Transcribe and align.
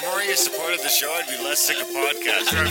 If 0.00 0.04
more 0.06 0.20
of 0.20 0.26
you 0.26 0.36
supported 0.36 0.78
the 0.78 0.88
show, 0.88 1.10
I'd 1.10 1.26
be 1.26 1.42
less 1.42 1.58
sick 1.58 1.80
of 1.82 1.88
podcasts. 1.88 2.54
Blah 2.54 2.62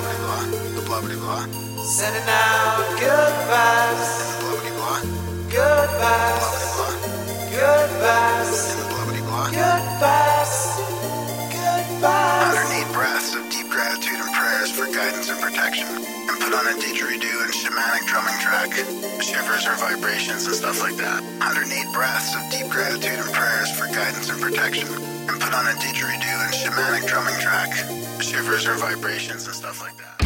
blah 0.00 0.16
blah. 0.24 0.42
The 0.72 0.82
blah 0.88 1.00
blah 1.04 1.16
blah. 1.20 1.44
Sending 1.84 2.24
out 2.24 2.80
good 2.96 3.34
vibes, 3.44 4.40
Blah 4.40 4.56
blah 4.56 4.72
blah. 4.72 5.00
good 5.52 5.90
vibes, 6.00 6.47
And 15.58 16.38
put 16.38 16.54
on 16.54 16.66
a 16.66 16.74
didgeridoo 16.78 17.42
and 17.42 17.52
shamanic 17.52 18.06
drumming 18.06 18.38
track. 18.38 18.70
Shivers 19.20 19.66
or 19.66 19.74
vibrations 19.74 20.46
and 20.46 20.54
stuff 20.54 20.80
like 20.80 20.94
that. 20.96 21.20
108 21.42 21.92
breaths 21.92 22.36
of 22.36 22.48
deep 22.48 22.70
gratitude 22.70 23.18
and 23.18 23.32
prayers 23.34 23.68
for 23.76 23.86
guidance 23.86 24.30
and 24.30 24.40
protection. 24.40 24.86
And 24.86 25.40
put 25.40 25.52
on 25.52 25.66
a 25.66 25.74
didgeridoo 25.82 26.38
and 26.46 26.54
shamanic 26.54 27.08
drumming 27.08 27.40
track. 27.40 27.74
Shivers 28.22 28.68
or 28.68 28.74
vibrations 28.74 29.46
and 29.46 29.54
stuff 29.54 29.80
like 29.80 29.96
that. 29.96 30.18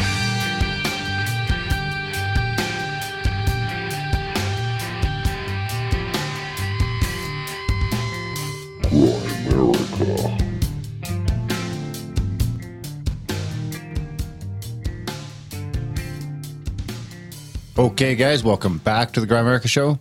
Okay, 17.83 18.15
guys, 18.15 18.45
welcome 18.45 18.77
back 18.77 19.11
to 19.11 19.19
the 19.19 19.27
Grimerica 19.27 19.67
Show. 19.67 19.99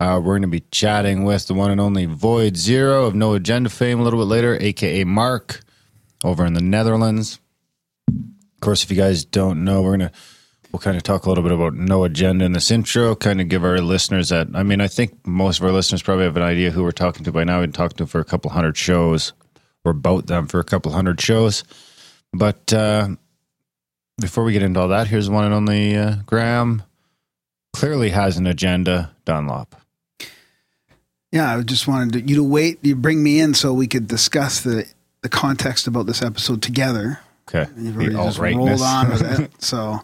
Uh, 0.00 0.18
we're 0.18 0.32
going 0.32 0.40
to 0.40 0.48
be 0.48 0.64
chatting 0.70 1.24
with 1.24 1.46
the 1.46 1.52
one 1.52 1.70
and 1.70 1.78
only 1.78 2.06
Void 2.06 2.56
Zero 2.56 3.04
of 3.04 3.14
No 3.14 3.34
Agenda 3.34 3.68
fame 3.68 4.00
a 4.00 4.02
little 4.02 4.18
bit 4.18 4.24
later, 4.24 4.56
aka 4.58 5.04
Mark, 5.04 5.60
over 6.24 6.46
in 6.46 6.54
the 6.54 6.62
Netherlands. 6.62 7.38
Of 8.08 8.60
course, 8.62 8.82
if 8.82 8.90
you 8.90 8.96
guys 8.96 9.26
don't 9.26 9.62
know, 9.62 9.82
we're 9.82 9.98
going 9.98 10.08
to 10.08 10.12
we'll 10.72 10.80
kind 10.80 10.96
of 10.96 11.02
talk 11.02 11.26
a 11.26 11.28
little 11.28 11.44
bit 11.44 11.52
about 11.52 11.74
No 11.74 12.04
Agenda 12.04 12.46
in 12.46 12.52
this 12.52 12.70
intro, 12.70 13.14
kind 13.14 13.42
of 13.42 13.48
give 13.50 13.62
our 13.62 13.78
listeners 13.82 14.30
that. 14.30 14.48
I 14.54 14.62
mean, 14.62 14.80
I 14.80 14.88
think 14.88 15.26
most 15.26 15.58
of 15.58 15.66
our 15.66 15.72
listeners 15.72 16.00
probably 16.00 16.24
have 16.24 16.36
an 16.38 16.42
idea 16.42 16.70
who 16.70 16.82
we're 16.82 16.92
talking 16.92 17.24
to 17.24 17.30
by 17.30 17.44
now. 17.44 17.60
We've 17.60 17.70
talking 17.70 17.98
to 17.98 18.06
for 18.06 18.20
a 18.20 18.24
couple 18.24 18.52
hundred 18.52 18.78
shows, 18.78 19.34
or 19.84 19.90
about 19.90 20.28
them 20.28 20.46
for 20.46 20.60
a 20.60 20.64
couple 20.64 20.92
hundred 20.92 21.20
shows. 21.20 21.62
But 22.32 22.72
uh, 22.72 23.08
before 24.18 24.44
we 24.44 24.54
get 24.54 24.62
into 24.62 24.80
all 24.80 24.88
that, 24.88 25.08
here's 25.08 25.28
one 25.28 25.44
and 25.44 25.52
only 25.52 25.94
uh, 25.94 26.14
Graham 26.24 26.84
clearly 27.72 28.10
has 28.10 28.36
an 28.36 28.46
agenda, 28.46 29.14
Dunlop. 29.24 29.74
Yeah, 31.32 31.56
I 31.56 31.62
just 31.62 31.86
wanted 31.86 32.12
to, 32.14 32.20
you 32.28 32.36
to 32.36 32.44
wait. 32.44 32.78
You 32.82 32.96
bring 32.96 33.22
me 33.22 33.40
in 33.40 33.52
so 33.54 33.72
we 33.74 33.86
could 33.86 34.08
discuss 34.08 34.62
the 34.62 34.86
the 35.22 35.28
context 35.28 35.86
about 35.86 36.06
this 36.06 36.22
episode 36.22 36.62
together. 36.62 37.20
Okay. 37.48 37.70
You've 37.76 37.96
The 37.96 38.10
just 38.10 38.38
rolled 38.38 38.80
on 38.80 39.10
with 39.10 39.40
it. 39.40 39.50
So, 39.60 40.00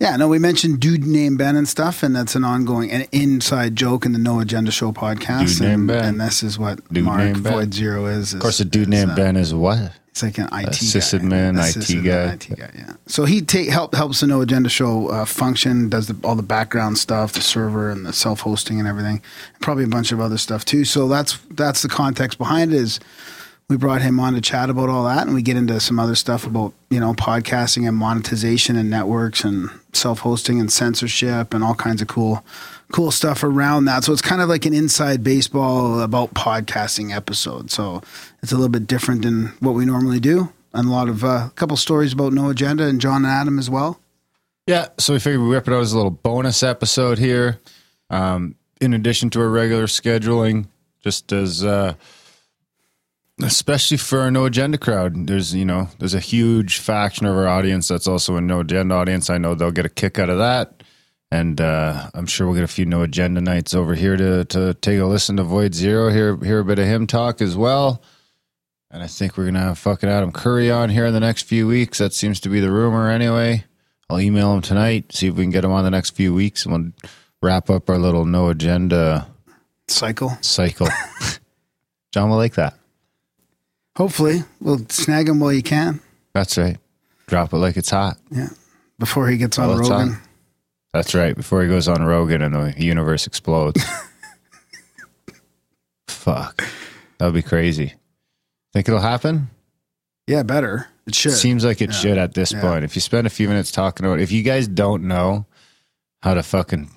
yeah, 0.00 0.16
no, 0.16 0.28
we 0.28 0.38
mentioned 0.38 0.80
dude 0.80 1.04
named 1.04 1.38
Ben 1.38 1.54
and 1.54 1.68
stuff, 1.68 2.02
and 2.02 2.16
that's 2.16 2.34
an 2.34 2.44
ongoing 2.44 2.90
an 2.90 3.06
inside 3.12 3.76
joke 3.76 4.04
in 4.04 4.12
the 4.12 4.18
No 4.18 4.40
Agenda 4.40 4.70
Show 4.70 4.92
podcast. 4.92 5.58
Dude 5.58 5.60
named 5.60 5.72
and, 5.72 5.86
Ben. 5.88 6.04
and 6.04 6.20
this 6.20 6.42
is 6.42 6.58
what 6.58 6.86
Dude 6.92 7.04
Mark 7.04 7.20
named 7.20 7.44
Ben. 7.44 7.52
Void 7.52 7.74
Zero 7.74 8.06
is. 8.06 8.34
Of 8.34 8.40
course, 8.40 8.60
a 8.60 8.64
dude 8.64 8.88
named 8.88 9.12
uh, 9.12 9.16
Ben 9.16 9.36
is 9.36 9.54
what? 9.54 9.92
It's 10.16 10.22
like 10.22 10.38
an 10.38 10.46
IT 10.46 10.70
sysadmin, 10.70 11.56
guy. 11.56 11.68
IT 11.68 11.74
sysadmin, 11.74 12.04
guy. 12.04 12.32
IT 12.32 12.58
guy. 12.58 12.70
Yeah. 12.74 12.94
So 13.06 13.26
he 13.26 13.42
take 13.42 13.68
help 13.68 13.94
helps 13.94 14.20
the 14.20 14.26
No 14.26 14.40
Agenda 14.40 14.70
Show 14.70 15.08
uh, 15.08 15.26
function, 15.26 15.90
does 15.90 16.06
the, 16.06 16.16
all 16.26 16.34
the 16.34 16.42
background 16.42 16.96
stuff, 16.96 17.34
the 17.34 17.42
server 17.42 17.90
and 17.90 18.06
the 18.06 18.14
self 18.14 18.40
hosting 18.40 18.78
and 18.78 18.88
everything, 18.88 19.20
probably 19.60 19.84
a 19.84 19.88
bunch 19.88 20.12
of 20.12 20.20
other 20.20 20.38
stuff 20.38 20.64
too. 20.64 20.86
So 20.86 21.06
that's 21.06 21.36
that's 21.50 21.82
the 21.82 21.90
context 21.90 22.38
behind 22.38 22.72
it. 22.72 22.78
Is 22.78 22.98
we 23.68 23.76
brought 23.76 24.00
him 24.00 24.18
on 24.18 24.32
to 24.32 24.40
chat 24.40 24.70
about 24.70 24.88
all 24.88 25.04
that, 25.04 25.26
and 25.26 25.34
we 25.34 25.42
get 25.42 25.58
into 25.58 25.78
some 25.80 25.98
other 25.98 26.14
stuff 26.14 26.46
about 26.46 26.72
you 26.88 26.98
know 26.98 27.12
podcasting 27.12 27.86
and 27.86 27.94
monetization 27.94 28.74
and 28.76 28.88
networks 28.88 29.44
and 29.44 29.68
self 29.92 30.20
hosting 30.20 30.60
and 30.60 30.72
censorship 30.72 31.52
and 31.52 31.62
all 31.62 31.74
kinds 31.74 32.00
of 32.00 32.08
cool 32.08 32.42
cool 32.92 33.10
stuff 33.10 33.42
around 33.42 33.86
that. 33.86 34.04
So 34.04 34.12
it's 34.12 34.22
kind 34.22 34.40
of 34.40 34.48
like 34.48 34.64
an 34.64 34.74
inside 34.74 35.24
baseball 35.24 36.00
about 36.00 36.34
podcasting 36.34 37.14
episode. 37.14 37.70
So 37.70 38.02
it's 38.42 38.52
a 38.52 38.56
little 38.56 38.70
bit 38.70 38.86
different 38.86 39.22
than 39.22 39.46
what 39.60 39.72
we 39.72 39.84
normally 39.84 40.20
do. 40.20 40.52
And 40.72 40.88
a 40.88 40.90
lot 40.90 41.08
of 41.08 41.24
uh, 41.24 41.48
a 41.48 41.52
couple 41.56 41.76
stories 41.76 42.12
about 42.12 42.32
No 42.32 42.50
Agenda 42.50 42.86
and 42.86 43.00
John 43.00 43.24
and 43.24 43.32
Adam 43.32 43.58
as 43.58 43.70
well. 43.70 44.00
Yeah. 44.66 44.88
So 44.98 45.14
we 45.14 45.20
figured 45.20 45.42
we 45.42 45.48
whip 45.48 45.68
it 45.68 45.74
out 45.74 45.80
as 45.80 45.92
a 45.92 45.96
little 45.96 46.10
bonus 46.10 46.62
episode 46.62 47.18
here. 47.18 47.60
Um, 48.10 48.56
in 48.80 48.92
addition 48.92 49.30
to 49.30 49.40
our 49.40 49.48
regular 49.48 49.86
scheduling, 49.86 50.66
just 51.02 51.32
as 51.32 51.64
uh, 51.64 51.94
especially 53.42 53.96
for 53.96 54.20
our 54.20 54.30
no 54.30 54.44
agenda 54.44 54.78
crowd, 54.78 55.26
there's 55.26 55.54
you 55.54 55.64
know 55.64 55.88
there's 55.98 56.14
a 56.14 56.20
huge 56.20 56.78
faction 56.78 57.26
of 57.26 57.36
our 57.36 57.46
audience 57.46 57.88
that's 57.88 58.06
also 58.06 58.36
a 58.36 58.40
no 58.40 58.60
agenda 58.60 58.94
audience. 58.94 59.30
I 59.30 59.38
know 59.38 59.54
they'll 59.54 59.70
get 59.70 59.86
a 59.86 59.90
kick 59.90 60.18
out 60.18 60.30
of 60.30 60.38
that, 60.38 60.75
and 61.30 61.60
uh, 61.60 62.10
I'm 62.14 62.26
sure 62.26 62.46
we'll 62.46 62.54
get 62.56 62.64
a 62.64 62.68
few 62.68 62.86
no 62.86 63.02
agenda 63.02 63.40
knights 63.40 63.74
over 63.74 63.94
here 63.94 64.16
to 64.16 64.44
to 64.46 64.74
take 64.74 64.98
a 65.00 65.04
listen 65.06 65.36
to 65.36 65.42
Void 65.44 65.74
Zero, 65.74 66.10
hear 66.10 66.36
hear 66.38 66.60
a 66.60 66.64
bit 66.64 66.78
of 66.78 66.86
him 66.86 67.06
talk 67.06 67.40
as 67.40 67.56
well. 67.56 68.02
And 68.90 69.02
I 69.02 69.08
think 69.08 69.36
we're 69.36 69.46
gonna 69.46 69.60
have 69.60 69.78
fucking 69.78 70.08
Adam 70.08 70.32
Curry 70.32 70.70
on 70.70 70.88
here 70.90 71.06
in 71.06 71.12
the 71.12 71.20
next 71.20 71.42
few 71.42 71.66
weeks. 71.66 71.98
That 71.98 72.12
seems 72.12 72.40
to 72.40 72.48
be 72.48 72.60
the 72.60 72.70
rumor 72.70 73.10
anyway. 73.10 73.64
I'll 74.08 74.20
email 74.20 74.54
him 74.54 74.60
tonight, 74.62 75.12
see 75.12 75.26
if 75.26 75.34
we 75.34 75.42
can 75.42 75.50
get 75.50 75.64
him 75.64 75.72
on 75.72 75.82
the 75.84 75.90
next 75.90 76.10
few 76.10 76.32
weeks, 76.32 76.64
and 76.64 76.72
we'll 76.72 76.92
wrap 77.42 77.68
up 77.70 77.90
our 77.90 77.98
little 77.98 78.24
no 78.24 78.48
agenda 78.48 79.26
Cycle. 79.88 80.30
cycle. 80.40 80.86
John 82.12 82.30
will 82.30 82.36
like 82.36 82.54
that. 82.54 82.74
Hopefully, 83.96 84.44
we'll 84.60 84.86
snag 84.88 85.28
him 85.28 85.40
while 85.40 85.52
you 85.52 85.62
can. 85.62 86.00
That's 86.34 86.56
right. 86.56 86.76
Drop 87.26 87.52
it 87.52 87.56
like 87.56 87.76
it's 87.76 87.90
hot. 87.90 88.18
Yeah. 88.30 88.48
Before 88.98 89.28
he 89.28 89.36
gets 89.38 89.58
on 89.58 89.68
Well, 89.68 89.78
Rogan. 89.78 90.18
That's 90.96 91.14
right. 91.14 91.36
Before 91.36 91.62
he 91.62 91.68
goes 91.68 91.88
on 91.88 92.02
Rogan 92.02 92.40
and 92.40 92.54
the 92.54 92.74
universe 92.82 93.26
explodes. 93.26 93.84
Fuck. 96.08 96.64
That 97.18 97.26
would 97.26 97.34
be 97.34 97.42
crazy. 97.42 97.94
Think 98.72 98.88
it'll 98.88 99.00
happen? 99.00 99.50
Yeah, 100.26 100.42
better. 100.42 100.88
It 101.06 101.14
should. 101.14 101.32
Seems 101.34 101.64
like 101.64 101.80
it 101.82 101.90
Yeah. 101.90 101.96
should 101.96 102.18
at 102.18 102.34
this 102.34 102.52
Yeah. 102.52 102.60
point. 102.60 102.84
If 102.84 102.94
you 102.96 103.00
spend 103.00 103.26
a 103.26 103.30
few 103.30 103.48
minutes 103.48 103.70
talking 103.70 104.04
about 104.06 104.20
it, 104.20 104.22
if 104.22 104.32
you 104.32 104.42
guys 104.42 104.66
don't 104.66 105.04
know 105.04 105.46
how 106.22 106.34
to 106.34 106.42
fucking 106.42 106.90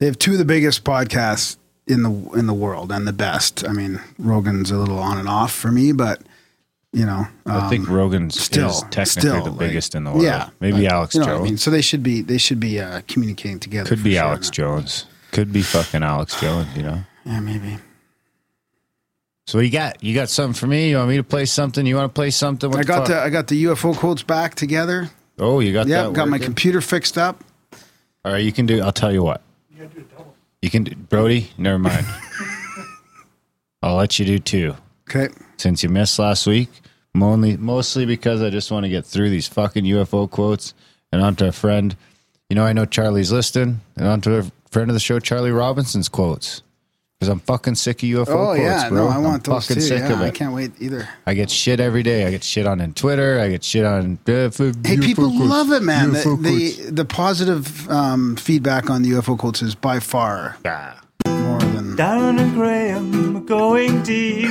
They 0.00 0.06
have 0.06 0.18
two 0.18 0.32
of 0.32 0.38
the 0.38 0.46
biggest 0.46 0.82
podcasts 0.82 1.58
in 1.86 2.02
the 2.02 2.10
in 2.30 2.46
the 2.46 2.54
world 2.54 2.90
and 2.90 3.06
the 3.06 3.12
best. 3.12 3.68
I 3.68 3.72
mean, 3.72 4.00
Rogan's 4.18 4.70
a 4.70 4.78
little 4.78 4.98
on 4.98 5.18
and 5.18 5.28
off 5.28 5.52
for 5.52 5.70
me, 5.70 5.92
but 5.92 6.22
you 6.92 7.06
know, 7.06 7.26
I 7.46 7.68
think 7.68 7.88
um, 7.88 7.94
Rogan's 7.94 8.40
still- 8.40 8.70
is 8.70 8.80
technically 8.90 9.04
still, 9.30 9.44
the 9.44 9.50
like- 9.50 9.58
biggest 9.58 9.94
in 9.94 10.04
the 10.04 10.10
world. 10.10 10.22
yeah, 10.24 10.50
Maybe 10.60 10.82
but, 10.82 10.92
Alex 10.92 11.14
you 11.14 11.20
know 11.20 11.26
Jones. 11.26 11.40
I 11.40 11.44
mean, 11.44 11.56
so 11.58 11.70
they 11.70 11.82
should 11.82 12.02
be 12.02 12.20
they 12.22 12.38
should 12.38 12.58
be 12.60 12.80
uh, 12.80 13.02
communicating 13.08 13.60
together. 13.60 13.88
Could 13.88 14.02
be 14.02 14.14
sure. 14.14 14.22
Alex 14.24 14.50
Jones. 14.50 15.06
Could 15.32 15.52
be 15.52 15.62
fucking 15.62 16.02
Alex 16.02 16.40
Jones, 16.40 16.66
you 16.76 16.82
know? 16.82 17.00
Yeah, 17.24 17.38
maybe. 17.40 17.78
So 19.46 19.58
what 19.58 19.64
you 19.64 19.70
got? 19.70 20.02
You 20.02 20.14
got 20.14 20.28
something 20.28 20.54
for 20.54 20.66
me? 20.66 20.90
You 20.90 20.96
want 20.96 21.08
me 21.08 21.16
to 21.16 21.22
play 21.24 21.44
something? 21.44 21.84
You 21.86 21.96
want 21.96 22.10
to 22.10 22.14
play 22.18 22.30
something? 22.30 22.70
What 22.70 22.78
I 22.80 22.82
the 22.82 22.86
got 22.88 22.98
fuck? 22.98 23.06
the 23.08 23.20
I 23.20 23.30
got 23.30 23.46
the 23.48 23.64
UFO 23.64 23.96
quotes 23.96 24.22
back 24.22 24.54
together. 24.54 25.10
Oh, 25.38 25.60
you 25.60 25.72
got 25.72 25.86
Yeah, 25.86 26.04
that? 26.04 26.12
got 26.12 26.28
my 26.28 26.38
computer 26.38 26.80
fixed 26.80 27.16
up. 27.18 27.42
All 28.24 28.32
right, 28.32 28.44
you 28.44 28.52
can 28.52 28.66
do. 28.66 28.80
I'll 28.82 28.92
tell 28.92 29.12
you 29.12 29.22
what. 29.22 29.42
You 30.62 30.68
can 30.68 30.84
do, 30.84 30.94
Brody. 30.94 31.50
Never 31.56 31.78
mind. 31.78 32.04
I'll 33.82 33.96
let 33.96 34.18
you 34.18 34.26
do 34.26 34.38
two. 34.38 34.74
Okay. 35.08 35.32
Since 35.60 35.82
you 35.82 35.88
missed 35.90 36.18
last 36.18 36.46
week, 36.46 36.70
mostly 37.14 37.56
mostly 37.58 38.06
because 38.06 38.40
I 38.42 38.48
just 38.50 38.70
want 38.70 38.84
to 38.84 38.88
get 38.90 39.04
through 39.04 39.28
these 39.30 39.46
fucking 39.46 39.84
UFO 39.84 40.28
quotes 40.30 40.72
and 41.12 41.20
onto 41.22 41.44
a 41.44 41.52
friend. 41.52 41.94
You 42.48 42.56
know, 42.56 42.64
I 42.64 42.72
know 42.72 42.86
Charlie's 42.86 43.30
listening, 43.30 43.80
and 43.96 44.08
onto 44.08 44.34
a 44.36 44.44
friend 44.70 44.88
of 44.90 44.94
the 44.94 45.00
show, 45.00 45.20
Charlie 45.20 45.50
Robinson's 45.52 46.08
quotes. 46.08 46.62
Because 47.18 47.28
I'm 47.30 47.40
fucking 47.40 47.74
sick 47.74 48.02
of 48.02 48.08
UFO 48.08 48.28
Oh 48.28 48.34
quotes, 48.54 48.60
yeah, 48.60 48.88
bro. 48.88 49.04
no, 49.04 49.08
I 49.10 49.16
I'm 49.16 49.22
want 49.22 49.44
those 49.44 49.66
fucking 49.66 49.82
too. 49.82 49.86
sick 49.88 49.98
Yeah, 50.00 50.12
of 50.14 50.20
I 50.22 50.30
can't 50.30 50.54
wait 50.54 50.72
either. 50.80 51.06
I 51.26 51.34
get 51.34 51.50
shit 51.50 51.78
every 51.78 52.02
day. 52.02 52.26
I 52.26 52.30
get 52.30 52.42
shit 52.42 52.66
on 52.66 52.80
in 52.80 52.94
Twitter. 52.94 53.38
I 53.38 53.50
get 53.50 53.62
shit 53.62 53.84
on. 53.84 54.18
Uh, 54.26 54.48
for 54.48 54.68
Hey, 54.68 54.96
UFO 54.96 55.02
people 55.04 55.28
quotes. 55.30 55.50
love 55.50 55.70
it, 55.72 55.82
man. 55.82 56.12
The, 56.12 56.38
the 56.40 56.90
the 56.92 57.04
positive 57.04 57.86
um, 57.90 58.36
feedback 58.36 58.88
on 58.88 59.02
the 59.02 59.10
UFO 59.10 59.36
quotes 59.38 59.60
is 59.60 59.74
by 59.74 60.00
far 60.00 60.56
Ah. 60.64 60.98
more 61.26 61.58
than 61.60 61.94
Down 61.96 62.38
and 62.38 62.54
Graham 62.54 63.44
going 63.44 64.02
deep. 64.02 64.50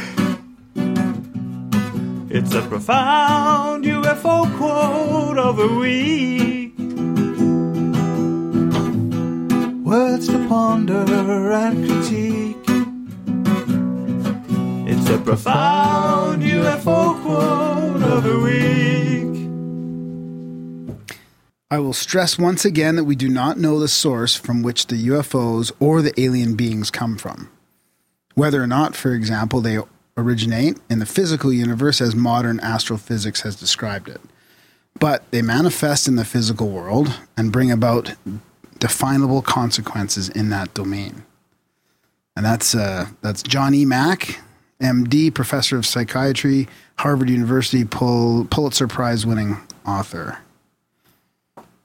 It's 2.32 2.54
a 2.54 2.62
profound 2.62 3.86
UFO 3.86 4.56
quote 4.58 5.40
of 5.40 5.58
the 5.58 5.68
week. 5.68 6.78
Words 9.84 10.28
to 10.28 10.48
ponder 10.48 11.06
and 11.52 11.90
critique. 11.90 12.56
It's 14.88 15.10
a 15.10 15.18
profound 15.18 16.44
UFO 16.44 17.20
quote 17.24 18.04
of 18.04 18.24
the 18.24 18.40
week. 18.40 19.50
I 21.72 21.80
will 21.80 21.94
stress 21.94 22.38
once 22.38 22.64
again 22.64 22.96
that 22.98 23.06
we 23.06 23.16
do 23.16 23.30
not 23.30 23.58
know 23.58 23.80
the 23.80 23.88
source 23.88 24.36
from 24.36 24.62
which 24.62 24.86
the 24.86 25.08
UFOs 25.08 25.72
or 25.80 26.04
the 26.04 26.14
alien 26.22 26.54
beings 26.56 26.92
come 26.92 27.18
from. 27.18 27.50
whether 28.36 28.62
or 28.64 28.68
not, 28.68 28.96
for 28.96 29.14
example, 29.14 29.60
they 29.62 29.78
originate 30.20 30.78
in 30.90 31.00
the 31.00 31.06
physical 31.06 31.52
universe 31.52 32.02
as 32.02 32.16
modern 32.16 32.60
astrophysics 32.60 33.42
has 33.42 33.56
described 33.56 34.10
it. 34.10 34.22
But 35.00 35.30
they 35.32 35.42
manifest 35.42 36.08
in 36.08 36.16
the 36.16 36.26
physical 36.26 36.70
world 36.70 37.20
and 37.38 37.52
bring 37.52 37.72
about 37.72 38.16
definable 38.80 39.42
consequences 39.42 40.30
in 40.30 40.50
that 40.50 40.74
domain. 40.74 41.24
And 42.36 42.46
that's 42.46 42.74
uh, 42.74 43.08
that's 43.22 43.44
John 43.44 43.74
E. 43.74 43.86
Mack, 43.86 44.40
MD, 44.82 45.34
professor 45.34 45.78
of 45.78 45.86
psychiatry, 45.86 46.68
Harvard 46.98 47.30
University, 47.30 47.86
Pul- 47.86 48.46
Pulitzer 48.46 48.88
Prize 48.88 49.26
winning 49.26 49.58
author. 49.86 50.40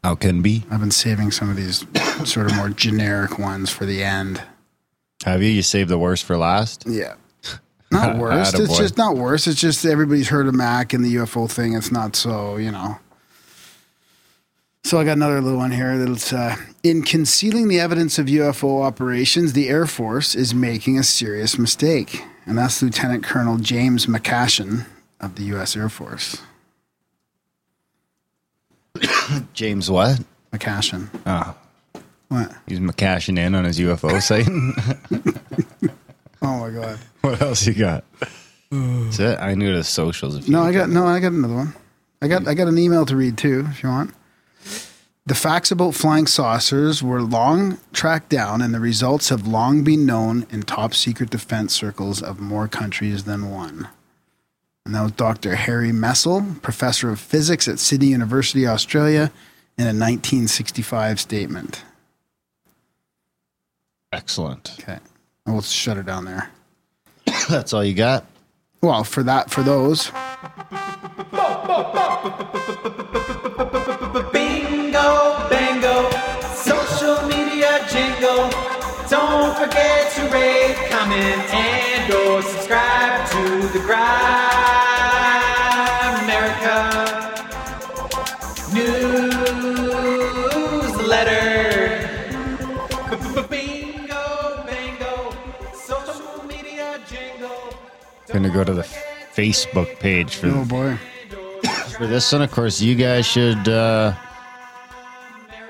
How 0.02 0.14
can 0.14 0.42
be? 0.42 0.64
I've 0.70 0.80
been 0.80 0.90
saving 0.90 1.30
some 1.30 1.50
of 1.50 1.56
these 1.56 1.84
sort 2.24 2.46
of 2.46 2.56
more 2.56 2.68
generic 2.68 3.38
ones 3.38 3.70
for 3.70 3.86
the 3.86 4.02
end. 4.04 4.42
Have 5.24 5.42
you? 5.42 5.48
You 5.48 5.62
saved 5.62 5.88
the 5.88 5.98
worst 5.98 6.24
for 6.24 6.36
last? 6.36 6.84
Yeah. 6.86 7.14
Not 7.90 8.16
worst. 8.18 8.58
It's 8.58 8.76
just 8.76 8.96
not 8.96 9.16
worse. 9.16 9.46
It's 9.46 9.60
just 9.60 9.84
everybody's 9.84 10.28
heard 10.28 10.46
of 10.46 10.54
Mack 10.54 10.92
and 10.92 11.04
the 11.04 11.14
UFO 11.16 11.50
thing. 11.50 11.74
It's 11.74 11.92
not 11.92 12.16
so, 12.16 12.56
you 12.56 12.70
know. 12.70 12.98
So 14.84 15.00
I 15.00 15.04
got 15.04 15.16
another 15.16 15.40
little 15.40 15.58
one 15.58 15.70
here 15.70 15.96
that's 15.96 16.32
uh, 16.32 16.56
in 16.82 17.02
concealing 17.02 17.68
the 17.68 17.80
evidence 17.80 18.18
of 18.18 18.26
UFO 18.26 18.84
operations, 18.84 19.54
the 19.54 19.70
Air 19.70 19.86
Force 19.86 20.34
is 20.34 20.54
making 20.54 20.98
a 20.98 21.02
serious 21.02 21.58
mistake. 21.58 22.22
And 22.44 22.58
that's 22.58 22.82
Lieutenant 22.82 23.24
Colonel 23.24 23.56
James 23.56 24.04
McCashin 24.04 24.84
of 25.20 25.36
the 25.36 25.44
U.S. 25.44 25.74
Air 25.74 25.88
Force. 25.88 26.42
James 29.54 29.90
what? 29.90 30.20
McCashin. 30.52 31.08
Ah. 31.24 31.56
What? 32.28 32.52
he's 32.66 32.80
cashing 32.96 33.38
in 33.38 33.54
on 33.54 33.64
his 33.64 33.78
UFO 33.78 34.20
site. 34.20 34.46
Oh 36.44 36.58
my 36.58 36.70
God. 36.70 36.98
what 37.22 37.40
else 37.40 37.66
you 37.66 37.74
got? 37.74 38.04
That's 38.70 39.18
it. 39.18 39.38
I 39.38 39.54
knew 39.54 39.74
the 39.74 39.84
socials. 39.84 40.36
If 40.36 40.48
No, 40.48 40.62
I 40.62 40.72
got 40.72 40.88
no. 40.88 41.06
I 41.06 41.20
got 41.20 41.32
another 41.32 41.54
one. 41.54 41.74
I 42.20 42.28
got 42.28 42.46
I 42.46 42.54
got 42.54 42.68
an 42.68 42.78
email 42.78 43.06
to 43.06 43.16
read 43.16 43.36
too, 43.38 43.66
if 43.70 43.82
you 43.82 43.88
want. 43.88 44.14
The 45.26 45.34
facts 45.34 45.70
about 45.70 45.94
flying 45.94 46.26
saucers 46.26 47.02
were 47.02 47.22
long 47.22 47.78
tracked 47.94 48.28
down, 48.28 48.60
and 48.60 48.74
the 48.74 48.80
results 48.80 49.30
have 49.30 49.46
long 49.46 49.82
been 49.82 50.04
known 50.04 50.46
in 50.50 50.62
top 50.62 50.92
secret 50.92 51.30
defense 51.30 51.72
circles 51.72 52.22
of 52.22 52.40
more 52.40 52.68
countries 52.68 53.24
than 53.24 53.50
one. 53.50 53.88
And 54.84 54.94
that 54.94 55.02
was 55.02 55.12
Dr. 55.12 55.54
Harry 55.56 55.92
Messel, 55.92 56.44
professor 56.60 57.08
of 57.08 57.18
physics 57.18 57.68
at 57.68 57.78
Sydney 57.78 58.08
University, 58.08 58.66
Australia, 58.66 59.32
in 59.78 59.84
a 59.84 59.96
1965 59.96 61.18
statement. 61.18 61.82
excellent. 64.12 64.76
Okay, 64.78 64.98
Oh, 65.46 65.52
we'll 65.52 65.62
shut 65.62 65.98
it 65.98 66.06
down 66.06 66.24
there. 66.24 66.50
That's 67.48 67.72
all 67.72 67.84
you 67.84 67.94
got. 67.94 68.26
Well, 68.80 69.04
for 69.04 69.22
that, 69.22 69.50
for 69.50 69.62
those, 69.62 70.10
Bingo, 74.32 75.48
bango, 75.48 76.10
social 76.54 77.26
media 77.28 77.86
jingle. 77.90 78.50
Don't 79.08 79.56
forget 79.56 80.12
to 80.12 80.28
rate, 80.30 80.76
comment, 80.90 81.54
and 81.54 82.12
or 82.12 82.42
subscribe 82.42 83.28
to 83.30 83.68
the 83.68 83.80
Grime 83.80 84.83
Gonna 98.34 98.50
go 98.50 98.64
to 98.64 98.74
the 98.74 98.82
Facebook 99.32 100.00
page 100.00 100.34
for 100.34 100.48
oh 100.48 100.64
boy, 100.64 100.98
for 101.96 102.08
this 102.08 102.32
one. 102.32 102.42
Of 102.42 102.50
course, 102.50 102.80
you 102.80 102.96
guys 102.96 103.24
should. 103.24 103.68
Uh, 103.68 104.12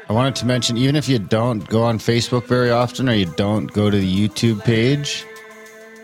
I 0.08 0.12
wanted 0.14 0.34
to 0.36 0.46
mention, 0.46 0.78
even 0.78 0.96
if 0.96 1.06
you 1.06 1.18
don't 1.18 1.68
go 1.68 1.82
on 1.82 1.98
Facebook 1.98 2.46
very 2.46 2.70
often, 2.70 3.06
or 3.06 3.12
you 3.12 3.26
don't 3.26 3.70
go 3.70 3.90
to 3.90 3.98
the 3.98 4.28
YouTube 4.28 4.64
page, 4.64 5.26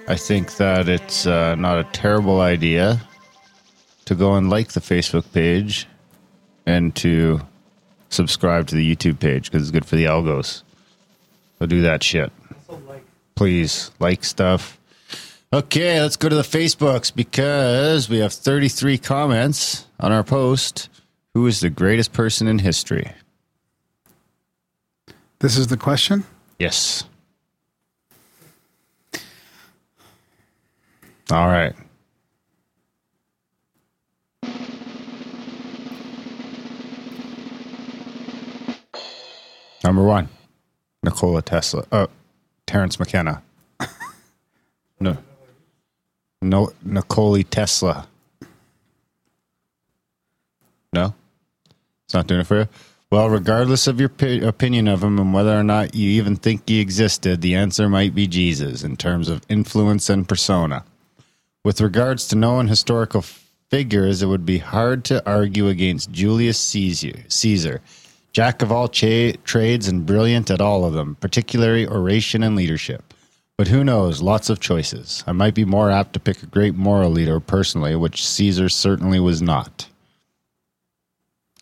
I 0.06 0.16
think 0.16 0.56
that 0.56 0.86
it's 0.90 1.26
uh, 1.26 1.54
not 1.54 1.78
a 1.78 1.84
terrible 1.92 2.42
idea 2.42 3.00
to 4.04 4.14
go 4.14 4.34
and 4.34 4.50
like 4.50 4.72
the 4.72 4.80
Facebook 4.80 5.32
page 5.32 5.86
and 6.66 6.94
to 6.96 7.40
subscribe 8.10 8.66
to 8.66 8.74
the 8.74 8.96
YouTube 8.96 9.18
page 9.18 9.50
because 9.50 9.62
it's 9.62 9.70
good 9.70 9.86
for 9.86 9.96
the 9.96 10.04
algos. 10.04 10.62
So 11.58 11.64
do 11.64 11.80
that 11.80 12.02
shit. 12.02 12.30
Please 13.34 13.92
like 13.98 14.24
stuff. 14.24 14.78
Okay, 15.52 16.00
let's 16.00 16.16
go 16.16 16.28
to 16.28 16.36
the 16.36 16.42
Facebooks 16.42 17.12
because 17.12 18.08
we 18.08 18.18
have 18.18 18.32
33 18.32 18.98
comments 18.98 19.84
on 19.98 20.12
our 20.12 20.22
post. 20.22 20.88
Who 21.34 21.44
is 21.48 21.58
the 21.58 21.70
greatest 21.70 22.12
person 22.12 22.46
in 22.46 22.60
history? 22.60 23.10
this 25.40 25.56
is 25.56 25.66
the 25.66 25.76
question. 25.76 26.22
Yes. 26.60 27.04
All 31.32 31.48
right. 31.48 31.74
Number 39.82 40.04
one, 40.04 40.28
Nikola 41.02 41.42
Tesla. 41.42 41.84
Uh, 41.90 42.06
Terence 42.66 43.00
McKenna. 43.00 43.42
No. 45.02 45.16
No, 46.42 46.72
Nikola 46.82 47.42
Tesla. 47.44 48.08
No? 50.92 51.14
It's 52.04 52.14
not 52.14 52.26
doing 52.26 52.40
it 52.40 52.46
for 52.46 52.60
you? 52.60 52.68
Well, 53.10 53.28
regardless 53.28 53.86
of 53.86 54.00
your 54.00 54.08
pi- 54.08 54.40
opinion 54.46 54.88
of 54.88 55.02
him 55.02 55.18
and 55.18 55.34
whether 55.34 55.58
or 55.58 55.64
not 55.64 55.94
you 55.94 56.08
even 56.10 56.36
think 56.36 56.62
he 56.66 56.80
existed, 56.80 57.40
the 57.40 57.54
answer 57.54 57.88
might 57.88 58.14
be 58.14 58.26
Jesus 58.26 58.82
in 58.82 58.96
terms 58.96 59.28
of 59.28 59.42
influence 59.48 60.08
and 60.08 60.28
persona. 60.28 60.84
With 61.64 61.80
regards 61.80 62.28
to 62.28 62.36
known 62.36 62.68
historical 62.68 63.22
figures, 63.68 64.22
it 64.22 64.26
would 64.26 64.46
be 64.46 64.58
hard 64.58 65.04
to 65.06 65.28
argue 65.28 65.68
against 65.68 66.10
Julius 66.10 66.58
Caesar, 66.58 67.24
Caesar 67.28 67.80
jack 68.32 68.62
of 68.62 68.70
all 68.70 68.88
cha- 68.88 69.32
trades 69.44 69.88
and 69.88 70.06
brilliant 70.06 70.50
at 70.50 70.60
all 70.60 70.84
of 70.84 70.94
them, 70.94 71.16
particularly 71.16 71.86
oration 71.86 72.42
and 72.42 72.56
leadership. 72.56 73.14
But 73.60 73.68
who 73.68 73.84
knows? 73.84 74.22
Lots 74.22 74.48
of 74.48 74.58
choices. 74.58 75.22
I 75.26 75.32
might 75.32 75.52
be 75.52 75.66
more 75.66 75.90
apt 75.90 76.14
to 76.14 76.18
pick 76.18 76.42
a 76.42 76.46
great 76.46 76.74
moral 76.74 77.10
leader 77.10 77.40
personally, 77.40 77.94
which 77.94 78.26
Caesar 78.26 78.70
certainly 78.70 79.20
was 79.20 79.42
not. 79.42 79.86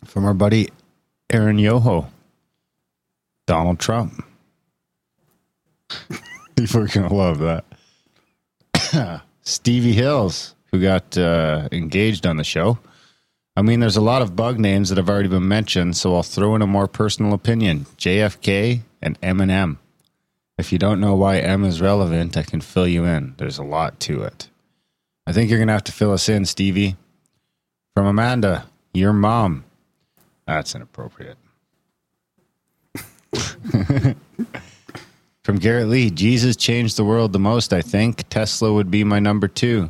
From 0.05 0.23
our 0.23 0.33
buddy 0.33 0.69
Aaron 1.29 1.59
Yoho, 1.59 2.07
Donald 3.47 3.79
Trump. 3.79 4.23
People 6.55 6.83
are 6.83 6.87
going 6.87 7.09
to 7.09 7.13
love 7.13 7.39
that. 8.73 9.25
Stevie 9.41 9.91
Hills, 9.91 10.55
who 10.71 10.81
got 10.81 11.17
uh, 11.17 11.67
engaged 11.73 12.25
on 12.25 12.37
the 12.37 12.45
show. 12.45 12.79
I 13.57 13.61
mean, 13.61 13.81
there's 13.81 13.97
a 13.97 14.01
lot 14.01 14.21
of 14.21 14.37
bug 14.37 14.57
names 14.57 14.87
that 14.87 14.97
have 14.97 15.09
already 15.09 15.27
been 15.27 15.49
mentioned, 15.49 15.97
so 15.97 16.15
I'll 16.15 16.23
throw 16.23 16.55
in 16.55 16.61
a 16.61 16.65
more 16.65 16.87
personal 16.87 17.33
opinion 17.33 17.87
JFK 17.97 18.83
and 19.01 19.19
Eminem. 19.19 19.79
If 20.59 20.73
you 20.73 20.77
don't 20.77 20.99
know 20.99 21.15
why 21.15 21.37
M 21.37 21.63
is 21.63 21.79
relevant, 21.79 22.35
I 22.35 22.43
can 22.43 22.59
fill 22.59 22.85
you 22.85 23.05
in. 23.05 23.33
There's 23.37 23.57
a 23.57 23.63
lot 23.63 23.97
to 24.01 24.23
it. 24.23 24.49
I 25.25 25.31
think 25.31 25.49
you're 25.49 25.57
going 25.57 25.67
to 25.67 25.73
have 25.73 25.85
to 25.85 25.93
fill 25.93 26.11
us 26.11 26.27
in, 26.27 26.43
Stevie. 26.43 26.97
From 27.95 28.05
Amanda, 28.05 28.65
your 28.93 29.13
mom. 29.13 29.63
That's 30.45 30.75
inappropriate. 30.75 31.37
From 35.43 35.59
Garrett 35.59 35.87
Lee, 35.87 36.09
Jesus 36.09 36.57
changed 36.57 36.97
the 36.97 37.05
world 37.05 37.31
the 37.31 37.39
most, 37.39 37.71
I 37.71 37.81
think. 37.81 38.27
Tesla 38.27 38.73
would 38.73 38.91
be 38.91 39.05
my 39.05 39.19
number 39.19 39.47
two. 39.47 39.89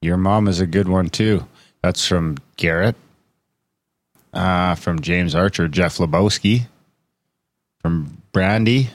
Your 0.00 0.16
mom 0.16 0.48
is 0.48 0.58
a 0.58 0.66
good 0.66 0.88
one, 0.88 1.10
too. 1.10 1.46
That's 1.82 2.06
from 2.06 2.38
Garrett. 2.56 2.96
Uh, 4.32 4.74
from 4.74 5.00
James 5.00 5.34
Archer, 5.34 5.68
Jeff 5.68 5.98
Lebowski. 5.98 6.68
From 7.82 8.19
Brandy, 8.32 8.90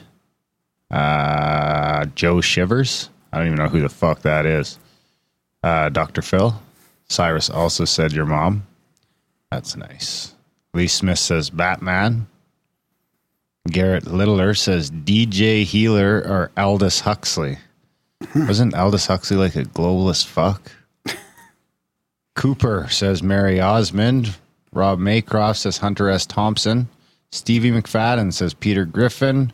uh, 0.90 2.06
Joe 2.14 2.40
Shivers. 2.40 3.10
I 3.32 3.38
don't 3.38 3.46
even 3.48 3.58
know 3.58 3.68
who 3.68 3.80
the 3.80 3.88
fuck 3.88 4.22
that 4.22 4.46
is. 4.46 4.78
Uh, 5.62 5.88
Dr. 5.88 6.22
Phil. 6.22 6.60
Cyrus 7.08 7.50
also 7.50 7.84
said 7.84 8.12
your 8.12 8.26
mom. 8.26 8.66
That's 9.50 9.76
nice. 9.76 10.34
Lee 10.74 10.88
Smith 10.88 11.18
says 11.18 11.50
Batman. 11.50 12.26
Garrett 13.70 14.06
Littler 14.06 14.54
says 14.54 14.90
DJ 14.90 15.64
Healer 15.64 16.18
or 16.18 16.50
Aldous 16.56 17.00
Huxley. 17.00 17.58
Wasn't 18.34 18.74
Aldous 18.74 19.06
Huxley 19.06 19.36
like 19.36 19.56
a 19.56 19.64
globalist 19.64 20.26
fuck? 20.26 20.70
Cooper 22.34 22.86
says 22.90 23.22
Mary 23.22 23.60
Osmond. 23.60 24.36
Rob 24.72 24.98
Maycroft 24.98 25.56
says 25.56 25.78
Hunter 25.78 26.08
S. 26.10 26.26
Thompson. 26.26 26.88
Stevie 27.30 27.70
McFadden 27.70 28.32
says 28.32 28.54
Peter 28.54 28.84
Griffin. 28.84 29.52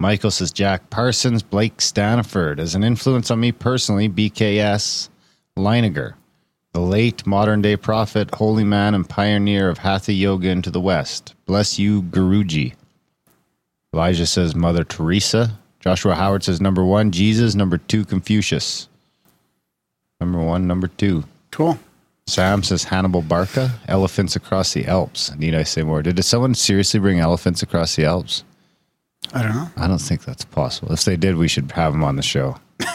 Michael 0.00 0.30
says 0.30 0.52
Jack 0.52 0.90
Parsons, 0.90 1.42
Blake 1.42 1.80
Stanford. 1.80 2.58
As 2.58 2.74
an 2.74 2.84
influence 2.84 3.30
on 3.30 3.40
me 3.40 3.52
personally, 3.52 4.08
BKS 4.08 5.08
Iyengar, 5.56 6.14
the 6.72 6.80
late 6.80 7.26
modern 7.26 7.62
day 7.62 7.76
prophet, 7.76 8.34
holy 8.34 8.64
man, 8.64 8.94
and 8.94 9.08
pioneer 9.08 9.68
of 9.68 9.78
Hatha 9.78 10.12
yoga 10.12 10.48
into 10.48 10.70
the 10.70 10.80
West. 10.80 11.34
Bless 11.46 11.78
you, 11.78 12.02
Guruji. 12.02 12.74
Elijah 13.92 14.26
says 14.26 14.56
Mother 14.56 14.82
Teresa. 14.82 15.58
Joshua 15.78 16.14
Howard 16.16 16.42
says 16.42 16.60
number 16.60 16.84
one, 16.84 17.12
Jesus. 17.12 17.54
Number 17.54 17.78
two, 17.78 18.04
Confucius. 18.04 18.88
Number 20.20 20.40
one, 20.42 20.66
number 20.66 20.88
two. 20.88 21.24
Cool. 21.52 21.78
Sam 22.26 22.62
says 22.62 22.84
Hannibal 22.84 23.22
Barca, 23.22 23.70
elephants 23.86 24.34
across 24.34 24.72
the 24.72 24.86
Alps. 24.86 25.34
Need 25.36 25.54
I 25.54 25.62
say 25.62 25.82
more? 25.82 26.02
Did 26.02 26.22
someone 26.24 26.54
seriously 26.54 26.98
bring 27.00 27.20
elephants 27.20 27.62
across 27.62 27.96
the 27.96 28.06
Alps? 28.06 28.44
I 29.34 29.42
don't 29.42 29.54
know. 29.54 29.68
I 29.76 29.86
don't 29.86 30.00
think 30.00 30.24
that's 30.24 30.44
possible. 30.44 30.92
If 30.92 31.04
they 31.04 31.16
did, 31.16 31.36
we 31.36 31.48
should 31.48 31.70
have 31.72 31.92
them 31.92 32.02
on 32.02 32.16
the 32.16 32.22
show. 32.22 32.56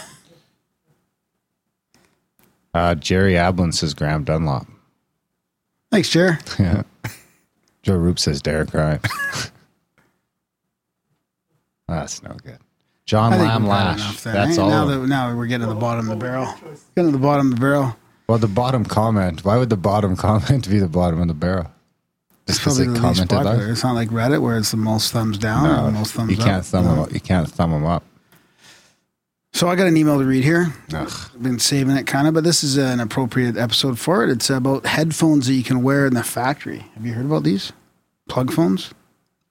uh, 2.74 2.96
Jerry 2.96 3.34
Ablin 3.34 3.74
says 3.74 3.94
Graham 3.94 4.24
Dunlop. 4.24 4.66
Thanks, 5.92 6.10
Jerry. 6.10 6.38
Yeah. 6.60 6.84
Joe 7.82 7.96
Roop 7.96 8.20
says 8.20 8.42
Derek 8.42 8.72
Grimes. 8.72 9.02
that's 11.88 12.22
no 12.22 12.36
good. 12.44 12.60
John 13.06 13.32
Lamb 13.32 13.66
Lash. 13.66 14.22
That's 14.22 14.58
eh? 14.58 14.62
all. 14.62 14.70
Now 14.70 14.86
that 14.86 15.08
now 15.08 15.36
we're 15.36 15.48
getting 15.48 15.66
to 15.66 15.74
the 15.74 15.80
bottom 15.80 16.10
of 16.10 16.20
the 16.20 16.24
barrel. 16.24 16.54
Getting 16.96 17.12
to 17.12 17.18
the 17.18 17.24
bottom 17.24 17.48
of 17.48 17.56
the 17.56 17.62
barrel. 17.62 17.96
Well, 18.30 18.38
the 18.38 18.48
bottom 18.48 18.86
comment. 18.86 19.44
Why 19.44 19.58
would 19.58 19.72
the 19.72 19.76
bottom 19.76 20.16
comment 20.28 20.70
be 20.70 20.78
the 20.78 20.88
bottom 20.88 21.20
of 21.20 21.28
the 21.28 21.34
barrel? 21.34 21.64
Just 22.46 22.60
It's 22.60 22.60
because 22.60 22.78
probably 22.78 22.94
they 22.94 22.94
the 22.94 23.34
commented. 23.34 23.70
It's 23.72 23.84
not 23.84 23.96
like 23.96 24.10
Reddit 24.10 24.40
where 24.40 24.56
it's 24.56 24.70
the 24.70 24.78
most 24.78 25.12
thumbs 25.12 25.40
down 25.40 25.66
or 25.66 25.88
the 25.88 25.92
most 25.92 26.14
thumbs 26.14 26.30
you 26.30 26.38
can't 26.38 26.58
up. 26.58 26.66
thumb 26.66 26.86
No. 26.86 26.92
them 26.92 27.00
up. 27.00 27.12
You 27.12 27.20
can't 27.22 27.50
thumb 27.50 27.72
them 27.72 27.88
up. 27.88 28.04
So 29.52 29.68
I 29.68 29.76
got 29.76 29.88
an 29.88 29.98
email 29.98 30.20
to 30.20 30.26
read 30.26 30.44
here. 30.44 30.76
Ugh. 30.94 31.12
I've 31.34 31.42
been 31.42 31.58
saving 31.58 31.98
it 31.98 32.06
kind 32.06 32.28
of, 32.28 32.36
but 32.36 32.44
this 32.44 32.64
is 32.64 32.78
an 32.78 33.00
appropriate 33.00 33.58
episode 33.58 33.98
for 33.98 34.24
it. 34.24 34.30
It's 34.30 34.52
about 34.52 34.86
headphones 34.86 35.48
that 35.48 35.56
you 35.56 35.64
can 35.64 35.82
wear 35.82 36.06
in 36.06 36.14
the 36.14 36.22
factory. 36.24 36.86
Have 36.94 37.08
you 37.08 37.14
heard 37.14 37.26
about 37.26 37.44
these? 37.44 37.74
Plug 38.28 38.52
phones? 38.52 38.94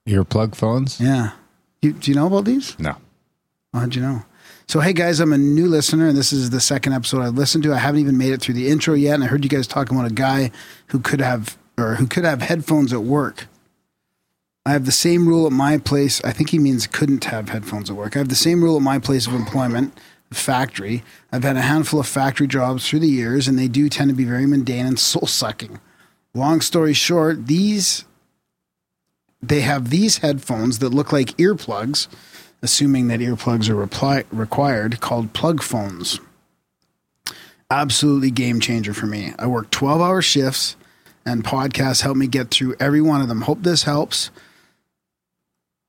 Your 0.05 0.23
plug 0.23 0.55
phones? 0.55 1.01
Yeah. 1.01 1.31
You, 1.81 1.91
do 1.91 2.11
you 2.11 2.15
know 2.15 2.27
about 2.27 2.45
these? 2.45 2.79
No. 2.79 2.95
How'd 3.73 3.93
you 3.93 4.01
know? 4.01 4.23
So, 4.69 4.81
hey 4.81 4.93
guys, 4.93 5.19
I'm 5.19 5.33
a 5.33 5.37
new 5.39 5.67
listener, 5.67 6.07
and 6.07 6.15
this 6.15 6.31
is 6.31 6.51
the 6.51 6.59
second 6.59 6.93
episode 6.93 7.23
I've 7.23 7.33
listened 7.33 7.63
to. 7.63 7.73
I 7.73 7.79
haven't 7.79 8.01
even 8.01 8.19
made 8.19 8.33
it 8.33 8.41
through 8.41 8.53
the 8.53 8.67
intro 8.67 8.93
yet, 8.93 9.15
and 9.15 9.23
I 9.23 9.25
heard 9.25 9.43
you 9.43 9.49
guys 9.49 9.65
talking 9.65 9.97
about 9.97 10.11
a 10.11 10.13
guy 10.13 10.51
who 10.89 10.99
could 10.99 11.21
have 11.21 11.57
or 11.75 11.95
who 11.95 12.05
could 12.05 12.23
have 12.23 12.43
headphones 12.43 12.93
at 12.93 13.01
work. 13.01 13.47
I 14.67 14.73
have 14.73 14.85
the 14.85 14.91
same 14.91 15.27
rule 15.27 15.47
at 15.47 15.51
my 15.51 15.79
place. 15.79 16.23
I 16.23 16.33
think 16.33 16.51
he 16.51 16.59
means 16.59 16.85
couldn't 16.85 17.25
have 17.25 17.49
headphones 17.49 17.89
at 17.89 17.95
work. 17.95 18.15
I 18.15 18.19
have 18.19 18.29
the 18.29 18.35
same 18.35 18.63
rule 18.63 18.75
at 18.75 18.83
my 18.83 18.99
place 18.99 19.25
of 19.25 19.33
employment, 19.33 19.97
the 20.29 20.35
factory. 20.35 21.03
I've 21.31 21.41
had 21.41 21.57
a 21.57 21.61
handful 21.61 21.99
of 21.99 22.05
factory 22.05 22.45
jobs 22.45 22.87
through 22.87 22.99
the 22.99 23.07
years, 23.07 23.47
and 23.47 23.57
they 23.57 23.69
do 23.69 23.89
tend 23.89 24.11
to 24.11 24.15
be 24.15 24.23
very 24.23 24.45
mundane 24.45 24.85
and 24.85 24.99
soul 24.99 25.25
sucking. 25.25 25.79
Long 26.35 26.61
story 26.61 26.93
short, 26.93 27.47
these 27.47 28.05
they 29.41 29.61
have 29.61 29.89
these 29.89 30.19
headphones 30.19 30.77
that 30.77 30.89
look 30.89 31.11
like 31.11 31.29
earplugs 31.37 32.07
assuming 32.61 33.07
that 33.07 33.19
earplugs 33.19 33.69
are 33.69 33.75
reply, 33.75 34.23
required, 34.31 34.99
called 34.99 35.33
plug 35.33 35.61
phones. 35.61 36.19
Absolutely 37.71 38.31
game 38.31 38.59
changer 38.59 38.93
for 38.93 39.05
me. 39.05 39.33
I 39.37 39.47
work 39.47 39.69
12 39.69 40.01
hour 40.01 40.21
shifts, 40.21 40.75
and 41.25 41.43
podcasts 41.43 42.01
help 42.01 42.17
me 42.17 42.27
get 42.27 42.49
through 42.49 42.75
every 42.79 43.01
one 43.01 43.21
of 43.21 43.27
them. 43.27 43.41
Hope 43.41 43.61
this 43.61 43.83
helps. 43.83 44.31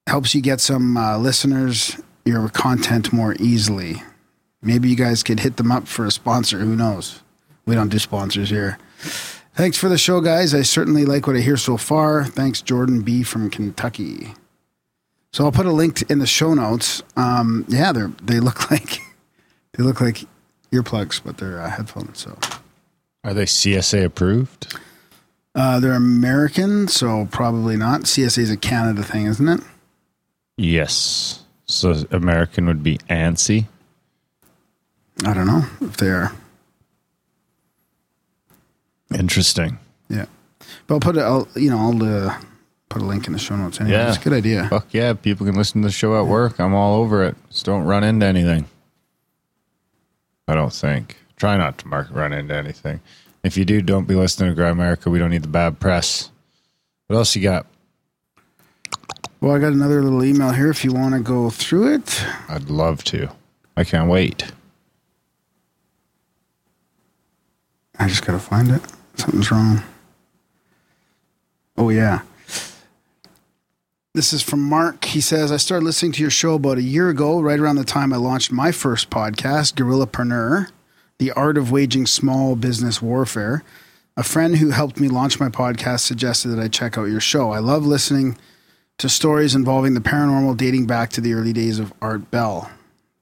Helps 0.07 0.35
you 0.35 0.43
get 0.43 0.61
some 0.61 0.97
uh, 0.97 1.17
listeners 1.17 1.97
your 2.25 2.49
content 2.49 3.13
more 3.13 3.35
easily. 3.39 4.03
Maybe 4.63 4.89
you 4.89 4.97
guys 4.97 5.23
could 5.23 5.41
hit 5.41 5.57
them 5.57 5.73
up 5.73 5.89
for 5.89 6.05
a 6.05 6.11
sponsor. 6.11 6.59
Who 6.59 6.77
knows? 6.77 7.23
We 7.65 7.75
don't 7.75 7.89
do 7.89 7.99
sponsors 7.99 8.51
here. 8.51 8.79
Thanks 9.55 9.79
for 9.79 9.89
the 9.89 9.99
show, 9.99 10.21
guys. 10.21 10.55
I 10.55 10.63
certainly 10.63 11.05
like 11.05 11.27
what 11.27 11.37
I 11.37 11.41
hear 11.41 11.57
so 11.57 11.77
far. 11.77 12.25
Thanks, 12.25 12.61
Jordan 12.61 13.03
B. 13.03 13.23
from 13.23 13.51
Kentucky. 13.51 14.35
So 15.33 15.45
I'll 15.45 15.53
put 15.53 15.67
a 15.67 15.73
link 15.73 16.03
in 16.11 16.19
the 16.19 16.27
show 16.27 16.55
notes. 16.55 17.03
Um, 17.17 17.65
yeah, 17.69 17.93
they 17.93 18.03
they 18.23 18.41
look 18.41 18.71
like 18.71 19.01
they 19.73 19.83
look 19.83 20.01
like 20.01 20.25
earplugs, 20.73 21.21
but 21.25 21.39
they're 21.39 21.61
uh, 21.61 21.71
headphones. 21.71 22.19
So 22.21 22.37
Are 23.25 23.35
they 23.35 23.45
CSA 23.45 24.05
approved? 24.05 24.77
uh, 25.55 25.81
they're 25.81 25.95
American, 25.95 26.87
so 26.89 27.27
probably 27.31 27.77
not. 27.77 28.03
CSA 28.03 28.39
is 28.39 28.51
a 28.51 28.57
Canada 28.57 29.03
thing, 29.03 29.27
isn't 29.27 29.49
it? 29.49 29.61
Yes. 30.57 31.43
So 31.67 32.05
American 32.11 32.67
would 32.67 32.83
be 32.83 32.99
ANSI. 33.09 33.67
I 35.25 35.35
don't 35.35 35.47
know 35.47 35.65
if 35.81 35.97
they 35.97 36.09
are. 36.09 36.33
Interesting. 39.15 39.79
Yeah, 40.09 40.27
but 40.87 40.95
I'll 40.95 41.01
put 41.01 41.17
it. 41.17 41.21
I'll 41.23 41.49
you 41.57 41.71
know 41.71 41.79
I'll 41.79 42.03
uh, 42.03 42.41
put 42.91 43.01
a 43.01 43.05
link 43.05 43.27
in 43.27 43.33
the 43.33 43.39
show 43.39 43.57
notes. 43.57 43.81
Anyway, 43.81 43.97
Yeah. 43.97 44.09
it's 44.09 44.19
a 44.19 44.21
good 44.21 44.33
idea. 44.35 44.69
Fuck 44.69 44.93
yeah, 44.93 45.15
people 45.15 45.47
can 45.47 45.55
listen 45.55 45.81
to 45.81 45.89
the 45.89 45.93
show 45.93 46.21
at 46.21 46.27
work. 46.27 46.59
I'm 46.61 46.75
all 46.75 47.01
over 47.01 47.25
it. 47.25 47.37
Just 47.49 47.65
don't 47.65 47.85
run 47.85 48.05
into 48.05 48.27
anything. 48.27 48.67
I 50.47 50.55
don't 50.55 50.73
think. 50.73 51.17
Try 51.37 51.57
not 51.57 51.79
to 51.79 51.89
mark 51.89 52.09
run 52.11 52.33
into 52.35 52.55
anything. 52.55 53.01
If 53.43 53.57
you 53.57 53.65
do, 53.65 53.81
don't 53.81 54.07
be 54.07 54.15
listening 54.15 54.55
to 54.55 54.61
Grimerica. 54.61 55.11
We 55.11 55.19
don't 55.19 55.31
need 55.31 55.43
the 55.43 55.49
bad 55.49 55.81
press. 55.81 56.31
What 57.07 57.17
else 57.17 57.35
you 57.35 57.43
got? 57.43 57.65
Well, 59.41 59.55
I 59.57 59.59
got 59.59 59.73
another 59.73 60.03
little 60.03 60.23
email 60.23 60.51
here. 60.51 60.69
If 60.69 60.85
you 60.85 60.93
want 60.93 61.15
to 61.15 61.21
go 61.21 61.49
through 61.49 61.95
it, 61.95 62.23
I'd 62.49 62.69
love 62.69 63.03
to. 63.05 63.31
I 63.77 63.85
can't 63.85 64.11
wait. 64.11 64.53
I 67.99 68.09
just 68.09 68.27
gotta 68.27 68.39
find 68.39 68.71
it. 68.71 68.83
Something's 69.15 69.51
wrong. 69.51 69.83
Oh 71.79 71.89
yeah. 71.91 72.21
This 74.13 74.33
is 74.33 74.43
from 74.43 74.69
Mark. 74.69 75.05
He 75.05 75.21
says, 75.21 75.53
I 75.53 75.57
started 75.57 75.85
listening 75.85 76.11
to 76.13 76.21
your 76.21 76.33
show 76.33 76.55
about 76.55 76.79
a 76.79 76.83
year 76.83 77.11
ago, 77.11 77.41
right 77.41 77.61
around 77.61 77.77
the 77.77 77.85
time 77.85 78.13
I 78.13 78.17
launched 78.17 78.51
my 78.51 78.73
first 78.73 79.09
podcast, 79.09 79.75
Gorillapreneur, 79.75 80.69
The 81.19 81.31
Art 81.31 81.57
of 81.57 81.71
Waging 81.71 82.07
Small 82.07 82.57
Business 82.57 83.01
Warfare. 83.01 83.63
A 84.17 84.25
friend 84.25 84.57
who 84.57 84.71
helped 84.71 84.99
me 84.99 85.07
launch 85.07 85.39
my 85.39 85.49
podcast 85.49 86.01
suggested 86.01 86.49
that 86.49 86.59
I 86.59 86.67
check 86.67 86.99
out 86.99 87.05
your 87.05 87.21
show. 87.21 87.53
I 87.53 87.61
love 87.61 87.87
listening 87.87 88.37
to 88.99 89.09
stories 89.09 89.55
involving 89.55 89.95
the 89.95 90.01
paranormal 90.01 90.57
dating 90.57 90.87
back 90.87 91.11
to 91.11 91.21
the 91.21 91.35
early 91.35 91.53
days 91.53 91.79
of 91.79 91.93
Art 92.03 92.33
Bell. 92.33 92.69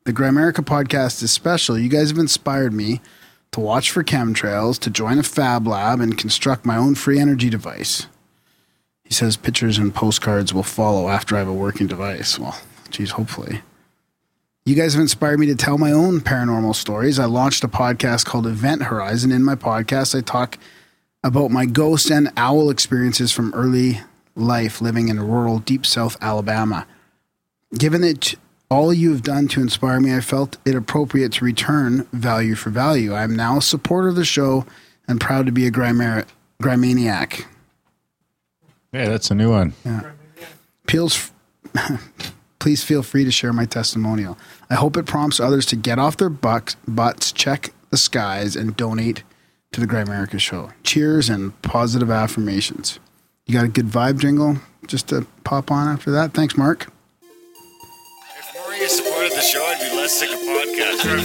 The 0.04 0.14
Grimerica 0.14 0.64
podcast 0.64 1.22
is 1.22 1.30
special. 1.30 1.78
You 1.78 1.90
guys 1.90 2.08
have 2.08 2.18
inspired 2.18 2.72
me 2.72 3.02
to 3.52 3.60
watch 3.60 3.90
for 3.90 4.02
chemtrails, 4.02 4.78
to 4.78 4.88
join 4.88 5.18
a 5.18 5.22
fab 5.22 5.66
lab, 5.66 6.00
and 6.00 6.16
construct 6.16 6.64
my 6.64 6.78
own 6.78 6.94
free 6.94 7.18
energy 7.18 7.50
device. 7.50 8.06
He 9.08 9.14
says 9.14 9.38
pictures 9.38 9.78
and 9.78 9.94
postcards 9.94 10.52
will 10.52 10.62
follow 10.62 11.08
after 11.08 11.34
I 11.34 11.38
have 11.38 11.48
a 11.48 11.52
working 11.52 11.86
device. 11.86 12.38
Well, 12.38 12.60
geez, 12.90 13.12
hopefully. 13.12 13.62
You 14.66 14.74
guys 14.74 14.92
have 14.92 15.00
inspired 15.00 15.40
me 15.40 15.46
to 15.46 15.54
tell 15.54 15.78
my 15.78 15.92
own 15.92 16.20
paranormal 16.20 16.74
stories. 16.74 17.18
I 17.18 17.24
launched 17.24 17.64
a 17.64 17.68
podcast 17.68 18.26
called 18.26 18.46
Event 18.46 18.82
Horizon. 18.82 19.32
In 19.32 19.42
my 19.42 19.54
podcast, 19.54 20.14
I 20.14 20.20
talk 20.20 20.58
about 21.24 21.50
my 21.50 21.64
ghost 21.64 22.10
and 22.10 22.30
owl 22.36 22.68
experiences 22.68 23.32
from 23.32 23.54
early 23.54 24.02
life 24.36 24.82
living 24.82 25.08
in 25.08 25.18
rural 25.20 25.58
deep 25.58 25.86
south 25.86 26.18
Alabama. 26.20 26.86
Given 27.78 28.02
that 28.02 28.34
all 28.70 28.92
you 28.92 29.12
have 29.12 29.22
done 29.22 29.48
to 29.48 29.62
inspire 29.62 30.00
me, 30.00 30.14
I 30.14 30.20
felt 30.20 30.58
it 30.66 30.74
appropriate 30.74 31.32
to 31.32 31.46
return 31.46 32.06
value 32.12 32.54
for 32.54 32.68
value. 32.68 33.14
I 33.14 33.24
am 33.24 33.34
now 33.34 33.56
a 33.56 33.62
supporter 33.62 34.08
of 34.08 34.16
the 34.16 34.24
show 34.26 34.66
and 35.08 35.18
proud 35.18 35.46
to 35.46 35.52
be 35.52 35.66
a 35.66 35.70
Grimer- 35.70 36.26
Grimaniac. 36.62 37.46
Hey, 38.92 39.06
that's 39.06 39.30
a 39.30 39.34
new 39.34 39.50
one. 39.50 39.74
Yeah. 39.84 40.12
Peels, 40.86 41.30
please 42.58 42.82
feel 42.82 43.02
free 43.02 43.24
to 43.24 43.30
share 43.30 43.52
my 43.52 43.66
testimonial. 43.66 44.38
I 44.70 44.74
hope 44.76 44.96
it 44.96 45.04
prompts 45.04 45.40
others 45.40 45.66
to 45.66 45.76
get 45.76 45.98
off 45.98 46.16
their 46.16 46.30
bucks, 46.30 46.76
butts, 46.86 47.30
check 47.30 47.72
the 47.90 47.98
skies, 47.98 48.56
and 48.56 48.74
donate 48.76 49.24
to 49.72 49.80
the 49.80 49.86
Grimerica 49.86 50.40
show. 50.40 50.70
Cheers 50.84 51.28
and 51.28 51.60
positive 51.60 52.10
affirmations. 52.10 52.98
You 53.46 53.54
got 53.54 53.64
a 53.64 53.68
good 53.68 53.86
vibe 53.86 54.18
jingle 54.20 54.56
just 54.86 55.08
to 55.08 55.26
pop 55.44 55.70
on 55.70 55.88
after 55.88 56.10
that? 56.12 56.32
Thanks, 56.32 56.56
Mark. 56.56 56.90
If 58.38 58.54
more 58.54 58.72
you 58.74 58.88
supported 58.88 59.32
the 59.32 59.40
show, 59.40 59.62
I'd 59.64 59.80
be 59.80 59.96
less 59.96 60.18
sick 60.18 60.30
of 60.30 60.38
podcasting. 60.38 61.20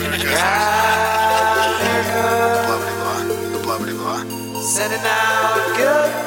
Blubbity 2.67 2.95
blah. 2.99 3.23
The 3.23 3.59
blubbity 3.63 3.95
blah. 3.97 4.61
Sending 4.61 4.99
out 5.03 5.75
good 5.77 6.22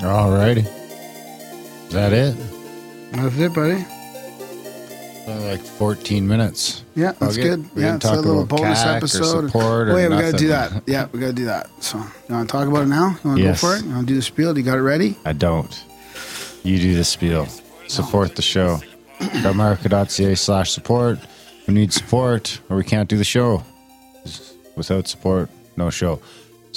Alrighty. 0.00 0.66
Is 1.88 1.92
that 1.94 2.12
it? 2.12 2.36
That's 3.12 3.36
it, 3.38 3.52
buddy. 3.54 3.84
Uh, 5.26 5.40
like 5.50 5.60
14 5.60 6.26
minutes. 6.26 6.84
Yeah, 6.94 7.12
that's 7.18 7.36
Okay. 7.36 7.48
good. 7.48 7.74
We 7.74 7.82
yeah, 7.82 7.96
it's 7.96 8.04
a 8.06 8.12
little 8.14 8.42
about 8.42 8.58
bonus 8.60 8.82
or 8.84 8.88
episode. 8.88 9.50
oh, 9.54 9.60
or 9.60 9.98
yeah, 9.98 10.08
we 10.08 10.16
got 10.16 10.30
to 10.30 10.36
do 10.38 10.48
that. 10.48 10.82
Yeah, 10.86 11.06
we 11.12 11.20
got 11.20 11.26
to 11.28 11.32
do 11.34 11.44
that. 11.46 11.68
So, 11.80 11.98
you 11.98 12.34
want 12.34 12.48
to 12.48 12.52
talk 12.52 12.66
about 12.66 12.84
it 12.84 12.86
now? 12.88 13.18
You 13.22 13.28
want 13.30 13.38
to 13.38 13.44
Yes. 13.44 13.60
go 13.60 13.68
for 13.68 13.76
it? 13.76 13.84
You 13.84 13.90
want 13.90 14.06
to 14.08 14.12
do 14.12 14.16
the 14.16 14.22
spiel? 14.22 14.56
You 14.56 14.64
got 14.64 14.78
it 14.78 14.82
ready? 14.82 15.16
I 15.26 15.32
don't. 15.34 15.84
You 16.62 16.78
do 16.78 16.94
the 16.96 17.04
spiel. 17.04 17.46
Support 17.88 18.36
the 18.36 18.42
show. 18.42 18.80
America.ca 19.44 20.34
slash 20.34 20.70
support. 20.70 21.18
We 21.66 21.74
need 21.74 21.92
support 21.92 22.60
or 22.70 22.76
we 22.76 22.84
can't 22.84 23.08
do 23.08 23.16
the 23.18 23.24
show. 23.24 23.62
Without 24.76 25.08
support, 25.08 25.50
no 25.76 25.90
show. 25.90 26.20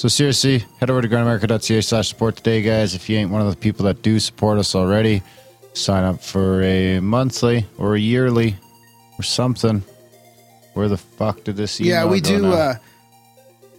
So 0.02 0.08
seriously, 0.08 0.66
head 0.80 0.90
over 0.90 1.00
to 1.04 1.08
grimerica.ca 1.08 1.80
slash 1.82 2.10
support 2.10 2.36
today, 2.36 2.64
guys. 2.64 2.96
If 2.96 3.08
you 3.08 3.20
ain't 3.20 3.30
one 3.30 3.40
of 3.40 3.52
the 3.52 3.56
people 3.56 3.86
that 3.86 4.02
do 4.02 4.20
support 4.20 4.58
us 4.58 4.74
already, 4.74 5.22
sign 5.74 6.04
up 6.04 6.24
for 6.24 6.64
a 6.64 7.00
monthly 7.00 7.68
or 7.78 7.94
a 7.94 8.00
yearly 8.00 8.56
or 9.20 9.22
something. 9.22 9.84
Where 10.74 10.88
the 10.88 10.98
fuck 10.98 11.44
did 11.44 11.56
this 11.56 11.80
yeah, 11.80 12.06
we 12.06 12.20
do. 12.20 12.52
Uh, 12.52 12.78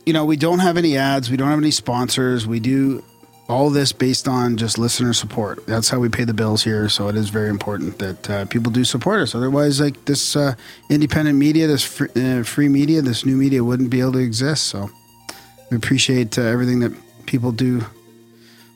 you 0.07 0.13
know, 0.13 0.25
we 0.25 0.37
don't 0.37 0.61
have 0.61 0.77
any 0.77 0.97
ads. 0.97 1.29
We 1.29 1.37
don't 1.37 1.49
have 1.49 1.59
any 1.59 1.73
sponsors. 1.73 2.47
We 2.47 2.61
do 2.61 3.03
all 3.49 3.71
this 3.71 3.91
based 3.91 4.29
on 4.29 4.57
just 4.57 4.79
listener 4.79 5.15
support. 5.15 5.67
That's 5.67 5.89
how 5.89 5.99
we 5.99 6.09
pay 6.09 6.23
the 6.23 6.35
bills 6.35 6.63
here. 6.63 6.89
So 6.89 7.09
it 7.09 7.17
is 7.17 7.31
very 7.31 7.51
important 7.51 7.99
that 7.99 8.31
uh, 8.31 8.45
people 8.45 8.71
do 8.71 8.85
support 8.85 9.23
us. 9.23 9.35
Otherwise, 9.35 9.81
like 9.81 10.05
this 10.05 10.37
uh, 10.37 10.55
independent 10.89 11.37
media, 11.37 11.67
this 11.67 11.83
free, 11.83 12.11
uh, 12.15 12.45
free 12.45 12.69
media, 12.69 13.03
this 13.03 13.27
new 13.27 13.37
media 13.37 13.65
wouldn't 13.65 13.91
be 13.91 13.99
able 13.99 14.13
to 14.13 14.19
exist. 14.21 14.69
So 14.69 14.89
we 15.73 15.79
appreciate 15.79 16.39
uh, 16.39 16.43
everything 16.43 16.81
that 16.81 16.93
people 17.25 17.51
do 17.51 17.83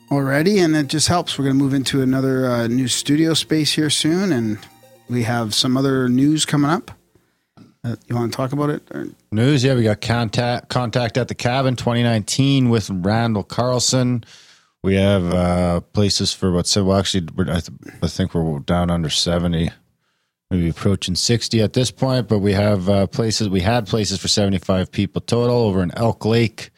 already, 0.09 0.57
and 0.57 0.75
it 0.75 0.87
just 0.87 1.07
helps. 1.07 1.37
We're 1.37 1.45
going 1.45 1.55
to 1.55 1.63
move 1.63 1.75
into 1.75 2.01
another 2.01 2.47
uh, 2.47 2.67
new 2.67 2.87
studio 2.87 3.35
space 3.35 3.73
here 3.73 3.91
soon, 3.91 4.31
and 4.31 4.57
we 5.07 5.21
have 5.21 5.53
some 5.53 5.77
other 5.77 6.09
news 6.09 6.43
coming 6.43 6.71
up. 6.71 6.89
Uh, 7.83 7.97
you 8.07 8.15
want 8.15 8.31
to 8.31 8.35
talk 8.35 8.51
about 8.51 8.71
it? 8.71 8.81
Or? 8.89 9.09
News, 9.31 9.63
yeah, 9.63 9.75
we 9.75 9.83
got 9.83 10.01
contact 10.01 10.69
contact 10.69 11.19
at 11.19 11.27
the 11.27 11.35
cabin 11.35 11.75
2019 11.75 12.69
with 12.69 12.89
Randall 12.89 13.43
Carlson. 13.43 14.23
We 14.81 14.95
have 14.95 15.31
uh, 15.31 15.81
places 15.81 16.33
for 16.33 16.51
what 16.51 16.65
said. 16.65 16.83
Well, 16.83 16.97
actually, 16.97 17.27
I, 17.41 17.59
th- 17.59 17.77
I 18.01 18.07
think 18.07 18.33
we're 18.33 18.57
down 18.59 18.89
under 18.89 19.11
70, 19.11 19.69
maybe 20.49 20.69
approaching 20.69 21.13
60 21.13 21.61
at 21.61 21.73
this 21.73 21.91
point. 21.91 22.27
But 22.27 22.39
we 22.39 22.53
have 22.53 22.89
uh, 22.89 23.05
places. 23.05 23.49
We 23.49 23.61
had 23.61 23.85
places 23.85 24.19
for 24.19 24.27
75 24.27 24.91
people 24.91 25.21
total 25.21 25.57
over 25.57 25.83
in 25.83 25.91
Elk 25.95 26.25
Lake, 26.25 26.71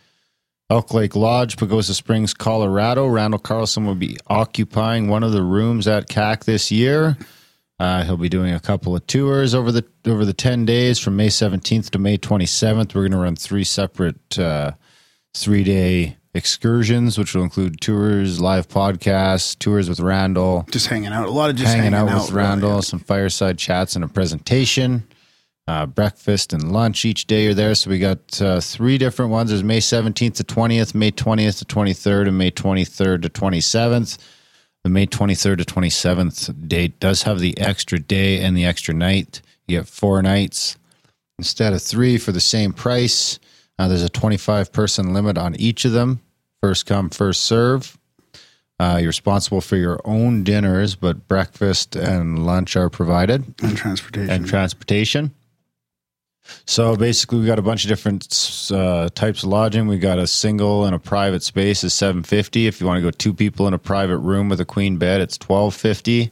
Elk 0.71 0.93
Lake 0.93 1.15
Lodge, 1.15 1.55
Pagosa 1.55 1.93
Springs, 1.93 2.33
Colorado. 2.33 3.07
Randall 3.07 3.39
Carlson 3.39 3.85
will 3.85 3.95
be 3.95 4.17
occupying 4.27 5.07
one 5.07 5.23
of 5.23 5.31
the 5.31 5.41
rooms 5.41 5.87
at 5.87 6.07
CAC 6.07 6.43
this 6.43 6.71
year. 6.71 7.17
Uh, 7.79 8.03
he'll 8.03 8.17
be 8.17 8.29
doing 8.29 8.53
a 8.53 8.59
couple 8.59 8.95
of 8.95 9.07
tours 9.07 9.55
over 9.55 9.71
the 9.71 9.83
over 10.05 10.25
the 10.25 10.33
ten 10.33 10.65
days 10.65 10.99
from 10.99 11.15
May 11.15 11.29
17th 11.29 11.89
to 11.91 11.97
May 11.97 12.17
27th. 12.17 12.93
We're 12.93 13.01
going 13.01 13.13
to 13.13 13.17
run 13.17 13.35
three 13.35 13.63
separate 13.63 14.37
uh, 14.37 14.73
three 15.33 15.63
day 15.63 16.17
excursions, 16.35 17.17
which 17.17 17.33
will 17.33 17.43
include 17.43 17.81
tours, 17.81 18.39
live 18.39 18.67
podcasts, 18.67 19.57
tours 19.57 19.89
with 19.89 19.99
Randall, 19.99 20.65
Just 20.69 20.87
hanging 20.87 21.11
out. 21.11 21.27
A 21.27 21.31
lot 21.31 21.49
of 21.49 21.55
just 21.55 21.73
hanging, 21.73 21.95
out, 21.95 22.05
with 22.05 22.31
really. 22.31 22.47
Randall, 22.47 22.81
some 22.83 22.99
fireside 22.99 23.57
chats, 23.57 23.95
and 23.95 24.05
a 24.05 24.07
presentation. 24.07 25.07
Uh, 25.69 25.85
breakfast 25.85 26.51
and 26.51 26.71
lunch 26.71 27.05
each 27.05 27.27
day 27.27 27.45
are 27.45 27.53
there. 27.53 27.75
So 27.75 27.91
we 27.91 27.99
got 27.99 28.41
uh, 28.41 28.59
three 28.59 28.97
different 28.97 29.29
ones. 29.29 29.51
There's 29.51 29.63
May 29.63 29.77
17th 29.77 30.33
to 30.37 30.43
20th, 30.43 30.95
May 30.95 31.11
20th 31.11 31.59
to 31.59 31.65
23rd, 31.65 32.27
and 32.27 32.37
May 32.39 32.49
23rd 32.49 33.21
to 33.21 33.29
27th. 33.29 34.17
The 34.83 34.89
May 34.89 35.05
23rd 35.05 35.57
to 35.59 35.65
27th 35.65 36.67
date 36.67 36.99
does 36.99 37.21
have 37.21 37.39
the 37.39 37.55
extra 37.59 37.99
day 37.99 38.41
and 38.41 38.57
the 38.57 38.65
extra 38.65 38.95
night. 38.95 39.43
You 39.67 39.77
get 39.77 39.87
four 39.87 40.19
nights 40.23 40.75
instead 41.37 41.73
of 41.73 41.83
three 41.83 42.17
for 42.17 42.31
the 42.31 42.41
same 42.41 42.73
price. 42.73 43.37
Uh, 43.77 43.87
there's 43.87 44.01
a 44.01 44.09
25 44.09 44.73
person 44.73 45.13
limit 45.13 45.37
on 45.37 45.55
each 45.57 45.85
of 45.85 45.91
them. 45.91 46.19
First 46.63 46.87
come, 46.87 47.11
first 47.11 47.43
serve. 47.43 47.95
Uh, 48.79 48.97
you're 48.99 49.09
responsible 49.09 49.61
for 49.61 49.75
your 49.75 49.99
own 50.03 50.43
dinners, 50.43 50.95
but 50.95 51.27
breakfast 51.27 51.95
and 51.95 52.43
lunch 52.43 52.75
are 52.75 52.89
provided 52.89 53.53
And 53.61 53.77
transportation. 53.77 54.29
and 54.31 54.47
transportation. 54.47 55.35
So 56.65 56.95
basically, 56.95 57.39
we 57.39 57.45
got 57.45 57.59
a 57.59 57.63
bunch 57.63 57.83
of 57.83 57.89
different 57.89 58.69
uh, 58.71 59.09
types 59.09 59.43
of 59.43 59.49
lodging. 59.49 59.87
We 59.87 59.97
got 59.97 60.19
a 60.19 60.27
single 60.27 60.85
and 60.85 60.95
a 60.95 60.99
private 60.99 61.43
space 61.43 61.83
is 61.83 61.93
seven 61.93 62.23
fifty. 62.23 62.67
If 62.67 62.79
you 62.79 62.87
want 62.87 62.97
to 62.97 63.01
go 63.01 63.11
two 63.11 63.33
people 63.33 63.67
in 63.67 63.73
a 63.73 63.79
private 63.79 64.17
room 64.17 64.49
with 64.49 64.59
a 64.59 64.65
queen 64.65 64.97
bed, 64.97 65.21
it's 65.21 65.37
twelve 65.37 65.75
fifty. 65.75 66.31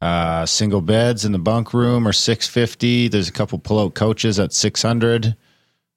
Uh, 0.00 0.44
single 0.44 0.82
beds 0.82 1.24
in 1.24 1.32
the 1.32 1.38
bunk 1.38 1.72
room 1.72 2.06
are 2.06 2.12
six 2.12 2.46
fifty. 2.46 3.08
There's 3.08 3.28
a 3.28 3.32
couple 3.32 3.58
pull 3.58 3.80
out 3.80 3.94
couches 3.94 4.38
at 4.38 4.52
six 4.52 4.82
hundred, 4.82 5.36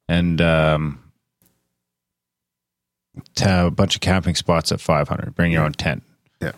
and 0.08 0.40
um, 0.42 1.04
a 3.42 3.70
bunch 3.70 3.96
of 3.96 4.02
camping 4.02 4.36
spots 4.36 4.72
at 4.72 4.80
five 4.80 5.10
hundred. 5.10 5.36
Bring 5.36 5.52
your 5.52 5.66
own 5.66 5.74
tent. 5.74 6.04
Yeah. 6.42 6.54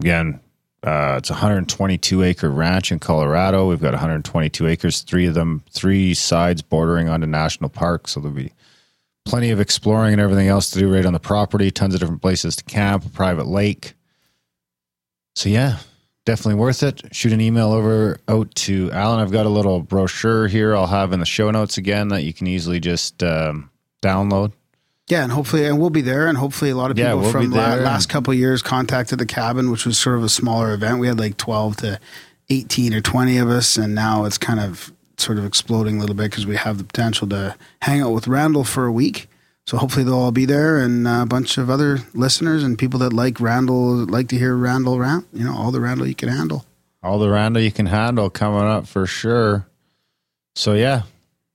Again, 0.00 0.40
uh, 0.84 1.14
it's 1.16 1.30
a 1.30 1.32
122 1.32 2.22
acre 2.22 2.50
ranch 2.50 2.92
in 2.92 2.98
Colorado. 2.98 3.68
We've 3.68 3.80
got 3.80 3.94
122 3.94 4.66
acres, 4.66 5.00
three 5.00 5.26
of 5.26 5.32
them, 5.32 5.62
three 5.70 6.12
sides 6.12 6.60
bordering 6.60 7.08
onto 7.08 7.26
national 7.26 7.70
park. 7.70 8.06
So 8.06 8.20
there'll 8.20 8.36
be 8.36 8.52
plenty 9.24 9.50
of 9.50 9.60
exploring 9.60 10.12
and 10.12 10.20
everything 10.20 10.48
else 10.48 10.70
to 10.72 10.78
do 10.78 10.92
right 10.92 11.06
on 11.06 11.14
the 11.14 11.20
property. 11.20 11.70
Tons 11.70 11.94
of 11.94 12.00
different 12.00 12.20
places 12.20 12.54
to 12.56 12.64
camp, 12.64 13.06
a 13.06 13.08
private 13.08 13.46
lake. 13.46 13.94
So 15.34 15.48
yeah, 15.48 15.78
definitely 16.26 16.60
worth 16.60 16.82
it. 16.82 17.02
Shoot 17.12 17.32
an 17.32 17.40
email 17.40 17.72
over 17.72 18.18
out 18.28 18.54
to 18.56 18.92
Alan. 18.92 19.20
I've 19.20 19.32
got 19.32 19.46
a 19.46 19.50
little 19.50 19.80
brochure 19.80 20.48
here. 20.48 20.76
I'll 20.76 20.86
have 20.86 21.14
in 21.14 21.20
the 21.20 21.26
show 21.26 21.50
notes 21.50 21.78
again 21.78 22.08
that 22.08 22.24
you 22.24 22.34
can 22.34 22.46
easily 22.46 22.78
just 22.78 23.22
um, 23.22 23.70
download. 24.02 24.52
Yeah, 25.08 25.22
and 25.22 25.32
hopefully, 25.32 25.66
and 25.66 25.78
we'll 25.80 25.90
be 25.90 26.00
there, 26.00 26.26
and 26.26 26.38
hopefully, 26.38 26.70
a 26.70 26.76
lot 26.76 26.90
of 26.90 26.98
Yeah, 26.98 27.08
people 27.08 27.20
we'll 27.22 27.30
from 27.32 27.50
la- 27.50 27.74
last 27.74 28.08
couple 28.08 28.32
of 28.32 28.38
years 28.38 28.62
contacted 28.62 29.18
the 29.18 29.26
cabin, 29.26 29.70
which 29.70 29.84
was 29.86 29.98
sort 29.98 30.16
of 30.16 30.24
a 30.24 30.28
smaller 30.28 30.72
event. 30.72 30.98
We 30.98 31.06
had 31.08 31.18
like 31.18 31.36
twelve 31.36 31.76
to 31.78 31.98
eighteen 32.50 32.94
or 32.94 33.00
twenty 33.00 33.36
of 33.38 33.48
us, 33.48 33.76
and 33.76 33.94
now 33.94 34.24
it's 34.24 34.38
kind 34.38 34.60
of 34.60 34.92
sort 35.16 35.38
of 35.38 35.44
exploding 35.44 35.98
a 35.98 36.00
little 36.00 36.14
bit 36.16 36.30
because 36.30 36.46
we 36.46 36.56
have 36.56 36.78
the 36.78 36.84
potential 36.84 37.28
to 37.28 37.54
hang 37.82 38.00
out 38.00 38.10
with 38.12 38.26
Randall 38.26 38.64
for 38.64 38.86
a 38.86 38.92
week. 38.92 39.28
So 39.66 39.78
hopefully 39.78 40.04
they'll 40.04 40.14
all 40.14 40.32
be 40.32 40.44
there, 40.44 40.78
and 40.78 41.06
a 41.08 41.24
bunch 41.26 41.56
of 41.56 41.70
other 41.70 41.98
listeners 42.14 42.62
and 42.62 42.78
people 42.78 42.98
that 43.00 43.12
like 43.12 43.40
Randall, 43.40 44.04
like 44.06 44.28
to 44.28 44.36
hear 44.38 44.54
Randall 44.56 44.98
rant. 44.98 45.26
You 45.32 45.44
know, 45.44 45.56
all 45.56 45.70
the 45.70 45.80
Randall 45.80 46.06
you 46.06 46.14
can 46.14 46.28
handle. 46.28 46.64
all 47.02 47.18
the 47.18 47.28
Randall 47.30 47.62
you 47.62 47.72
can 47.72 47.86
handle 47.86 48.28
coming 48.30 48.60
up 48.62 48.86
for 48.86 49.06
sure. 49.06 49.66
So 50.54 50.74
yeah, 50.74 51.02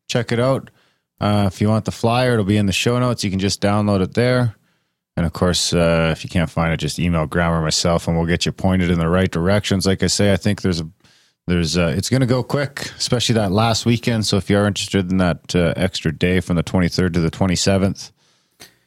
check 0.08 0.32
it 0.32 0.40
out. 0.40 0.70
Uh, 1.20 1.50
if 1.52 1.60
you 1.60 1.68
want 1.68 1.86
the 1.86 1.92
flyer, 1.92 2.34
it'll 2.34 2.46
be 2.46 2.58
in 2.58 2.66
the 2.66 2.72
show 2.72 2.98
notes. 3.00 3.24
You 3.24 3.30
can 3.30 3.40
just 3.40 3.62
download 3.62 4.02
it 4.02 4.14
there. 4.14 4.56
And 5.18 5.26
of 5.26 5.34
course, 5.34 5.74
uh, 5.74 6.10
if 6.12 6.24
you 6.24 6.30
can't 6.30 6.50
find 6.50 6.74
it, 6.74 6.78
just 6.78 6.98
email 6.98 7.26
Grammar 7.26 7.62
myself, 7.62 8.08
and 8.08 8.16
we'll 8.16 8.26
get 8.26 8.46
you 8.46 8.54
pointed 8.54 8.90
in 8.90 9.00
the 9.00 9.10
right 9.10 9.30
directions. 9.30 9.86
Like 9.86 10.02
I 10.02 10.08
say, 10.08 10.32
I 10.32 10.38
think 10.38 10.62
there's 10.62 10.80
a 10.80 10.90
there's 11.46 11.78
uh, 11.78 11.94
it's 11.98 12.10
going 12.10 12.22
to 12.22 12.28
go 12.28 12.44
quick, 12.44 12.92
especially 12.98 13.34
that 13.36 13.52
last 13.52 13.86
weekend. 13.86 14.26
So 14.26 14.38
if 14.38 14.50
you 14.50 14.58
are 14.58 14.68
interested 14.68 15.12
in 15.12 15.18
that 15.18 15.56
uh, 15.56 15.74
extra 15.76 16.16
day 16.16 16.40
from 16.40 16.56
the 16.56 16.64
23rd 16.64 17.14
to 17.14 17.20
the 17.20 17.32
27th, 17.32 18.12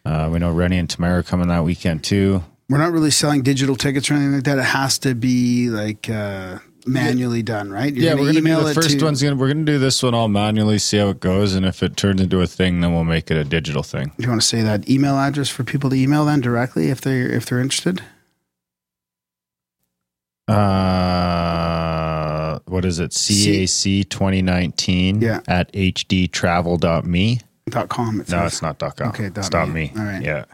uh, 0.05 0.31
we 0.33 0.39
know 0.39 0.53
Rennie 0.53 0.79
and 0.79 0.89
Tamara 0.89 1.19
are 1.19 1.23
coming 1.23 1.49
that 1.49 1.65
weekend 1.65 2.05
too. 2.05 2.43
We're 2.71 2.79
not 2.79 2.93
really 2.93 3.11
selling 3.11 3.43
digital 3.43 3.77
tickets 3.77 4.11
or 4.11 4.15
anything 4.15 4.35
like 4.35 4.45
that. 4.45 4.59
It 4.59 4.65
has 4.65 4.99
to 5.01 5.15
be 5.15 5.69
like 5.69 6.09
uh, 6.09 6.61
manually 6.87 7.43
done, 7.43 7.71
right? 7.71 7.93
You're 7.95 8.05
yeah, 8.05 8.15
we're 8.15 8.27
gonna 8.27 8.39
email 8.39 8.61
do 8.61 8.69
the 8.69 8.75
first 8.75 8.99
to- 8.99 9.05
one's 9.05 9.23
gonna 9.23 9.37
we're 9.37 9.49
gonna 9.49 9.65
do 9.65 9.79
this 9.79 10.03
one 10.03 10.15
all 10.15 10.29
manually, 10.29 10.79
see 10.79 10.99
how 10.99 11.09
it 11.11 11.21
goes, 11.21 11.55
and 11.55 11.65
if 11.67 11.83
it 11.83 11.97
turns 11.97 12.21
into 12.21 12.41
a 12.41 12.47
thing, 12.47 12.81
then 12.81 12.93
we'll 12.93 13.05
make 13.05 13.31
it 13.31 13.37
a 13.37 13.45
digital 13.45 13.83
thing. 13.83 14.13
Do 14.17 14.23
you 14.25 14.29
want 14.29 14.41
to 14.41 14.47
say 14.47 14.63
that 14.63 14.89
email 14.91 15.17
address 15.19 15.49
for 15.49 15.65
people 15.65 15.91
to 15.91 15.97
email 15.97 16.25
then 16.25 16.41
directly 16.41 16.89
if 16.91 17.01
they 17.01 17.21
are 17.23 17.29
if 17.29 17.47
they're 17.47 17.61
interested? 17.61 18.03
Uh, 21.23 22.59
what 22.67 22.85
is 22.85 22.99
it? 22.99 23.13
CAC 23.13 24.09
2019 24.09 25.21
Yeah. 25.21 25.41
at 25.49 25.73
hdtravel.me. 25.73 27.41
Dot 27.71 27.89
com. 27.89 28.21
It 28.21 28.29
No, 28.29 28.39
says. 28.39 28.53
it's 28.55 28.63
not 28.63 28.79
dot 28.79 28.97
.com. 28.97 29.09
Okay, 29.11 29.29
dot 29.29 29.47
it's 29.47 29.55
me. 29.69 29.73
.me. 29.73 29.93
All 29.97 30.05
right. 30.05 30.23
Yeah. 30.23 30.45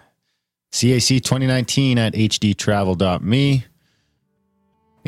CAC 0.72 1.20
2019 1.22 1.96
at 1.98 2.12
hdtravel.me. 2.14 3.64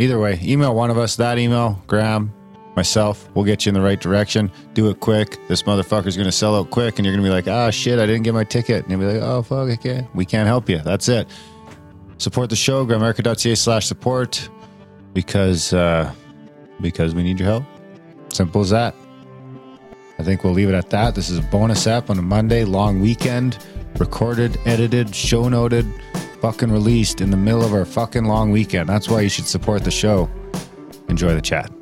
Either 0.00 0.18
way, 0.18 0.38
email 0.42 0.74
one 0.74 0.88
of 0.88 0.96
us. 0.96 1.16
That 1.16 1.38
email, 1.38 1.82
Graham, 1.86 2.32
myself, 2.74 3.28
we'll 3.34 3.44
get 3.44 3.66
you 3.66 3.70
in 3.70 3.74
the 3.74 3.82
right 3.82 4.00
direction. 4.00 4.50
Do 4.72 4.88
it 4.88 4.98
quick. 4.98 5.38
This 5.46 5.64
motherfucker's 5.64 6.16
going 6.16 6.24
to 6.24 6.32
sell 6.32 6.56
out 6.56 6.70
quick, 6.70 6.98
and 6.98 7.04
you're 7.04 7.14
going 7.14 7.22
to 7.22 7.28
be 7.28 7.34
like, 7.34 7.46
ah, 7.46 7.68
shit, 7.68 7.98
I 7.98 8.06
didn't 8.06 8.22
get 8.22 8.32
my 8.32 8.44
ticket. 8.44 8.82
And 8.84 8.90
you'll 8.90 9.00
be 9.00 9.18
like, 9.18 9.22
oh, 9.22 9.42
fuck, 9.42 9.68
I 9.68 9.76
can't. 9.76 10.12
We 10.14 10.24
can't 10.24 10.46
help 10.46 10.70
you. 10.70 10.78
That's 10.78 11.10
it. 11.10 11.28
Support 12.16 12.48
the 12.48 12.56
show, 12.56 12.86
grimerica.ca 12.86 13.54
slash 13.54 13.86
support, 13.86 14.48
because, 15.12 15.74
uh, 15.74 16.10
because 16.80 17.14
we 17.14 17.22
need 17.22 17.38
your 17.38 17.50
help. 17.50 17.64
Simple 18.32 18.62
as 18.62 18.70
that. 18.70 18.94
I 20.18 20.22
think 20.22 20.44
we'll 20.44 20.54
leave 20.54 20.70
it 20.70 20.74
at 20.74 20.88
that. 20.90 21.14
This 21.14 21.28
is 21.28 21.36
a 21.36 21.42
bonus 21.42 21.86
app 21.86 22.08
on 22.08 22.18
a 22.18 22.22
Monday, 22.22 22.64
long 22.64 23.02
weekend, 23.02 23.58
recorded, 23.98 24.58
edited, 24.64 25.14
show 25.14 25.46
noted, 25.50 25.86
fucking 26.40 26.72
released 26.72 27.20
in 27.20 27.30
the 27.30 27.36
middle 27.36 27.64
of 27.64 27.72
our 27.72 27.84
fucking 27.84 28.24
long 28.24 28.50
weekend. 28.50 28.88
That's 28.88 29.08
why 29.08 29.20
you 29.20 29.28
should 29.28 29.46
support 29.46 29.84
the 29.84 29.90
show. 29.90 30.30
Enjoy 31.08 31.34
the 31.34 31.42
chat. 31.42 31.79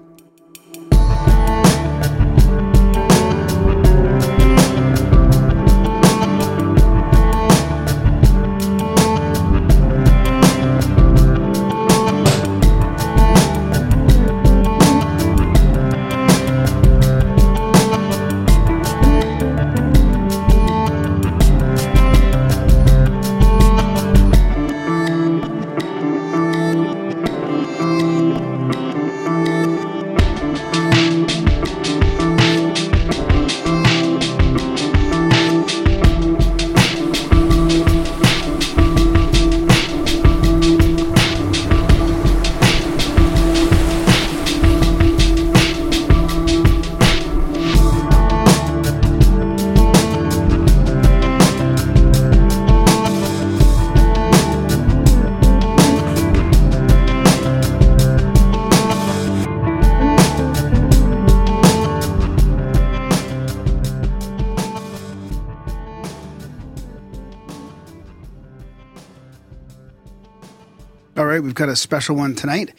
All 71.19 71.27
right, 71.27 71.43
we've 71.43 71.53
got 71.53 71.69
a 71.69 71.75
special 71.75 72.15
one 72.15 72.37
tonight. 72.37 72.73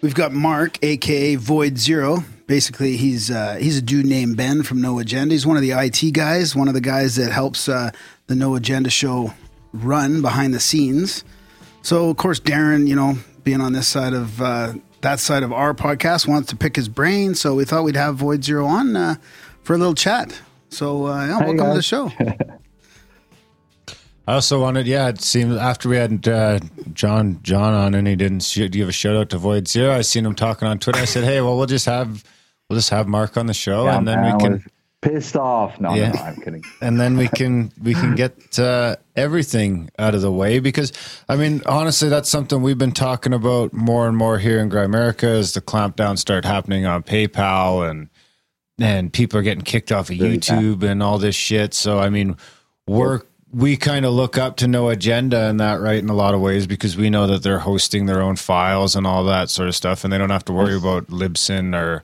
We've 0.00 0.14
got 0.14 0.32
Mark, 0.32 0.78
aka 0.84 1.34
Void 1.34 1.76
Zero. 1.76 2.24
Basically, 2.46 2.96
he's 2.96 3.32
uh, 3.32 3.56
he's 3.56 3.76
a 3.76 3.82
dude 3.82 4.06
named 4.06 4.36
Ben 4.36 4.62
from 4.62 4.80
No 4.80 5.00
Agenda. 5.00 5.34
He's 5.34 5.44
one 5.44 5.56
of 5.56 5.62
the 5.64 5.72
IT 5.72 6.12
guys, 6.12 6.54
one 6.54 6.68
of 6.68 6.74
the 6.74 6.80
guys 6.80 7.16
that 7.16 7.32
helps 7.32 7.68
uh, 7.68 7.90
the 8.28 8.36
No 8.36 8.54
Agenda 8.54 8.90
show 8.90 9.34
run 9.72 10.22
behind 10.22 10.54
the 10.54 10.60
scenes. 10.60 11.24
So, 11.82 12.10
of 12.10 12.16
course, 12.16 12.38
Darren, 12.38 12.86
you 12.86 12.94
know, 12.94 13.18
being 13.42 13.60
on 13.60 13.72
this 13.72 13.88
side 13.88 14.12
of 14.12 14.40
uh, 14.40 14.74
that 15.00 15.18
side 15.18 15.42
of 15.42 15.52
our 15.52 15.74
podcast, 15.74 16.28
wants 16.28 16.50
to 16.50 16.56
pick 16.56 16.76
his 16.76 16.88
brain. 16.88 17.34
So 17.34 17.56
we 17.56 17.64
thought 17.64 17.82
we'd 17.82 17.96
have 17.96 18.14
Void 18.14 18.44
Zero 18.44 18.66
on 18.66 18.94
uh, 18.94 19.16
for 19.64 19.74
a 19.74 19.78
little 19.78 19.96
chat. 19.96 20.40
So, 20.68 21.08
uh, 21.08 21.26
yeah, 21.26 21.38
welcome 21.40 21.70
to 21.70 21.74
the 21.74 21.82
show. 21.82 22.12
I 24.26 24.34
also 24.34 24.60
wanted, 24.60 24.86
yeah, 24.86 25.08
it 25.08 25.20
seemed 25.20 25.52
after 25.58 25.88
we 25.88 25.96
had 25.96 26.26
uh, 26.26 26.58
John 26.94 27.40
John 27.42 27.74
on 27.74 27.94
and 27.94 28.06
he 28.08 28.16
didn't 28.16 28.40
sh- 28.40 28.70
give 28.70 28.88
a 28.88 28.92
shout 28.92 29.16
out 29.16 29.30
to 29.30 29.38
Void 29.38 29.68
Zero. 29.68 29.92
I 29.92 30.00
seen 30.00 30.24
him 30.24 30.34
talking 30.34 30.66
on 30.66 30.78
Twitter. 30.78 31.00
I 31.00 31.04
said, 31.04 31.24
hey, 31.24 31.40
well, 31.42 31.56
we'll 31.58 31.66
just 31.66 31.86
have 31.86 32.24
we'll 32.70 32.78
just 32.78 32.90
have 32.90 33.06
Mark 33.06 33.36
on 33.36 33.46
the 33.46 33.54
show, 33.54 33.84
Yeah, 33.84 33.98
and 33.98 34.08
then 34.08 34.20
man, 34.22 34.24
we 34.24 34.30
I 34.32 34.38
can 34.42 34.52
was 34.52 34.62
pissed 35.02 35.36
off. 35.36 35.78
No, 35.78 35.94
Yeah. 35.94 36.12
no, 36.12 36.20
I'm 36.22 36.36
kidding. 36.36 36.64
and 36.80 36.98
then 36.98 37.18
we 37.18 37.28
can 37.28 37.70
we 37.82 37.92
can 37.92 38.14
get 38.16 38.58
uh, 38.58 38.96
everything 39.14 39.90
out 39.98 40.14
of 40.14 40.22
the 40.22 40.32
way 40.32 40.58
because 40.58 40.92
I 41.28 41.36
mean 41.36 41.60
honestly 41.66 42.08
that's 42.08 42.30
something 42.30 42.62
we've 42.62 42.78
been 42.78 42.92
talking 42.92 43.34
about 43.34 43.74
more 43.74 44.08
and 44.08 44.16
more 44.16 44.38
here 44.38 44.58
in 44.58 44.70
Grimerica 44.70 45.24
as 45.24 45.52
the 45.52 45.60
clampdown 45.60 46.16
start 46.16 46.46
happening 46.46 46.86
on 46.86 47.02
PayPal 47.02 47.88
and 47.90 48.08
and 48.80 49.12
people 49.12 49.38
are 49.38 49.42
getting 49.42 49.62
kicked 49.64 49.92
off 49.92 50.08
of 50.08 50.16
YouTube 50.16 50.82
and 50.82 51.02
all 51.02 51.18
this 51.18 51.34
shit. 51.36 51.74
So 51.74 51.98
I 51.98 52.08
mean 52.08 52.36
we're 52.86 53.20
we 53.54 53.76
kind 53.76 54.04
of 54.04 54.12
look 54.12 54.36
up 54.36 54.56
to 54.56 54.66
no 54.68 54.88
agenda 54.88 55.48
in 55.48 55.58
that 55.58 55.80
right 55.80 55.98
in 55.98 56.08
a 56.08 56.14
lot 56.14 56.34
of 56.34 56.40
ways 56.40 56.66
because 56.66 56.96
we 56.96 57.08
know 57.10 57.26
that 57.26 57.42
they're 57.42 57.60
hosting 57.60 58.06
their 58.06 58.20
own 58.20 58.36
files 58.36 58.96
and 58.96 59.06
all 59.06 59.24
that 59.24 59.48
sort 59.50 59.68
of 59.68 59.74
stuff 59.76 60.02
and 60.04 60.12
they 60.12 60.18
don't 60.18 60.30
have 60.30 60.44
to 60.44 60.52
worry 60.52 60.76
about 60.76 61.06
Libsyn 61.06 61.74
or 61.74 62.02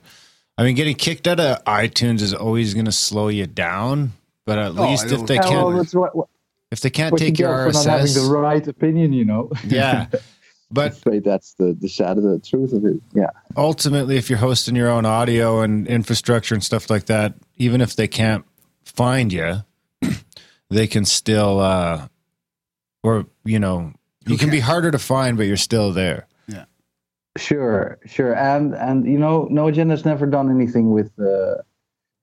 I 0.57 0.63
mean 0.63 0.75
getting 0.75 0.95
kicked 0.95 1.27
out 1.27 1.39
of 1.39 1.63
iTunes 1.65 2.21
is 2.21 2.33
always 2.33 2.73
going 2.73 2.85
to 2.85 2.91
slow 2.91 3.27
you 3.27 3.47
down 3.47 4.13
but 4.45 4.57
at 4.59 4.77
Oh, 4.77 4.89
least 4.89 5.11
if 5.11 5.25
they 5.25 5.37
can't 5.37 5.93
what, 5.93 6.15
what, 6.15 6.27
if 6.71 6.79
they 6.81 6.89
can't 6.89 7.11
you 7.13 7.17
take 7.17 7.35
get 7.35 7.43
your 7.43 7.71
not 7.71 7.85
having 7.85 8.13
the 8.13 8.29
right 8.31 8.65
opinion, 8.65 9.11
you 9.13 9.25
know. 9.25 9.51
yeah. 9.67 10.07
But 10.73 10.97
that's 11.23 11.53
the, 11.55 11.73
the 11.77 11.89
sad 11.89 12.17
of 12.17 12.23
the 12.23 12.39
truth 12.39 12.71
of 12.71 12.85
it. 12.85 13.01
yeah, 13.13 13.31
ultimately, 13.57 14.15
if 14.15 14.29
you're 14.29 14.39
hosting 14.39 14.73
your 14.77 14.89
own 14.89 15.05
audio 15.05 15.59
and 15.59 15.85
infrastructure 15.85 16.55
and 16.55 16.63
stuff 16.63 16.89
like 16.89 17.07
that, 17.07 17.33
even 17.57 17.81
if 17.81 17.97
they 17.97 18.07
can't 18.07 18.45
find 18.85 19.33
you, 19.33 19.63
they 20.71 20.87
can 20.87 21.05
still, 21.05 21.59
uh, 21.59 22.07
or 23.03 23.27
you 23.43 23.59
know, 23.59 23.93
you 24.25 24.37
can 24.37 24.49
be 24.49 24.59
harder 24.59 24.89
to 24.89 24.99
find, 24.99 25.37
but 25.37 25.45
you're 25.45 25.57
still 25.57 25.91
there. 25.91 26.27
Yeah. 26.47 26.65
Sure, 27.37 27.99
sure, 28.05 28.35
and 28.35 28.73
and 28.73 29.05
you 29.05 29.19
know, 29.19 29.47
No 29.51 29.67
Agenda's 29.67 30.05
never 30.05 30.25
done 30.25 30.49
anything 30.49 30.91
with 30.91 31.11
uh, 31.19 31.61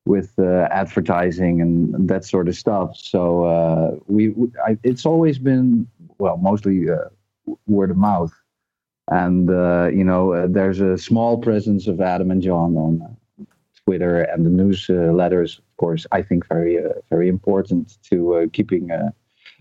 with 0.06 0.32
uh, 0.38 0.66
advertising 0.70 1.60
and 1.60 2.08
that 2.08 2.24
sort 2.24 2.48
of 2.48 2.56
stuff. 2.56 2.96
So 2.96 3.44
uh, 3.44 3.96
we, 4.06 4.30
we 4.30 4.48
I, 4.66 4.78
it's 4.82 5.04
always 5.04 5.38
been 5.38 5.86
well, 6.18 6.38
mostly 6.38 6.88
uh, 6.90 7.10
word 7.66 7.90
of 7.90 7.98
mouth, 7.98 8.32
and 9.08 9.50
uh, 9.50 9.90
you 9.92 10.04
know, 10.04 10.32
uh, 10.32 10.46
there's 10.48 10.80
a 10.80 10.96
small 10.96 11.38
presence 11.38 11.86
of 11.86 12.00
Adam 12.00 12.30
and 12.30 12.42
John 12.42 12.76
on. 12.76 13.16
Uh, 13.88 13.98
Twitter 13.98 14.22
and 14.22 14.44
the 14.44 14.50
newsletters, 14.50 15.58
of 15.58 15.76
course, 15.76 16.06
I 16.12 16.22
think 16.22 16.46
very, 16.48 16.78
uh, 16.78 17.00
very 17.10 17.28
important 17.28 17.98
to 18.10 18.34
uh, 18.34 18.46
keeping, 18.52 18.90
uh, 18.90 19.10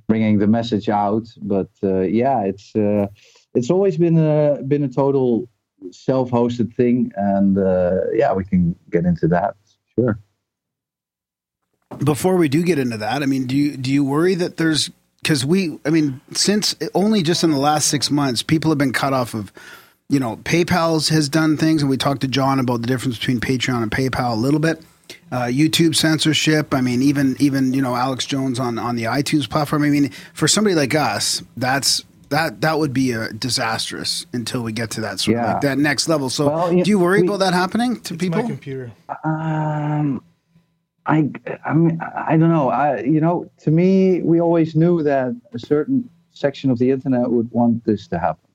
bringing 0.07 0.39
the 0.39 0.47
message 0.47 0.89
out. 0.89 1.27
But 1.41 1.69
uh, 1.83 2.01
yeah, 2.01 2.43
it's 2.43 2.75
uh, 2.75 3.07
it's 3.53 3.69
always 3.69 3.97
been 3.97 4.17
a 4.17 4.61
been 4.63 4.83
a 4.83 4.89
total 4.89 5.47
self-hosted 5.91 6.75
thing, 6.75 7.11
and 7.15 7.57
uh, 7.57 8.01
yeah, 8.13 8.33
we 8.33 8.43
can 8.43 8.75
get 8.89 9.05
into 9.05 9.27
that. 9.29 9.55
Sure. 9.95 10.19
before 12.03 12.35
we 12.37 12.49
do 12.49 12.63
get 12.63 12.77
into 12.77 12.97
that, 12.97 13.23
I 13.23 13.25
mean, 13.25 13.47
do 13.47 13.55
you 13.55 13.77
do 13.77 13.91
you 13.91 14.03
worry 14.03 14.35
that 14.35 14.57
there's 14.57 14.91
because 15.21 15.45
we, 15.45 15.79
I 15.85 15.89
mean, 15.89 16.21
since 16.33 16.75
only 16.93 17.23
just 17.23 17.43
in 17.43 17.51
the 17.51 17.57
last 17.57 17.87
six 17.87 18.11
months, 18.11 18.43
people 18.43 18.71
have 18.71 18.77
been 18.77 18.93
cut 18.93 19.13
off 19.13 19.33
of, 19.33 19.51
you 20.09 20.19
know, 20.19 20.37
PayPal's 20.37 21.09
has 21.09 21.27
done 21.27 21.57
things, 21.57 21.81
and 21.81 21.89
we 21.89 21.97
talked 21.97 22.21
to 22.21 22.27
John 22.27 22.59
about 22.59 22.81
the 22.81 22.87
difference 22.87 23.17
between 23.17 23.39
Patreon 23.39 23.83
and 23.83 23.91
PayPal 23.91 24.33
a 24.33 24.35
little 24.35 24.59
bit. 24.59 24.81
Uh, 25.31 25.43
YouTube 25.43 25.95
censorship. 25.95 26.73
I 26.73 26.81
mean, 26.81 27.01
even 27.01 27.35
even 27.39 27.73
you 27.73 27.81
know 27.81 27.95
Alex 27.95 28.25
Jones 28.25 28.59
on 28.59 28.77
on 28.79 28.95
the 28.95 29.03
iTunes 29.03 29.49
platform. 29.49 29.83
I 29.83 29.89
mean, 29.89 30.09
for 30.33 30.47
somebody 30.47 30.75
like 30.75 30.95
us, 30.95 31.43
that's 31.57 32.03
that 32.29 32.61
that 32.61 32.79
would 32.79 32.93
be 32.93 33.13
uh, 33.13 33.27
disastrous 33.37 34.25
until 34.33 34.61
we 34.63 34.71
get 34.71 34.89
to 34.91 35.01
that 35.01 35.19
sort 35.19 35.37
of 35.37 35.43
like 35.45 35.61
that 35.61 35.77
next 35.77 36.07
level. 36.09 36.29
So, 36.29 36.47
Well, 36.49 36.73
yeah, 36.73 36.83
do 36.83 36.89
you 36.89 36.99
worry 36.99 37.21
we- 37.21 37.27
about 37.27 37.39
that 37.39 37.53
happening 37.53 37.99
to 38.01 38.13
It's 38.13 38.21
people? 38.21 38.41
my 38.41 38.47
computer. 38.47 38.91
Um, 39.23 40.21
I, 41.05 41.29
I 41.65 41.73
mean, 41.73 41.99
I 42.01 42.35
don't 42.35 42.49
know. 42.51 42.69
I, 42.69 42.99
you 43.01 43.21
know, 43.21 43.49
to 43.59 43.71
me, 43.71 44.21
we 44.21 44.41
always 44.41 44.75
knew 44.75 45.03
that 45.03 45.33
a 45.53 45.59
certain 45.59 46.09
section 46.31 46.69
of 46.69 46.79
the 46.79 46.91
internet 46.91 47.29
would 47.31 47.49
want 47.51 47.85
this 47.85 48.07
to 48.09 48.19
happen. 48.19 48.46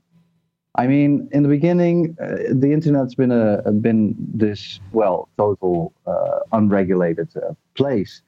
I 0.75 0.87
mean, 0.87 1.29
in 1.33 1.43
the 1.43 1.49
beginning, 1.49 2.17
uh, 2.21 2.37
the 2.51 2.73
internet's 2.73 3.15
been 3.15 3.31
a, 3.31 3.71
been 3.73 4.15
this 4.19 4.81
well, 4.93 5.29
total 5.37 5.93
uh, 6.07 6.41
unregulated 6.53 7.29
uh, 7.37 7.53
place, 7.75 8.23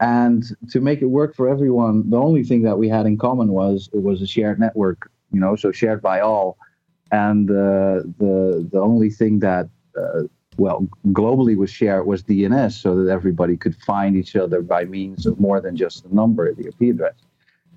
and 0.00 0.44
to 0.70 0.80
make 0.80 1.02
it 1.02 1.06
work 1.06 1.36
for 1.36 1.48
everyone, 1.48 2.08
the 2.08 2.16
only 2.16 2.42
thing 2.42 2.62
that 2.62 2.78
we 2.78 2.88
had 2.88 3.04
in 3.04 3.18
common 3.18 3.48
was 3.48 3.90
it 3.92 4.02
was 4.02 4.22
a 4.22 4.26
shared 4.26 4.58
network. 4.58 5.10
You 5.30 5.40
know, 5.40 5.56
so 5.56 5.72
shared 5.72 6.00
by 6.00 6.20
all, 6.20 6.56
and 7.12 7.50
uh, 7.50 8.02
the 8.18 8.66
the 8.72 8.80
only 8.80 9.10
thing 9.10 9.40
that 9.40 9.68
uh, 9.96 10.22
well, 10.56 10.86
globally 11.08 11.56
was 11.56 11.70
shared 11.70 12.06
was 12.06 12.22
DNS 12.22 12.72
so 12.72 12.96
that 13.02 13.10
everybody 13.10 13.56
could 13.56 13.74
find 13.76 14.16
each 14.16 14.36
other 14.36 14.62
by 14.62 14.84
means 14.84 15.26
of 15.26 15.40
more 15.40 15.60
than 15.60 15.76
just 15.76 16.02
the 16.02 16.14
number, 16.14 16.52
the 16.54 16.68
IP 16.68 16.94
address. 16.94 17.14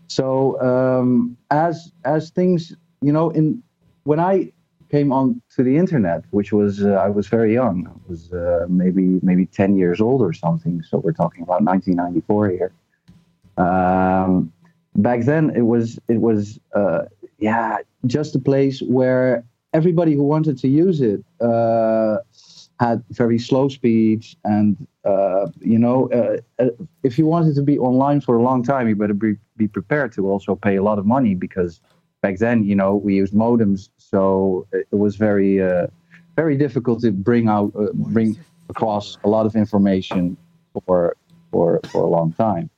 So 0.07 0.59
um, 0.61 1.37
as 1.49 1.91
as 2.05 2.29
things, 2.29 2.75
you 3.01 3.11
know, 3.11 3.29
in 3.29 3.63
when 4.03 4.19
I 4.19 4.51
came 4.91 5.11
on 5.11 5.41
to 5.55 5.63
the 5.63 5.77
internet, 5.77 6.23
which 6.31 6.53
was 6.53 6.83
uh, 6.83 6.91
I 7.07 7.09
was 7.09 7.27
very 7.27 7.53
young, 7.53 7.87
I 7.87 8.09
was 8.09 8.31
uh, 8.31 8.65
maybe 8.69 9.19
maybe 9.21 9.45
ten 9.45 9.75
years 9.75 9.99
old 9.99 10.21
or 10.21 10.33
something. 10.33 10.83
So 10.83 10.97
we're 10.97 11.19
talking 11.23 11.43
about 11.43 11.63
1994 11.63 12.49
here. 12.49 12.71
Um, 13.57 14.51
back 14.95 15.21
then, 15.21 15.51
it 15.55 15.65
was 15.73 15.99
it 16.07 16.19
was 16.21 16.59
uh, 16.75 17.03
yeah 17.39 17.77
just 18.05 18.35
a 18.35 18.39
place 18.39 18.81
where 18.81 19.43
everybody 19.73 20.13
who 20.13 20.23
wanted 20.23 20.57
to 20.59 20.67
use 20.67 21.01
it 21.01 21.23
uh, 21.41 22.17
had 22.79 23.03
very 23.09 23.39
slow 23.39 23.69
speeds 23.69 24.35
and 24.43 24.87
uh, 25.05 25.47
you 25.59 25.79
know 25.79 26.09
uh, 26.11 26.67
if 27.03 27.17
you 27.17 27.25
wanted 27.25 27.55
to 27.55 27.63
be 27.63 27.79
online 27.79 28.19
for 28.21 28.35
a 28.35 28.43
long 28.43 28.61
time 28.63 28.87
you 28.87 28.95
better 28.95 29.13
be, 29.13 29.35
be 29.57 29.67
prepared 29.67 30.11
to 30.11 30.29
also 30.29 30.55
pay 30.55 30.75
a 30.75 30.83
lot 30.83 30.99
of 30.99 31.05
money 31.05 31.33
because 31.33 31.81
back 32.23 32.37
then, 32.37 32.63
you 32.63 32.73
know, 32.73 32.95
we 32.95 33.15
used 33.15 33.33
modems, 33.35 33.89
so 34.13 34.67
it 34.71 34.85
was 34.91 35.15
very 35.15 35.59
uh, 35.59 35.87
very 36.35 36.55
difficult 36.55 37.01
to 37.01 37.11
bring 37.11 37.47
out 37.47 37.71
uh, 37.75 37.87
bring 37.93 38.37
across 38.69 39.17
a 39.23 39.27
lot 39.27 39.47
of 39.47 39.55
information 39.55 40.37
for 40.85 41.17
for 41.51 41.79
for 41.91 42.03
a 42.03 42.07
long 42.07 42.31
time. 42.33 42.69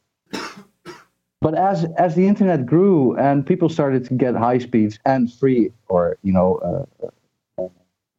But 1.41 1.55
as 1.55 1.85
as 1.97 2.15
the 2.15 2.25
internet 2.25 2.65
grew 2.65 3.17
and 3.17 3.45
people 3.45 3.67
started 3.67 4.05
to 4.05 4.13
get 4.13 4.33
high 4.33 4.59
speeds 4.59 4.97
and 5.05 5.31
free, 5.31 5.71
or 5.89 6.17
you 6.23 6.31
know, 6.31 6.49
uh, 6.69 7.61
uh, 7.61 7.67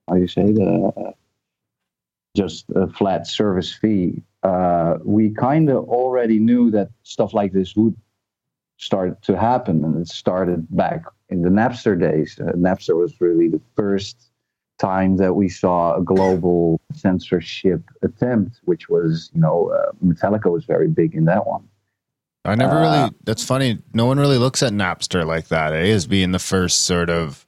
how 0.06 0.14
do 0.14 0.20
you 0.20 0.28
say 0.28 0.52
the 0.52 0.92
uh, 0.94 1.12
just 2.36 2.66
a 2.74 2.86
flat 2.86 3.26
service 3.26 3.72
fee, 3.72 4.22
uh, 4.42 4.98
we 5.04 5.30
kind 5.30 5.70
of 5.70 5.88
already 5.88 6.38
knew 6.38 6.70
that 6.70 6.90
stuff 7.02 7.32
like 7.32 7.52
this 7.52 7.74
would 7.76 7.96
start 8.76 9.22
to 9.22 9.38
happen, 9.38 9.82
and 9.84 10.02
it 10.02 10.08
started 10.08 10.66
back 10.68 11.06
in 11.28 11.42
the 11.42 11.48
Napster 11.48 11.98
days. 11.98 12.38
Uh, 12.40 12.52
Napster 12.52 12.96
was 12.96 13.20
really 13.20 13.48
the 13.48 13.60
first 13.74 14.30
time 14.78 15.16
that 15.16 15.34
we 15.34 15.48
saw 15.48 15.96
a 15.96 16.02
global 16.02 16.80
censorship 16.92 17.82
attempt, 18.02 18.60
which 18.64 18.88
was, 18.88 19.30
you 19.34 19.40
know, 19.40 19.70
uh, 19.70 19.92
Metallica 20.04 20.50
was 20.50 20.64
very 20.64 20.88
big 20.88 21.14
in 21.14 21.24
that 21.24 21.46
one. 21.46 21.66
I 22.44 22.54
never 22.54 22.76
Uh, 22.76 22.80
really. 22.80 23.14
That's 23.24 23.44
funny. 23.44 23.78
No 23.92 24.06
one 24.06 24.18
really 24.18 24.38
looks 24.38 24.62
at 24.62 24.72
Napster 24.72 25.26
like 25.26 25.48
that. 25.48 25.72
Eh? 25.72 25.90
As 25.90 26.06
being 26.06 26.32
the 26.32 26.38
first 26.38 26.82
sort 26.82 27.10
of 27.10 27.46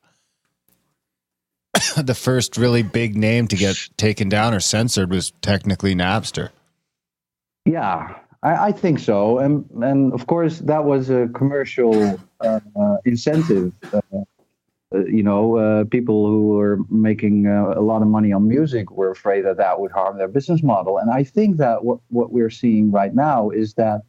the 1.97 2.15
first 2.15 2.57
really 2.57 2.83
big 2.83 3.17
name 3.17 3.47
to 3.49 3.57
get 3.57 3.77
taken 3.97 4.29
down 4.29 4.55
or 4.55 4.61
censored 4.61 5.11
was 5.11 5.31
technically 5.43 5.95
Napster. 5.95 6.51
Yeah, 7.65 8.15
I, 8.43 8.69
I 8.69 8.73
think 8.73 8.99
so, 8.99 9.39
and 9.39 9.69
and 9.83 10.13
of 10.13 10.27
course 10.27 10.61
that 10.61 10.85
was 10.85 11.11
a 11.11 11.29
commercial 11.29 12.21
uh, 12.41 12.61
incentive. 13.05 13.73
Uh, 13.93 14.01
uh, 14.95 15.05
you 15.05 15.23
know, 15.23 15.57
uh, 15.57 15.85
people 15.85 16.27
who 16.27 16.49
were 16.57 16.79
making 16.89 17.47
uh, 17.47 17.75
a 17.77 17.83
lot 17.83 18.01
of 18.01 18.09
money 18.09 18.33
on 18.33 18.49
music 18.49 18.91
were 18.91 19.11
afraid 19.11 19.45
that 19.45 19.59
that 19.59 19.79
would 19.79 19.93
harm 19.93 20.17
their 20.17 20.29
business 20.29 20.63
model, 20.63 20.99
and 20.99 21.11
I 21.11 21.25
think 21.25 21.59
that 21.59 21.85
what 21.85 21.99
what 22.09 22.33
we're 22.33 22.51
seeing 22.51 22.91
right 22.91 23.15
now 23.15 23.51
is 23.51 23.75
that 23.75 24.03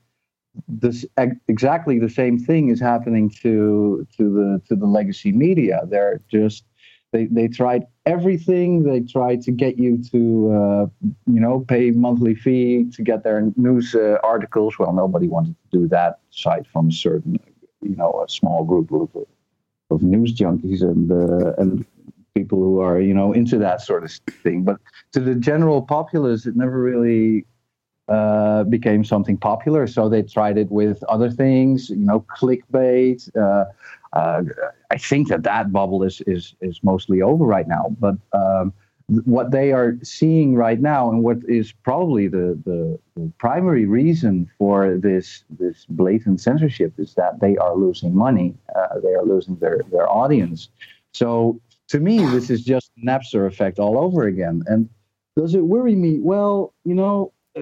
this 0.67 1.05
ex- 1.17 1.35
exactly 1.47 1.99
the 1.99 2.09
same 2.09 2.37
thing 2.37 2.69
is 2.69 2.79
happening 2.79 3.29
to 3.41 4.07
to 4.17 4.33
the 4.33 4.61
to 4.67 4.75
the 4.75 4.85
legacy 4.85 5.31
media. 5.31 5.81
They're 5.87 6.21
just 6.31 6.63
they 7.11 7.25
they 7.25 7.47
tried 7.47 7.85
everything. 8.05 8.83
They 8.83 9.01
tried 9.01 9.41
to 9.43 9.51
get 9.51 9.77
you 9.77 10.01
to 10.11 10.51
uh, 10.51 10.85
you 11.25 11.39
know 11.39 11.61
pay 11.61 11.91
monthly 11.91 12.35
fee 12.35 12.85
to 12.93 13.01
get 13.01 13.23
their 13.23 13.51
news 13.55 13.95
uh, 13.95 14.17
articles. 14.23 14.77
Well, 14.77 14.93
nobody 14.93 15.27
wanted 15.27 15.55
to 15.71 15.79
do 15.79 15.87
that 15.87 16.19
aside 16.31 16.67
from 16.71 16.89
a 16.89 16.91
certain 16.91 17.39
you 17.81 17.95
know 17.95 18.23
a 18.25 18.29
small 18.29 18.63
group 18.63 18.91
of 18.91 19.09
of 19.89 20.03
news 20.03 20.33
junkies 20.35 20.81
and 20.81 21.11
uh, 21.11 21.53
and 21.57 21.85
people 22.35 22.59
who 22.59 22.79
are 22.79 22.99
you 22.99 23.13
know 23.13 23.33
into 23.33 23.57
that 23.57 23.81
sort 23.81 24.03
of 24.03 24.11
thing. 24.43 24.63
But 24.63 24.77
to 25.13 25.19
the 25.19 25.35
general 25.35 25.81
populace, 25.81 26.45
it 26.45 26.55
never 26.55 26.79
really 26.79 27.45
uh, 28.09 28.63
became 28.63 29.03
something 29.03 29.37
popular. 29.37 29.85
So 29.85 30.09
they 30.09 30.23
tried 30.23 30.57
it 30.57 30.71
with 30.71 31.03
other 31.03 31.29
things, 31.29 31.89
you 31.91 31.97
know, 31.97 32.25
clickbait. 32.39 33.29
Uh, 33.37 33.65
uh, 34.13 34.43
I 34.89 34.97
think 34.97 35.27
that 35.29 35.43
that 35.43 35.71
bubble 35.71 36.03
is 36.03 36.21
is 36.21 36.55
is 36.61 36.79
mostly 36.83 37.21
over 37.21 37.45
right 37.45 37.67
now. 37.67 37.95
But 37.99 38.15
um, 38.33 38.73
what 39.25 39.51
they 39.51 39.71
are 39.71 39.97
seeing 40.03 40.55
right 40.55 40.79
now, 40.79 41.09
and 41.09 41.23
what 41.23 41.37
is 41.47 41.71
probably 41.71 42.27
the, 42.27 42.59
the 42.65 42.99
the 43.15 43.31
primary 43.37 43.85
reason 43.85 44.49
for 44.57 44.97
this 44.97 45.43
this 45.49 45.85
blatant 45.89 46.41
censorship, 46.41 46.93
is 46.97 47.13
that 47.15 47.39
they 47.39 47.57
are 47.57 47.75
losing 47.75 48.15
money. 48.15 48.55
Uh, 48.75 48.99
they 49.03 49.13
are 49.13 49.25
losing 49.25 49.55
their 49.57 49.81
their 49.91 50.09
audience. 50.09 50.69
So 51.13 51.59
to 51.89 51.99
me, 51.99 52.19
this 52.27 52.49
is 52.49 52.63
just 52.63 52.91
Napster 53.03 53.47
effect 53.47 53.79
all 53.79 53.97
over 53.97 54.23
again. 54.27 54.63
And 54.67 54.89
does 55.35 55.55
it 55.55 55.63
worry 55.63 55.95
me? 55.95 56.19
Well, 56.19 56.73
you 56.83 56.93
know, 56.93 57.31
uh, 57.55 57.61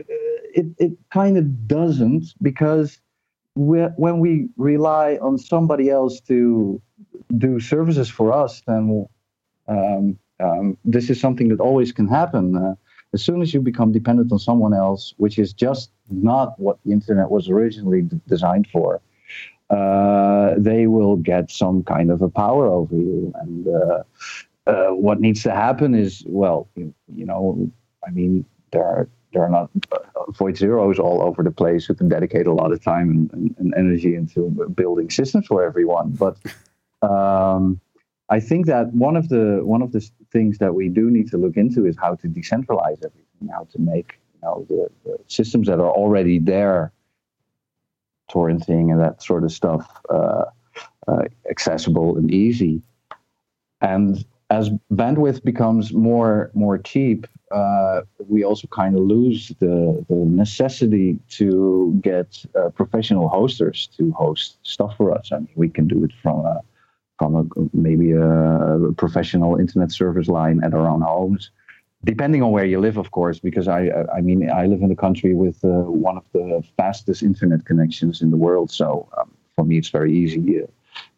it 0.53 0.67
it 0.77 0.93
kind 1.11 1.37
of 1.37 1.67
doesn't 1.67 2.33
because 2.41 2.99
when 3.57 4.19
we 4.19 4.49
rely 4.57 5.17
on 5.21 5.37
somebody 5.37 5.89
else 5.89 6.19
to 6.21 6.81
do 7.37 7.59
services 7.59 8.09
for 8.09 8.31
us, 8.31 8.61
then 8.67 9.07
um, 9.67 10.19
um, 10.39 10.77
this 10.85 11.09
is 11.09 11.19
something 11.19 11.49
that 11.49 11.59
always 11.59 11.91
can 11.91 12.07
happen. 12.07 12.55
Uh, 12.55 12.75
as 13.13 13.23
soon 13.23 13.41
as 13.41 13.53
you 13.53 13.61
become 13.61 13.91
dependent 13.91 14.31
on 14.31 14.39
someone 14.39 14.73
else, 14.73 15.13
which 15.17 15.39
is 15.39 15.53
just 15.53 15.91
not 16.09 16.59
what 16.59 16.77
the 16.85 16.91
internet 16.91 17.31
was 17.31 17.49
originally 17.49 18.01
d- 18.01 18.19
designed 18.27 18.67
for, 18.67 19.01
uh, 19.69 20.53
they 20.57 20.87
will 20.87 21.15
get 21.17 21.49
some 21.49 21.83
kind 21.83 22.11
of 22.11 22.21
a 22.21 22.29
power 22.29 22.67
over 22.67 22.95
you. 22.95 23.33
And 23.41 23.67
uh, 23.67 24.03
uh, 24.67 24.87
what 24.89 25.19
needs 25.19 25.43
to 25.43 25.51
happen 25.51 25.95
is, 25.95 26.23
well, 26.27 26.67
you, 26.75 26.93
you 27.13 27.25
know, 27.25 27.69
I 28.05 28.11
mean, 28.11 28.45
there 28.71 28.83
are 28.83 29.09
there 29.33 29.43
are 29.43 29.49
not 29.49 29.69
uh, 29.91 30.31
void 30.31 30.57
zeros 30.57 30.99
all 30.99 31.21
over 31.21 31.43
the 31.43 31.51
place 31.51 31.85
who 31.85 31.93
can 31.93 32.07
dedicate 32.07 32.47
a 32.47 32.53
lot 32.53 32.71
of 32.71 32.83
time 32.83 33.09
and, 33.09 33.33
and, 33.33 33.55
and 33.59 33.73
energy 33.75 34.15
into 34.15 34.49
building 34.75 35.09
systems 35.09 35.47
for 35.47 35.63
everyone. 35.63 36.11
But 36.11 36.37
um, 37.01 37.79
I 38.29 38.39
think 38.39 38.65
that 38.65 38.93
one 38.93 39.15
of 39.15 39.29
the 39.29 39.61
one 39.63 39.81
of 39.81 39.91
the 39.91 40.07
things 40.31 40.57
that 40.57 40.73
we 40.73 40.89
do 40.89 41.09
need 41.09 41.29
to 41.31 41.37
look 41.37 41.57
into 41.57 41.85
is 41.85 41.95
how 41.97 42.15
to 42.15 42.27
decentralize 42.27 42.97
everything, 43.03 43.49
how 43.51 43.67
to 43.71 43.79
make 43.79 44.19
you 44.33 44.39
know 44.41 44.65
the, 44.69 44.89
the 45.05 45.17
systems 45.27 45.67
that 45.67 45.79
are 45.79 45.91
already 45.91 46.39
there, 46.39 46.91
torrenting 48.29 48.91
and 48.91 48.99
that 48.99 49.21
sort 49.23 49.43
of 49.43 49.51
stuff, 49.51 50.01
uh, 50.09 50.45
uh, 51.07 51.23
accessible 51.49 52.17
and 52.17 52.31
easy. 52.31 52.81
And 53.81 54.25
as 54.49 54.69
bandwidth 54.91 55.43
becomes 55.43 55.93
more 55.93 56.51
more 56.53 56.77
cheap, 56.77 57.27
uh, 57.51 58.01
we 58.27 58.43
also 58.43 58.67
kind 58.67 58.95
of 58.95 59.01
lose 59.01 59.49
the, 59.59 60.05
the 60.09 60.15
necessity 60.15 61.19
to 61.29 61.97
get 62.01 62.45
uh, 62.55 62.69
professional 62.69 63.27
hosters 63.27 63.87
to 63.97 64.11
host 64.11 64.57
stuff 64.63 64.95
for 64.97 65.11
us. 65.11 65.31
I 65.31 65.39
mean, 65.39 65.49
we 65.55 65.69
can 65.69 65.87
do 65.87 66.03
it 66.03 66.11
from 66.21 66.45
a, 66.45 66.61
from 67.19 67.35
a, 67.35 67.43
maybe 67.73 68.11
a 68.11 68.93
professional 68.97 69.57
internet 69.57 69.91
service 69.91 70.27
line 70.27 70.63
at 70.63 70.73
our 70.73 70.87
own 70.87 71.01
homes, 71.01 71.51
depending 72.05 72.41
on 72.41 72.51
where 72.51 72.65
you 72.65 72.79
live, 72.79 72.97
of 72.97 73.11
course. 73.11 73.39
Because 73.39 73.67
I 73.67 73.89
I 74.15 74.21
mean 74.21 74.49
I 74.49 74.65
live 74.67 74.81
in 74.81 74.91
a 74.91 74.95
country 74.95 75.33
with 75.33 75.63
uh, 75.65 75.91
one 76.07 76.17
of 76.17 76.23
the 76.31 76.63
fastest 76.77 77.21
internet 77.21 77.65
connections 77.65 78.21
in 78.21 78.31
the 78.31 78.37
world, 78.37 78.71
so 78.71 79.09
um, 79.17 79.29
for 79.55 79.65
me 79.65 79.77
it's 79.77 79.89
very 79.89 80.13
easy, 80.13 80.61
uh, 80.61 80.67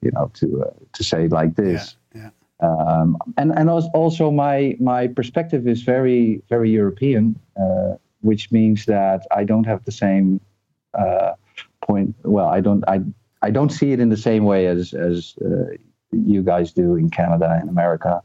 you 0.02 0.12
know, 0.12 0.32
to 0.36 0.64
uh, 0.66 0.74
to 0.94 1.04
say 1.04 1.28
like 1.28 1.56
this 1.56 1.82
yeah. 1.84 2.00
Um, 2.62 3.18
and 3.38 3.58
and 3.58 3.70
also 3.70 4.32
my 4.32 4.76
my 4.80 5.08
perspective 5.08 5.68
is 5.68 5.82
very 5.82 6.42
very 6.50 6.70
European, 6.70 7.40
uh, 7.56 7.96
which 8.22 8.52
means 8.52 8.86
that 8.86 9.26
I 9.32 9.46
don't 9.46 9.66
have 9.66 9.86
the 9.86 9.92
same 9.92 10.42
uh, 10.94 11.34
point. 11.82 12.16
Well, 12.24 12.48
I 12.48 12.60
don't 12.60 12.84
I 12.88 13.02
I 13.42 13.52
don't 13.52 13.70
see 13.70 13.94
it 13.94 14.00
in 14.00 14.10
the 14.10 14.18
same 14.18 14.44
way 14.44 14.68
as 14.68 14.94
as 14.94 15.36
uh, 15.42 15.76
you 16.12 16.44
guys 16.44 16.74
do 16.74 16.96
in 16.96 17.10
Canada 17.10 17.58
and 17.62 17.70
America, 17.70 18.22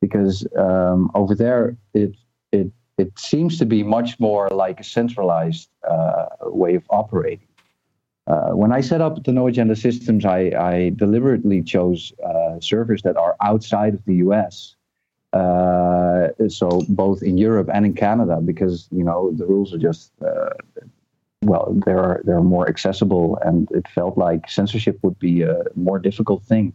because 0.00 0.46
um, 0.56 1.10
over 1.14 1.34
there 1.34 1.76
it 1.92 2.14
it 2.52 2.72
it 2.96 3.18
seems 3.18 3.58
to 3.58 3.66
be 3.66 3.82
much 3.82 4.18
more 4.18 4.48
like 4.48 4.80
a 4.80 4.84
centralized 4.84 5.68
uh, 5.88 6.26
way 6.42 6.74
of 6.74 6.84
operating. 6.88 7.46
Uh, 8.26 8.50
when 8.50 8.72
I 8.72 8.80
set 8.80 9.00
up 9.00 9.22
the 9.24 9.32
no 9.32 9.46
agenda 9.46 9.76
systems, 9.76 10.24
I, 10.24 10.50
I 10.58 10.92
deliberately 10.96 11.62
chose 11.62 12.12
uh, 12.24 12.58
servers 12.60 13.02
that 13.02 13.16
are 13.16 13.36
outside 13.42 13.94
of 13.94 14.04
the 14.06 14.16
US. 14.16 14.76
Uh, 15.32 16.28
so 16.48 16.82
both 16.88 17.22
in 17.22 17.36
Europe 17.36 17.68
and 17.72 17.84
in 17.84 17.92
Canada, 17.92 18.40
because 18.40 18.88
you 18.92 19.02
know 19.02 19.32
the 19.32 19.44
rules 19.44 19.74
are 19.74 19.78
just 19.78 20.12
uh, 20.24 20.50
well, 21.42 21.76
they're 21.84 22.22
they're 22.24 22.40
more 22.40 22.68
accessible, 22.68 23.38
and 23.42 23.68
it 23.72 23.86
felt 23.88 24.16
like 24.16 24.48
censorship 24.48 24.98
would 25.02 25.18
be 25.18 25.42
a 25.42 25.64
more 25.74 25.98
difficult 25.98 26.44
thing. 26.44 26.72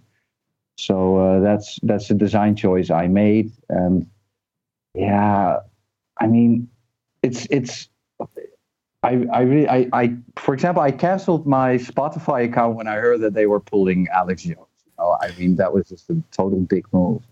So 0.78 1.18
uh, 1.18 1.40
that's 1.40 1.80
that's 1.84 2.10
a 2.12 2.14
design 2.14 2.56
choice 2.56 2.90
I 2.90 3.08
made, 3.08 3.52
and 3.70 4.08
yeah, 4.94 5.60
I 6.20 6.28
mean, 6.28 6.70
it's 7.24 7.48
it's 7.50 7.90
I, 9.02 9.26
I 9.32 9.42
really, 9.42 9.70
I, 9.70 9.88
I, 9.94 10.16
for 10.36 10.54
example, 10.54 10.84
I 10.84 10.92
canceled 10.92 11.48
my 11.48 11.76
Spotify 11.76 12.46
account 12.46 12.76
when 12.76 12.88
I 12.88 12.96
heard 12.96 13.22
that 13.22 13.34
they 13.34 13.46
were 13.46 13.60
pulling 13.60 14.08
Alex 14.14 14.44
Jones. 14.44 14.58
You 14.86 14.92
know, 14.98 15.18
I 15.22 15.32
mean, 15.40 15.56
that 15.56 15.74
was 15.74 15.88
just 15.88 16.10
a 16.10 16.22
total 16.32 16.60
big 16.60 16.86
move. 16.92 17.24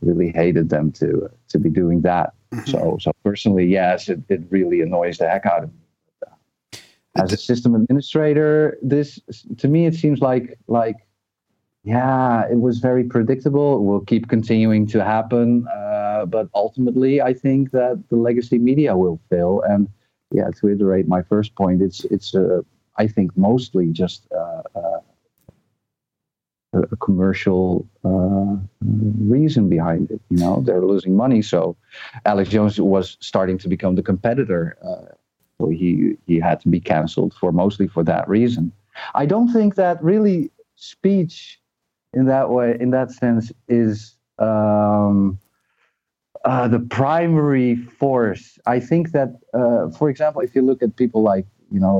Really 0.00 0.30
hated 0.30 0.68
them 0.68 0.92
to 0.92 1.28
to 1.48 1.58
be 1.58 1.70
doing 1.70 2.02
that. 2.02 2.34
So, 2.66 2.98
so 3.00 3.12
personally, 3.24 3.66
yes, 3.66 4.08
it, 4.08 4.20
it 4.28 4.42
really 4.50 4.80
annoys 4.80 5.18
the 5.18 5.28
heck 5.28 5.44
out 5.46 5.64
of 5.64 5.70
me. 5.72 5.80
But, 6.20 6.28
uh, 7.18 7.22
As 7.22 7.32
a 7.32 7.36
system 7.36 7.74
administrator, 7.74 8.78
this 8.80 9.18
to 9.56 9.66
me 9.66 9.86
it 9.86 9.94
seems 9.94 10.20
like 10.20 10.56
like 10.68 10.96
yeah, 11.82 12.46
it 12.50 12.60
was 12.60 12.78
very 12.78 13.04
predictable. 13.04 13.76
It 13.76 13.82
will 13.82 14.00
keep 14.00 14.28
continuing 14.28 14.86
to 14.88 15.04
happen, 15.04 15.66
uh, 15.68 16.26
but 16.26 16.48
ultimately, 16.54 17.20
I 17.22 17.32
think 17.32 17.70
that 17.72 18.02
the 18.08 18.16
legacy 18.16 18.58
media 18.58 18.96
will 18.96 19.20
fail 19.30 19.62
and 19.62 19.88
yeah, 20.30 20.50
to 20.60 20.68
iterate 20.68 21.08
my 21.08 21.22
first 21.22 21.54
point, 21.54 21.82
it's 21.82 22.04
it's 22.04 22.34
uh, 22.34 22.62
I 22.96 23.06
think 23.06 23.36
mostly 23.36 23.88
just 23.92 24.26
uh, 24.32 24.62
uh, 24.74 25.00
a, 26.72 26.80
a 26.80 26.96
commercial 26.96 27.86
uh, 28.04 28.56
reason 28.80 29.68
behind 29.68 30.10
it. 30.10 30.20
You 30.30 30.38
know, 30.38 30.62
they're 30.64 30.84
losing 30.84 31.16
money, 31.16 31.42
so 31.42 31.76
Alex 32.24 32.50
Jones 32.50 32.80
was 32.80 33.16
starting 33.20 33.58
to 33.58 33.68
become 33.68 33.94
the 33.94 34.02
competitor. 34.02 34.76
Uh, 34.84 35.14
so 35.58 35.68
he 35.68 36.16
he 36.26 36.38
had 36.38 36.60
to 36.60 36.68
be 36.68 36.80
cancelled 36.80 37.34
for 37.34 37.52
mostly 37.52 37.86
for 37.86 38.02
that 38.04 38.28
reason. 38.28 38.72
I 39.14 39.26
don't 39.26 39.52
think 39.52 39.74
that 39.76 40.02
really 40.02 40.50
speech 40.76 41.60
in 42.12 42.26
that 42.26 42.50
way, 42.50 42.76
in 42.80 42.90
that 42.90 43.10
sense, 43.10 43.52
is 43.68 44.16
um, 44.38 45.38
uh, 46.50 46.68
the 46.68 46.82
primary 47.02 47.76
force. 48.00 48.44
I 48.76 48.80
think 48.88 49.04
that, 49.16 49.30
uh, 49.60 49.90
for 49.98 50.08
example, 50.08 50.40
if 50.46 50.54
you 50.54 50.62
look 50.62 50.82
at 50.82 50.90
people 50.96 51.20
like 51.34 51.46
you 51.74 51.80
know 51.80 51.96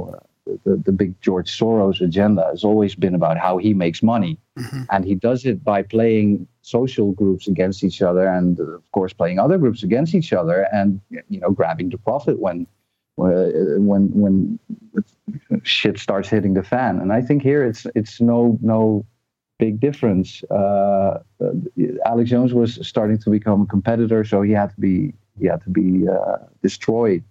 the, 0.64 0.74
the 0.87 0.92
big 0.92 1.11
George 1.26 1.50
Soros 1.59 2.00
agenda 2.00 2.42
has 2.50 2.62
always 2.64 2.94
been 2.94 3.14
about 3.14 3.37
how 3.37 3.59
he 3.59 3.74
makes 3.74 4.00
money. 4.02 4.35
Mm-hmm. 4.59 4.82
And 4.90 5.04
he 5.04 5.14
does 5.28 5.44
it 5.44 5.59
by 5.72 5.82
playing 5.82 6.46
social 6.62 7.12
groups 7.12 7.48
against 7.48 7.85
each 7.85 8.00
other 8.09 8.26
and, 8.37 8.61
of 8.61 8.90
course, 8.92 9.12
playing 9.12 9.38
other 9.40 9.59
groups 9.59 9.82
against 9.82 10.14
each 10.14 10.32
other 10.32 10.59
and, 10.72 11.00
you 11.35 11.40
know, 11.42 11.50
grabbing 11.50 11.90
the 11.90 11.98
profit 11.98 12.37
when. 12.38 12.66
uh, 13.18 13.50
When 13.90 14.02
when 14.22 14.59
shit 15.62 15.98
starts 15.98 16.28
hitting 16.28 16.54
the 16.54 16.62
fan, 16.62 17.00
and 17.00 17.11
I 17.18 17.22
think 17.26 17.42
here 17.42 17.62
it's 17.70 17.87
it's 17.94 18.20
no 18.20 18.59
no 18.61 19.04
big 19.58 19.80
difference. 19.80 20.42
Uh, 20.44 21.22
Alex 22.04 22.30
Jones 22.30 22.52
was 22.52 22.78
starting 22.86 23.18
to 23.18 23.30
become 23.30 23.62
a 23.62 23.66
competitor, 23.66 24.24
so 24.24 24.42
he 24.42 24.52
had 24.52 24.70
to 24.70 24.80
be 24.80 25.14
he 25.38 25.46
had 25.46 25.62
to 25.64 25.70
be 25.70 26.08
uh, 26.08 26.38
destroyed. 26.62 27.22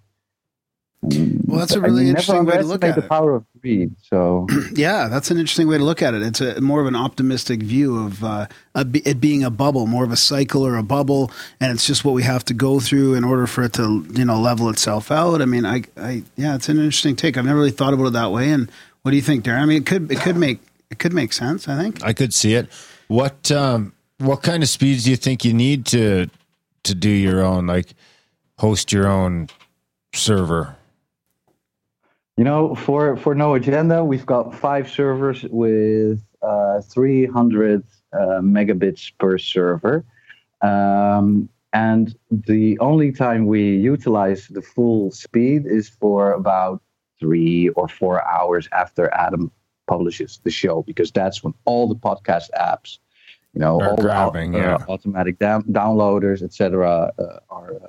Well, 1.01 1.59
that's 1.59 1.75
a 1.75 1.81
really 1.81 2.03
you 2.03 2.09
interesting 2.09 2.45
way 2.45 2.57
to 2.57 2.63
look 2.63 2.83
at 2.83 2.95
the 2.95 3.03
it. 3.03 3.09
power 3.09 3.35
of 3.35 3.45
greed. 3.61 3.95
So 4.01 4.47
Yeah, 4.73 5.07
that's 5.07 5.29
an 5.29 5.37
interesting 5.37 5.67
way 5.67 5.77
to 5.77 5.83
look 5.83 6.01
at 6.01 6.15
it. 6.15 6.23
It's 6.23 6.41
a 6.41 6.59
more 6.61 6.81
of 6.81 6.87
an 6.87 6.95
optimistic 6.95 7.61
view 7.61 8.03
of 8.03 8.23
uh, 8.23 8.47
a, 8.73 8.87
it 9.03 9.21
being 9.21 9.43
a 9.43 9.51
bubble, 9.51 9.85
more 9.85 10.03
of 10.03 10.11
a 10.11 10.17
cycle 10.17 10.65
or 10.65 10.77
a 10.77 10.83
bubble, 10.83 11.31
and 11.59 11.71
it's 11.71 11.85
just 11.85 12.05
what 12.05 12.13
we 12.13 12.23
have 12.23 12.43
to 12.45 12.53
go 12.53 12.79
through 12.79 13.13
in 13.13 13.23
order 13.23 13.45
for 13.45 13.63
it 13.63 13.73
to 13.73 14.05
you 14.13 14.25
know 14.25 14.39
level 14.39 14.69
itself 14.69 15.11
out. 15.11 15.41
I 15.41 15.45
mean, 15.45 15.65
I, 15.65 15.83
I 15.95 16.23
yeah, 16.35 16.55
it's 16.55 16.69
an 16.69 16.77
interesting 16.77 17.15
take. 17.15 17.37
I've 17.37 17.45
never 17.45 17.59
really 17.59 17.71
thought 17.71 17.93
about 17.93 18.07
it 18.07 18.13
that 18.13 18.31
way. 18.31 18.51
And 18.51 18.71
what 19.03 19.11
do 19.11 19.17
you 19.17 19.23
think, 19.23 19.45
Darren? 19.45 19.59
I 19.59 19.65
mean, 19.65 19.81
it 19.81 19.85
could 19.85 20.11
it 20.11 20.19
could 20.19 20.37
make 20.37 20.59
it 20.89 20.99
could 20.99 21.13
make 21.13 21.33
sense. 21.33 21.67
I 21.67 21.77
think. 21.81 22.03
I 22.03 22.13
could 22.13 22.33
see 22.33 22.53
it. 22.55 22.69
What 23.07 23.51
um 23.51 23.93
what 24.19 24.43
kind 24.43 24.63
of 24.63 24.69
speeds 24.69 25.03
do 25.03 25.11
you 25.11 25.17
think 25.17 25.43
you 25.43 25.53
need 25.53 25.85
to 25.87 26.29
to 26.83 26.95
do 26.95 27.09
your 27.09 27.43
own 27.43 27.67
like 27.67 27.93
host 28.57 28.91
your 28.91 29.07
own 29.07 29.49
server? 30.13 30.75
You 32.37 32.43
know, 32.43 32.75
for 32.75 33.15
for 33.17 33.33
no 33.35 33.55
agenda, 33.55 34.03
we've 34.03 34.25
got 34.25 34.53
five 34.53 34.89
servers 34.89 35.43
with 35.43 36.21
uh, 36.41 36.81
300 36.81 37.83
uh, 38.13 38.17
megabits 38.41 39.11
per 39.17 39.37
server, 39.37 40.03
um, 40.61 41.49
and 41.71 42.15
the 42.29 42.77
only 42.79 43.11
time 43.11 43.47
we 43.47 43.77
utilize 43.77 44.47
the 44.47 44.61
full 44.61 45.11
speed 45.11 45.65
is 45.65 45.89
for 45.89 46.33
about 46.33 46.81
three 47.19 47.69
or 47.69 47.87
four 47.87 48.25
hours 48.27 48.67
after 48.73 49.13
Adam 49.13 49.49
publishes 49.87 50.39
the 50.43 50.51
show, 50.51 50.83
because 50.83 51.11
that's 51.11 51.43
when 51.43 51.53
all 51.65 51.87
the 51.87 51.95
podcast 51.95 52.49
apps, 52.59 52.99
you 53.53 53.59
know, 53.59 53.81
all 53.81 53.95
the 53.95 54.09
au- 54.09 54.31
uh, 54.33 54.41
yeah. 54.51 54.77
automatic 54.87 55.39
down- 55.39 55.63
downloaders, 55.63 56.41
etc., 56.41 57.11
uh, 57.17 57.39
are. 57.49 57.75
Uh, 57.75 57.87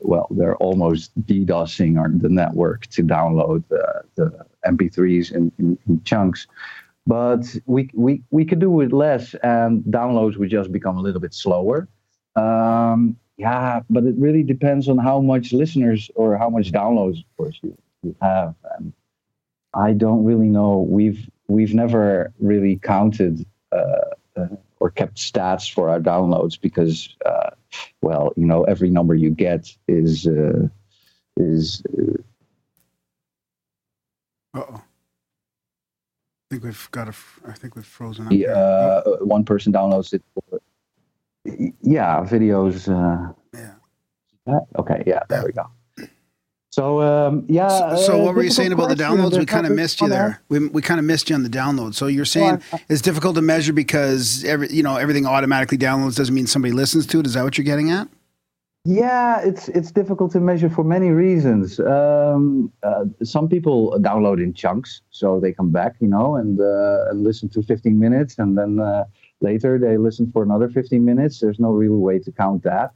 well, 0.00 0.26
they're 0.30 0.56
almost 0.56 1.12
DDoSing 1.26 1.98
our, 1.98 2.08
the 2.08 2.30
network 2.30 2.86
to 2.86 3.02
download 3.02 3.62
uh, 3.70 4.00
the 4.14 4.46
MP3s 4.66 5.30
in, 5.30 5.52
in, 5.58 5.78
in 5.86 6.02
chunks. 6.04 6.46
But 7.06 7.44
we, 7.66 7.90
we, 7.92 8.22
we 8.30 8.46
could 8.46 8.60
do 8.60 8.70
with 8.70 8.92
less, 8.92 9.34
and 9.42 9.82
downloads 9.84 10.38
would 10.38 10.48
just 10.48 10.72
become 10.72 10.96
a 10.96 11.02
little 11.02 11.20
bit 11.20 11.34
slower. 11.34 11.86
Um, 12.34 13.16
yeah, 13.36 13.80
but 13.90 14.04
it 14.04 14.14
really 14.16 14.42
depends 14.42 14.88
on 14.88 14.96
how 14.96 15.20
much 15.20 15.52
listeners 15.52 16.10
or 16.14 16.38
how 16.38 16.48
much 16.48 16.72
downloads, 16.72 17.18
of 17.18 17.36
course, 17.36 17.58
you, 17.62 17.76
you 18.02 18.16
have. 18.22 18.54
I 19.76 19.92
don't 19.92 20.24
really 20.24 20.48
know. 20.48 20.78
We've 20.88 21.28
we've 21.48 21.74
never 21.74 22.32
really 22.38 22.76
counted 22.76 23.44
uh, 23.72 24.00
uh, 24.36 24.46
or 24.80 24.90
kept 24.90 25.16
stats 25.16 25.72
for 25.72 25.88
our 25.88 26.00
downloads 26.00 26.60
because, 26.60 27.14
uh, 27.26 27.50
well, 28.02 28.32
you 28.36 28.46
know, 28.46 28.64
every 28.64 28.90
number 28.90 29.14
you 29.14 29.30
get 29.30 29.74
is 29.88 30.26
uh, 30.26 30.68
is 31.36 31.82
uh, 34.54 34.58
oh. 34.60 34.82
I 36.50 36.54
think 36.56 36.64
we've 36.64 36.88
got 36.92 37.06
a. 37.08 37.10
f- 37.10 37.40
I 37.48 37.52
think 37.52 37.74
we've 37.74 37.84
frozen 37.86 38.26
up. 38.26 38.32
here. 38.32 38.52
uh, 38.52 39.00
one 39.22 39.44
person 39.44 39.72
downloads 39.72 40.12
it. 40.12 40.22
Yeah, 41.82 42.20
videos. 42.24 42.88
Uh, 42.88 43.32
Yeah. 44.46 44.60
okay, 44.78 45.02
yeah, 45.06 45.20
there 45.28 45.44
we 45.44 45.52
go. 45.52 45.66
So 46.74 47.00
um, 47.02 47.44
yeah. 47.48 47.68
So, 47.68 47.96
so 47.96 48.20
uh, 48.20 48.24
what 48.24 48.34
were 48.34 48.42
you 48.42 48.50
saying 48.50 48.72
about 48.72 48.88
the 48.88 48.96
downloads? 48.96 49.38
We 49.38 49.46
kind 49.46 49.64
of 49.64 49.72
missed 49.72 50.00
you 50.00 50.08
there. 50.08 50.42
We, 50.48 50.66
we 50.66 50.82
kind 50.82 50.98
of 50.98 51.06
missed 51.06 51.30
you 51.30 51.36
on 51.36 51.44
the 51.44 51.48
download. 51.48 51.94
So 51.94 52.08
you're 52.08 52.24
saying 52.24 52.62
Well, 52.72 52.80
it's 52.88 53.00
difficult 53.00 53.36
to 53.36 53.42
measure 53.42 53.72
because 53.72 54.42
every 54.44 54.68
you 54.72 54.82
know 54.82 54.96
everything 54.96 55.24
automatically 55.24 55.78
downloads 55.78 56.16
doesn't 56.16 56.34
mean 56.34 56.48
somebody 56.48 56.72
listens 56.72 57.06
to 57.06 57.20
it. 57.20 57.26
Is 57.26 57.34
that 57.34 57.44
what 57.44 57.56
you're 57.56 57.64
getting 57.64 57.92
at? 57.92 58.08
Yeah, 58.84 59.40
it's 59.40 59.68
it's 59.68 59.92
difficult 59.92 60.32
to 60.32 60.40
measure 60.40 60.68
for 60.68 60.82
many 60.82 61.10
reasons. 61.10 61.78
Um, 61.78 62.72
uh, 62.82 63.04
some 63.22 63.48
people 63.48 63.96
download 64.00 64.42
in 64.42 64.52
chunks, 64.52 65.00
so 65.10 65.38
they 65.38 65.52
come 65.52 65.70
back, 65.70 65.94
you 66.00 66.08
know, 66.08 66.34
and 66.34 66.60
uh, 66.60 67.08
and 67.08 67.22
listen 67.22 67.48
to 67.50 67.62
15 67.62 67.96
minutes, 67.96 68.36
and 68.36 68.58
then 68.58 68.80
uh, 68.80 69.04
later 69.40 69.78
they 69.78 69.96
listen 69.96 70.28
for 70.32 70.42
another 70.42 70.68
15 70.68 71.04
minutes. 71.04 71.38
There's 71.38 71.60
no 71.60 71.70
real 71.70 71.98
way 71.98 72.18
to 72.18 72.32
count 72.32 72.64
that. 72.64 72.90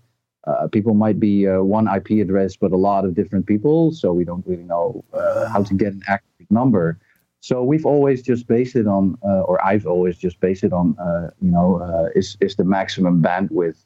Uh, 0.46 0.68
people 0.68 0.94
might 0.94 1.18
be 1.18 1.46
uh, 1.46 1.60
one 1.60 1.88
IP 1.88 2.10
address, 2.22 2.56
but 2.56 2.72
a 2.72 2.76
lot 2.76 3.04
of 3.04 3.14
different 3.14 3.46
people, 3.46 3.92
so 3.92 4.12
we 4.12 4.24
don't 4.24 4.46
really 4.46 4.62
know 4.62 5.04
uh, 5.12 5.48
how 5.48 5.62
to 5.62 5.74
get 5.74 5.92
an 5.92 6.02
accurate 6.08 6.50
number. 6.50 6.98
So 7.40 7.62
we've 7.62 7.86
always 7.86 8.22
just 8.22 8.46
based 8.46 8.74
it 8.74 8.86
on, 8.86 9.16
uh, 9.24 9.42
or 9.42 9.64
I've 9.64 9.86
always 9.86 10.16
just 10.16 10.40
based 10.40 10.64
it 10.64 10.72
on, 10.72 10.96
uh, 10.98 11.30
you 11.40 11.50
know, 11.50 11.80
uh, 11.80 12.08
is 12.14 12.36
is 12.40 12.56
the 12.56 12.64
maximum 12.64 13.22
bandwidth 13.22 13.84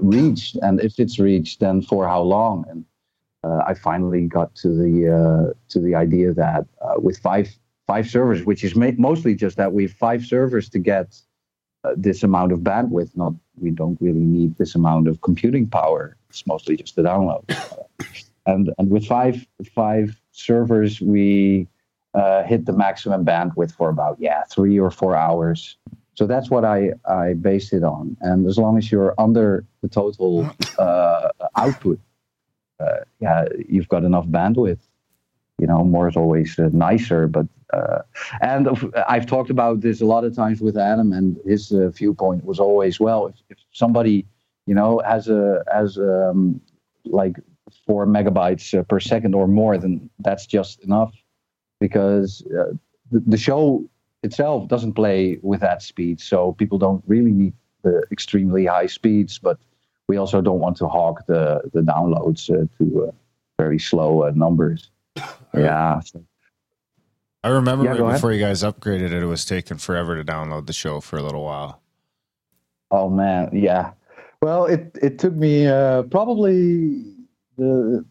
reached, 0.00 0.56
and 0.56 0.80
if 0.80 0.98
it's 0.98 1.18
reached, 1.18 1.60
then 1.60 1.82
for 1.82 2.06
how 2.06 2.22
long? 2.22 2.64
And 2.68 2.84
I 3.42 3.74
finally 3.74 4.26
got 4.26 4.54
to 4.56 4.68
the 4.68 5.54
to 5.68 5.80
the 5.80 5.94
idea 5.94 6.32
that 6.34 6.66
with 6.98 7.18
five 7.18 7.48
five 7.86 8.08
servers, 8.08 8.44
which 8.44 8.64
is 8.64 8.74
ma- 8.76 8.98
mostly 8.98 9.34
just 9.34 9.56
that 9.56 9.72
we 9.72 9.84
have 9.84 9.92
five 9.92 10.24
servers 10.24 10.68
to 10.70 10.78
get 10.78 11.20
this 11.96 12.22
amount 12.22 12.52
of 12.52 12.60
bandwidth. 12.60 13.16
Not 13.16 13.34
we 13.58 13.70
don't 13.70 13.98
really 14.00 14.20
need 14.20 14.56
this 14.56 14.74
amount 14.74 15.08
of 15.08 15.20
computing 15.20 15.68
power. 15.68 16.16
It's 16.30 16.46
mostly 16.46 16.76
just 16.76 16.96
the 16.96 17.02
download. 17.02 17.44
Uh, 17.50 18.04
and 18.46 18.72
and 18.78 18.90
with 18.90 19.06
five 19.06 19.46
five 19.74 20.20
servers, 20.32 21.00
we 21.00 21.68
uh, 22.14 22.42
hit 22.44 22.66
the 22.66 22.72
maximum 22.72 23.24
bandwidth 23.24 23.72
for 23.72 23.90
about 23.90 24.16
yeah 24.18 24.42
three 24.44 24.78
or 24.78 24.90
four 24.90 25.16
hours. 25.16 25.76
So 26.16 26.26
that's 26.26 26.50
what 26.50 26.64
I, 26.64 26.92
I 27.06 27.34
based 27.34 27.74
it 27.74 27.84
on. 27.84 28.16
And 28.22 28.46
as 28.46 28.56
long 28.56 28.78
as 28.78 28.90
you're 28.90 29.14
under 29.18 29.66
the 29.82 29.88
total 29.88 30.50
uh, 30.78 31.28
output, 31.56 32.00
uh, 32.80 33.00
yeah, 33.20 33.44
you've 33.68 33.88
got 33.88 34.02
enough 34.02 34.26
bandwidth. 34.26 34.78
You 35.58 35.66
know, 35.66 35.82
more 35.84 36.08
is 36.08 36.16
always 36.16 36.58
uh, 36.58 36.68
nicer. 36.72 37.26
But 37.26 37.46
uh, 37.72 38.02
and 38.42 38.68
I've 39.08 39.26
talked 39.26 39.50
about 39.50 39.80
this 39.80 40.00
a 40.00 40.06
lot 40.06 40.24
of 40.24 40.34
times 40.34 40.60
with 40.60 40.76
Adam, 40.76 41.12
and 41.12 41.38
his 41.46 41.72
uh, 41.72 41.88
viewpoint 41.88 42.44
was 42.44 42.60
always, 42.60 43.00
well, 43.00 43.26
if, 43.26 43.36
if 43.48 43.58
somebody, 43.72 44.26
you 44.66 44.74
know, 44.74 45.00
has 45.06 45.28
a 45.28 45.64
has 45.72 45.98
um, 45.98 46.60
like 47.04 47.36
four 47.86 48.06
megabytes 48.06 48.78
uh, 48.78 48.82
per 48.82 49.00
second 49.00 49.34
or 49.34 49.48
more, 49.48 49.78
then 49.78 50.10
that's 50.18 50.46
just 50.46 50.80
enough 50.80 51.12
because 51.80 52.44
uh, 52.58 52.72
the, 53.10 53.20
the 53.26 53.36
show 53.38 53.84
itself 54.22 54.68
doesn't 54.68 54.92
play 54.92 55.38
with 55.42 55.60
that 55.60 55.82
speed, 55.82 56.20
so 56.20 56.52
people 56.52 56.78
don't 56.78 57.02
really 57.06 57.32
need 57.32 57.54
the 57.82 58.04
extremely 58.12 58.66
high 58.66 58.86
speeds. 58.86 59.38
But 59.38 59.58
we 60.06 60.18
also 60.18 60.42
don't 60.42 60.60
want 60.60 60.76
to 60.76 60.86
hog 60.86 61.22
the 61.26 61.62
the 61.72 61.80
downloads 61.80 62.50
uh, 62.50 62.66
to 62.76 63.12
very 63.58 63.78
slow 63.78 64.28
numbers. 64.30 64.90
Yeah, 65.54 66.00
I 67.42 67.48
remember 67.48 67.84
Yeah, 67.84 67.92
right 67.92 68.14
before 68.14 68.32
you 68.32 68.40
guys 68.40 68.62
upgraded 68.62 69.12
it, 69.12 69.22
it 69.22 69.26
was 69.26 69.44
taking 69.44 69.78
forever 69.78 70.16
to 70.16 70.24
download 70.24 70.66
the 70.66 70.72
show 70.72 71.00
for 71.00 71.16
a 71.16 71.22
little 71.22 71.44
while. 71.44 71.80
Oh 72.90 73.08
man, 73.08 73.50
yeah. 73.52 73.92
Well, 74.42 74.66
it 74.66 74.96
it 75.00 75.18
took 75.18 75.34
me 75.34 75.66
uh, 75.66 76.02
probably 76.04 77.04
the, 77.56 78.04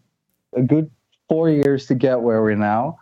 a 0.55 0.61
good 0.61 0.89
four 1.27 1.49
years 1.49 1.85
to 1.87 1.95
get 1.95 2.21
where 2.21 2.41
we're 2.41 2.55
now. 2.55 2.99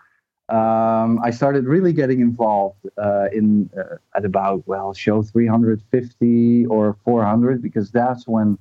Um, 0.50 1.20
I 1.24 1.32
started 1.32 1.66
really 1.66 1.94
getting 1.94 2.20
involved 2.20 2.86
uh, 2.98 3.28
in 3.32 3.70
uh, 3.78 3.98
at 4.16 4.26
about 4.26 4.68
well 4.68 4.94
show 4.94 5.24
350 5.24 6.66
or 6.66 6.98
400 7.06 7.62
because 7.62 7.92
that's 7.92 8.28
when. 8.28 8.58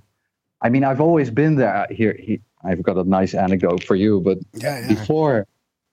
I 0.64 0.68
mean, 0.68 0.84
I've 0.84 1.00
always 1.00 1.28
been 1.30 1.56
there. 1.56 1.86
Here, 1.90 2.16
he, 2.20 2.40
I've 2.64 2.82
got 2.82 2.96
a 2.96 3.04
nice 3.04 3.34
anecdote 3.34 3.82
for 3.84 3.96
you, 3.96 4.20
but 4.20 4.38
Yeah, 4.54 4.80
yeah. 4.80 4.88
before 4.88 5.46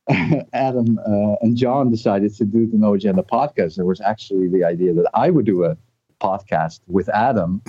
Adam 0.53 0.99
uh, 0.99 1.35
and 1.41 1.55
John 1.55 1.91
decided 1.91 2.35
to 2.35 2.45
do 2.45 2.67
the 2.67 2.77
No 2.77 2.93
Agenda 2.93 3.23
podcast, 3.23 3.75
there 3.75 3.85
was 3.85 4.01
actually 4.01 4.47
the 4.47 4.63
idea 4.63 4.93
that 4.93 5.09
I 5.13 5.29
would 5.29 5.45
do 5.45 5.65
a 5.65 5.77
podcast 6.21 6.81
with 6.87 7.09
Adam. 7.09 7.61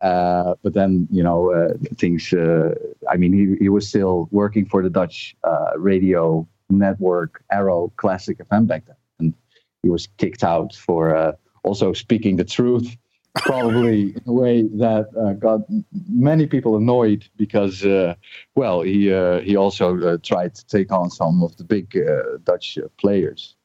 Uh, 0.00 0.54
but 0.62 0.74
then, 0.74 1.08
you 1.10 1.22
know, 1.22 1.52
uh, 1.52 1.74
things, 1.96 2.32
uh, 2.32 2.74
I 3.08 3.16
mean, 3.16 3.32
he, 3.32 3.56
he 3.64 3.68
was 3.68 3.88
still 3.88 4.28
working 4.32 4.66
for 4.66 4.82
the 4.82 4.90
Dutch 4.90 5.34
uh, 5.44 5.70
radio 5.78 6.46
network 6.68 7.42
Arrow 7.50 7.92
Classic 7.96 8.36
FM 8.38 8.66
back 8.66 8.84
then. 8.86 8.96
And 9.18 9.34
he 9.82 9.88
was 9.88 10.08
kicked 10.18 10.44
out 10.44 10.74
for 10.74 11.16
uh, 11.16 11.32
also 11.62 11.92
speaking 11.92 12.36
the 12.36 12.44
truth 12.44 12.96
probably 13.34 14.10
in 14.10 14.22
a 14.26 14.32
way 14.32 14.62
that 14.62 15.08
uh, 15.18 15.32
got 15.34 15.60
many 16.08 16.46
people 16.46 16.76
annoyed 16.76 17.26
because, 17.36 17.84
uh, 17.84 18.14
well, 18.54 18.82
he 18.82 19.12
uh, 19.12 19.40
he 19.40 19.56
also 19.56 20.00
uh, 20.00 20.18
tried 20.22 20.54
to 20.54 20.66
take 20.66 20.92
on 20.92 21.10
some 21.10 21.42
of 21.42 21.56
the 21.56 21.64
big 21.64 21.96
uh, 21.96 22.38
Dutch 22.44 22.78
uh, 22.78 22.88
players. 22.98 23.56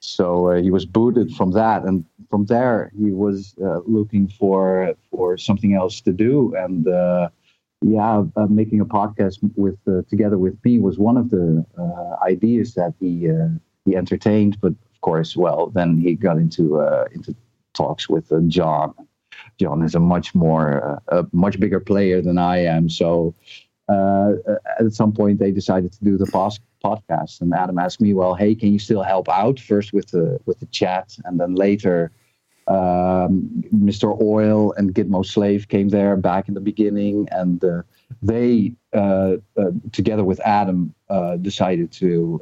So 0.00 0.50
he 0.52 0.70
was 0.70 0.86
booted 0.86 1.34
from 1.34 1.50
that, 1.52 1.82
and 1.82 2.04
from 2.30 2.46
there 2.46 2.92
he 2.96 3.10
was 3.10 3.54
looking 3.86 4.28
for 4.28 4.94
for 5.10 5.36
something 5.36 5.74
else 5.74 6.00
to 6.02 6.12
do. 6.12 6.54
And 6.54 6.86
yeah, 7.82 8.22
making 8.48 8.80
a 8.80 8.86
podcast 8.86 9.38
with 9.56 9.78
together 10.08 10.38
with 10.38 10.64
me 10.64 10.78
was 10.78 10.96
one 10.96 11.16
of 11.16 11.30
the 11.30 11.64
ideas 12.24 12.74
that 12.74 12.94
he 13.00 13.28
he 13.84 13.96
entertained. 13.96 14.60
But 14.60 14.72
of 14.72 15.00
course, 15.00 15.36
well, 15.36 15.70
then 15.70 15.98
he 15.98 16.14
got 16.14 16.36
into 16.36 16.78
into 17.12 17.34
talks 17.74 18.08
with 18.08 18.30
John 18.48 18.94
John 19.58 19.82
is 19.82 19.94
a 19.94 20.00
much 20.00 20.34
more 20.34 21.00
uh, 21.10 21.20
a 21.22 21.26
much 21.32 21.58
bigger 21.58 21.80
player 21.80 22.20
than 22.20 22.38
I 22.38 22.58
am. 22.58 22.88
So 22.88 23.34
uh, 23.88 24.32
at 24.78 24.92
some 24.92 25.12
point 25.12 25.38
they 25.38 25.50
decided 25.50 25.92
to 25.92 26.04
do 26.04 26.16
the 26.16 26.26
pos- 26.26 26.60
podcast, 26.84 27.40
and 27.40 27.54
Adam 27.54 27.78
asked 27.78 28.00
me, 28.00 28.14
"Well, 28.14 28.34
hey, 28.34 28.54
can 28.54 28.72
you 28.72 28.78
still 28.78 29.02
help 29.02 29.28
out 29.28 29.58
first 29.60 29.92
with 29.92 30.10
the 30.10 30.38
with 30.46 30.60
the 30.60 30.66
chat, 30.66 31.16
and 31.24 31.40
then 31.40 31.54
later." 31.54 32.12
Um, 32.68 33.62
Mr. 33.72 34.20
Oil 34.20 34.72
and 34.72 34.92
Gitmo 34.92 35.24
Slave 35.24 35.68
came 35.68 35.88
there 35.88 36.16
back 36.16 36.48
in 36.48 36.54
the 36.54 36.60
beginning, 36.60 37.28
and 37.30 37.62
uh, 37.62 37.82
they, 38.22 38.72
uh, 38.92 39.36
uh, 39.56 39.70
together 39.92 40.24
with 40.24 40.40
Adam, 40.40 40.92
uh, 41.08 41.36
decided 41.36 41.92
to 41.92 42.40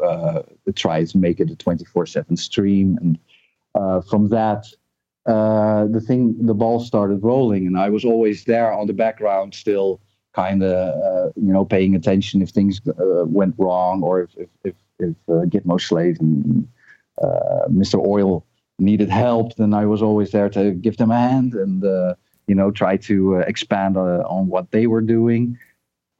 try 0.75 1.05
to 1.05 1.19
make 1.19 1.41
it 1.41 1.51
a 1.51 1.57
24 1.57 2.07
7 2.07 2.39
stream. 2.39 2.99
And 3.03 4.07
from 4.09 4.29
that, 4.31 4.67
uh, 5.27 5.87
the 5.87 6.01
thing, 6.01 6.37
the 6.45 6.55
ball 6.55 6.81
started 6.81 7.23
rolling, 7.23 7.67
and 7.67 7.79
I 7.79 7.89
was 7.89 8.05
always 8.05 8.45
there 8.45 8.73
on 8.73 8.87
the 8.87 8.93
background, 8.93 9.55
still 9.55 10.01
kind 10.35 10.63
of, 10.63 10.73
uh, 10.73 11.33
you 11.37 11.53
know, 11.53 11.65
paying 11.65 11.95
attention 11.95 12.43
if 12.43 12.51
things 12.51 12.81
uh, 12.87 13.25
went 13.25 13.55
wrong 13.57 14.03
or 14.03 14.23
if 14.23 14.31
if 14.37 14.49
if, 14.65 14.75
if 14.99 15.17
uh, 15.29 15.47
Gitmo 15.47 15.81
Slave 15.81 16.19
and 16.21 16.69
uh, 17.23 17.69
Mr. 17.71 18.05
Oil 18.05 18.45
needed 18.79 19.09
help, 19.09 19.57
then 19.57 19.73
I 19.73 19.87
was 19.87 20.03
always 20.03 20.31
there 20.33 20.51
to 20.51 20.73
give 20.73 20.99
them 20.99 21.11
a 21.11 21.19
hand 21.19 21.55
and 21.55 21.83
uh, 21.85 22.15
you 22.47 22.55
know 22.55 22.71
try 22.71 22.99
to 22.99 23.37
expand 23.37 23.97
on 23.97 24.49
what 24.49 24.73
they 24.73 24.87
were 24.87 25.01
doing. 25.01 25.59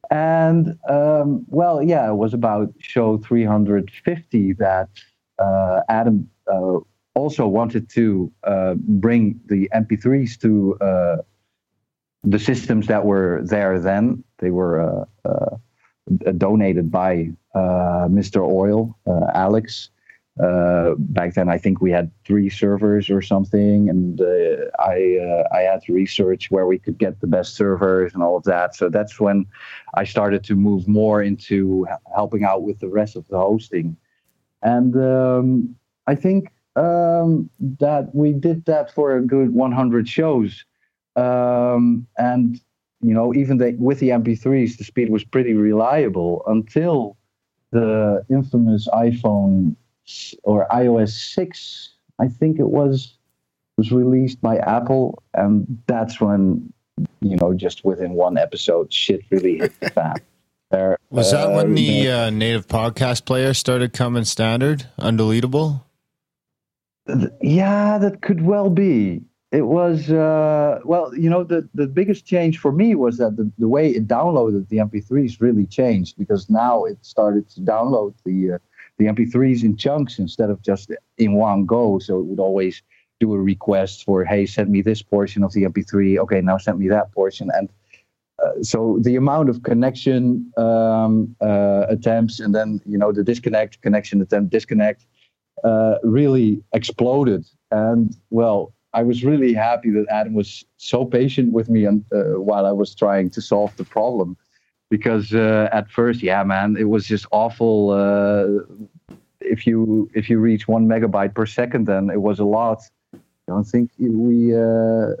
And 0.09 0.79
um, 0.89 1.45
well, 1.47 1.83
yeah, 1.83 2.09
it 2.09 2.15
was 2.15 2.33
about 2.33 2.73
show 2.79 3.17
350 3.17 4.53
that 4.53 4.89
Adam 5.89 6.27
also 7.15 7.47
wanted 7.47 7.89
to 7.89 8.31
uh, 8.43 8.75
bring 8.75 9.39
the 9.47 9.69
MP3s 9.73 10.39
to 10.41 10.77
uh, 10.81 11.17
the 12.23 12.39
systems 12.39 12.87
that 12.87 13.05
were 13.05 13.41
there 13.43 13.79
then. 13.79 14.23
They 14.39 14.51
were 14.51 14.81
uh, 14.81 15.27
uh 15.27 15.55
donated 16.37 16.91
by 16.91 17.31
uh, 17.55 18.07
Mr. 18.09 18.47
Oil, 18.47 18.95
Alex. 19.33 19.89
back 20.37 21.33
then, 21.33 21.49
I 21.49 21.57
think 21.57 21.81
we 21.81 21.89
had 21.89 22.11
three 22.25 22.49
servers 22.49 23.09
or 23.09 23.21
something, 23.23 23.89
and 23.89 24.21
I 24.77 25.45
I 25.51 25.61
had 25.61 25.81
to 25.83 25.93
research 25.93 26.51
where 26.51 26.67
we 26.67 26.77
could 26.77 26.97
get 26.99 27.21
the 27.21 27.27
best 27.27 27.55
servers 27.55 28.13
and 28.13 28.21
all 28.21 28.37
of 28.37 28.43
that. 28.43 28.75
So 28.75 28.89
that's 28.89 29.19
when 29.19 29.47
I 29.95 30.03
started 30.03 30.43
to 30.43 30.55
move 30.55 30.87
more 30.87 31.23
into 31.23 31.87
helping 32.13 32.43
out 32.43 32.61
with 32.61 32.79
the 32.79 32.89
rest 32.89 33.15
of 33.15 33.27
the 33.29 33.39
hosting, 33.39 33.97
and 34.61 34.95
um, 34.97 35.75
I 36.05 36.13
think 36.13 36.51
um, 36.75 37.49
that 37.79 38.13
we 38.13 38.33
did 38.33 38.65
that 38.65 38.93
for 38.93 39.17
a 39.17 39.21
good 39.21 39.53
100 39.53 40.07
shows. 40.07 40.65
Um, 41.15 42.07
and, 42.17 42.59
you 43.01 43.13
know, 43.13 43.33
even 43.33 43.57
the, 43.57 43.75
with 43.79 43.99
the 43.99 44.09
MP3s, 44.09 44.77
the 44.77 44.83
speed 44.83 45.09
was 45.09 45.23
pretty 45.23 45.53
reliable 45.53 46.43
until 46.47 47.17
the 47.71 48.25
infamous 48.29 48.87
iPhone 48.93 49.75
or 50.43 50.67
iOS 50.71 51.33
6, 51.33 51.89
I 52.19 52.27
think 52.27 52.59
it 52.59 52.67
was, 52.67 53.17
was 53.77 53.91
released 53.91 54.41
by 54.41 54.57
Apple. 54.57 55.23
And 55.33 55.81
that's 55.87 56.19
when, 56.19 56.71
you 57.21 57.37
know, 57.37 57.53
just 57.53 57.85
within 57.85 58.13
one 58.13 58.37
episode, 58.37 58.91
shit 58.91 59.21
really 59.29 59.59
hit 59.59 59.79
the 59.79 59.89
fan. 59.89 60.15
There, 60.71 60.97
was 61.11 61.31
that 61.31 61.49
uh, 61.49 61.51
when 61.51 61.75
the 61.75 62.09
uh, 62.09 62.29
native 62.31 62.67
podcast 62.67 63.25
player 63.25 63.53
started 63.53 63.93
coming 63.93 64.23
standard, 64.23 64.87
undeletable? 64.99 65.83
Yeah, 67.41 67.97
that 67.99 68.21
could 68.21 68.41
well 68.41 68.69
be. 68.69 69.21
It 69.51 69.67
was 69.67 70.11
uh, 70.11 70.79
well, 70.83 71.15
you 71.15 71.29
know, 71.29 71.43
the 71.43 71.69
the 71.73 71.87
biggest 71.87 72.25
change 72.25 72.57
for 72.57 72.71
me 72.71 72.95
was 72.95 73.17
that 73.17 73.37
the, 73.37 73.49
the 73.57 73.67
way 73.67 73.89
it 73.91 74.07
downloaded 74.07 74.67
the 74.69 74.77
MP3s 74.77 75.39
really 75.39 75.65
changed 75.65 76.17
because 76.17 76.49
now 76.49 76.83
it 76.83 76.97
started 77.05 77.47
to 77.51 77.61
download 77.61 78.15
the 78.25 78.53
uh, 78.53 78.57
the 78.97 79.05
MP3s 79.05 79.63
in 79.63 79.77
chunks 79.77 80.19
instead 80.19 80.49
of 80.49 80.61
just 80.61 80.91
in 81.17 81.33
one 81.33 81.65
go. 81.65 81.99
So 81.99 82.19
it 82.19 82.25
would 82.25 82.39
always 82.39 82.81
do 83.19 83.33
a 83.33 83.39
request 83.39 84.03
for, 84.03 84.25
hey, 84.25 84.45
send 84.45 84.69
me 84.69 84.81
this 84.81 85.01
portion 85.01 85.43
of 85.43 85.53
the 85.53 85.63
MP3. 85.63 86.17
Okay, 86.17 86.41
now 86.41 86.57
send 86.57 86.79
me 86.79 86.89
that 86.89 87.11
portion, 87.13 87.49
and 87.53 87.69
uh, 88.43 88.61
so 88.61 88.97
the 89.01 89.15
amount 89.15 89.49
of 89.49 89.63
connection 89.63 90.51
um, 90.57 91.33
uh, 91.39 91.85
attempts 91.87 92.39
and 92.39 92.53
then 92.53 92.81
you 92.85 92.97
know 92.97 93.11
the 93.11 93.23
disconnect, 93.23 93.81
connection 93.81 94.21
attempt, 94.21 94.49
disconnect 94.51 95.05
uh, 95.65 95.95
really 96.03 96.63
exploded. 96.73 97.43
And 97.71 98.15
well, 98.29 98.73
I 98.93 99.03
was 99.03 99.25
really 99.25 99.53
happy 99.53 99.89
that 99.91 100.05
Adam 100.09 100.33
was 100.33 100.63
so 100.77 101.03
patient 101.03 101.51
with 101.51 101.69
me 101.69 101.85
and, 101.85 102.05
uh, 102.13 102.39
while 102.39 102.65
I 102.65 102.71
was 102.71 102.95
trying 102.95 103.29
to 103.31 103.41
solve 103.41 103.75
the 103.75 103.83
problem. 103.83 104.37
Because 104.89 105.33
uh, 105.33 105.67
at 105.73 105.89
first, 105.89 106.21
yeah, 106.21 106.43
man, 106.43 106.77
it 106.77 106.85
was 106.85 107.05
just 107.07 107.25
awful. 107.31 107.89
Uh, 107.89 108.63
if 109.41 109.65
you 109.67 110.09
if 110.13 110.29
you 110.29 110.37
reach 110.39 110.67
one 110.67 110.87
megabyte 110.87 111.33
per 111.33 111.47
second, 111.47 111.87
then 111.87 112.09
it 112.11 112.21
was 112.21 112.39
a 112.39 112.45
lot. 112.45 112.83
I 113.13 113.17
don't 113.47 113.63
think 113.63 113.89
we 113.97 114.55
uh, 114.55 115.15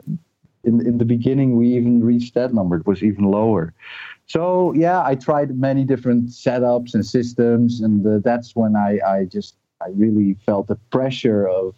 in 0.63 0.85
in 0.85 0.99
the 0.99 1.05
beginning 1.05 1.57
we 1.57 1.75
even 1.75 2.03
reached 2.03 2.35
that 2.35 2.53
number. 2.53 2.77
It 2.77 2.85
was 2.85 3.01
even 3.03 3.25
lower. 3.25 3.73
So 4.27 4.73
yeah, 4.73 5.03
I 5.03 5.15
tried 5.15 5.57
many 5.57 5.83
different 5.83 6.29
setups 6.29 6.93
and 6.93 7.03
systems, 7.03 7.81
and 7.81 8.05
uh, 8.05 8.19
that's 8.23 8.55
when 8.55 8.75
I 8.75 8.99
I 9.05 9.25
just 9.25 9.55
I 9.81 9.89
really 9.89 10.35
felt 10.45 10.67
the 10.67 10.75
pressure 10.91 11.47
of, 11.47 11.75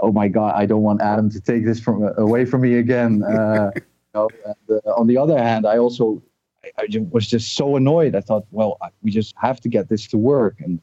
oh 0.00 0.12
my 0.12 0.28
God, 0.28 0.54
I 0.54 0.66
don't 0.66 0.82
want 0.82 1.00
Adam 1.00 1.30
to 1.30 1.40
take 1.40 1.64
this 1.64 1.80
from 1.80 2.02
away 2.16 2.44
from 2.44 2.62
me 2.62 2.74
again. 2.74 3.22
Uh, 3.22 3.70
you 3.76 3.82
know, 4.14 4.28
and, 4.44 4.80
uh, 4.84 4.90
on 4.90 5.06
the 5.06 5.16
other 5.16 5.38
hand, 5.38 5.66
I 5.66 5.78
also 5.78 6.22
I, 6.64 6.82
I 6.82 6.86
just 6.86 7.06
was 7.12 7.26
just 7.26 7.54
so 7.54 7.76
annoyed. 7.76 8.14
I 8.14 8.20
thought, 8.20 8.46
well, 8.50 8.76
I, 8.82 8.88
we 9.02 9.10
just 9.10 9.34
have 9.38 9.60
to 9.60 9.68
get 9.68 9.88
this 9.88 10.06
to 10.08 10.18
work, 10.18 10.60
and 10.60 10.80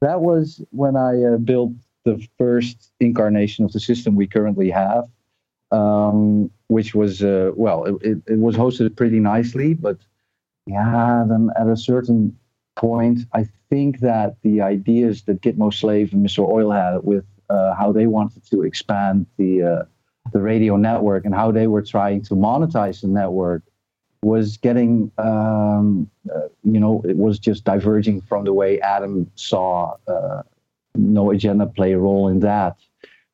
that 0.00 0.20
was 0.20 0.62
when 0.70 0.96
I 0.96 1.22
uh, 1.22 1.36
built 1.38 1.72
the 2.04 2.26
first 2.38 2.92
incarnation 3.00 3.64
of 3.64 3.72
the 3.72 3.80
system 3.80 4.14
we 4.14 4.26
currently 4.26 4.70
have, 4.70 5.04
um, 5.72 6.50
which 6.68 6.94
was 6.94 7.22
uh, 7.22 7.50
well, 7.54 7.84
it, 7.84 7.96
it, 8.02 8.18
it 8.26 8.38
was 8.38 8.56
hosted 8.56 8.96
pretty 8.96 9.20
nicely, 9.20 9.74
but 9.74 9.98
yeah, 10.66 11.24
then 11.28 11.50
at 11.56 11.66
a 11.66 11.76
certain 11.76 12.36
point, 12.78 13.20
I 13.34 13.46
think 13.68 14.00
that 14.00 14.36
the 14.42 14.62
ideas 14.62 15.22
that 15.24 15.42
Gitmo 15.42 15.74
Slave 15.74 16.12
and 16.14 16.24
Mr. 16.24 16.48
Oil 16.48 16.70
had 16.70 17.02
with 17.02 17.26
uh, 17.50 17.74
how 17.74 17.92
they 17.92 18.06
wanted 18.06 18.48
to 18.50 18.62
expand 18.62 19.26
the 19.36 19.62
uh, 19.62 19.82
the 20.32 20.40
radio 20.40 20.76
network 20.76 21.24
and 21.24 21.34
how 21.34 21.50
they 21.50 21.66
were 21.66 21.82
trying 21.82 22.22
to 22.22 22.34
monetize 22.34 23.00
the 23.00 23.08
network 23.08 23.62
was 24.22 24.56
getting, 24.56 25.10
um, 25.18 26.10
uh, 26.34 26.48
you 26.64 26.80
know, 26.80 27.02
it 27.08 27.16
was 27.16 27.38
just 27.38 27.64
diverging 27.64 28.20
from 28.22 28.44
the 28.44 28.52
way 28.52 28.80
Adam 28.80 29.30
saw 29.36 29.94
uh, 30.06 30.42
No 30.96 31.30
Agenda 31.30 31.66
play 31.66 31.92
a 31.92 31.98
role 31.98 32.28
in 32.28 32.40
that. 32.40 32.76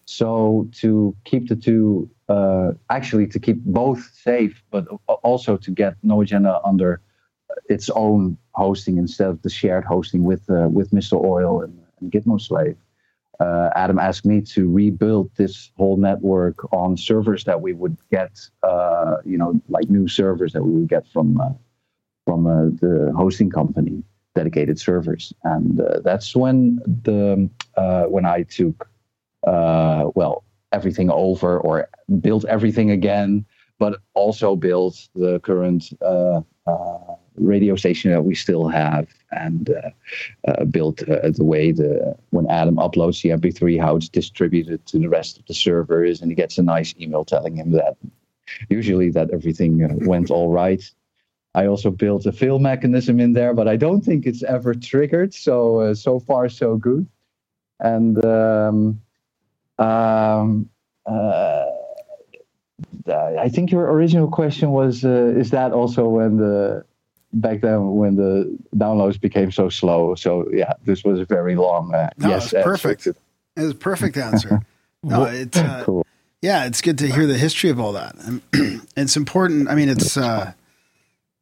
So 0.04 0.68
to 0.72 1.16
keep 1.24 1.48
the 1.48 1.56
two, 1.56 2.10
uh, 2.28 2.72
actually 2.90 3.26
to 3.28 3.40
keep 3.40 3.58
both 3.64 4.10
safe, 4.14 4.62
but 4.70 4.86
also 5.06 5.56
to 5.56 5.70
get 5.70 5.96
No 6.02 6.20
Agenda 6.20 6.60
under 6.64 7.00
its 7.68 7.88
own 7.90 8.36
hosting 8.54 8.98
instead 8.98 9.28
of 9.28 9.42
the 9.42 9.50
shared 9.50 9.84
hosting 9.84 10.24
with 10.24 10.48
uh, 10.50 10.68
with 10.68 10.90
Mr. 10.90 11.22
Oil 11.22 11.62
and, 11.62 11.78
and 12.00 12.12
Gitmo 12.12 12.40
Slave. 12.40 12.76
Uh, 13.40 13.70
Adam 13.74 13.98
asked 13.98 14.24
me 14.24 14.40
to 14.40 14.70
rebuild 14.70 15.28
this 15.36 15.72
whole 15.76 15.96
network 15.96 16.72
on 16.72 16.96
servers 16.96 17.44
that 17.44 17.60
we 17.60 17.72
would 17.72 17.96
get, 18.10 18.38
uh, 18.62 19.16
you 19.24 19.36
know, 19.36 19.60
like 19.68 19.90
new 19.90 20.06
servers 20.06 20.52
that 20.52 20.62
we 20.62 20.70
would 20.70 20.88
get 20.88 21.06
from 21.08 21.40
uh, 21.40 21.50
from 22.24 22.46
uh, 22.46 22.66
the 22.80 23.12
hosting 23.16 23.50
company. 23.50 24.02
dedicated 24.34 24.78
servers, 24.80 25.32
and 25.44 25.80
uh, 25.80 26.00
that's 26.02 26.34
when 26.34 26.80
the 27.04 27.48
uh, 27.76 28.04
when 28.04 28.24
I 28.24 28.42
took 28.42 28.88
well 29.44 30.44
everything 30.72 31.10
over 31.10 31.58
or 31.58 31.88
built 32.20 32.44
everything 32.46 32.90
again, 32.90 33.44
but 33.78 34.00
also 34.14 34.56
built 34.56 35.08
the 35.14 35.38
current 35.40 35.92
radio 37.36 37.76
station 37.76 38.10
that 38.10 38.24
we 38.24 38.34
still 38.34 38.68
have, 38.68 39.08
and 39.32 39.70
uh, 39.70 39.90
uh, 40.48 40.64
built 40.64 41.02
uh, 41.08 41.30
the 41.30 41.44
way 41.44 41.72
the 41.72 42.16
when 42.30 42.46
Adam 42.50 42.76
uploads 42.76 43.22
the 43.22 43.30
MP3, 43.30 43.80
how 43.80 43.96
it's 43.96 44.08
distributed 44.08 44.84
to 44.86 44.98
the 44.98 45.08
rest 45.08 45.38
of 45.38 45.46
the 45.46 45.54
servers, 45.54 46.20
and 46.20 46.30
he 46.30 46.34
gets 46.34 46.58
a 46.58 46.62
nice 46.62 46.94
email 47.00 47.24
telling 47.24 47.56
him 47.56 47.72
that 47.72 47.96
usually 48.68 49.10
that 49.10 49.30
everything 49.30 49.82
uh, 49.82 49.88
went 50.06 50.30
all 50.30 50.50
right. 50.50 50.90
I 51.54 51.66
also 51.66 51.90
built 51.90 52.26
a 52.26 52.32
fail 52.32 52.58
mechanism 52.58 53.20
in 53.20 53.32
there, 53.32 53.54
but 53.54 53.68
I 53.68 53.76
don't 53.76 54.00
think 54.00 54.26
it's 54.26 54.42
ever 54.42 54.74
triggered. 54.74 55.32
So 55.32 55.80
uh, 55.80 55.94
so 55.94 56.18
far 56.18 56.48
so 56.48 56.76
good. 56.76 57.06
And 57.80 58.24
um, 58.24 59.00
um, 59.78 60.68
uh, 61.06 61.66
I 63.06 63.48
think 63.48 63.70
your 63.70 63.90
original 63.92 64.28
question 64.28 64.70
was: 64.70 65.04
uh, 65.04 65.34
Is 65.36 65.50
that 65.50 65.72
also 65.72 66.08
when 66.08 66.38
the 66.38 66.84
back 67.34 67.60
then 67.60 67.94
when 67.96 68.16
the 68.16 68.56
downloads 68.76 69.20
became 69.20 69.50
so 69.52 69.68
slow? 69.68 70.14
So 70.14 70.48
yeah, 70.52 70.72
this 70.84 71.04
was 71.04 71.20
a 71.20 71.24
very 71.24 71.54
long. 71.56 71.94
Uh, 71.94 72.10
No, 72.18 72.28
yes, 72.30 72.52
it's 72.52 72.64
perfect. 72.64 73.06
It 73.06 73.16
was 73.56 73.70
a 73.72 73.74
perfect 73.74 74.16
answer. 74.16 74.60
no, 75.02 75.24
it's 75.24 75.56
uh, 75.56 75.82
Cool. 75.84 76.06
yeah, 76.42 76.64
it's 76.66 76.80
good 76.80 76.98
to 76.98 77.06
hear 77.06 77.26
the 77.26 77.38
history 77.38 77.70
of 77.70 77.78
all 77.80 77.92
that. 77.92 78.14
It's 78.96 79.16
important. 79.16 79.68
I 79.68 79.74
mean, 79.74 79.88
it's 79.88 80.16
uh, 80.16 80.52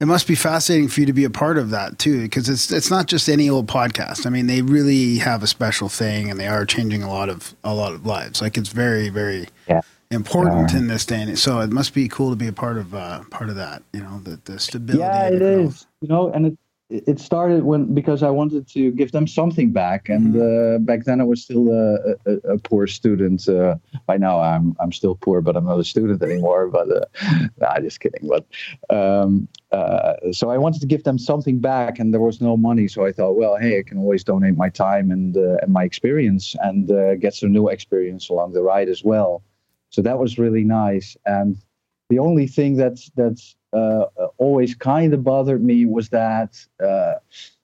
it 0.01 0.07
must 0.07 0.27
be 0.27 0.35
fascinating 0.35 0.89
for 0.89 1.01
you 1.01 1.07
to 1.07 1.13
be 1.13 1.25
a 1.25 1.31
part 1.31 1.59
of 1.59 1.69
that 1.71 1.99
too, 1.99 2.23
because 2.23 2.49
it's 2.49 2.73
it's 2.73 2.91
not 2.91 3.07
just 3.07 3.29
any 3.29 3.49
old 3.51 3.67
podcast. 3.69 4.27
I 4.27 4.31
mean, 4.31 4.47
they 4.47 4.63
really 4.63 5.19
have 5.19 5.43
a 5.43 5.47
special 5.47 5.89
thing, 5.91 6.31
and 6.31 6.41
they 6.41 6.49
are 6.49 6.65
changing 6.65 7.03
a 7.03 7.09
lot 7.09 7.29
of 7.29 7.55
a 7.63 7.75
lot 7.75 7.93
of 7.93 8.07
lives. 8.07 8.41
Like 8.41 8.57
it's 8.57 8.71
very 8.71 9.11
very 9.11 9.49
Yeah. 9.69 9.83
Important 10.13 10.73
in 10.75 10.87
this 10.89 11.05
day 11.07 11.23
and. 11.23 11.39
So 11.39 11.61
it 11.61 11.71
must 11.71 11.95
be 11.95 12.09
cool 12.09 12.31
to 12.31 12.37
be 12.37 12.49
a 12.49 12.53
part 12.53 12.77
of 12.79 12.95
uh, 12.95 13.23
part 13.31 13.49
of 13.51 13.57
that. 13.57 13.83
You 13.93 14.01
know, 14.03 14.21
the 14.21 14.41
the 14.45 14.59
stability. 14.59 14.99
yeah 15.03 15.27
it 15.29 15.43
is 15.43 15.87
you 16.01 16.09
know 16.09 16.31
and 16.33 16.47
it 16.47 16.59
it 16.91 17.19
started 17.19 17.65
when 17.65 17.95
because 17.95 18.23
i 18.23 18.29
wanted 18.29 18.69
to 18.69 18.91
give 18.93 19.13
them 19.13 19.27
something 19.27 19.73
back 19.73 20.09
and 20.09 20.35
Mm-hmm. 20.35 20.77
uh, 20.77 20.79
back 20.91 21.05
then 21.05 21.21
i 21.21 21.25
was 21.25 21.43
still 21.43 21.67
a, 21.73 22.15
a, 22.31 22.55
a 22.55 22.59
poor 22.59 22.87
student 22.87 23.49
uh, 23.49 23.77
by 24.07 24.17
now 24.19 24.41
i'm 24.41 24.77
i'm 24.81 24.93
still 24.93 25.15
poor 25.15 25.41
but 25.41 25.57
i'm 25.57 25.65
not 25.65 25.81
a 25.81 25.85
student 25.85 26.23
anymore 26.23 26.69
but 26.69 26.87
uh, 26.91 27.07
nah, 27.61 27.81
just 27.81 27.99
kidding 28.01 28.29
but 28.29 28.45
um, 28.95 29.49
uh, 29.73 30.15
so 30.33 30.51
i 30.51 30.59
wanted 30.59 30.81
to 30.81 30.87
give 30.87 31.03
them 31.05 31.19
something 31.19 31.59
back 31.61 31.99
and 31.99 32.13
there 32.13 32.21
was 32.21 32.41
no 32.43 32.57
money 32.59 32.87
so 32.87 33.07
i 33.07 33.13
thought 33.13 33.37
well 33.37 33.57
hey 33.57 33.79
i 33.79 33.83
can 33.83 33.97
always 33.99 34.23
donate 34.23 34.57
my 34.57 34.69
time 34.69 35.11
and 35.11 35.37
uh, 35.37 35.57
and 35.63 35.73
my 35.73 35.85
experience 35.85 36.55
and 36.61 36.91
uh, 36.91 37.15
get 37.17 37.33
some 37.35 37.51
new 37.53 37.69
experience 37.69 38.29
along 38.29 38.53
the 38.53 38.63
ride 38.63 38.89
as 38.91 39.03
well 39.03 39.43
so 39.93 40.03
that 40.03 40.19
was 40.19 40.39
really 40.39 40.65
nice 40.65 41.17
and 41.27 41.57
the 42.13 42.19
only 42.19 42.47
thing 42.47 42.77
that's 42.77 43.11
that's 43.17 43.57
uh, 43.73 44.05
always 44.37 44.75
kind 44.75 45.15
of 45.15 45.25
bothered 45.25 45.65
me 45.65 45.87
was 45.87 46.11
that 46.11 46.53
uh, 46.85 47.15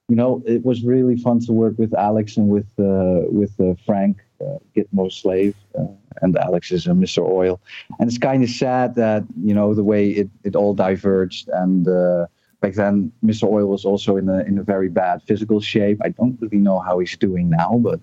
you 0.09 0.16
know 0.16 0.43
it 0.47 0.64
was 0.64 0.83
really 0.83 1.16
fun 1.16 1.39
to 1.41 1.53
work 1.53 1.74
with 1.76 1.93
Alex 1.93 2.37
and 2.39 2.49
with 2.49 2.70
uh, 2.79 3.29
with 3.41 3.53
uh, 3.61 3.74
Frank 3.85 4.16
uh, 4.41 4.59
Gitmo 4.74 5.12
Slave 5.12 5.55
uh, 5.79 5.89
and 6.22 6.37
Alex 6.39 6.72
is 6.72 6.87
Mr. 6.87 7.22
Oil 7.29 7.61
and 7.99 8.09
it's 8.09 8.18
kind 8.18 8.43
of 8.43 8.49
sad 8.49 8.95
that 8.95 9.22
you 9.45 9.53
know 9.53 9.74
the 9.74 9.85
way 9.85 10.09
it, 10.11 10.31
it 10.45 10.57
all 10.57 10.72
diverged 10.72 11.49
and 11.49 11.85
back 12.62 12.72
then 12.74 13.12
Mr. 13.22 13.45
Oil 13.45 13.66
was 13.66 13.85
also 13.85 14.16
in 14.16 14.31
a 14.31 14.39
in 14.51 14.57
a 14.59 14.62
very 14.62 14.89
bad 14.89 15.22
physical 15.24 15.61
shape 15.61 15.99
I 16.03 16.09
don't 16.09 16.41
really 16.41 16.62
know 16.68 16.79
how 16.79 17.01
he's 17.01 17.16
doing 17.18 17.51
now 17.51 17.79
but 17.89 18.01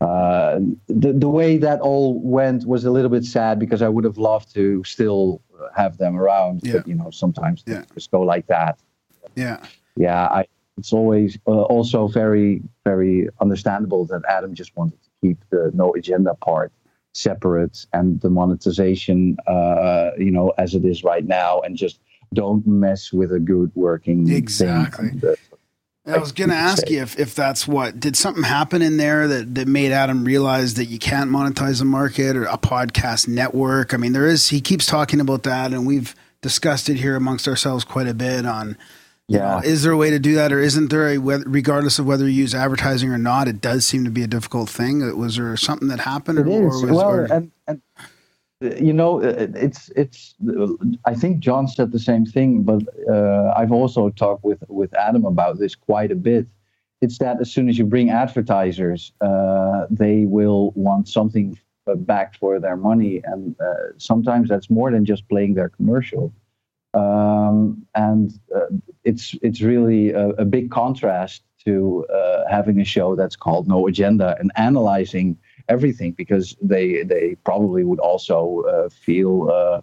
uh, 0.00 0.60
the 0.86 1.12
the 1.12 1.28
way 1.28 1.58
that 1.58 1.80
all 1.80 2.20
went 2.20 2.64
was 2.66 2.84
a 2.84 2.90
little 2.90 3.10
bit 3.10 3.24
sad 3.24 3.58
because 3.58 3.82
I 3.82 3.88
would 3.88 4.04
have 4.04 4.16
loved 4.18 4.54
to 4.54 4.84
still 4.84 5.42
have 5.74 5.98
them 5.98 6.16
around. 6.16 6.60
Yeah. 6.62 6.74
But 6.74 6.88
you 6.88 6.94
know, 6.94 7.10
sometimes 7.10 7.64
Yeah. 7.66 7.82
just 7.94 8.10
go 8.10 8.20
like 8.20 8.46
that. 8.46 8.78
Yeah. 9.34 9.58
Yeah, 9.96 10.26
I. 10.26 10.46
It's 10.76 10.92
always 10.92 11.36
uh, 11.48 11.62
also 11.62 12.06
very 12.06 12.62
very 12.84 13.28
understandable 13.40 14.04
that 14.06 14.22
Adam 14.28 14.54
just 14.54 14.76
wanted 14.76 15.02
to 15.02 15.10
keep 15.20 15.38
the 15.50 15.72
no 15.74 15.92
agenda 15.94 16.34
part 16.34 16.70
separate 17.14 17.84
and 17.92 18.20
the 18.20 18.30
monetization, 18.30 19.36
uh, 19.48 20.10
you 20.16 20.30
know, 20.30 20.52
as 20.56 20.76
it 20.76 20.84
is 20.84 21.02
right 21.02 21.26
now, 21.26 21.58
and 21.60 21.76
just 21.76 21.98
don't 22.32 22.64
mess 22.64 23.12
with 23.12 23.32
a 23.32 23.40
good 23.40 23.72
working 23.74 24.26
thing. 24.26 24.36
Exactly. 24.36 25.10
Uh, 25.26 25.34
I 26.08 26.18
was 26.18 26.32
going 26.32 26.50
to 26.50 26.56
ask 26.56 26.88
you 26.88 27.02
if, 27.02 27.18
if 27.18 27.34
that's 27.34 27.68
what 27.68 28.00
did 28.00 28.16
something 28.16 28.42
happen 28.44 28.80
in 28.82 28.96
there 28.96 29.28
that, 29.28 29.54
that 29.56 29.68
made 29.68 29.92
Adam 29.92 30.24
realize 30.24 30.74
that 30.74 30.86
you 30.86 30.98
can't 30.98 31.30
monetize 31.30 31.80
a 31.82 31.84
market 31.84 32.36
or 32.36 32.44
a 32.44 32.56
podcast 32.58 33.28
network. 33.28 33.92
I 33.92 33.96
mean, 33.98 34.12
there 34.12 34.26
is 34.26 34.48
he 34.48 34.60
keeps 34.60 34.86
talking 34.86 35.20
about 35.20 35.42
that, 35.44 35.72
and 35.72 35.86
we've 35.86 36.14
discussed 36.40 36.88
it 36.88 36.96
here 36.96 37.16
amongst 37.16 37.46
ourselves 37.46 37.84
quite 37.84 38.06
a 38.08 38.14
bit. 38.14 38.46
On 38.46 38.76
you 39.28 39.38
Yeah. 39.38 39.56
know, 39.56 39.58
is 39.58 39.82
there 39.82 39.92
a 39.92 39.96
way 39.96 40.10
to 40.10 40.18
do 40.18 40.34
that, 40.36 40.52
or 40.52 40.60
isn't 40.60 40.88
there 40.88 41.08
a 41.08 41.18
regardless 41.18 41.98
of 41.98 42.06
whether 42.06 42.24
you 42.24 42.30
use 42.42 42.54
advertising 42.54 43.10
or 43.12 43.18
not? 43.18 43.46
It 43.48 43.60
does 43.60 43.86
seem 43.86 44.04
to 44.04 44.10
be 44.10 44.22
a 44.22 44.26
difficult 44.28 44.70
thing. 44.70 45.00
Was 45.18 45.36
there 45.36 45.56
something 45.56 45.88
that 45.88 46.00
happened, 46.00 46.38
It 46.38 46.46
or, 46.46 46.62
or 46.62 46.68
was, 46.68 46.82
well, 46.84 47.10
or- 47.10 47.24
and 47.26 47.50
and 47.66 47.82
you 48.60 48.92
know, 48.92 49.20
it's 49.20 49.88
it's. 49.94 50.34
I 51.04 51.14
think 51.14 51.38
John 51.38 51.68
said 51.68 51.92
the 51.92 51.98
same 51.98 52.26
thing, 52.26 52.62
but 52.62 52.82
uh, 53.08 53.54
I've 53.56 53.70
also 53.70 54.10
talked 54.10 54.44
with 54.44 54.64
with 54.68 54.92
Adam 54.94 55.24
about 55.24 55.58
this 55.58 55.74
quite 55.74 56.10
a 56.10 56.16
bit. 56.16 56.46
It's 57.00 57.18
that 57.18 57.40
as 57.40 57.52
soon 57.52 57.68
as 57.68 57.78
you 57.78 57.84
bring 57.84 58.10
advertisers, 58.10 59.12
uh, 59.20 59.86
they 59.90 60.24
will 60.24 60.72
want 60.72 61.08
something 61.08 61.56
uh, 61.86 61.94
back 61.94 62.36
for 62.36 62.58
their 62.58 62.76
money, 62.76 63.20
and 63.24 63.54
uh, 63.60 63.74
sometimes 63.96 64.48
that's 64.48 64.68
more 64.68 64.90
than 64.90 65.04
just 65.04 65.28
playing 65.28 65.54
their 65.54 65.68
commercial. 65.68 66.32
Um, 66.94 67.86
and 67.94 68.32
uh, 68.54 68.66
it's 69.04 69.36
it's 69.40 69.60
really 69.60 70.10
a, 70.10 70.30
a 70.30 70.44
big 70.44 70.72
contrast 70.72 71.44
to 71.64 72.04
uh, 72.06 72.42
having 72.50 72.80
a 72.80 72.84
show 72.84 73.14
that's 73.14 73.36
called 73.36 73.68
No 73.68 73.86
Agenda 73.86 74.36
and 74.40 74.50
analyzing 74.56 75.38
everything 75.68 76.12
because 76.12 76.56
they 76.60 77.02
they 77.02 77.36
probably 77.44 77.84
would 77.84 78.00
also 78.00 78.62
uh, 78.68 78.88
feel 78.88 79.50
uh, 79.50 79.80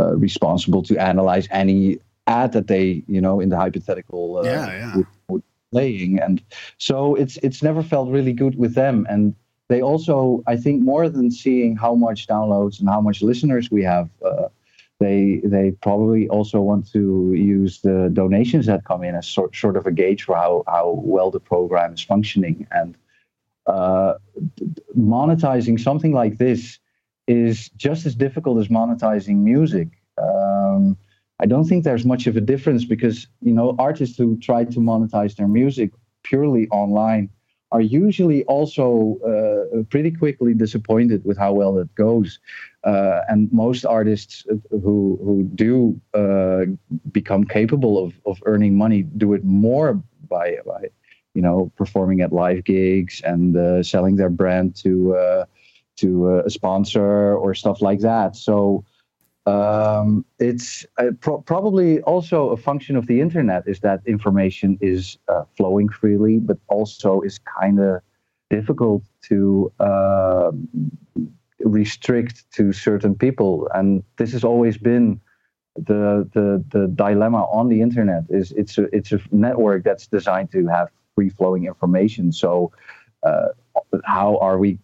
uh, 0.00 0.16
responsible 0.16 0.82
to 0.82 0.96
analyze 0.96 1.48
any 1.50 1.98
ad 2.26 2.52
that 2.52 2.66
they 2.66 3.02
you 3.06 3.20
know 3.20 3.40
in 3.40 3.48
the 3.48 3.56
hypothetical 3.56 4.38
uh, 4.38 4.42
Yeah, 4.42 4.66
yeah. 4.66 4.96
Would, 4.96 5.06
would 5.28 5.42
playing. 5.72 6.18
And 6.18 6.42
so 6.78 7.14
it's 7.14 7.36
it's 7.38 7.62
never 7.62 7.82
felt 7.82 8.08
really 8.10 8.32
good 8.32 8.58
with 8.58 8.74
them. 8.74 9.06
And 9.08 9.34
they 9.68 9.82
also 9.82 10.42
i 10.46 10.56
think 10.56 10.82
more 10.82 11.10
than 11.10 11.30
seeing 11.30 11.76
how 11.76 11.94
much 11.94 12.26
downloads 12.26 12.80
and 12.80 12.88
how 12.88 13.02
much 13.02 13.20
listeners 13.20 13.70
we 13.70 13.82
have 13.82 14.08
uh, 14.24 14.48
they 14.98 15.40
they 15.44 15.70
probably 15.70 16.28
also 16.28 16.60
want 16.60 16.90
to 16.92 17.32
use 17.34 17.80
the 17.80 18.10
donations 18.12 18.66
that 18.66 18.84
come 18.84 19.04
in 19.04 19.14
as 19.14 19.26
sort, 19.26 19.54
sort 19.54 19.76
of 19.76 19.86
a 19.86 19.92
gauge 19.92 20.24
for 20.24 20.34
how, 20.34 20.64
how 20.66 21.00
well 21.04 21.30
the 21.30 21.40
program 21.40 21.94
is 21.94 22.02
functioning. 22.02 22.66
And 22.72 22.96
uh, 23.68 24.14
monetizing 24.98 25.78
something 25.78 26.12
like 26.12 26.38
this 26.38 26.78
is 27.26 27.68
just 27.76 28.06
as 28.06 28.14
difficult 28.14 28.58
as 28.58 28.68
monetizing 28.68 29.36
music. 29.36 29.88
Um, 30.16 30.96
I 31.40 31.46
don't 31.46 31.66
think 31.66 31.84
there's 31.84 32.06
much 32.06 32.26
of 32.26 32.36
a 32.36 32.40
difference 32.40 32.84
because 32.84 33.28
you 33.42 33.52
know 33.52 33.76
artists 33.78 34.16
who 34.16 34.36
try 34.38 34.64
to 34.64 34.80
monetize 34.80 35.36
their 35.36 35.46
music 35.48 35.90
purely 36.24 36.66
online 36.68 37.28
are 37.70 37.82
usually 37.82 38.44
also 38.44 39.18
uh, 39.30 39.82
pretty 39.90 40.10
quickly 40.10 40.54
disappointed 40.54 41.22
with 41.26 41.36
how 41.36 41.52
well 41.52 41.78
it 41.78 41.94
goes. 41.94 42.40
Uh, 42.84 43.20
and 43.28 43.52
most 43.52 43.84
artists 43.84 44.46
who 44.70 45.18
who 45.22 45.48
do 45.54 46.00
uh, 46.14 46.64
become 47.12 47.44
capable 47.44 48.02
of, 48.02 48.14
of 48.24 48.42
earning 48.46 48.74
money 48.76 49.02
do 49.02 49.34
it 49.34 49.44
more 49.44 50.02
by 50.28 50.56
by 50.66 50.88
you 51.34 51.42
know 51.42 51.70
performing 51.76 52.20
at 52.20 52.32
live 52.32 52.64
gigs 52.64 53.20
and 53.24 53.56
uh, 53.56 53.82
selling 53.82 54.16
their 54.16 54.30
brand 54.30 54.74
to 54.76 55.14
uh, 55.14 55.44
to 55.96 56.30
uh, 56.30 56.42
a 56.46 56.50
sponsor 56.50 57.34
or 57.36 57.54
stuff 57.54 57.82
like 57.82 58.00
that. 58.00 58.36
So 58.36 58.84
um, 59.46 60.24
it's 60.38 60.84
uh, 60.98 61.10
pro- 61.20 61.40
probably 61.40 62.00
also 62.02 62.50
a 62.50 62.56
function 62.56 62.96
of 62.96 63.06
the 63.06 63.20
internet 63.20 63.62
is 63.66 63.80
that 63.80 64.00
information 64.06 64.78
is 64.80 65.18
uh, 65.28 65.44
flowing 65.56 65.88
freely, 65.88 66.38
but 66.38 66.58
also 66.68 67.22
is 67.22 67.38
kind 67.38 67.80
of 67.80 68.02
difficult 68.50 69.02
to 69.22 69.72
uh, 69.80 70.50
restrict 71.60 72.50
to 72.52 72.72
certain 72.72 73.14
people. 73.14 73.68
And 73.74 74.02
this 74.16 74.32
has 74.32 74.44
always 74.44 74.78
been 74.78 75.20
the 75.76 76.28
the 76.34 76.64
the 76.72 76.88
dilemma 76.88 77.44
on 77.44 77.68
the 77.68 77.80
internet 77.80 78.24
is 78.28 78.52
it's 78.52 78.78
a 78.78 78.94
it's 78.94 79.12
a 79.12 79.20
network 79.30 79.84
that's 79.84 80.08
designed 80.08 80.50
to 80.50 80.66
have 80.66 80.88
free 81.18 81.30
flowing 81.30 81.64
information. 81.66 82.30
So 82.30 82.70
uh, 83.24 83.48
how 84.04 84.38
are 84.38 84.58
we? 84.58 84.78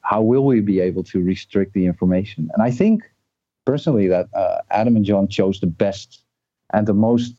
How 0.00 0.22
will 0.22 0.46
we 0.46 0.60
be 0.60 0.80
able 0.80 1.04
to 1.12 1.18
restrict 1.32 1.74
the 1.74 1.84
information? 1.84 2.48
And 2.54 2.62
I 2.62 2.70
think 2.70 3.02
personally 3.66 4.08
that 4.08 4.26
uh, 4.34 4.58
Adam 4.70 4.96
and 4.96 5.04
John 5.04 5.28
chose 5.28 5.60
the 5.60 5.72
best 5.84 6.08
and 6.72 6.86
the 6.86 6.94
most 6.94 7.34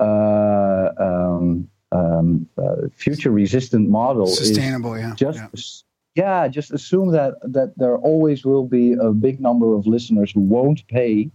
uh, 0.00 0.88
um, 1.08 1.68
um, 1.92 2.46
uh, 2.58 2.88
future 2.94 3.30
resistant 3.30 3.88
model 3.88 4.26
Sustainable, 4.26 4.98
yeah. 4.98 5.14
just 5.14 5.84
yeah. 6.14 6.42
yeah 6.42 6.48
just 6.48 6.70
assume 6.78 7.08
that 7.12 7.32
that 7.56 7.72
there 7.80 7.96
always 8.10 8.44
will 8.44 8.66
be 8.66 8.86
a 9.08 9.12
big 9.26 9.40
number 9.40 9.68
of 9.76 9.86
listeners 9.86 10.30
who 10.32 10.40
won't 10.56 10.80
pay 10.88 11.30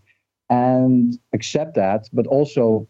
and 0.50 1.18
accept 1.34 1.72
that 1.76 2.02
but 2.14 2.26
also 2.28 2.88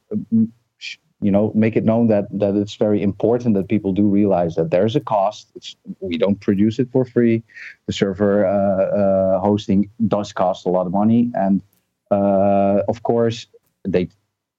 you 1.22 1.32
know 1.32 1.52
make 1.56 1.76
it 1.76 1.84
known 1.84 2.08
that 2.08 2.28
that 2.32 2.56
it's 2.56 2.76
very 2.76 3.02
important 3.02 3.56
that 3.56 3.68
people 3.68 3.92
do 3.92 4.08
realize 4.08 4.56
that 4.56 4.70
there's 4.70 4.96
a 4.96 5.00
cost. 5.00 5.52
It's, 5.56 5.76
we 6.00 6.18
don't 6.18 6.40
produce 6.40 6.80
it 6.80 6.90
for 6.92 7.06
free. 7.06 7.44
The 7.88 7.94
server 7.94 8.46
uh, 8.46 8.52
uh, 8.52 9.40
hosting 9.40 9.90
does 10.08 10.32
cost 10.34 10.66
a 10.66 10.70
lot 10.70 10.86
of 10.86 10.92
money. 10.92 11.32
And 11.34 11.62
uh, 12.12 12.84
of 12.88 13.04
course 13.04 13.48
they 13.88 14.10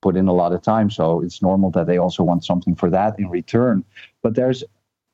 put 0.03 0.17
in 0.17 0.29
a 0.29 0.33
lot 0.33 0.53
of 0.53 0.63
time. 0.63 0.91
So 0.91 1.21
it's 1.21 1.43
normal 1.43 1.71
that 1.73 1.87
they 1.87 1.99
also 1.99 2.23
want 2.23 2.45
something 2.45 2.75
for 2.75 2.91
that 2.91 3.19
in 3.19 3.29
return. 3.29 3.85
But 4.23 4.35
there's 4.35 4.65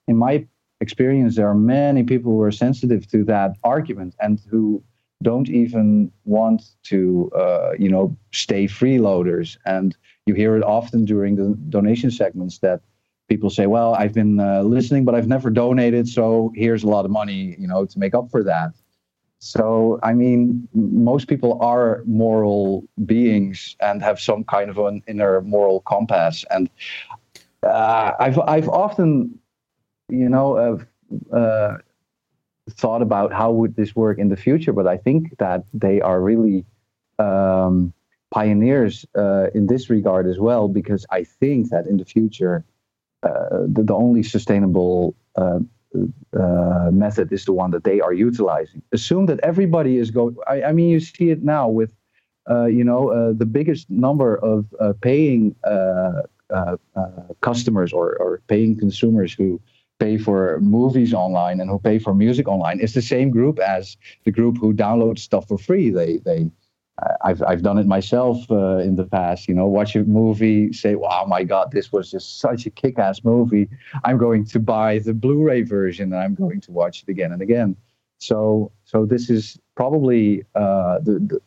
in 0.09 0.16
my 0.16 0.47
experience, 0.80 1.36
there 1.36 1.49
are 1.49 1.55
many 1.55 2.03
people 2.03 2.32
who 2.32 2.42
are 2.42 2.53
sensitive 2.53 3.07
to 3.09 3.24
that 3.24 3.57
argument 3.64 4.14
and 4.20 4.40
who 4.51 4.82
don't 5.22 5.49
even 5.49 6.12
want 6.24 6.62
to, 6.84 7.30
uh, 7.34 7.72
you 7.78 7.88
know, 7.88 8.16
stay 8.32 8.66
freeloaders. 8.66 9.57
And 9.64 9.97
you 10.27 10.35
hear 10.35 10.57
it 10.57 10.62
often 10.62 11.05
during 11.05 11.37
the 11.37 11.57
donation 11.68 12.11
segments 12.11 12.59
that 12.59 12.81
people 13.29 13.51
say, 13.51 13.66
"Well, 13.66 13.95
I've 13.95 14.14
been 14.14 14.41
uh, 14.41 14.62
listening, 14.62 15.05
but 15.05 15.14
I've 15.14 15.29
never 15.29 15.51
donated, 15.51 16.09
so 16.09 16.53
here's 16.55 16.83
a 16.83 16.89
lot 16.89 17.05
of 17.05 17.11
money, 17.11 17.57
you 17.59 17.66
know, 17.66 17.85
to 17.85 17.99
make 17.99 18.14
up 18.14 18.31
for 18.31 18.43
that." 18.45 18.72
So, 19.39 20.01
I 20.03 20.14
mean, 20.14 20.66
most 20.72 21.29
people 21.29 21.61
are 21.61 22.03
moral 22.07 22.85
beings 23.05 23.77
and 23.81 24.03
have 24.03 24.18
some 24.18 24.45
kind 24.45 24.70
of 24.70 24.79
an 24.79 25.03
inner 25.07 25.43
moral 25.43 25.81
compass. 25.81 26.45
And 26.51 26.70
uh, 27.62 28.12
I've 28.18 28.39
I've 28.39 28.68
often 28.68 29.39
you 30.09 30.29
know, 30.29 30.79
uh, 31.33 31.77
thought 32.70 33.03
about 33.03 33.33
how 33.33 33.51
would 33.53 33.77
this 33.77 33.95
work 33.95 34.18
in 34.18 34.29
the 34.29 34.37
future, 34.37 34.72
but 34.72 34.87
I 34.87 34.97
think 34.97 35.37
that 35.39 35.64
they 35.72 36.01
are 36.01 36.20
really 36.20 36.64
um, 37.18 37.93
pioneers 38.39 38.95
uh, 39.22 39.47
in 39.59 39.64
this 39.72 39.85
regard 39.97 40.24
as 40.32 40.39
well, 40.49 40.64
because 40.80 41.03
I 41.18 41.22
think 41.41 41.61
that 41.72 41.85
in 41.91 41.97
the 42.01 42.09
future, 42.16 42.57
uh, 43.22 43.61
the, 43.74 43.82
the 43.91 43.97
only 44.07 44.22
sustainable 44.37 45.14
uh, 45.43 45.61
uh, 46.43 46.91
method 47.05 47.32
is 47.37 47.45
the 47.45 47.53
one 47.62 47.70
that 47.74 47.85
they 47.85 47.99
are 48.07 48.12
utilizing. 48.28 48.82
Assume 48.99 49.26
that 49.26 49.39
everybody 49.51 49.95
is 50.03 50.11
going. 50.11 50.35
I, 50.55 50.57
I 50.68 50.72
mean, 50.72 50.89
you 50.95 51.01
see 51.01 51.28
it 51.35 51.43
now 51.57 51.66
with, 51.68 51.93
uh, 52.51 52.68
you 52.78 52.85
know, 52.91 53.03
uh, 53.16 53.32
the 53.43 53.47
biggest 53.59 53.89
number 53.89 54.30
of 54.51 54.59
paying 55.01 55.55
customers 57.49 57.91
or, 57.99 58.07
or 58.22 58.30
paying 58.53 58.72
consumers 58.85 59.30
who 59.39 59.61
pay 60.01 60.18
for 60.18 60.59
movies 60.61 61.14
online 61.14 61.57
and 61.61 61.70
who 61.70 61.78
pay 61.78 61.99
for 62.05 62.12
music 62.14 62.47
online 62.49 62.78
is 62.80 62.93
the 62.95 63.07
same 63.14 63.30
group 63.30 63.57
as 63.61 63.97
the 64.24 64.32
group 64.39 64.55
who 64.61 64.74
downloads 64.74 65.20
stuff 65.20 65.45
for 65.47 65.59
free. 65.68 65.89
They 66.01 66.18
they 66.28 66.41
I've 67.22 67.42
I've 67.42 67.62
done 67.62 67.78
it 67.78 67.86
myself 67.86 68.49
uh, 68.51 68.76
in 68.78 68.97
the 68.97 69.05
past. 69.05 69.49
You 69.49 69.55
know, 69.55 69.66
watch 69.66 69.97
a 69.97 70.05
movie, 70.05 70.72
say, 70.72 70.95
"Wow, 70.95 71.24
my 71.26 71.42
God, 71.42 71.72
this 71.72 71.90
was 71.92 72.11
just 72.11 72.38
such 72.40 72.66
a 72.66 72.70
kick-ass 72.70 73.24
movie." 73.24 73.68
I'm 74.05 74.16
going 74.16 74.45
to 74.47 74.61
buy 74.61 75.01
the 75.01 75.12
Blu-ray 75.12 75.62
version 75.62 76.12
and 76.12 76.22
I'm 76.22 76.34
going 76.34 76.61
to 76.62 76.70
watch 76.72 77.03
it 77.03 77.09
again 77.09 77.32
and 77.32 77.42
again. 77.42 77.76
So 78.18 78.70
so 78.84 79.07
this 79.07 79.28
is 79.28 79.59
probably 79.74 80.45
uh, 80.55 81.01
the, 81.01 81.18
the 81.18 81.40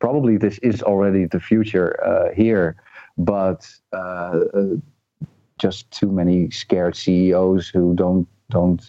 probably 0.00 0.36
this 0.36 0.58
is 0.58 0.82
already 0.82 1.26
the 1.26 1.40
future 1.40 2.02
uh, 2.04 2.34
here, 2.34 2.76
but. 3.16 3.68
Uh, 3.92 3.96
uh, 4.54 4.64
just 5.58 5.88
too 5.92 6.10
many 6.10 6.50
scared 6.50 6.96
CEOs 6.96 7.68
who 7.68 7.94
don't 7.94 8.26
don't 8.50 8.82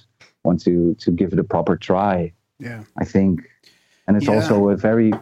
want 0.43 0.59
to 0.63 0.95
to 0.95 1.11
give 1.11 1.31
it 1.31 1.37
a 1.37 1.43
proper 1.43 1.77
try. 1.77 2.33
Yeah. 2.57 2.83
I 2.97 3.05
think, 3.05 3.41
and 4.07 4.17
it's 4.17 4.25
Yeah. 4.25 4.35
also 4.35 4.69
a 4.69 4.75
very 4.75 5.13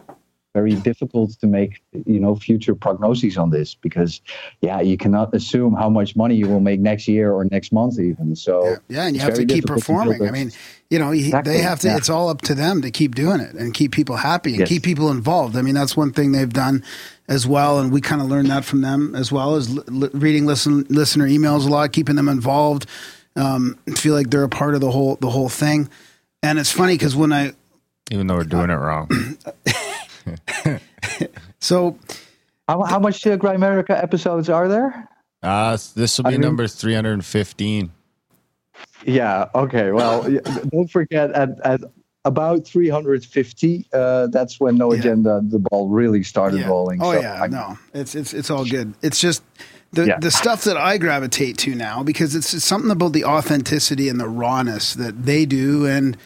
very 0.54 0.74
difficult 0.76 1.30
to 1.40 1.46
make 1.46 1.82
you 2.06 2.20
know 2.20 2.34
future 2.34 2.74
prognoses 2.74 3.38
on 3.38 3.50
this 3.50 3.74
because 3.74 4.20
yeah 4.60 4.80
you 4.80 4.96
cannot 4.98 5.34
assume 5.34 5.72
how 5.74 5.88
much 5.88 6.14
money 6.14 6.34
you 6.34 6.46
will 6.46 6.60
make 6.60 6.78
next 6.78 7.08
year 7.08 7.32
or 7.32 7.44
next 7.46 7.72
month 7.72 7.98
even 7.98 8.36
so 8.36 8.64
Yeah, 8.64 8.76
yeah, 8.88 9.06
and 9.06 9.16
you 9.16 9.22
have 9.22 9.34
to 9.34 9.40
keep 9.46 9.48
difficult 9.64 9.78
to 9.78 9.80
performing. 9.86 10.28
I 10.28 10.30
mean, 10.30 10.52
you 10.90 10.98
know, 10.98 11.10
Exactly, 11.12 11.54
they 11.54 11.60
have 11.62 11.80
to. 11.80 11.88
yeah. 11.88 11.96
It's 11.96 12.10
all 12.10 12.28
up 12.28 12.42
to 12.42 12.54
them 12.54 12.82
to 12.82 12.90
keep 12.90 13.14
doing 13.14 13.40
it 13.40 13.54
and 13.54 13.72
keep 13.72 13.92
people 13.92 14.16
happy 14.16 14.50
and 14.50 14.60
Yes. 14.60 14.68
keep 14.68 14.82
people 14.82 15.10
involved. 15.10 15.56
I 15.56 15.62
mean, 15.62 15.74
that's 15.74 15.96
one 15.96 16.12
thing 16.12 16.32
they've 16.32 16.52
done 16.52 16.84
as 17.28 17.46
well, 17.46 17.78
and 17.80 17.90
we 17.90 18.02
kind 18.02 18.20
of 18.20 18.28
learned 18.28 18.50
that 18.50 18.64
from 18.66 18.82
them 18.82 19.14
as 19.14 19.32
well 19.32 19.54
as 19.54 19.70
li- 19.74 19.82
li- 19.88 20.10
reading 20.12 20.44
listen 20.44 20.84
listener 20.90 21.26
emails 21.26 21.66
a 21.66 21.70
lot, 21.70 21.92
keeping 21.92 22.16
them 22.16 22.28
involved. 22.28 22.84
Um, 23.36 23.78
feel 23.96 24.12
like 24.14 24.28
they're 24.28 24.42
a 24.42 24.48
part 24.50 24.74
of 24.74 24.82
the 24.82 24.90
whole 24.90 25.16
the 25.16 25.30
whole 25.30 25.48
thing. 25.48 25.88
And 26.42 26.58
it's 26.58 26.70
funny 26.72 26.94
because 26.94 27.16
when 27.16 27.32
I 27.32 27.52
Even 28.10 28.26
though 28.26 28.34
we're 28.36 28.44
doing 28.44 28.68
it 28.68 28.74
wrong. 28.74 29.08
so 31.60 31.98
how, 32.68 32.82
how 32.82 32.98
much 32.98 33.26
uh, 33.26 33.36
Grimerica 33.36 33.90
episodes 34.02 34.48
are 34.48 34.68
there 34.68 35.08
Uh, 35.42 35.76
this 35.96 36.18
will 36.18 36.24
be 36.24 36.28
I 36.28 36.32
mean- 36.32 36.40
number 36.42 36.66
315. 36.68 37.90
Yeah. 39.04 39.48
Okay. 39.54 39.90
Well, 39.90 40.22
don't 40.70 40.88
forget 40.90 41.32
at, 41.32 41.50
at 41.64 41.80
about 42.24 42.64
350, 42.64 43.86
uh, 43.92 44.28
that's 44.28 44.60
when 44.60 44.76
No 44.76 44.92
Yeah. 44.92 45.00
Agenda 45.00 45.40
the 45.42 45.58
ball 45.58 45.88
really 45.88 46.22
started 46.22 46.60
Yeah. 46.60 46.68
rolling. 46.68 47.02
Oh 47.02 47.12
So, 47.12 47.20
yeah, 47.20 47.40
I'm- 47.42 47.50
no, 47.50 47.78
it's 47.94 48.14
it's 48.14 48.32
it's 48.32 48.48
all 48.50 48.64
good. 48.64 48.94
It's 49.02 49.18
just 49.20 49.42
the 49.92 50.06
Yeah. 50.06 50.18
the 50.20 50.30
stuff 50.30 50.62
that 50.64 50.76
I 50.76 50.98
gravitate 50.98 51.58
to 51.58 51.74
now 51.74 52.04
because 52.04 52.36
it's, 52.36 52.54
it's 52.54 52.64
something 52.64 52.90
about 52.92 53.12
the 53.12 53.24
authenticity 53.24 54.08
and 54.08 54.20
the 54.20 54.28
rawness 54.28 54.94
that 54.94 55.26
they 55.26 55.44
do, 55.46 55.84
and 55.86 56.16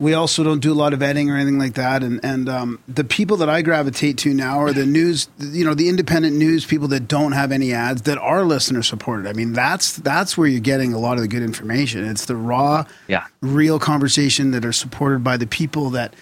we 0.00 0.14
also 0.14 0.44
don't 0.44 0.60
do 0.60 0.72
a 0.72 0.74
lot 0.74 0.92
of 0.92 1.02
editing 1.02 1.28
or 1.28 1.36
anything 1.36 1.58
like 1.58 1.74
that. 1.74 2.04
And 2.04 2.20
and 2.24 2.48
um, 2.48 2.78
the 2.86 3.02
people 3.02 3.36
that 3.38 3.48
I 3.48 3.62
gravitate 3.62 4.16
to 4.18 4.32
now 4.32 4.60
are 4.60 4.72
the 4.72 4.86
news, 4.86 5.28
you 5.40 5.64
know, 5.64 5.74
the 5.74 5.88
independent 5.88 6.36
news 6.36 6.64
people 6.64 6.86
that 6.88 7.08
don't 7.08 7.32
have 7.32 7.50
any 7.50 7.72
ads 7.72 8.02
that 8.02 8.16
are 8.18 8.44
listener 8.44 8.82
supported. 8.82 9.26
I 9.28 9.32
mean, 9.32 9.52
that's 9.52 9.96
that's 9.96 10.38
where 10.38 10.46
you're 10.46 10.60
getting 10.60 10.92
a 10.92 10.98
lot 10.98 11.14
of 11.16 11.22
the 11.22 11.28
good 11.28 11.42
information. 11.42 12.04
It's 12.08 12.26
the 12.26 12.36
raw, 12.36 12.84
Yeah. 13.08 13.24
real 13.40 13.80
conversation 13.80 14.52
that 14.52 14.64
are 14.64 14.72
supported 14.72 15.24
by 15.24 15.36
the 15.36 15.48
people 15.48 15.90
that 15.90 16.14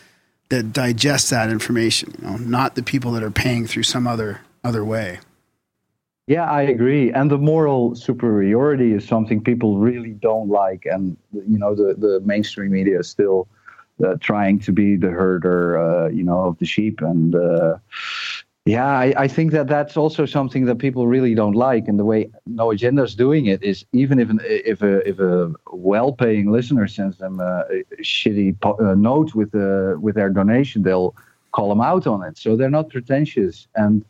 that 0.48 0.72
digest 0.72 1.28
that 1.30 1.50
information. 1.50 2.14
You 2.22 2.28
know, 2.28 2.36
not 2.38 2.76
the 2.76 2.82
people 2.82 3.12
that 3.12 3.22
are 3.22 3.30
paying 3.30 3.66
through 3.66 3.82
some 3.82 4.06
other 4.06 4.40
other 4.64 4.84
way. 4.84 5.18
Yeah, 6.28 6.50
I 6.50 6.62
agree. 6.62 7.12
And 7.12 7.30
the 7.30 7.38
moral 7.38 7.94
superiority 7.94 8.92
is 8.92 9.06
something 9.06 9.44
people 9.44 9.78
really 9.78 10.10
don't 10.10 10.48
like. 10.48 10.84
And, 10.84 11.16
you 11.32 11.56
know, 11.56 11.76
the, 11.76 11.94
the 11.96 12.20
mainstream 12.24 12.72
media 12.72 12.98
is 12.98 13.08
still 13.08 13.46
trying 14.20 14.59
to 14.61 14.72
be 14.72 14.97
the 14.97 15.11
herder, 15.11 15.78
uh, 15.78 16.09
you 16.09 16.22
know, 16.22 16.40
of 16.40 16.59
the 16.59 16.66
sheep. 16.66 17.01
And, 17.01 17.34
uh, 17.34 17.78
yeah, 18.66 18.86
I, 18.86 19.14
I 19.16 19.28
think 19.28 19.53
that 19.53 19.68
that's 19.68 19.97
also 19.97 20.26
something 20.26 20.64
that 20.64 20.78
people 20.78 21.07
really 21.07 21.34
don't 21.34 21.55
like. 21.55 21.86
And 21.86 21.99
the 21.99 22.05
way 22.05 22.30
No 22.47 22.72
Agenda 22.72 23.05
is 23.05 23.14
doing 23.14 23.47
it 23.47 23.62
is 23.62 23.86
even 23.92 24.18
if 24.18 24.28
an, 24.28 24.40
if 24.42 24.82
a 24.82 25.09
if 25.09 25.20
a 25.20 25.53
well-paying 25.72 26.51
listener 26.51 26.88
sends 26.88 27.16
them 27.18 27.38
a, 27.38 27.64
a 27.70 28.03
shitty 28.03 28.61
po- 28.61 28.76
uh, 28.80 28.97
note 28.97 29.36
with 29.36 29.55
uh, 29.55 29.94
with 30.01 30.16
their 30.16 30.30
donation, 30.30 30.82
they'll 30.82 31.14
call 31.53 31.68
them 31.68 31.80
out 31.80 32.09
on 32.09 32.24
it. 32.24 32.36
So 32.38 32.57
they're 32.57 32.68
not 32.68 32.90
pretentious 32.90 33.68
and 33.76 34.05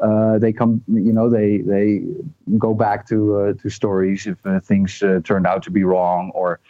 uh, 0.00 0.38
they 0.38 0.52
come, 0.52 0.82
you 0.88 1.12
know, 1.12 1.30
they 1.30 1.58
they 1.58 2.02
go 2.58 2.74
back 2.74 3.06
to 3.08 3.36
uh, 3.36 3.52
to 3.62 3.70
stories 3.70 4.26
if 4.26 4.44
uh, 4.44 4.60
things 4.60 5.02
uh, 5.02 5.20
turned 5.24 5.46
out 5.46 5.62
to 5.62 5.70
be 5.70 5.84
wrong 5.84 6.32
or 6.34 6.60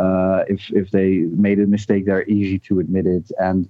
uh, 0.00 0.44
if 0.48 0.60
if 0.80 0.90
they 0.90 1.10
made 1.46 1.58
a 1.60 1.66
mistake, 1.66 2.02
they're 2.06 2.28
easy 2.38 2.58
to 2.68 2.80
admit 2.80 3.06
it. 3.06 3.26
And 3.38 3.68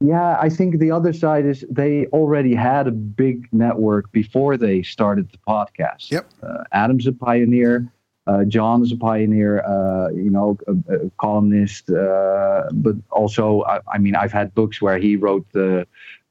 yeah, 0.00 0.36
I 0.46 0.48
think 0.48 0.78
the 0.78 0.90
other 0.90 1.12
side 1.12 1.46
is 1.46 1.64
they 1.70 2.06
already 2.18 2.54
had 2.54 2.86
a 2.86 2.90
big 2.90 3.48
network 3.52 4.12
before 4.12 4.56
they 4.56 4.82
started 4.82 5.30
the 5.32 5.38
podcast. 5.54 6.10
Yep. 6.10 6.24
Uh, 6.42 6.64
Adam's 6.72 7.06
a 7.06 7.12
pioneer. 7.12 7.90
Uh, 8.26 8.44
John 8.44 8.82
is 8.82 8.90
a 8.92 8.96
pioneer, 8.96 9.64
uh, 9.64 10.08
you 10.10 10.30
know, 10.30 10.58
a, 10.66 10.94
a 10.94 11.10
columnist, 11.24 11.88
uh, 11.90 12.64
but 12.72 12.96
also, 13.10 13.62
I, 13.62 13.78
I 13.94 13.98
mean, 13.98 14.16
I've 14.16 14.32
had 14.32 14.52
books 14.52 14.82
where 14.82 14.98
he 14.98 15.14
wrote 15.14 15.46
the 15.52 15.86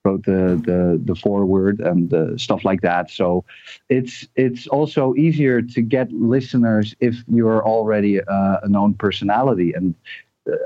wrote 0.06 0.26
the 0.26 0.62
the, 0.64 1.02
the 1.04 1.16
foreword 1.16 1.80
and 1.82 2.14
uh, 2.14 2.38
stuff 2.38 2.64
like 2.64 2.82
that. 2.82 3.10
So 3.12 3.44
it's 3.90 4.28
it's 4.36 4.68
also 4.68 5.16
easier 5.16 5.62
to 5.62 5.82
get 5.82 6.12
listeners 6.12 6.96
if 7.00 7.16
you're 7.28 7.66
already 7.66 8.22
uh, 8.22 8.58
a 8.64 8.70
known 8.70 8.94
personality 8.94 9.74
and 9.74 9.96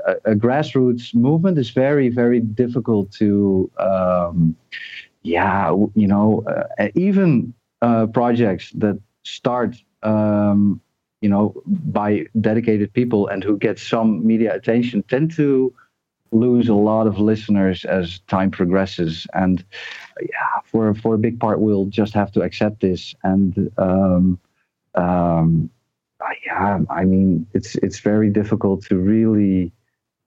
a, 0.06 0.32
a 0.32 0.34
grassroots 0.34 1.14
movement 1.14 1.58
is 1.58 1.70
very 1.70 2.08
very 2.08 2.40
difficult 2.40 3.10
to 3.12 3.70
um, 3.78 4.56
yeah 5.22 5.70
you 5.94 6.06
know 6.06 6.44
uh, 6.46 6.88
even 6.94 7.52
uh, 7.82 8.06
projects 8.06 8.70
that 8.72 8.98
start 9.24 9.76
um, 10.02 10.80
you 11.20 11.28
know 11.28 11.54
by 11.66 12.26
dedicated 12.40 12.92
people 12.92 13.26
and 13.28 13.44
who 13.44 13.56
get 13.58 13.78
some 13.78 14.26
media 14.26 14.54
attention 14.54 15.02
tend 15.04 15.30
to 15.32 15.72
lose 16.32 16.68
a 16.68 16.74
lot 16.74 17.06
of 17.06 17.18
listeners 17.18 17.84
as 17.84 18.20
time 18.28 18.50
progresses 18.50 19.26
and 19.34 19.64
yeah 20.20 20.60
for 20.64 20.94
for 20.94 21.14
a 21.14 21.18
big 21.18 21.40
part 21.40 21.60
we'll 21.60 21.86
just 21.86 22.14
have 22.14 22.30
to 22.30 22.40
accept 22.42 22.80
this 22.80 23.14
and 23.24 23.70
um, 23.78 24.38
um, 24.94 25.70
yeah, 26.46 26.80
I 26.90 27.04
mean, 27.04 27.46
it's 27.54 27.76
it's 27.76 28.00
very 28.00 28.30
difficult 28.30 28.84
to 28.86 28.96
really 28.96 29.72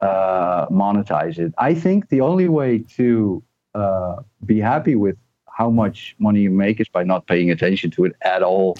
uh, 0.02 0.68
monetize 0.68 1.38
it. 1.38 1.54
I 1.58 1.74
think 1.74 2.10
the 2.10 2.22
only 2.22 2.48
way 2.48 2.80
to 2.98 3.44
uh, 3.76 4.18
be 4.46 4.60
happy 4.60 4.96
with 4.96 5.18
how 5.50 5.70
much 5.70 6.16
money 6.20 6.42
you 6.42 6.50
make 6.50 6.80
is 6.80 6.90
by 6.90 7.04
not 7.04 7.28
paying 7.28 7.52
attention 7.52 7.92
to 7.92 8.06
it 8.06 8.16
at 8.22 8.44
all. 8.44 8.78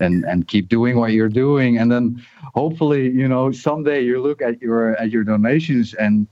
And, 0.00 0.24
and 0.24 0.48
keep 0.48 0.68
doing 0.68 0.98
what 0.98 1.12
you're 1.12 1.28
doing 1.28 1.78
and 1.78 1.92
then 1.92 2.20
hopefully 2.54 3.08
you 3.08 3.28
know 3.28 3.52
someday 3.52 4.00
you 4.00 4.20
look 4.20 4.42
at 4.42 4.60
your 4.60 4.96
at 4.96 5.10
your 5.10 5.22
donations 5.22 5.94
and 5.94 6.26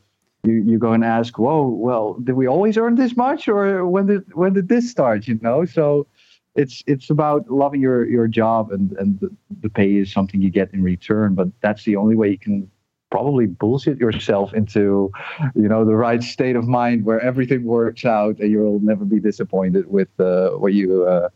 you, 0.44 0.62
you 0.66 0.78
go 0.78 0.92
and 0.92 1.04
ask 1.04 1.38
whoa 1.38 1.66
well 1.66 2.14
did 2.14 2.34
we 2.34 2.46
always 2.46 2.76
earn 2.76 2.94
this 2.94 3.16
much 3.16 3.48
or 3.48 3.86
when 3.86 4.06
did 4.06 4.34
when 4.34 4.52
did 4.52 4.68
this 4.68 4.90
start 4.90 5.26
you 5.26 5.38
know 5.42 5.64
so 5.64 6.06
it's 6.54 6.82
it's 6.86 7.10
about 7.10 7.48
loving 7.50 7.80
your 7.80 8.06
your 8.06 8.26
job 8.26 8.70
and 8.72 8.92
and 8.92 9.20
the, 9.20 9.30
the 9.60 9.70
pay 9.70 9.96
is 9.96 10.12
something 10.12 10.40
you 10.40 10.50
get 10.50 10.72
in 10.72 10.82
return 10.82 11.34
but 11.34 11.48
that's 11.60 11.84
the 11.84 11.96
only 11.96 12.16
way 12.16 12.30
you 12.30 12.38
can 12.38 12.70
probably 13.10 13.46
bullshit 13.46 13.98
yourself 13.98 14.54
into 14.54 15.10
you 15.54 15.68
know 15.68 15.84
the 15.84 15.94
right 15.94 16.22
state 16.22 16.56
of 16.56 16.66
mind 16.66 17.04
where 17.04 17.20
everything 17.20 17.64
works 17.64 18.04
out 18.04 18.38
and 18.38 18.50
you'll 18.50 18.80
never 18.80 19.04
be 19.04 19.18
disappointed 19.18 19.90
with 19.90 20.08
uh, 20.20 20.50
what 20.50 20.72
you 20.72 21.04
uh, 21.06 21.28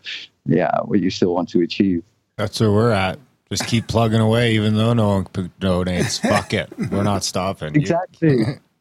yeah 0.46 0.80
what 0.84 1.00
you 1.00 1.10
still 1.10 1.34
want 1.34 1.48
to 1.48 1.60
achieve 1.60 2.02
That's 2.36 2.60
where 2.60 2.72
we're 2.72 2.90
at. 2.90 3.18
Just 3.50 3.66
keep 3.68 3.86
plugging 3.86 4.20
away, 4.20 4.54
even 4.54 4.74
though 4.74 4.94
no 4.94 5.08
one 5.08 5.24
donates. 5.60 6.20
Fuck 6.20 6.54
it, 6.54 6.72
we're 6.90 7.04
not 7.04 7.22
stopping. 7.22 7.76
Exactly 7.76 8.44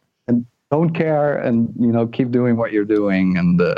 don't 0.73 0.93
care 1.03 1.37
and 1.47 1.55
you 1.85 1.91
know 1.95 2.05
keep 2.07 2.29
doing 2.31 2.53
what 2.59 2.71
you're 2.73 2.91
doing. 2.99 3.37
And 3.37 3.61
uh, 3.61 3.75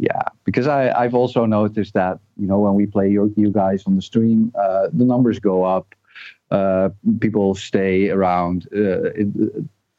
yeah 0.00 0.22
because 0.44 0.66
i 0.66 0.80
i've 1.00 1.14
also 1.14 1.40
noticed 1.46 1.94
that 1.94 2.18
you 2.40 2.46
know 2.48 2.58
when 2.58 2.74
we 2.74 2.84
play 2.86 3.08
you, 3.14 3.32
you 3.36 3.50
guys 3.50 3.80
on 3.86 3.94
the 3.96 4.02
stream 4.02 4.52
uh, 4.64 4.84
the 4.92 5.04
numbers 5.12 5.38
go 5.38 5.56
up. 5.76 5.86
Uh, 6.50 6.88
people 7.20 7.54
stay 7.54 8.10
around. 8.10 8.68
Uh, 8.72 9.10
it, 9.20 9.28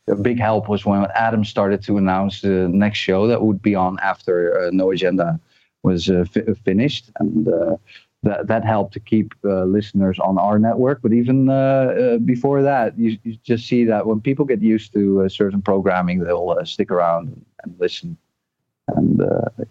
a 0.08 0.16
big 0.16 0.40
help 0.50 0.64
was 0.70 0.86
when 0.86 1.02
adam 1.26 1.44
started 1.44 1.80
to 1.88 1.98
announce 1.98 2.42
the 2.42 2.58
next 2.84 3.00
show 3.08 3.22
that 3.28 3.42
would 3.46 3.62
be 3.70 3.74
on 3.86 3.98
after 4.12 4.36
uh, 4.60 4.70
no 4.72 4.92
agenda 4.92 5.40
was 5.86 6.10
uh, 6.10 6.26
fi- 6.32 6.54
finished. 6.66 7.10
And 7.20 7.48
uh, 7.48 7.78
that, 8.26 8.48
that 8.48 8.66
helped 8.66 8.94
to 8.94 9.00
keep 9.00 9.34
uh, 9.46 9.64
listeners 9.66 10.20
on 10.20 10.38
our 10.38 10.58
network. 10.60 11.02
But 11.02 11.14
even 11.14 11.48
uh, 11.48 11.54
uh, 11.54 12.18
before 12.18 12.62
that, 12.64 12.98
you, 12.98 13.18
you 13.24 13.38
just 13.44 13.68
see 13.68 13.86
that 13.86 14.08
when 14.08 14.20
people 14.20 14.46
get 14.46 14.62
used 14.62 14.94
to 14.94 15.22
uh, 15.22 15.30
certain 15.30 15.62
programming, 15.62 16.20
they'll 16.20 16.50
uh, 16.60 16.66
stick 16.66 16.92
around 16.92 17.28
and, 17.28 17.46
and 17.64 17.76
listen. 17.80 18.18
And 18.88 19.22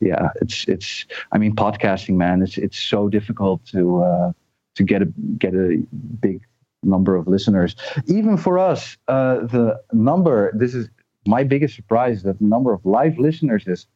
yeah, 0.00 0.30
it's 0.40 0.64
it's. 0.66 1.06
I 1.30 1.38
mean, 1.38 1.54
podcasting, 1.54 2.16
man, 2.16 2.42
it's 2.42 2.58
it's 2.58 2.76
so 2.76 3.08
difficult 3.08 3.64
to 3.66 4.34
to 4.74 4.82
get 4.82 5.02
a 5.02 5.06
get 5.38 5.54
a 5.54 5.84
big 6.18 6.40
number 6.82 7.14
of 7.14 7.28
listeners. 7.28 7.76
Even 8.06 8.36
for 8.36 8.58
us, 8.58 8.96
the 9.06 9.80
number. 9.92 10.50
This 10.56 10.74
is 10.74 10.88
my 11.28 11.44
biggest 11.44 11.76
surprise 11.76 12.24
that 12.24 12.40
the 12.40 12.44
number 12.44 12.72
of 12.72 12.84
live 12.84 13.16
listeners 13.16 13.64
has 13.66 13.86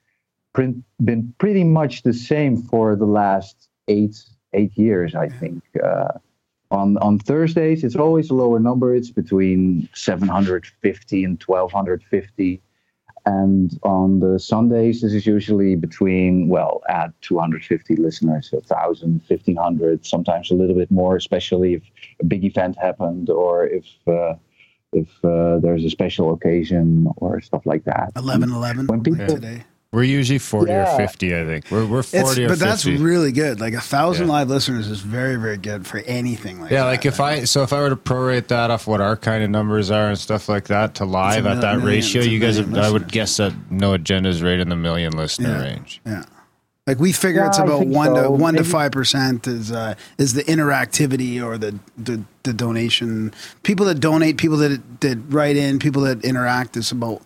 been 0.54 1.34
pretty 1.38 1.64
much 1.64 2.02
the 2.04 2.12
same 2.12 2.56
for 2.56 2.94
the 2.94 3.04
last 3.04 3.68
eight 3.88 4.22
eight 4.53 4.76
years, 4.76 5.14
I 5.14 5.28
think. 5.28 5.62
Uh, 5.82 6.09
on 6.70 6.99
on 6.99 7.18
Thursdays, 7.18 7.82
it's 7.84 7.96
always 7.96 8.30
a 8.30 8.34
lower 8.34 8.59
number. 8.61 8.94
It's 8.94 9.11
between 9.11 9.88
750 9.94 11.24
and 11.24 11.42
1250. 11.42 12.61
And 13.26 13.78
on 13.82 14.20
the 14.20 14.38
Sundays, 14.38 15.03
this 15.03 15.12
is 15.12 15.26
usually 15.26 15.76
between, 15.76 16.49
well, 16.49 16.80
at 16.88 17.12
250 17.20 17.96
listeners, 17.96 18.49
1,000, 18.53 19.20
1,500, 19.26 20.07
sometimes 20.07 20.51
a 20.51 20.55
little 20.55 20.74
bit 20.74 20.90
more, 20.90 21.16
especially 21.16 21.74
if 21.74 21.82
a 22.20 22.24
big 22.24 22.44
event 22.44 22.78
happened 22.78 23.28
or 23.28 23.66
if 23.66 23.84
uh, 24.07 24.34
if 24.94 25.09
uh, 25.24 25.59
there's 25.59 25.84
a 25.84 25.90
special 25.90 26.32
occasion 26.32 27.07
or 27.18 27.40
stuff 27.42 27.66
like 27.66 27.84
that. 27.84 28.12
11 28.16 28.51
11 28.51 28.86
When 28.86 29.03
people- 29.03 29.26
today. 29.26 29.64
We're 29.91 30.03
usually 30.03 30.39
forty 30.39 30.70
Yeah. 30.70 30.93
or 30.95 30.99
fifty. 30.99 31.34
I 31.34 31.47
think 31.47 31.64
we're 31.70 31.86
we're 31.86 32.01
It's, 32.01 32.11
forty 32.11 32.45
or 32.45 32.49
but 32.51 32.59
that's 32.59 32.84
really 32.84 33.32
good. 33.32 33.59
Like 33.59 33.72
a 33.72 33.80
thousand 33.80 34.26
Yeah. 34.26 34.34
live 34.34 34.51
listeners 34.51 34.86
is 34.86 35.01
very, 35.01 35.36
very 35.36 35.57
good 35.57 35.86
for 35.86 35.99
anything 36.01 36.61
like 36.61 36.70
yeah, 36.70 36.82
that. 36.82 36.91
like 36.91 37.07
if 37.07 37.20
I 37.20 37.45
so 37.45 37.62
if 37.62 37.72
I 37.72 37.80
were 37.80 37.89
to 37.89 37.97
prorate 37.97 38.49
that 38.49 38.70
off 38.70 38.86
what 38.86 39.01
our 39.01 39.16
kind 39.16 39.43
of 39.43 39.49
numbers 39.49 39.91
are 39.91 40.09
and 40.09 40.18
stuff 40.18 40.47
like 40.47 40.64
that 40.64 40.95
to 40.97 41.07
live 41.07 41.47
a 41.47 41.51
at 41.51 41.61
that 41.62 41.78
million- 41.78 41.86
ratio, 41.86 42.22
you 42.22 42.39
guys, 42.39 42.59
have, 42.59 42.74
I 42.76 42.91
would 42.91 43.11
guess 43.11 43.39
that 43.39 43.55
no 43.70 43.95
Agenda 43.95 44.28
is 44.28 44.43
right 44.43 44.61
in 44.61 44.68
the 44.68 44.76
million 44.76 45.14
listener 45.16 45.49
Yeah. 45.57 45.62
range. 45.62 46.01
Yeah. 46.05 46.24
Like 46.86 46.99
we 47.01 47.12
figure 47.12 47.41
Yeah, 47.41 47.49
it's 47.49 47.59
about 47.59 47.80
think 47.80 47.95
one 47.95 48.14
to 48.14 48.22
so. 48.24 48.30
one 48.30 48.55
to 48.57 48.64
five 48.64 48.93
percent 48.93 49.47
is 49.47 49.72
uh, 49.72 49.95
is 50.18 50.34
the 50.34 50.43
interactivity 50.45 51.43
or 51.43 51.57
the, 51.57 51.78
the 51.97 52.20
the 52.43 52.53
donation. 52.53 53.32
People 53.62 53.86
that 53.86 54.01
donate, 54.01 54.36
people 54.36 54.59
that 54.59 55.01
that 55.01 55.18
write 55.30 55.57
in, 55.57 55.78
people 55.78 56.03
that 56.03 56.22
interact 56.26 56.76
is 56.76 56.91
about 56.93 57.22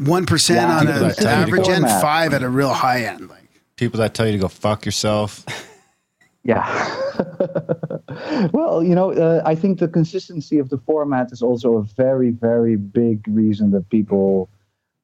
one 0.00 0.26
percent 0.26 0.60
Yeah, 0.60 0.78
on 0.78 0.88
an 0.88 1.00
that 1.00 1.16
tell 1.16 1.24
you 1.24 1.46
to 1.46 1.52
average 1.52 1.68
end, 1.68 1.84
format. 1.84 2.02
five 2.02 2.34
at 2.34 2.42
a 2.42 2.48
real 2.48 2.72
high 2.72 3.04
end. 3.04 3.28
Like 3.28 3.48
People 3.76 3.98
that 3.98 4.14
tell 4.14 4.26
you 4.26 4.32
to 4.32 4.38
go 4.38 4.48
fuck 4.48 4.84
yourself. 4.84 5.44
Yeah. 6.42 6.64
well, 8.52 8.82
you 8.82 8.94
know, 8.94 9.12
uh, 9.12 9.42
I 9.44 9.54
think 9.54 9.78
the 9.78 9.88
consistency 9.88 10.58
of 10.58 10.70
the 10.70 10.78
format 10.78 11.32
is 11.32 11.42
also 11.42 11.76
a 11.76 11.82
very, 11.82 12.30
very 12.30 12.76
big 12.76 13.26
reason 13.28 13.72
that 13.72 13.88
people 13.90 14.48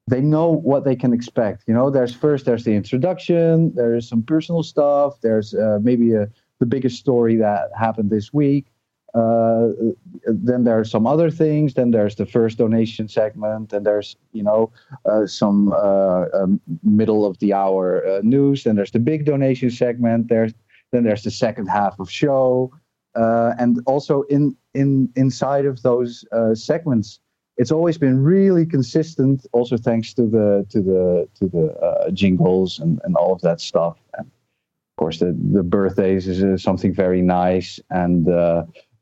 they 0.09 0.21
know 0.21 0.49
what 0.49 0.85
they 0.85 0.95
can 0.95 1.13
expect. 1.13 1.63
You 1.67 1.73
know, 1.73 1.89
there's 1.89 2.13
first 2.15 2.45
there's 2.45 2.63
the 2.63 2.73
introduction, 2.73 3.73
there's 3.75 4.07
some 4.07 4.23
personal 4.23 4.63
stuff, 4.63 5.19
there's 5.21 5.53
uh, 5.53 5.79
maybe 5.81 6.13
a, 6.13 6.29
the 6.59 6.65
biggest 6.65 6.97
story 6.97 7.35
that 7.35 7.69
happened 7.77 8.09
this 8.09 8.33
week. 8.33 8.65
Uh, 9.17 9.69
then 10.27 10.63
there 10.63 10.79
are 10.79 10.85
some 10.85 11.07
other 11.07 11.31
things. 11.31 11.73
Then 11.73 11.91
there's 11.91 12.15
the 12.15 12.25
first 12.25 12.57
donation 12.57 13.07
segment, 13.07 13.73
and 13.73 13.85
there's 13.85 14.15
you 14.31 14.43
know 14.43 14.71
uh, 15.05 15.25
some 15.25 15.71
uh, 15.73 16.25
um, 16.33 16.61
middle 16.83 17.25
of 17.25 17.39
the 17.39 17.53
hour 17.53 18.05
uh, 18.05 18.19
news. 18.23 18.63
Then 18.63 18.75
there's 18.75 18.91
the 18.91 18.99
big 18.99 19.25
donation 19.25 19.71
segment. 19.71 20.27
There's 20.29 20.53
then 20.91 21.03
there's 21.03 21.23
the 21.23 21.31
second 21.31 21.67
half 21.67 21.99
of 21.99 22.11
show, 22.11 22.71
uh, 23.15 23.53
and 23.57 23.81
also 23.87 24.21
in 24.23 24.55
in 24.73 25.09
inside 25.15 25.65
of 25.65 25.81
those 25.81 26.23
segments, 26.53 27.19
it's 27.57 27.71
always 27.71 27.97
been 27.97 28.23
really 28.23 28.65
consistent. 28.65 29.47
Also 29.51 29.77
thanks 29.77 30.13
to 30.15 30.27
the 30.27 30.65
to 30.69 30.81
the 30.81 31.27
to 31.39 31.47
the 31.47 32.11
jingles 32.13 32.79
and, 32.79 32.99
and 33.03 33.15
all 33.15 33.33
of 33.33 33.41
that 33.41 33.61
stuff. 33.61 33.97
And 34.17 34.27
of 34.27 34.99
course, 34.99 35.19
the 35.19 35.35
the 35.53 35.63
birthdays 35.63 36.27
is 36.27 36.61
something 36.61 36.93
very 36.93 37.21
nice, 37.23 37.79
and 37.89 38.27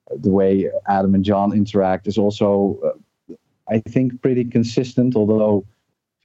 the 0.09 0.29
way 0.29 0.69
Adam 0.87 1.15
and 1.15 1.23
John 1.23 1.53
interact 1.53 2.07
is 2.07 2.17
also, 2.17 2.79
uh, 3.29 3.35
I 3.69 3.79
think, 3.79 4.21
pretty 4.21 4.45
consistent. 4.45 5.15
Although 5.15 5.65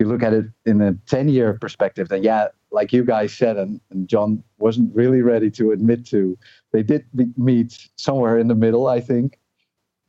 if 0.01 0.07
you 0.07 0.09
look 0.09 0.23
at 0.23 0.33
it 0.33 0.47
in 0.67 0.81
a 0.81 0.95
10 1.07 1.29
year 1.29 1.55
perspective, 1.55 2.09
then 2.09 2.23
yeah, 2.23 2.49
like 2.71 2.93
you 2.93 3.05
guys 3.05 3.33
said, 3.33 3.57
and, 3.57 3.81
and 3.91 4.09
John 4.09 4.43
wasn't 4.59 4.95
really 4.95 5.23
ready 5.23 5.51
to 5.53 5.73
admit 5.73 6.07
to, 6.07 6.39
they 6.73 6.83
did 6.83 7.05
meet 7.37 7.89
somewhere 7.97 8.39
in 8.39 8.49
the 8.49 8.55
middle, 8.55 8.87
I 8.87 9.01
think. 9.01 9.39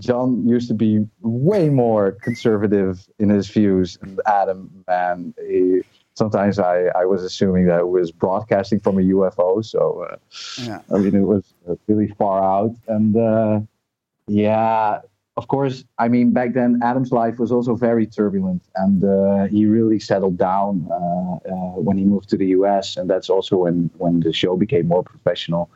John 0.02 0.48
used 0.48 0.68
to 0.68 0.74
be 0.74 1.06
way 1.22 1.70
more 1.70 2.14
conservative 2.14 3.08
in 3.20 3.30
his 3.30 3.48
views, 3.50 4.00
and 4.02 4.20
Adam, 4.26 4.84
man, 4.88 5.34
he, 5.48 5.82
sometimes 6.16 6.60
I, 6.60 6.86
I 6.96 7.06
was 7.06 7.24
assuming 7.24 7.68
that 7.68 7.80
it 7.80 7.90
was 7.90 8.12
broadcasting 8.12 8.80
from 8.80 8.98
a 8.98 9.02
UFO. 9.02 9.64
So, 9.64 10.08
uh, 10.10 10.18
Yeah. 10.64 10.82
I 10.94 10.98
mean, 11.00 11.16
it 11.16 11.26
was 11.26 11.54
uh, 11.70 11.76
really 11.88 12.08
far 12.08 12.44
out. 12.44 12.76
And 12.88 13.16
uh, 13.16 13.62
yeah, 14.28 15.02
of 15.38 15.48
course, 15.48 15.86
I 15.98 16.08
mean, 16.08 16.32
back 16.32 16.54
then, 16.54 16.82
Adam's 16.84 17.12
life 17.12 17.40
was 17.40 17.52
also 17.52 17.76
very 17.76 18.06
turbulent, 18.06 18.64
and 18.76 19.04
uh, 19.04 19.46
he 19.46 19.66
really 19.66 20.00
settled 20.00 20.38
down 20.38 20.88
uh, 20.92 20.96
uh, 20.96 21.80
when 21.80 21.98
he 21.98 22.04
moved 22.04 22.30
to 22.30 22.38
the 22.38 22.48
US, 22.48 22.98
and 22.98 23.10
that's 23.10 23.30
also 23.30 23.58
when 23.58 23.90
when 23.98 24.20
the 24.20 24.34
show 24.34 24.58
became 24.58 24.88
more 24.88 25.04
professional. 25.04 25.70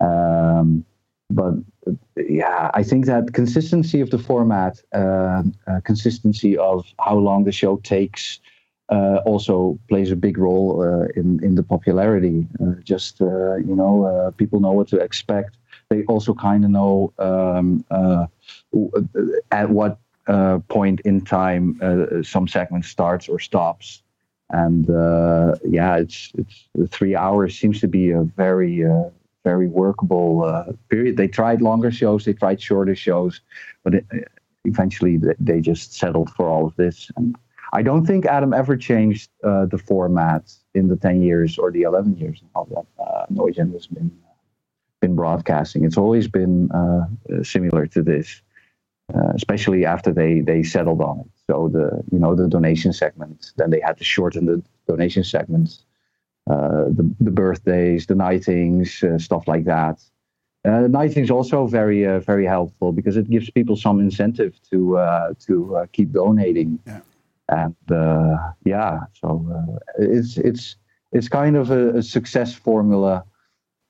Um, 0.00 0.84
but 1.30 1.54
yeah, 2.16 2.70
I 2.74 2.82
think 2.82 3.06
that 3.06 3.32
consistency 3.32 4.00
of 4.00 4.10
the 4.10 4.18
format, 4.18 4.82
uh, 4.92 5.42
uh, 5.66 5.80
consistency 5.84 6.56
of 6.56 6.84
how 6.98 7.16
long 7.16 7.44
the 7.44 7.52
show 7.52 7.76
takes, 7.78 8.40
uh, 8.88 9.16
also 9.24 9.78
plays 9.88 10.10
a 10.10 10.16
big 10.16 10.38
role 10.38 10.82
uh, 10.82 11.06
in 11.16 11.42
in 11.42 11.54
the 11.54 11.62
popularity. 11.62 12.46
Uh, 12.60 12.74
just 12.84 13.20
uh, 13.20 13.56
you 13.56 13.74
know, 13.74 14.04
uh, 14.04 14.30
people 14.32 14.60
know 14.60 14.72
what 14.72 14.88
to 14.88 14.98
expect. 14.98 15.56
They 15.88 16.04
also 16.04 16.34
kind 16.34 16.64
of 16.64 16.70
know 16.70 17.12
um, 17.18 17.84
uh, 17.90 18.26
at 19.50 19.70
what 19.70 19.98
point 20.68 21.00
in 21.00 21.20
time 21.20 21.78
some 22.24 22.48
segment 22.48 22.84
starts 22.84 23.28
or 23.28 23.38
stops. 23.38 24.02
And 24.50 24.86
yeah, 25.64 25.96
it's 25.96 26.32
it's 26.36 26.68
three 26.88 27.14
hours 27.16 27.58
seems 27.58 27.80
to 27.80 27.88
be 27.88 28.10
a 28.10 28.22
very 28.22 28.84
very 29.44 29.68
workable 29.68 30.76
period. 30.88 31.16
They 31.16 31.28
tried 31.28 31.62
longer 31.62 31.90
shows, 31.90 32.24
they 32.24 32.32
tried 32.32 32.60
shorter 32.60 32.96
shows, 32.96 33.40
but 33.84 33.94
it, 33.94 34.04
eventually 34.64 35.16
they- 35.16 35.36
they 35.38 35.60
just 35.60 35.92
settled 35.94 36.30
for 36.30 36.48
all 36.48 36.66
of 36.66 36.74
this. 36.76 37.10
And 37.16 37.36
I 37.76 37.82
don't 37.82 38.06
think 38.06 38.24
Adam 38.24 38.54
ever 38.54 38.74
changed 38.74 39.28
uh, 39.44 39.66
the 39.66 39.76
format 39.76 40.50
in 40.74 40.88
the 40.88 40.96
ten 40.96 41.22
years 41.22 41.58
or 41.58 41.70
the 41.70 41.82
eleven 41.82 42.16
years 42.16 42.42
now 42.54 42.66
that 42.70 42.86
uh, 42.98 43.26
has 43.76 43.86
been 43.86 44.10
in 45.02 45.14
broadcasting. 45.14 45.84
It's 45.84 45.98
always 45.98 46.26
been 46.26 46.70
uh, 46.70 47.04
similar 47.42 47.86
to 47.88 48.02
this, 48.02 48.40
uh, 49.14 49.32
especially 49.34 49.84
after 49.84 50.10
they 50.10 50.40
they 50.40 50.62
settled 50.62 51.02
on 51.02 51.20
it. 51.20 51.30
So 51.48 51.68
the 51.68 52.02
you 52.10 52.18
know 52.18 52.34
the 52.34 52.48
donation 52.48 52.94
segments, 52.94 53.52
then 53.58 53.68
they 53.68 53.80
had 53.80 53.98
to 53.98 54.04
shorten 54.04 54.46
the 54.46 54.62
donation 54.88 55.22
segments, 55.22 55.84
uh, 56.50 56.84
the 56.98 57.04
the 57.20 57.30
birthdays, 57.42 58.06
the 58.06 58.14
knightings, 58.14 59.02
uh, 59.02 59.18
stuff 59.18 59.46
like 59.46 59.64
that. 59.64 59.96
Uh, 60.64 60.88
is 61.24 61.30
also 61.30 61.66
very 61.66 62.06
uh, 62.06 62.20
very 62.20 62.46
helpful 62.46 62.90
because 62.90 63.16
it 63.18 63.28
gives 63.28 63.50
people 63.50 63.76
some 63.76 64.00
incentive 64.00 64.54
to 64.70 64.96
uh, 64.96 65.34
to 65.46 65.76
uh, 65.76 65.86
keep 65.92 66.10
donating. 66.12 66.78
Yeah. 66.86 67.00
And 67.48 67.76
uh, 67.90 68.36
yeah, 68.64 69.00
so 69.12 69.46
uh, 69.54 69.78
it's 69.98 70.36
it's 70.36 70.76
it's 71.12 71.28
kind 71.28 71.56
of 71.56 71.70
a, 71.70 71.98
a 71.98 72.02
success 72.02 72.54
formula 72.54 73.24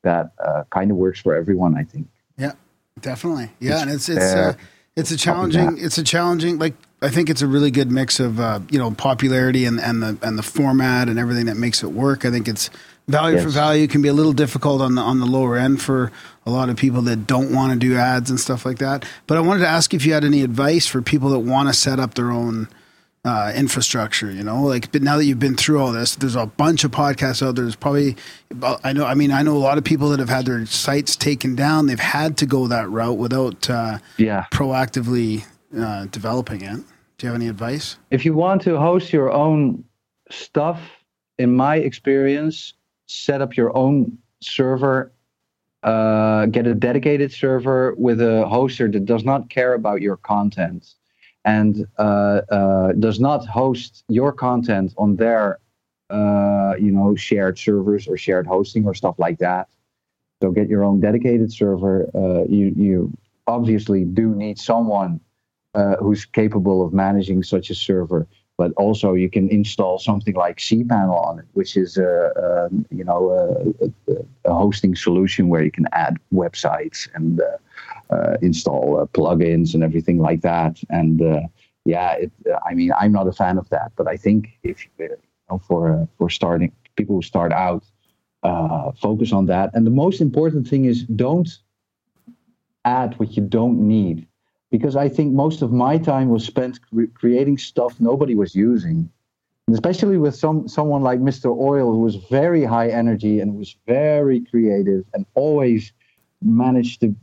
that 0.02 0.32
uh, 0.44 0.64
kind 0.70 0.90
of 0.90 0.96
works 0.96 1.20
for 1.20 1.34
everyone. 1.34 1.76
I 1.76 1.84
think. 1.84 2.08
Yeah, 2.36 2.52
definitely. 3.00 3.50
Yeah, 3.60 3.74
It's 3.74 3.82
and 3.82 3.90
it's 3.90 4.08
it's 4.08 4.34
uh, 4.34 4.54
it's 4.94 5.10
a 5.10 5.16
challenging 5.16 5.78
it's 5.78 5.98
a 5.98 6.04
challenging 6.04 6.58
like 6.58 6.74
I 7.02 7.10
think 7.10 7.28
it's 7.28 7.42
a 7.42 7.46
really 7.46 7.70
good 7.70 7.90
mix 7.90 8.20
of 8.20 8.40
uh, 8.40 8.60
you 8.70 8.78
know 8.78 8.90
popularity 8.90 9.64
and 9.64 9.80
and 9.80 10.02
the 10.02 10.18
and 10.22 10.38
the 10.38 10.42
format 10.42 11.08
and 11.08 11.18
everything 11.18 11.46
that 11.46 11.56
makes 11.56 11.82
it 11.82 11.92
work. 11.92 12.24
I 12.24 12.30
think 12.30 12.48
it's 12.48 12.70
value 13.08 13.38
for 13.38 13.48
value 13.48 13.86
can 13.86 14.02
be 14.02 14.08
a 14.08 14.12
little 14.12 14.32
difficult 14.32 14.80
on 14.80 14.94
the 14.94 15.02
on 15.02 15.20
the 15.20 15.26
lower 15.26 15.56
end 15.56 15.80
for 15.80 16.10
a 16.44 16.50
lot 16.50 16.68
of 16.68 16.76
people 16.76 17.02
that 17.02 17.26
don't 17.26 17.52
want 17.52 17.72
to 17.72 17.78
do 17.78 17.96
ads 17.96 18.30
and 18.30 18.40
stuff 18.40 18.64
like 18.64 18.78
that. 18.78 19.04
But 19.26 19.36
I 19.36 19.40
wanted 19.40 19.60
to 19.60 19.68
ask 19.68 19.92
if 19.92 20.06
you 20.06 20.12
had 20.12 20.24
any 20.24 20.42
advice 20.42 20.86
for 20.86 21.02
people 21.02 21.30
that 21.30 21.40
want 21.40 21.68
to 21.68 21.74
set 21.74 22.00
up 22.00 22.14
their 22.14 22.30
own 22.30 22.68
uh, 23.26 23.52
infrastructure, 23.56 24.30
you 24.30 24.44
know, 24.44 24.62
like, 24.62 24.92
but 24.92 25.02
now 25.02 25.16
that 25.16 25.24
you've 25.24 25.40
been 25.40 25.56
through 25.56 25.80
all 25.80 25.90
this, 25.92 26.14
there's 26.14 26.36
a 26.36 26.46
bunch 26.46 26.84
of 26.84 26.92
podcasts 26.92 27.44
out 27.44 27.56
there. 27.56 27.64
There's 27.64 27.74
probably, 27.74 28.16
I 28.84 28.92
know, 28.92 29.04
I 29.04 29.14
mean, 29.14 29.32
I 29.32 29.42
know 29.42 29.56
a 29.56 29.58
lot 29.58 29.78
of 29.78 29.84
people 29.84 30.10
that 30.10 30.20
have 30.20 30.28
had 30.28 30.46
their 30.46 30.64
sites 30.66 31.16
taken 31.16 31.56
down. 31.56 31.86
They've 31.86 31.98
had 31.98 32.36
to 32.38 32.46
go 32.46 32.68
that 32.68 32.88
route 32.88 33.18
without 33.18 33.68
uh, 33.68 33.98
Yeah. 34.16 34.46
proactively 34.52 35.44
uh, 35.76 36.06
developing 36.06 36.60
it. 36.62 36.76
Do 37.18 37.26
you 37.26 37.32
have 37.32 37.34
any 37.34 37.48
advice? 37.48 37.96
if 38.10 38.24
you 38.24 38.34
want 38.34 38.62
to 38.62 38.78
host 38.78 39.12
your 39.12 39.32
own 39.32 39.82
stuff, 40.30 40.80
in 41.38 41.54
my 41.54 41.76
experience, 41.76 42.74
set 43.06 43.42
up 43.42 43.56
your 43.56 43.76
own 43.76 44.16
server, 44.40 45.10
uh, 45.82 46.46
get 46.46 46.66
a 46.66 46.74
dedicated 46.74 47.32
server 47.32 47.94
with 47.96 48.20
a 48.20 48.44
hoster 48.46 48.90
that 48.92 49.04
does 49.04 49.24
not 49.24 49.50
care 49.50 49.74
about 49.74 50.00
your 50.02 50.16
content 50.16 50.94
and 51.46 51.86
uh, 51.98 52.42
uh, 52.50 52.92
does 52.92 53.20
not 53.20 53.46
host 53.46 54.04
your 54.08 54.32
content 54.32 54.92
on 54.98 55.16
their, 55.16 55.58
uh, 56.10 56.74
you 56.78 56.90
know, 56.90 57.14
shared 57.14 57.58
servers 57.58 58.06
or 58.08 58.18
shared 58.18 58.46
hosting 58.46 58.84
or 58.84 58.94
stuff 58.94 59.14
like 59.18 59.38
that. 59.38 59.68
So 60.42 60.50
get 60.50 60.68
your 60.68 60.84
own 60.84 61.00
dedicated 61.00 61.52
server. 61.52 62.10
You 62.50 62.74
you 62.76 63.12
obviously 63.46 64.04
do 64.04 64.34
need 64.34 64.58
someone 64.58 65.20
who's 66.00 66.26
capable 66.26 66.84
of 66.84 66.92
managing 66.92 67.42
such 67.42 67.70
a 67.70 67.74
server. 67.74 68.26
But 68.58 68.72
also, 68.78 69.12
you 69.12 69.30
can 69.30 69.50
install 69.50 69.98
something 69.98 70.34
like 70.34 70.56
cPanel 70.56 71.22
on 71.26 71.38
it, 71.40 71.44
which 71.52 71.76
is 71.76 71.98
a, 71.98 72.12
um 72.68 72.86
you 72.90 73.04
know 73.04 73.30
a, 73.30 74.12
a, 74.12 74.50
a 74.50 74.54
hosting 74.54 74.94
solution 74.96 75.48
where 75.48 75.62
you 75.62 75.70
can 75.70 75.86
add 75.92 76.16
websites 76.32 77.08
and 77.14 77.40
uh, 77.40 77.56
install 78.42 79.00
uh, 79.00 79.06
plugins 79.06 79.74
and 79.74 79.82
everything 79.82 80.18
like 80.18 80.42
that. 80.42 80.78
And 80.90 81.22
uh, 81.22 81.40
yeah, 81.84 82.12
it, 82.12 82.32
I 82.64 82.74
mean, 82.74 82.92
I'm 82.98 83.12
not 83.12 83.28
a 83.28 83.32
fan 83.32 83.58
of 83.58 83.68
that, 83.70 83.92
but 83.96 84.08
I 84.08 84.16
think 84.16 84.58
if 84.62 84.86
you 84.98 85.16
know, 85.50 85.58
for 85.58 85.92
uh, 85.92 86.06
for 86.18 86.30
starting 86.30 86.72
people 86.96 87.16
who 87.16 87.22
start 87.22 87.52
out, 87.52 87.84
uh, 88.42 88.92
focus 88.92 89.32
on 89.32 89.46
that. 89.46 89.70
And 89.74 89.86
the 89.86 89.90
most 89.90 90.20
important 90.20 90.68
thing 90.68 90.84
is 90.84 91.04
don't 91.04 91.48
add 92.84 93.18
what 93.18 93.36
you 93.36 93.42
don't 93.42 93.86
need 93.86 94.26
because 94.70 94.96
I 94.96 95.08
think 95.08 95.32
most 95.32 95.62
of 95.62 95.72
my 95.72 95.98
time 95.98 96.28
was 96.28 96.44
spent 96.44 96.80
cre- 96.88 97.12
creating 97.14 97.58
stuff 97.58 98.00
nobody 98.00 98.34
was 98.34 98.54
using. 98.54 99.10
And 99.66 99.74
especially 99.74 100.16
with 100.16 100.34
some 100.34 100.68
someone 100.68 101.02
like 101.02 101.20
Mr. 101.20 101.46
Oil, 101.56 101.92
who 101.92 102.00
was 102.00 102.16
very 102.16 102.64
high 102.64 102.88
energy 102.88 103.40
and 103.40 103.56
was 103.56 103.76
very 103.86 104.40
creative 104.40 105.04
and 105.12 105.26
always 105.34 105.92
managed 106.46 107.00
to 107.00 107.14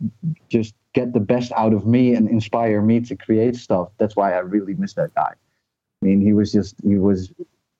just 0.49 0.73
get 0.93 1.13
the 1.13 1.19
best 1.19 1.51
out 1.53 1.73
of 1.73 1.85
me 1.85 2.13
and 2.13 2.29
inspire 2.29 2.81
me 2.81 2.99
to 3.01 3.15
create 3.15 3.55
stuff. 3.55 3.89
That's 3.97 4.15
why 4.15 4.33
I 4.33 4.39
really 4.39 4.73
miss 4.75 4.93
that 4.93 5.13
guy. 5.15 5.31
I 5.31 6.05
mean, 6.05 6.21
he 6.21 6.33
was 6.33 6.51
just 6.51 6.75
he 6.83 6.97
was 6.97 7.31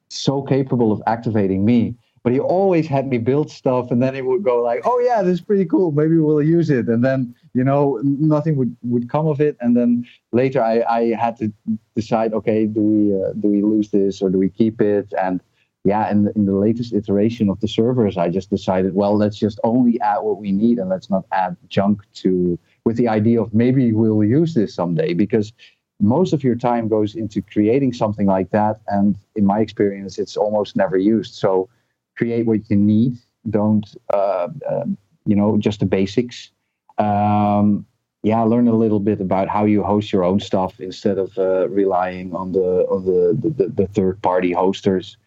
so 0.10 0.42
capable 0.42 0.92
of 0.92 1.02
activating 1.08 1.66
me. 1.66 1.96
But 2.24 2.32
he 2.32 2.40
always 2.40 2.88
had 2.88 3.08
me 3.08 3.18
build 3.18 3.52
stuff, 3.52 3.92
and 3.92 4.02
then 4.02 4.16
he 4.16 4.22
would 4.22 4.44
go 4.44 4.64
like, 4.64 4.84
"Oh 4.86 4.98
yeah, 5.00 5.22
this 5.22 5.40
is 5.40 5.42
pretty 5.42 5.66
cool. 5.66 5.92
Maybe 5.92 6.18
we'll 6.18 6.42
use 6.42 6.70
it." 6.70 6.88
And 6.88 7.04
then 7.04 7.36
you 7.54 7.66
know 7.66 8.00
nothing 8.02 8.56
would, 8.56 8.78
would 8.84 9.10
come 9.10 9.28
of 9.28 9.42
it. 9.42 9.58
And 9.60 9.76
then 9.76 10.08
later, 10.32 10.64
I, 10.64 10.84
I 10.84 11.02
had 11.16 11.36
to 11.38 11.52
decide, 11.96 12.34
okay, 12.34 12.66
do 12.66 12.80
we 12.80 13.14
uh, 13.14 13.34
do 13.34 13.50
we 13.50 13.62
lose 13.62 13.90
this 13.90 14.22
or 14.22 14.30
do 14.30 14.38
we 14.38 14.48
keep 14.48 14.80
it? 14.80 15.14
And 15.22 15.42
yeah, 15.84 16.10
in 16.10 16.24
the, 16.24 16.32
in 16.34 16.46
the 16.46 16.54
latest 16.54 16.94
iteration 16.94 17.50
of 17.50 17.60
the 17.60 17.68
servers, 17.68 18.18
I 18.18 18.30
just 18.30 18.50
decided, 18.50 18.96
well, 18.96 19.18
let's 19.18 19.38
just 19.38 19.60
only 19.66 20.00
add 20.00 20.20
what 20.20 20.40
we 20.40 20.52
need, 20.52 20.80
and 20.80 20.90
let's 20.90 21.10
not 21.10 21.26
add 21.34 21.58
junk 21.68 22.02
to 22.16 22.58
with 22.86 22.96
the 22.98 23.08
idea 23.08 23.42
of 23.42 23.54
maybe 23.54 23.92
we'll 23.92 24.24
use 24.24 24.54
this 24.54 24.74
someday 24.74 25.14
because 25.14 25.52
most 26.00 26.34
of 26.34 26.44
your 26.44 26.56
time 26.56 26.88
goes 26.88 27.16
into 27.16 27.42
creating 27.42 27.94
something 27.94 28.28
like 28.28 28.50
that. 28.52 28.82
And 28.88 29.18
in 29.36 29.46
my 29.46 29.60
experience 29.60 30.20
it's 30.20 30.36
almost 30.36 30.76
never 30.76 30.98
used. 30.98 31.34
So 31.34 31.70
create 32.18 32.46
what 32.46 32.70
you 32.70 32.76
need. 32.76 33.18
Don't 33.50 33.86
uh, 34.14 34.50
um, 34.70 34.98
you 35.26 35.36
know 35.36 35.58
just 35.58 35.80
the 35.80 35.86
basics. 35.86 36.52
Um, 36.98 37.86
yeah 38.22 38.42
learn 38.42 38.68
a 38.68 38.76
little 38.76 39.00
bit 39.00 39.20
about 39.20 39.50
how 39.50 39.66
you 39.66 39.84
host 39.84 40.14
your 40.14 40.24
own 40.24 40.40
stuff 40.40 40.80
instead 40.80 41.18
of 41.18 41.38
uh, 41.38 41.68
relying 41.70 42.34
on 42.36 42.52
the 42.52 42.86
on 42.90 43.06
the, 43.06 43.54
the, 43.58 43.68
the 43.68 43.88
third 43.88 44.22
party 44.22 44.52
hosters 44.52 45.18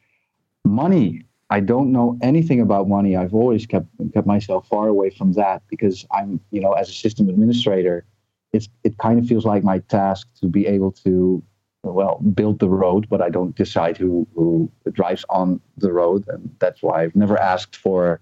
money. 0.67 1.23
I 1.49 1.61
don't 1.61 1.93
know 1.93 2.19
anything 2.23 2.61
about 2.61 2.89
money. 2.89 3.17
I've 3.17 3.35
always 3.35 3.67
kept 3.67 3.87
kept 4.13 4.27
myself 4.27 4.67
far 4.69 4.89
away 4.89 5.11
from 5.11 5.33
that 5.33 5.63
because 5.69 6.07
i'm 6.11 6.41
you 6.51 6.61
know 6.61 6.73
as 6.73 6.89
a 6.89 6.93
system 6.93 7.29
administrator 7.29 8.05
it's 8.53 8.69
it 8.85 8.99
kind 8.99 9.19
of 9.19 9.27
feels 9.27 9.45
like 9.45 9.63
my 9.63 9.79
task 9.81 10.29
to 10.41 10.49
be 10.49 10.67
able 10.67 10.93
to 10.93 11.43
well 11.83 12.19
build 12.35 12.59
the 12.59 12.69
road 12.69 13.07
but 13.09 13.23
i 13.23 13.29
don't 13.29 13.55
decide 13.57 13.97
who 13.97 14.27
who 14.35 14.71
drives 14.93 15.25
on 15.29 15.61
the 15.77 15.93
road. 15.93 16.25
And 16.29 16.55
that's 16.59 16.83
why 16.83 17.05
i've 17.05 17.17
never 17.17 17.39
asked 17.39 17.77
for 17.77 18.21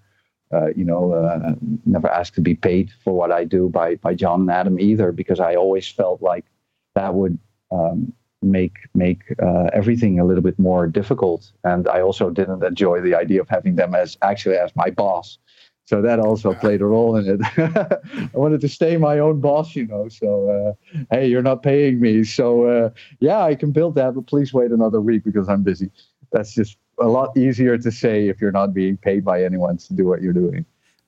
uh, 0.53 0.67
you 0.75 0.85
know 0.85 1.13
uh, 1.13 1.53
never 1.85 2.07
asked 2.07 2.35
to 2.35 2.41
be 2.41 2.55
paid 2.55 2.91
for 3.03 3.13
what 3.13 3.31
i 3.31 3.43
do 3.43 3.69
by 3.69 3.95
by 3.95 4.13
john 4.13 4.41
and 4.41 4.51
adam 4.51 4.79
either 4.79 5.11
because 5.11 5.39
i 5.39 5.55
always 5.55 5.87
felt 5.87 6.21
like 6.21 6.45
that 6.93 7.13
would 7.15 7.37
um, 7.71 8.13
make 8.45 8.77
make 8.93 9.23
uh, 9.41 9.65
everything 9.73 10.19
a 10.19 10.25
little 10.25 10.43
bit 10.43 10.57
more 10.59 10.87
difficult 10.87 11.51
and 11.63 11.87
i 11.87 12.01
also 12.01 12.29
didn't 12.29 12.63
enjoy 12.63 13.01
the 13.01 13.15
idea 13.15 13.41
of 13.41 13.49
having 13.49 13.75
them 13.75 13.95
as 13.95 14.17
actually 14.21 14.55
as 14.55 14.75
my 14.75 14.89
boss 14.89 15.37
so 15.85 16.01
that 16.01 16.19
also 16.19 16.53
played 16.55 16.81
a 16.81 16.85
role 16.85 17.15
in 17.15 17.29
it. 17.29 17.41
I 18.33 18.37
wanted 18.37 18.59
to 18.61 18.67
stay 18.67 18.97
my 18.97 19.19
own 19.19 19.39
boss, 19.39 19.75
you 19.75 19.85
know. 19.85 20.09
So 20.09 20.49
uh, 20.49 20.95
hey, 21.11 21.27
you're 21.27 21.43
not 21.43 21.61
paying 21.61 21.99
me, 22.01 22.23
so 22.23 22.65
uh, 22.65 22.89
yeah, 23.19 23.43
I 23.43 23.53
can 23.53 23.71
build 23.71 23.93
that, 23.95 24.15
but 24.15 24.25
please 24.25 24.51
wait 24.51 24.71
another 24.71 24.99
week 24.99 25.23
because 25.23 25.47
I'm 25.47 25.61
busy. 25.61 25.91
That's 26.31 26.55
just 26.55 26.77
a 26.99 27.07
lot 27.07 27.37
easier 27.37 27.77
to 27.77 27.91
say 27.91 28.27
if 28.27 28.41
you're 28.41 28.51
not 28.51 28.73
being 28.73 28.97
paid 28.97 29.23
by 29.23 29.43
anyone 29.43 29.77
to 29.77 29.93
do 29.93 30.05
what 30.05 30.21
you're 30.21 30.33
doing. 30.33 30.65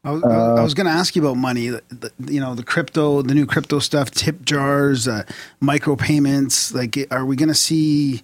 I 0.08 0.12
was, 0.12 0.24
I 0.24 0.64
was 0.64 0.74
going 0.74 0.88
to 0.88 0.94
ask 0.94 1.16
you 1.16 1.22
about 1.22 1.36
money. 1.36 1.68
The, 1.68 2.12
you 2.28 2.40
know, 2.40 2.56
the 2.56 2.64
crypto, 2.64 3.22
the 3.22 3.34
new 3.34 3.46
crypto 3.46 3.80
stuff, 3.80 4.10
tip 4.10 4.46
jars, 4.46 5.08
uh, 5.08 5.24
micropayments. 5.62 6.74
Like, 6.74 7.12
are 7.12 7.26
we 7.26 7.36
going 7.36 7.50
to 7.50 7.56
see, 7.56 8.22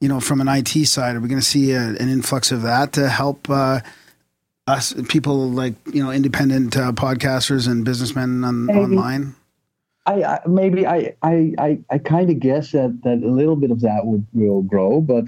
you 0.00 0.08
know, 0.08 0.20
from 0.20 0.40
an 0.40 0.46
IT 0.46 0.86
side, 0.86 1.16
are 1.16 1.20
we 1.20 1.28
going 1.28 1.40
to 1.40 1.46
see 1.46 1.72
a, 1.72 1.80
an 1.80 2.08
influx 2.08 2.52
of 2.52 2.62
that 2.62 2.92
to 2.92 3.08
help 3.08 3.50
uh, 3.50 3.80
us 4.66 4.94
people 5.08 5.50
like 5.50 5.74
you 5.92 6.02
know 6.02 6.10
independent 6.10 6.76
uh, 6.76 6.92
podcasters 6.92 7.68
and 7.68 7.84
businessmen 7.84 8.44
on, 8.44 8.70
online? 8.70 9.34
I, 10.06 10.22
I 10.22 10.40
maybe 10.46 10.86
I 10.86 11.16
I 11.22 11.52
I, 11.58 11.78
I 11.90 11.98
kind 11.98 12.30
of 12.30 12.38
guess 12.38 12.72
that 12.72 13.00
that 13.02 13.22
a 13.22 13.30
little 13.30 13.56
bit 13.56 13.70
of 13.70 13.80
that 13.80 14.06
would 14.06 14.26
will 14.32 14.62
grow, 14.62 15.00
but 15.00 15.24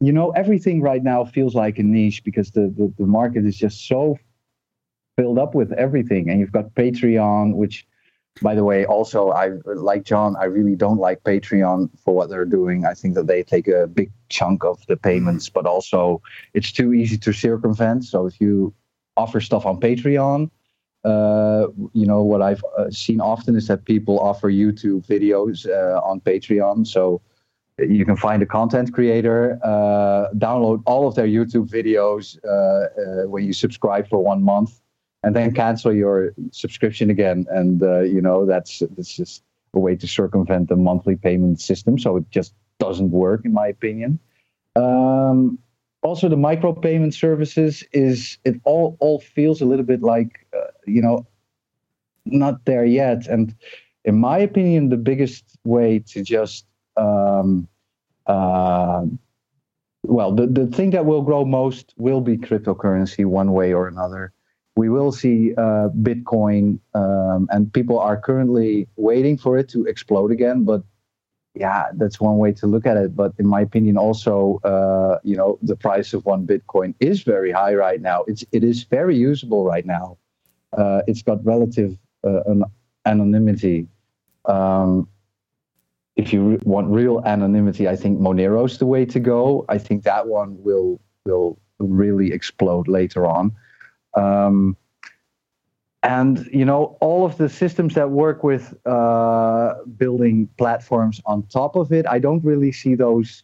you 0.00 0.12
know 0.12 0.30
everything 0.32 0.82
right 0.82 1.02
now 1.02 1.24
feels 1.24 1.54
like 1.54 1.78
a 1.78 1.82
niche 1.82 2.22
because 2.24 2.50
the 2.50 2.72
the, 2.76 2.92
the 2.98 3.06
market 3.06 3.46
is 3.46 3.56
just 3.56 3.88
so 3.88 4.18
filled 5.16 5.38
up 5.38 5.54
with 5.54 5.72
everything, 5.72 6.30
and 6.30 6.40
you've 6.40 6.52
got 6.52 6.74
Patreon, 6.74 7.54
which. 7.54 7.86
By 8.42 8.54
the 8.54 8.64
way, 8.64 8.84
also 8.84 9.30
I 9.30 9.52
like 9.64 10.04
John. 10.04 10.36
I 10.36 10.44
really 10.44 10.76
don't 10.76 10.98
like 10.98 11.24
Patreon 11.24 11.88
for 12.04 12.14
what 12.14 12.28
they're 12.28 12.44
doing. 12.44 12.84
I 12.84 12.92
think 12.92 13.14
that 13.14 13.26
they 13.26 13.42
take 13.42 13.66
a 13.66 13.86
big 13.86 14.10
chunk 14.28 14.62
of 14.62 14.78
the 14.88 14.96
payments, 14.98 15.48
but 15.48 15.64
also 15.64 16.20
it's 16.52 16.70
too 16.70 16.92
easy 16.92 17.16
to 17.16 17.32
circumvent. 17.32 18.04
So 18.04 18.26
if 18.26 18.38
you 18.38 18.74
offer 19.16 19.40
stuff 19.40 19.64
on 19.64 19.80
Patreon, 19.80 20.50
uh, 21.06 21.68
you 21.94 22.06
know 22.06 22.22
what 22.22 22.42
I've 22.42 22.62
uh, 22.76 22.90
seen 22.90 23.22
often 23.22 23.56
is 23.56 23.68
that 23.68 23.86
people 23.86 24.20
offer 24.20 24.50
YouTube 24.50 25.06
videos 25.06 25.66
uh, 25.66 25.98
on 26.00 26.20
Patreon. 26.20 26.86
So 26.86 27.22
you 27.78 28.04
can 28.04 28.16
find 28.16 28.42
a 28.42 28.46
content 28.46 28.92
creator, 28.92 29.58
uh, 29.62 30.28
download 30.34 30.82
all 30.84 31.08
of 31.08 31.14
their 31.14 31.26
YouTube 31.26 31.70
videos 31.70 32.36
uh, 32.44 33.28
when 33.28 33.44
you 33.44 33.54
subscribe 33.54 34.08
for 34.08 34.22
one 34.22 34.42
month, 34.42 34.80
and 35.26 35.34
then 35.34 35.52
cancel 35.52 35.92
your 35.92 36.32
subscription 36.52 37.10
again. 37.10 37.46
And 37.50 37.82
uh, 37.82 38.02
you 38.02 38.20
know 38.20 38.46
that's 38.46 38.78
that's 38.94 39.14
just 39.14 39.42
a 39.74 39.80
way 39.80 39.96
to 39.96 40.06
circumvent 40.06 40.68
the 40.68 40.76
monthly 40.76 41.16
payment 41.16 41.60
system. 41.60 41.98
So 41.98 42.16
it 42.18 42.30
just 42.30 42.54
doesn't 42.78 43.10
work, 43.10 43.44
in 43.44 43.52
my 43.52 43.66
opinion. 43.66 44.20
Um, 44.76 45.58
also, 46.02 46.28
the 46.28 46.36
micro 46.36 46.72
payment 46.72 47.12
services 47.12 47.82
is 47.92 48.38
it 48.44 48.60
all 48.62 48.96
all 49.00 49.18
feels 49.18 49.60
a 49.60 49.64
little 49.64 49.84
bit 49.84 50.00
like 50.00 50.46
uh, 50.56 50.70
you 50.86 51.02
know 51.02 51.26
not 52.24 52.64
there 52.64 52.84
yet. 52.84 53.26
And 53.26 53.52
in 54.04 54.20
my 54.20 54.38
opinion, 54.38 54.90
the 54.90 54.96
biggest 54.96 55.42
way 55.64 55.98
to 56.10 56.22
just 56.22 56.66
um, 56.96 57.66
uh, 58.26 59.04
well, 60.04 60.32
the, 60.32 60.46
the 60.46 60.68
thing 60.68 60.90
that 60.90 61.04
will 61.04 61.22
grow 61.22 61.44
most 61.44 61.94
will 61.96 62.20
be 62.20 62.38
cryptocurrency 62.38 63.26
one 63.26 63.50
way 63.50 63.74
or 63.74 63.88
another. 63.88 64.32
We 64.76 64.90
will 64.90 65.10
see 65.10 65.54
uh, 65.54 65.88
Bitcoin, 65.88 66.78
um, 66.94 67.48
and 67.50 67.72
people 67.72 67.98
are 67.98 68.16
currently 68.16 68.88
waiting 68.96 69.38
for 69.38 69.56
it 69.56 69.68
to 69.70 69.86
explode 69.86 70.30
again. 70.30 70.64
But 70.64 70.82
yeah, 71.54 71.86
that's 71.94 72.20
one 72.20 72.36
way 72.36 72.52
to 72.52 72.66
look 72.66 72.86
at 72.86 72.98
it. 72.98 73.16
But 73.16 73.32
in 73.38 73.46
my 73.46 73.62
opinion, 73.62 73.96
also, 73.96 74.60
uh, 74.64 75.18
you 75.24 75.34
know, 75.34 75.58
the 75.62 75.76
price 75.76 76.12
of 76.12 76.26
one 76.26 76.46
Bitcoin 76.46 76.94
is 77.00 77.22
very 77.22 77.50
high 77.50 77.74
right 77.74 78.00
now. 78.00 78.24
It's 78.26 78.44
it 78.52 78.62
is 78.62 78.84
very 78.84 79.16
usable 79.16 79.64
right 79.64 79.86
now. 79.86 80.18
Uh, 80.76 81.00
it's 81.06 81.22
got 81.22 81.42
relative 81.44 81.96
uh, 82.22 82.42
an 82.44 82.64
anonymity. 83.06 83.86
Um, 84.44 85.08
if 86.16 86.32
you 86.32 86.42
re- 86.42 86.58
want 86.64 86.88
real 86.88 87.22
anonymity, 87.24 87.88
I 87.88 87.96
think 87.96 88.20
Monero's 88.20 88.78
the 88.78 88.86
way 88.86 89.06
to 89.06 89.20
go. 89.20 89.64
I 89.70 89.78
think 89.78 90.04
that 90.04 90.26
one 90.26 90.62
will 90.62 91.00
will 91.24 91.58
really 91.78 92.32
explode 92.32 92.88
later 92.88 93.26
on. 93.26 93.52
Um, 94.16 94.76
and 96.02 96.46
you 96.52 96.64
know 96.64 96.96
all 97.00 97.24
of 97.24 97.36
the 97.36 97.48
systems 97.48 97.94
that 97.94 98.10
work 98.10 98.44
with 98.44 98.74
uh, 98.86 99.74
building 99.96 100.48
platforms 100.56 101.20
on 101.26 101.42
top 101.44 101.76
of 101.76 101.92
it, 101.92 102.06
I 102.06 102.18
don't 102.18 102.44
really 102.44 102.72
see 102.72 102.94
those 102.94 103.42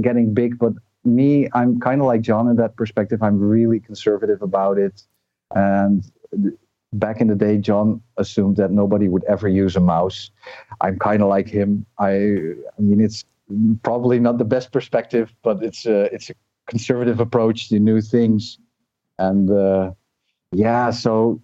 getting 0.00 0.34
big. 0.34 0.58
But 0.58 0.72
me, 1.04 1.48
I'm 1.54 1.80
kind 1.80 2.00
of 2.00 2.06
like 2.06 2.22
John 2.22 2.48
in 2.48 2.56
that 2.56 2.76
perspective. 2.76 3.22
I'm 3.22 3.38
really 3.38 3.80
conservative 3.80 4.42
about 4.42 4.78
it, 4.78 5.02
and 5.54 6.04
back 6.92 7.20
in 7.20 7.28
the 7.28 7.34
day, 7.34 7.58
John 7.58 8.00
assumed 8.16 8.56
that 8.56 8.70
nobody 8.70 9.08
would 9.08 9.24
ever 9.24 9.48
use 9.48 9.76
a 9.76 9.80
mouse. 9.80 10.30
I'm 10.80 10.98
kind 10.98 11.22
of 11.22 11.28
like 11.28 11.48
him. 11.48 11.86
I, 11.98 12.14
I 12.14 12.80
mean, 12.80 13.00
it's 13.00 13.24
probably 13.82 14.18
not 14.18 14.38
the 14.38 14.44
best 14.44 14.72
perspective, 14.72 15.34
but 15.42 15.62
it's 15.62 15.86
a, 15.86 16.12
it's 16.14 16.30
a 16.30 16.34
conservative 16.66 17.20
approach 17.20 17.68
to 17.68 17.78
new 17.78 18.00
things. 18.00 18.58
And 19.18 19.50
uh, 19.50 19.92
yeah, 20.52 20.90
so 20.90 21.40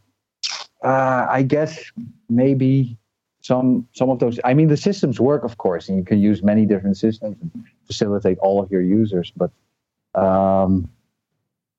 uh, 0.84 1.26
I 1.28 1.42
guess 1.42 1.90
maybe 2.28 2.96
some 3.40 3.88
some 3.92 4.10
of 4.10 4.18
those. 4.18 4.38
I 4.44 4.54
mean, 4.54 4.68
the 4.68 4.76
systems 4.76 5.20
work, 5.20 5.44
of 5.44 5.58
course, 5.58 5.88
and 5.88 5.98
you 5.98 6.04
can 6.04 6.20
use 6.20 6.42
many 6.42 6.66
different 6.66 6.96
systems 6.96 7.36
and 7.40 7.50
facilitate 7.86 8.38
all 8.38 8.62
of 8.62 8.70
your 8.70 8.82
users. 8.82 9.32
But 9.36 9.50
um, 10.14 10.88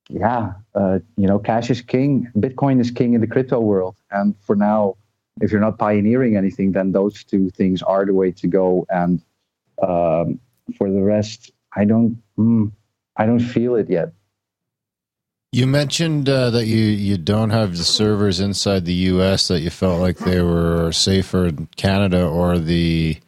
yeah, 0.09 0.53
uh, 0.75 0.99
you 1.17 1.27
know, 1.27 1.39
cash 1.39 1.69
is 1.69 1.81
king. 1.81 2.31
Bitcoin 2.37 2.79
is 2.79 2.91
king 2.91 3.13
in 3.13 3.21
the 3.21 3.27
crypto 3.27 3.59
world. 3.59 3.95
And 4.11 4.35
for 4.41 4.55
now, 4.55 4.97
if 5.41 5.51
you're 5.51 5.61
not 5.61 5.77
pioneering 5.77 6.35
anything, 6.37 6.73
then 6.73 6.91
those 6.91 7.23
two 7.23 7.49
things 7.51 7.81
are 7.81 8.05
the 8.05 8.13
way 8.13 8.31
to 8.31 8.47
go. 8.47 8.85
And 8.89 9.21
um, 9.81 10.39
for 10.77 10.91
the 10.91 11.01
rest, 11.01 11.51
I 11.75 11.85
don't, 11.85 12.21
mm, 12.37 12.71
I 13.17 13.25
don't 13.25 13.39
feel 13.39 13.75
it 13.75 13.89
yet. 13.89 14.11
You 15.53 15.67
mentioned 15.67 16.27
uh, 16.27 16.49
that 16.49 16.65
you, 16.65 16.77
you 16.77 17.17
don't 17.17 17.51
have 17.51 17.77
the 17.77 17.83
servers 17.83 18.39
inside 18.39 18.85
the 18.85 18.93
U.S. 18.93 19.47
that 19.49 19.59
you 19.59 19.69
felt 19.69 20.01
like 20.01 20.17
they 20.17 20.41
were 20.41 20.91
safer 20.91 21.45
in 21.45 21.67
Canada 21.75 22.25
or 22.25 22.57
the 22.57 23.19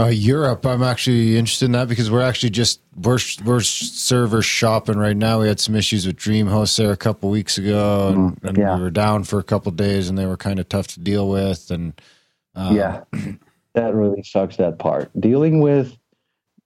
uh, 0.00 0.06
Europe, 0.06 0.64
I'm 0.64 0.82
actually 0.82 1.36
interested 1.36 1.66
in 1.66 1.72
that 1.72 1.88
because 1.88 2.08
we're 2.08 2.22
actually 2.22 2.50
just 2.50 2.80
we're 2.96 3.18
we're 3.44 3.60
server 3.60 4.42
shopping 4.42 4.96
right 4.96 5.16
now. 5.16 5.40
We 5.40 5.48
had 5.48 5.58
some 5.58 5.74
issues 5.74 6.06
with 6.06 6.16
DreamHost 6.16 6.76
there 6.78 6.92
a 6.92 6.96
couple 6.96 7.30
weeks 7.30 7.58
ago, 7.58 8.08
and, 8.08 8.36
Mm, 8.36 8.48
and 8.48 8.58
yeah. 8.58 8.76
we 8.76 8.82
were 8.82 8.90
down 8.90 9.24
for 9.24 9.40
a 9.40 9.42
couple 9.42 9.72
days, 9.72 10.08
and 10.08 10.16
they 10.16 10.26
were 10.26 10.36
kind 10.36 10.60
of 10.60 10.68
tough 10.68 10.86
to 10.88 11.00
deal 11.00 11.28
with. 11.28 11.72
And 11.72 12.00
um, 12.54 12.76
yeah, 12.76 13.02
that 13.74 13.92
really 13.92 14.22
sucks. 14.22 14.56
That 14.56 14.78
part 14.78 15.10
dealing 15.20 15.58
with 15.60 15.96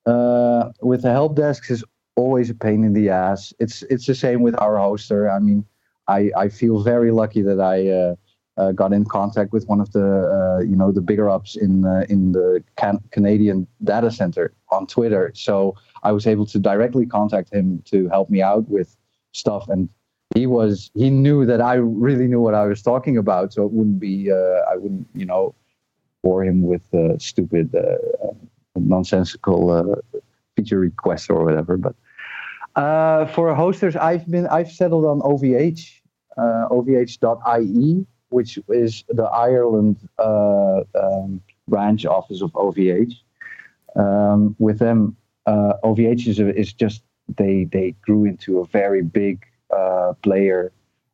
uh, 0.05 0.71
with 0.83 1.01
the 1.01 1.11
help 1.11 1.35
desks 1.35 1.71
is 1.71 1.85
always 2.17 2.51
a 2.51 2.55
pain 2.55 2.85
in 2.85 2.93
the 2.93 3.09
ass. 3.09 3.53
It's 3.59 3.83
it's 3.85 4.07
the 4.07 4.15
same 4.15 4.43
with 4.43 4.61
our 4.61 4.75
hoster. 4.77 5.35
I 5.35 5.39
mean, 5.39 5.65
I 6.09 6.31
I 6.37 6.49
feel 6.49 6.83
very 6.83 7.11
lucky 7.11 7.43
that 7.43 7.61
I. 7.61 7.89
Uh, 7.89 8.15
uh, 8.59 8.73
got 8.73 8.93
in 8.93 9.05
contact 9.05 9.53
with 9.53 9.67
one 9.67 9.81
of 9.81 9.93
the 9.93 10.05
uh, 10.05 10.63
you 10.63 10.77
know 10.77 10.93
the 10.93 11.01
bigger 11.01 11.31
ups 11.31 11.57
in 11.57 11.85
uh, 11.85 12.05
in 12.09 12.33
the 12.33 12.63
can- 12.77 13.03
Canadian 13.11 13.67
data 13.83 14.11
center 14.11 14.53
on 14.71 14.87
Twitter. 14.87 15.33
So 15.35 15.75
I 16.03 16.13
was 16.13 16.27
able 16.27 16.47
to 16.47 16.59
directly 16.59 17.07
contact 17.07 17.53
him 17.53 17.83
to 17.87 18.09
help 18.09 18.29
me 18.29 18.43
out 18.43 18.69
with 18.69 18.97
stuff, 19.33 19.69
and 19.69 19.89
he 20.35 20.47
was 20.47 20.91
he 20.95 21.09
knew 21.09 21.47
that 21.47 21.61
I 21.61 21.75
really 21.75 22.27
knew 22.27 22.41
what 22.41 22.55
I 22.55 22.67
was 22.67 22.83
talking 22.83 23.17
about, 23.17 23.53
so 23.53 23.65
it 23.65 23.73
wouldn't 23.73 24.01
be 24.01 24.31
uh, 24.31 24.61
I 24.71 24.77
wouldn't 24.77 25.07
you 25.15 25.25
know 25.25 25.55
bore 26.23 26.45
him 26.45 26.63
with 26.63 26.83
uh, 26.95 27.19
stupid 27.19 27.75
uh, 27.75 28.33
nonsensical 28.77 30.03
feature 30.57 30.79
requests 30.79 31.31
or 31.31 31.45
whatever. 31.45 31.77
But 31.77 31.97
uh, 32.77 33.27
for 33.27 33.55
hosters, 33.55 33.97
I've 33.97 34.29
been 34.31 34.47
I've 34.47 34.71
settled 34.71 35.05
on 35.05 35.21
OVH 35.21 36.01
uh, 36.37 36.69
OVH.ie 36.71 38.07
which 38.33 38.59
is 38.69 39.05
the 39.09 39.25
Ireland 39.25 40.09
uh, 40.19 40.81
um, 41.01 41.41
branch 41.69 42.05
office 42.07 42.43
of 42.43 42.51
OVH. 42.53 43.15
Um, 43.95 44.57
with 44.59 44.79
them, 44.79 45.17
uh, 45.47 45.75
OVH 45.85 46.27
is, 46.27 46.39
is 46.41 46.73
just 46.73 47.03
they 47.37 47.65
they 47.65 47.95
grew 48.03 48.25
into 48.25 48.59
a 48.61 48.67
very 48.67 49.03
big 49.03 49.45
uh, 49.71 50.15
player. 50.23 50.73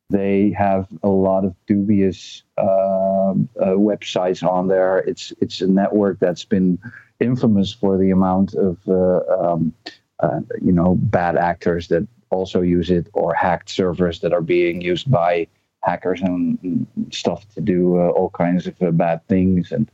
They 0.09 0.51
have 0.57 0.87
a 1.03 1.09
lot 1.09 1.45
of 1.45 1.55
dubious 1.67 2.43
uh, 2.57 3.33
websites 3.57 4.41
on 4.41 4.67
there. 4.67 4.99
It's 4.99 5.33
it's 5.39 5.61
a 5.61 5.67
network 5.67 6.19
that's 6.19 6.45
been 6.45 6.79
infamous 7.19 7.73
for 7.73 7.97
the 7.97 8.11
amount 8.11 8.55
of 8.55 8.77
uh, 8.87 9.19
um, 9.37 9.73
uh, 10.19 10.39
you 10.61 10.71
know 10.71 10.95
bad 10.95 11.35
actors 11.37 11.87
that 11.87 12.07
also 12.29 12.61
use 12.61 12.89
it 12.89 13.07
or 13.13 13.33
hacked 13.33 13.69
servers 13.69 14.19
that 14.19 14.33
are 14.33 14.41
being 14.41 14.81
used 14.81 15.09
by 15.09 15.47
hackers 15.83 16.21
and, 16.21 16.85
stuff 17.11 17.47
to 17.55 17.61
do 17.61 17.97
uh, 17.97 18.09
all 18.09 18.29
kinds 18.29 18.67
of 18.67 18.75
uh, 18.83 18.91
bad 18.91 19.25
things. 19.27 19.71
And 19.71 19.89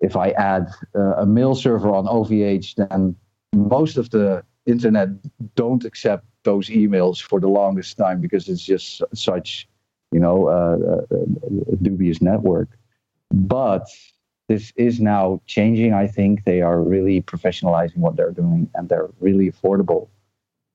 if 0.00 0.16
I 0.16 0.30
add 0.30 0.68
uh, 0.94 1.16
a 1.16 1.26
mail 1.26 1.54
server 1.54 1.94
on 1.94 2.06
OVH, 2.06 2.74
then 2.74 3.14
most 3.54 3.96
of 3.96 4.10
the 4.10 4.42
internet 4.66 5.08
don't 5.54 5.84
accept 5.84 6.24
those 6.42 6.68
emails 6.68 7.22
for 7.22 7.38
the 7.38 7.48
longest 7.48 7.96
time 7.96 8.20
because 8.20 8.48
it's 8.48 8.64
just 8.64 9.02
such, 9.14 9.68
you 10.10 10.18
know, 10.18 10.48
uh, 10.48 11.02
dubious 11.80 12.20
network. 12.20 12.68
But 13.30 13.86
this 14.48 14.72
is 14.76 15.00
now 15.00 15.40
changing. 15.46 15.92
I 15.94 16.06
think 16.06 16.44
they 16.44 16.62
are 16.62 16.82
really 16.82 17.22
professionalizing 17.22 17.98
what 17.98 18.16
they're 18.16 18.32
doing, 18.32 18.68
and 18.74 18.88
they're 18.88 19.08
really 19.20 19.50
affordable. 19.50 20.08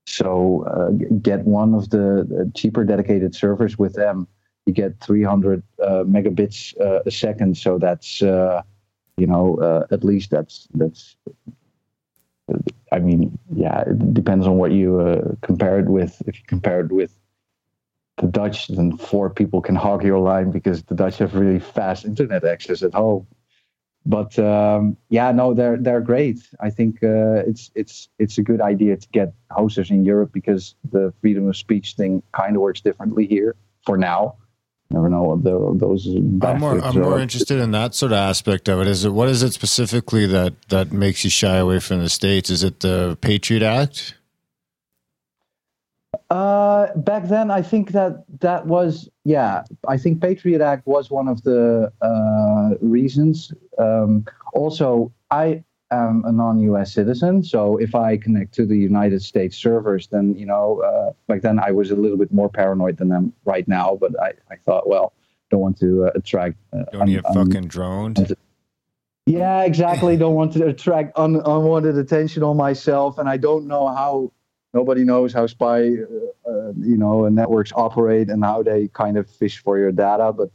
So 0.06 0.64
uh, 0.66 0.90
get 1.18 1.42
one 1.42 1.74
of 1.74 1.90
the, 1.90 2.52
cheaper 2.56 2.84
dedicated 2.84 3.36
servers 3.36 3.78
with 3.78 3.94
them 3.94 4.28
you 4.66 4.74
get 4.74 5.00
300 5.00 5.64
uh, 5.82 5.86
megabits 6.04 6.80
uh, 6.80 7.02
a 7.06 7.12
second. 7.12 7.58
So 7.58 7.78
that's, 7.78 8.22
uh, 8.22 8.62
you 9.18 9.28
know, 9.28 9.58
uh, 9.58 9.94
at 9.94 10.04
least 10.04 10.32
that's 10.32 10.68
that's. 10.74 11.16
I 12.92 13.00
mean, 13.00 13.38
yeah, 13.56 13.82
it 13.82 14.14
depends 14.14 14.46
on 14.46 14.58
what 14.58 14.72
you 14.72 15.00
uh, 15.00 15.36
compare 15.42 15.80
it 15.80 15.88
with. 15.88 16.22
If 16.28 16.38
you 16.38 16.44
compare 16.46 16.82
it 16.82 16.92
with 16.92 17.18
the 18.18 18.28
Dutch, 18.28 18.68
then 18.68 18.98
four 18.98 19.30
people 19.30 19.62
can 19.62 19.76
hog 19.76 20.04
your 20.04 20.20
line 20.20 20.52
because 20.52 20.84
the 20.84 20.94
Dutch 20.94 21.18
have 21.18 21.36
really 21.36 21.60
fast 21.60 22.06
internet 22.06 22.44
access 22.44 22.84
at 22.84 22.94
home. 22.94 23.26
But 24.06 24.38
um, 24.38 24.98
yeah, 25.10 25.32
no, 25.32 25.54
they're 25.54 25.78
they're 25.78 26.02
great. 26.02 26.40
I 26.60 26.70
think 26.70 27.02
uh, 27.04 27.44
it's 27.48 27.72
it's 27.74 28.10
it's 28.20 28.38
a 28.38 28.44
good 28.44 28.60
idea 28.60 28.98
to 28.98 29.08
get 29.14 29.34
hosters 29.50 29.92
in 29.92 30.04
Europe 30.04 30.32
because 30.34 30.76
the 30.92 31.14
freedom 31.22 31.48
of 31.48 31.56
speech 31.56 31.94
thing 31.94 32.22
kind 32.34 32.56
of 32.56 32.62
works 32.62 32.82
differently 32.82 33.26
here 33.28 33.56
for 33.86 33.98
now 33.98 34.36
never 34.94 35.10
know 35.10 35.24
what 35.24 35.44
the, 35.44 35.74
those 35.76 36.06
I'm 36.08 36.60
more 36.60 36.80
I'm 36.80 37.02
more 37.02 37.20
interested 37.20 37.60
in 37.60 37.72
that 37.72 37.96
sort 37.96 38.12
of 38.12 38.20
aspect 38.20 38.70
of 38.70 38.80
it. 38.82 38.88
Is 38.88 39.04
it 39.04 39.10
what 39.10 39.28
is 39.28 39.44
it 39.44 39.54
specifically 39.54 40.26
that 40.28 40.54
that 40.70 40.94
makes 40.94 41.24
you 41.24 41.30
shy 41.30 41.58
away 41.58 41.80
from 41.80 42.00
the 42.00 42.10
states? 42.10 42.50
Is 42.50 42.64
it 42.64 42.80
the 42.82 43.18
Patriot 43.20 43.64
Act? 43.64 44.16
Uh, 46.30 46.88
back 46.96 47.26
then, 47.28 47.52
I 47.52 47.62
think 47.62 47.92
that 47.92 48.24
that 48.40 48.66
was 48.66 49.10
yeah. 49.24 49.64
I 49.88 49.98
think 49.98 50.22
Patriot 50.22 50.62
Act 50.62 50.88
was 50.88 51.12
one 51.12 51.28
of 51.28 51.44
the 51.44 51.92
uh, 52.02 52.76
reasons. 52.82 53.54
Um, 53.78 54.26
also, 54.54 55.12
I 55.30 55.64
am 55.92 56.24
a 56.26 56.32
non-US 56.32 56.94
citizen, 56.94 57.44
so 57.44 57.78
if 57.78 57.94
I 57.94 58.18
connect 58.18 58.54
to 58.56 58.66
the 58.66 58.78
United 58.78 59.22
States 59.22 59.56
servers, 59.58 60.08
then 60.08 60.36
you 60.36 60.46
know, 60.46 60.82
uh, 60.82 61.12
back 61.28 61.42
then 61.42 61.60
I 61.60 61.72
was 61.72 61.92
a 61.92 61.96
little 61.96 62.18
bit 62.18 62.34
more 62.34 62.50
paranoid 62.50 62.98
than 62.98 63.12
I'm 63.12 63.34
right 63.46 63.68
now. 63.68 63.98
But 64.00 64.20
I, 64.20 64.34
I 64.50 64.56
thought, 64.56 64.90
well, 64.90 65.14
don't 65.52 65.62
want 65.62 65.78
to 65.82 66.06
uh, 66.06 66.12
attract. 66.16 66.56
Uh, 66.74 66.84
Don't 66.92 67.08
you 67.08 67.16
get 67.18 67.26
un- 67.28 67.38
un- 67.38 67.46
fucking 67.46 67.68
droned? 67.68 68.36
yeah, 69.28 69.64
exactly. 69.64 70.18
Don't 70.18 70.34
want 70.34 70.54
to 70.54 70.66
attract 70.66 71.12
un- 71.16 71.36
unwanted 71.46 71.96
attention 71.98 72.42
on 72.42 72.58
myself, 72.58 73.20
and 73.20 73.30
I 73.30 73.38
don't 73.38 73.68
know 73.68 73.88
how. 73.88 74.32
Nobody 74.74 75.04
knows 75.04 75.34
how 75.34 75.46
spy, 75.48 75.90
uh, 75.90 76.50
uh, 76.50 76.74
you 76.78 76.98
know, 76.98 77.28
networks 77.30 77.72
operate 77.76 78.30
and 78.30 78.44
how 78.44 78.64
they 78.64 78.88
kind 78.90 79.18
of 79.18 79.30
fish 79.30 79.60
for 79.60 79.78
your 79.78 79.92
data. 79.92 80.34
But 80.34 80.50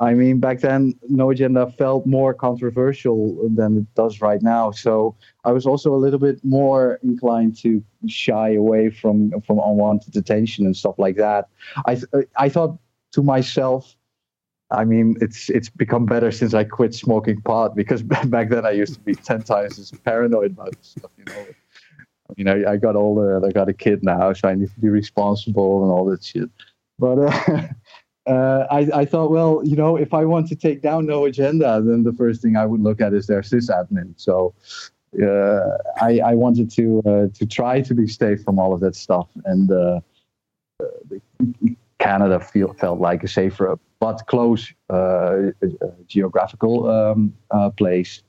I 0.00 0.12
mean, 0.14 0.40
back 0.40 0.60
then, 0.60 0.94
No 1.08 1.30
Agenda 1.30 1.70
felt 1.70 2.04
more 2.04 2.34
controversial 2.34 3.48
than 3.48 3.78
it 3.78 3.94
does 3.94 4.20
right 4.20 4.42
now. 4.42 4.70
So 4.72 5.16
I 5.44 5.52
was 5.52 5.66
also 5.66 5.94
a 5.94 5.96
little 5.96 6.18
bit 6.18 6.44
more 6.44 6.98
inclined 7.02 7.56
to 7.58 7.82
shy 8.06 8.50
away 8.54 8.90
from 8.90 9.40
from 9.46 9.58
unwanted 9.60 10.16
attention 10.16 10.66
and 10.66 10.76
stuff 10.76 10.98
like 10.98 11.16
that. 11.16 11.48
I 11.86 11.94
th- 11.94 12.28
I 12.36 12.48
thought 12.48 12.76
to 13.12 13.22
myself, 13.22 13.94
I 14.70 14.84
mean, 14.84 15.16
it's 15.20 15.48
it's 15.48 15.70
become 15.70 16.06
better 16.06 16.32
since 16.32 16.54
I 16.54 16.64
quit 16.64 16.92
smoking 16.94 17.40
pot 17.40 17.76
because 17.76 18.02
back 18.34 18.50
then 18.50 18.66
I 18.66 18.72
used 18.72 18.94
to 18.94 19.00
be 19.00 19.14
ten 19.14 19.42
times 19.42 19.78
as 19.78 19.92
paranoid 19.92 20.52
about 20.52 20.76
this 20.76 20.88
stuff. 20.98 21.12
You 21.16 21.24
know, 21.26 21.46
I 22.30 22.42
know, 22.42 22.64
I, 22.66 22.76
got 22.76 22.96
older 22.96 23.36
and 23.36 23.44
I 23.44 23.50
got 23.50 23.68
a 23.68 23.72
kid 23.72 24.02
now, 24.02 24.32
so 24.32 24.48
I 24.48 24.54
need 24.54 24.72
to 24.72 24.80
be 24.80 24.88
responsible 24.88 25.82
and 25.82 25.92
all 25.92 26.06
that 26.06 26.24
shit. 26.24 26.50
But 26.98 27.18
uh, 27.18 27.68
uh, 28.26 28.66
I 28.70 28.88
I 28.94 29.04
thought, 29.04 29.30
well, 29.30 29.60
you 29.64 29.76
know, 29.76 29.96
if 29.96 30.14
I 30.14 30.24
want 30.24 30.48
to 30.48 30.56
take 30.56 30.80
down 30.80 31.06
no 31.06 31.26
agenda, 31.26 31.82
then 31.82 32.02
the 32.02 32.12
first 32.12 32.40
thing 32.40 32.56
I 32.56 32.66
would 32.66 32.80
look 32.80 33.00
at 33.00 33.12
is 33.14 33.26
their 33.26 33.42
sysadmin. 33.42 34.14
So. 34.16 34.54
Uh, 35.22 35.78
I, 36.00 36.18
I 36.18 36.34
wanted 36.34 36.72
to 36.72 37.00
uh, 37.06 37.38
to 37.38 37.46
try 37.46 37.80
to 37.82 37.94
be 37.94 38.08
safe 38.08 38.42
from 38.42 38.58
all 38.58 38.74
of 38.74 38.80
that 38.80 38.96
stuff, 38.96 39.28
and 39.44 39.70
uh, 39.70 40.00
uh, 40.82 40.86
Canada 42.00 42.40
feel, 42.40 42.72
felt 42.72 42.98
like 42.98 43.22
a 43.22 43.28
safer 43.28 43.78
but 44.00 44.26
close 44.26 44.72
geographical 46.08 46.90
um, 46.90 47.32
place, 47.76 48.23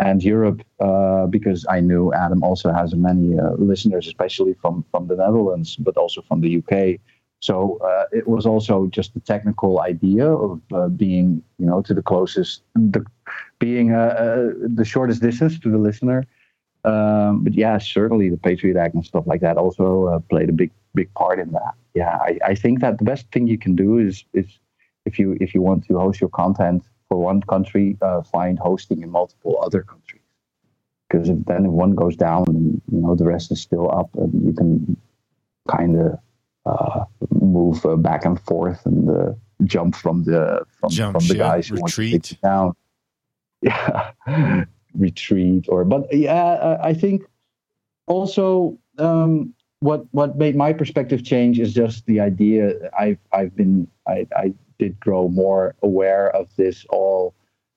and 0.00 0.22
Europe 0.24 0.62
uh, 0.80 1.26
because 1.26 1.66
I 1.68 1.80
knew 1.80 2.12
Adam 2.12 2.42
also 2.42 2.72
has 2.72 2.94
many 2.94 3.38
uh, 3.38 3.52
listeners, 3.58 4.06
especially 4.06 4.54
from 4.54 4.84
from 4.90 5.06
the 5.06 5.16
Netherlands, 5.16 5.76
but 5.76 5.96
also 5.96 6.22
from 6.22 6.40
the 6.40 6.56
UK. 6.58 7.00
So 7.40 7.78
uh, 7.78 8.04
it 8.12 8.26
was 8.26 8.44
also 8.46 8.86
just 8.88 9.14
the 9.14 9.20
technical 9.20 9.80
idea 9.80 10.26
of 10.30 10.60
uh, 10.72 10.88
being, 10.88 11.42
you 11.58 11.64
know, 11.64 11.80
to 11.82 11.94
the 11.94 12.02
closest, 12.02 12.62
the, 12.74 13.02
being 13.58 13.92
uh, 13.92 14.14
uh, 14.24 14.48
the 14.74 14.84
shortest 14.84 15.22
distance 15.22 15.58
to 15.60 15.70
the 15.70 15.78
listener. 15.78 16.26
Um, 16.84 17.42
but 17.44 17.54
yeah, 17.54 17.78
certainly 17.78 18.28
the 18.28 18.36
Patriot 18.36 18.76
Act 18.76 18.94
and 18.94 19.04
stuff 19.04 19.26
like 19.26 19.40
that 19.40 19.56
also 19.56 20.22
played 20.28 20.50
a 20.50 20.52
big, 20.52 20.70
big 20.94 21.12
part 21.14 21.38
in 21.38 21.52
that. 21.52 21.74
Yeah, 21.94 22.18
I, 22.20 22.38
I 22.44 22.54
think 22.54 22.80
that 22.80 22.98
the 22.98 23.04
best 23.04 23.30
thing 23.32 23.46
you 23.46 23.58
can 23.58 23.74
do 23.74 23.98
is 23.98 24.24
is 24.32 24.46
if 25.06 25.18
you 25.18 25.36
if 25.40 25.54
you 25.54 25.62
want 25.62 25.86
to 25.88 25.98
host 25.98 26.20
your 26.20 26.30
content 26.30 26.84
for 27.10 27.18
one 27.18 27.42
country, 27.42 27.98
uh, 28.00 28.22
find 28.22 28.58
hosting 28.58 29.02
in 29.02 29.10
multiple 29.10 29.58
other 29.62 29.82
countries. 29.82 30.22
Because 31.08 31.28
if 31.28 31.44
then 31.44 31.66
if 31.66 31.72
one 31.72 31.94
goes 31.96 32.16
down, 32.16 32.44
then, 32.46 32.80
you 32.90 33.00
know 33.00 33.14
the 33.16 33.24
rest 33.26 33.50
is 33.50 33.60
still 33.60 33.90
up, 33.90 34.08
and 34.14 34.32
you 34.46 34.52
can 34.52 34.96
kind 35.68 36.00
of 36.00 36.18
uh, 36.66 37.04
move 37.32 37.84
uh, 37.84 37.96
back 37.96 38.24
and 38.24 38.40
forth 38.40 38.86
and 38.86 39.10
uh, 39.10 39.32
jump 39.64 39.96
from 39.96 40.22
the 40.22 40.64
from, 40.78 40.90
Jump 40.90 41.18
from 41.18 41.26
the 41.26 41.34
guys 41.34 41.66
who 41.68 41.80
want 41.80 41.92
to 41.92 42.02
take 42.02 42.12
retreat. 42.14 42.38
down. 42.42 42.74
Yeah, 43.62 44.12
retreat 44.96 45.66
or 45.68 45.84
but 45.84 46.10
yeah, 46.14 46.78
I- 46.80 46.88
I 46.90 46.94
think 46.94 47.24
also 48.06 48.78
um, 48.98 49.52
what 49.80 50.06
what 50.12 50.38
made 50.38 50.56
my 50.56 50.72
perspective 50.72 51.22
change 51.24 51.58
is 51.60 51.74
just 51.74 52.06
the 52.06 52.20
idea. 52.20 52.72
I've 52.98 53.18
I've 53.34 53.54
been 53.54 53.86
I, 54.08 54.26
I 54.34 54.54
did 54.80 54.98
grow 54.98 55.28
more 55.28 55.74
aware 55.82 56.34
of 56.34 56.48
this 56.56 56.86
all 56.88 57.34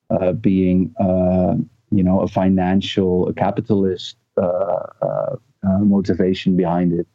uh, 0.10 0.32
being 0.32 0.80
uh, 1.00 1.56
you 1.92 2.04
know 2.08 2.22
a 2.22 2.28
financial 2.28 3.28
a 3.30 3.34
capitalist 3.34 4.16
uh, 4.38 4.86
uh, 5.08 5.36
uh, 5.68 5.80
motivation 5.96 6.56
behind 6.56 6.94
it. 7.00 7.08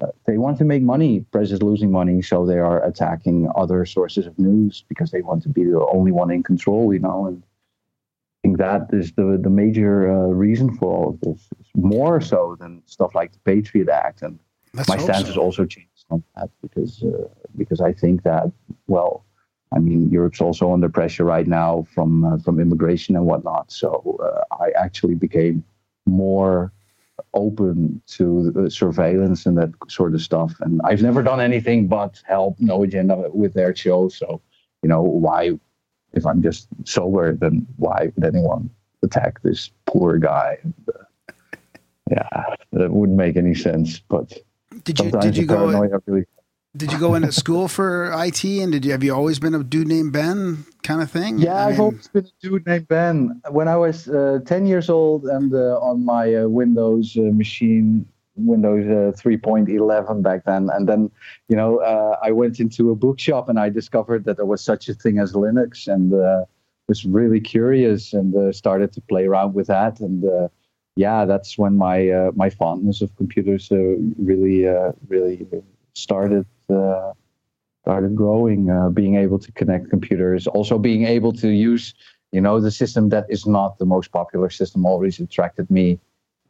Uh, 0.00 0.06
they 0.26 0.38
want 0.38 0.56
to 0.58 0.64
make 0.64 0.82
money. 0.82 1.12
Press 1.32 1.50
is 1.50 1.62
losing 1.62 1.90
money, 1.90 2.22
so 2.22 2.46
they 2.46 2.58
are 2.58 2.80
attacking 2.84 3.48
other 3.62 3.84
sources 3.84 4.26
of 4.26 4.38
news 4.38 4.84
because 4.88 5.10
they 5.10 5.22
want 5.22 5.42
to 5.42 5.48
be 5.48 5.64
the 5.64 5.86
only 5.92 6.12
one 6.12 6.30
in 6.30 6.42
control. 6.42 6.92
You 6.94 7.00
know, 7.00 7.26
and 7.26 7.42
I 7.42 8.36
think 8.42 8.58
that 8.58 8.82
is 8.92 9.12
the 9.12 9.38
the 9.46 9.54
major 9.62 9.92
uh, 10.10 10.28
reason 10.46 10.76
for 10.78 10.88
all 10.96 11.08
of 11.10 11.20
this. 11.20 11.40
It's 11.60 11.70
more 11.74 12.20
so 12.20 12.56
than 12.60 12.82
stuff 12.86 13.14
like 13.14 13.32
the 13.32 13.42
Patriot 13.50 13.88
Act, 13.88 14.22
and 14.22 14.38
Let's 14.72 14.88
my 14.88 14.96
stance 14.96 15.22
so. 15.22 15.26
has 15.32 15.36
also 15.36 15.66
changed 15.66 15.87
on 16.10 16.22
that 16.36 16.50
because 16.62 17.02
uh, 17.02 17.28
because 17.56 17.80
I 17.80 17.92
think 17.92 18.22
that 18.22 18.50
well, 18.86 19.24
I 19.74 19.78
mean 19.78 20.10
Europe's 20.10 20.40
also 20.40 20.72
under 20.72 20.88
pressure 20.88 21.24
right 21.24 21.46
now 21.46 21.86
from 21.94 22.24
uh, 22.24 22.38
from 22.38 22.60
immigration 22.60 23.16
and 23.16 23.26
whatnot. 23.26 23.70
So 23.70 24.18
uh, 24.22 24.54
I 24.54 24.70
actually 24.70 25.14
became 25.14 25.64
more 26.06 26.72
open 27.34 28.00
to 28.06 28.68
surveillance 28.70 29.44
and 29.46 29.58
that 29.58 29.70
sort 29.88 30.14
of 30.14 30.22
stuff. 30.22 30.54
And 30.60 30.80
I've 30.84 31.02
never 31.02 31.22
done 31.22 31.40
anything 31.40 31.88
but 31.88 32.22
help 32.26 32.56
No 32.58 32.82
Agenda 32.82 33.24
with 33.32 33.54
their 33.54 33.74
show. 33.74 34.08
So 34.08 34.40
you 34.82 34.88
know 34.88 35.02
why, 35.02 35.52
if 36.12 36.24
I'm 36.24 36.42
just 36.42 36.68
sober, 36.84 37.34
then 37.34 37.66
why 37.76 38.12
would 38.14 38.24
anyone 38.24 38.70
attack 39.02 39.42
this 39.42 39.70
poor 39.86 40.18
guy? 40.18 40.58
Uh, 40.88 41.04
yeah, 42.10 42.54
that 42.72 42.90
wouldn't 42.90 43.18
make 43.18 43.36
any 43.36 43.54
sense. 43.54 43.98
But 43.98 44.32
Did 44.84 44.98
you 45.00 45.10
did 45.10 45.36
you 45.36 45.46
go 45.46 45.66
really 45.66 46.24
did 46.76 46.92
you 46.92 46.98
go 46.98 47.14
into 47.14 47.32
school 47.32 47.66
for 47.66 48.12
IT 48.24 48.44
and 48.44 48.70
did 48.70 48.84
you 48.84 48.92
have 48.92 49.02
you 49.02 49.14
always 49.14 49.38
been 49.38 49.54
a 49.54 49.64
dude 49.64 49.88
named 49.88 50.12
Ben 50.12 50.64
kind 50.82 51.02
of 51.02 51.10
thing? 51.10 51.38
Yeah, 51.38 51.54
I 51.54 51.66
I've 51.66 51.72
mean, 51.72 51.80
always 51.80 52.08
been 52.08 52.26
a 52.26 52.46
dude 52.46 52.66
named 52.66 52.88
Ben. 52.88 53.40
When 53.50 53.68
I 53.68 53.76
was 53.76 54.08
uh, 54.08 54.40
10 54.44 54.66
years 54.66 54.90
old 54.90 55.24
and 55.24 55.52
uh, 55.52 55.78
on 55.80 56.04
my 56.04 56.34
uh, 56.34 56.48
Windows 56.48 57.16
uh, 57.16 57.22
machine, 57.22 58.06
Windows 58.36 58.86
uh, 58.86 59.20
3.11 59.20 60.22
back 60.22 60.44
then, 60.44 60.68
and 60.72 60.88
then, 60.88 61.10
you 61.48 61.56
know, 61.56 61.78
uh, 61.78 62.16
I 62.22 62.30
went 62.32 62.60
into 62.60 62.90
a 62.90 62.94
bookshop 62.94 63.48
and 63.48 63.58
I 63.58 63.70
discovered 63.70 64.24
that 64.24 64.36
there 64.36 64.46
was 64.46 64.62
such 64.62 64.88
a 64.88 64.94
thing 64.94 65.18
as 65.18 65.32
Linux 65.32 65.88
and 65.92 66.12
uh, 66.14 66.44
was 66.86 67.04
really 67.04 67.40
curious 67.40 68.12
and 68.12 68.34
uh, 68.36 68.52
started 68.52 68.92
to 68.92 69.00
play 69.00 69.26
around 69.26 69.54
with 69.54 69.66
that. 69.66 70.00
And 70.00 70.24
uh, 70.24 70.48
yeah, 70.98 71.24
that's 71.26 71.56
when 71.56 71.76
my 71.76 72.08
uh, 72.08 72.32
my 72.34 72.50
fondness 72.50 73.02
of 73.02 73.14
computers 73.14 73.70
uh, 73.70 73.76
really, 74.18 74.66
uh, 74.66 74.90
really 75.06 75.46
started. 75.94 76.44
Uh, 76.68 77.12
started 77.84 78.14
growing, 78.14 78.60
being 78.92 79.14
able 79.14 79.38
to 79.38 79.50
connect 79.52 79.88
computers, 79.88 80.46
also 80.46 80.78
being 80.78 81.06
able 81.06 81.32
to 81.32 81.48
use, 81.48 81.94
you 82.32 82.40
know, 82.40 82.60
the 82.60 82.70
system 82.70 83.08
that 83.08 83.24
is 83.30 83.46
not 83.46 83.78
the 83.78 83.86
most 83.86 84.12
popular 84.12 84.50
system 84.50 84.84
always 84.84 85.18
attracted 85.18 85.70
me. 85.70 85.98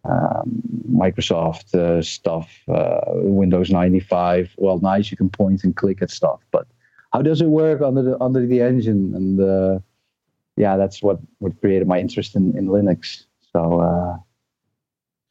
Um, 0.04 0.60
Microsoft 0.90 1.76
uh, 1.76 2.02
stuff, 2.02 2.48
uh, 2.66 3.02
Windows 3.42 3.70
95. 3.70 4.54
Well, 4.56 4.80
nice, 4.80 5.12
you 5.12 5.16
can 5.16 5.30
point 5.30 5.62
and 5.62 5.76
click 5.76 6.02
at 6.02 6.10
stuff, 6.10 6.40
but 6.50 6.66
how 7.12 7.22
does 7.22 7.40
it 7.40 7.50
work 7.62 7.80
under 7.82 8.02
the 8.02 8.20
under 8.20 8.44
the 8.44 8.60
engine? 8.62 9.14
And 9.14 9.40
uh, 9.40 9.78
yeah, 10.56 10.76
that's 10.76 11.00
what 11.02 11.18
what 11.38 11.60
created 11.60 11.86
my 11.86 12.00
interest 12.00 12.34
in 12.34 12.56
in 12.58 12.66
Linux. 12.68 13.26
So. 13.52 14.24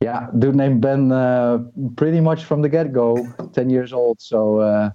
Yeah, 0.02 0.28
dude 0.38 0.56
named 0.56 0.82
Ben, 0.82 1.12
uh, 1.12 1.60
pretty 1.96 2.20
much 2.20 2.44
from 2.46 2.62
the 2.62 2.70
get 2.70 2.94
go, 2.94 3.18
10 3.54 3.70
years 3.70 3.94
old. 3.94 4.22
So, 4.22 4.60
uh, 4.60 4.92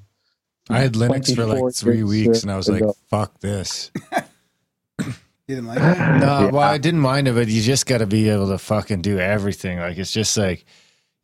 I 0.71 0.79
had 0.79 0.93
Linux 0.93 1.35
for 1.35 1.45
like 1.45 1.75
three 1.75 2.05
weeks, 2.05 2.39
uh, 2.39 2.43
and 2.43 2.53
I 2.53 2.57
was 2.57 2.69
like, 2.69 2.83
ago. 2.83 2.95
"Fuck 3.09 3.41
this." 3.41 3.91
you 5.01 5.13
didn't 5.49 5.67
like 5.67 5.79
it? 5.79 5.99
No, 5.99 6.41
Yeah. 6.45 6.51
well, 6.51 6.61
I 6.63 6.79
didn't 6.79 7.01
mind 7.01 7.27
it, 7.27 7.35
but 7.35 7.49
you 7.49 7.61
just 7.63 7.87
got 7.87 7.99
to 7.99 8.07
be 8.07 8.29
able 8.29 8.49
to 8.49 8.59
fucking 8.59 9.03
do 9.03 9.19
everything. 9.19 9.81
Like 9.81 9.99
it's 9.99 10.13
just 10.13 10.37
like 10.37 10.65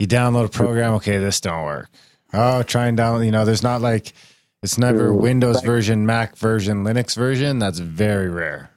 you 0.00 0.09
download 0.09 0.46
a 0.46 0.48
program, 0.48 0.94
okay, 0.94 1.18
this 1.18 1.40
don't 1.40 1.64
work. 1.64 1.88
Oh, 2.32 2.62
try 2.64 2.88
and 2.88 2.98
download. 2.98 3.24
You 3.24 3.30
know, 3.30 3.44
there's 3.44 3.62
not 3.62 3.80
like 3.80 4.12
it's 4.62 4.76
never 4.76 5.06
True. 5.09 5.14
Windows 5.14 5.59
Back- 5.59 5.64
version, 5.66 6.05
Mac 6.05 6.36
version, 6.36 6.82
Linux 6.82 7.14
version. 7.14 7.60
That's 7.60 7.78
very 7.78 8.28
rare. 8.28 8.70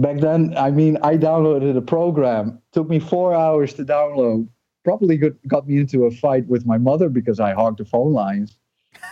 Back 0.00 0.20
then, 0.20 0.54
I 0.56 0.70
mean, 0.70 0.98
I 1.02 1.16
downloaded 1.16 1.76
a 1.76 1.82
program. 1.82 2.60
Took 2.72 2.88
me 2.88 2.98
four 2.98 3.34
hours 3.34 3.74
to 3.74 3.84
download. 3.84 4.48
Probably 4.84 5.16
got, 5.16 5.32
got 5.48 5.66
me 5.66 5.78
into 5.78 6.04
a 6.04 6.10
fight 6.10 6.46
with 6.46 6.64
my 6.66 6.78
mother 6.78 7.08
because 7.08 7.40
I 7.40 7.52
hogged 7.54 7.78
the 7.78 7.84
phone 7.84 8.12
lines. 8.12 8.56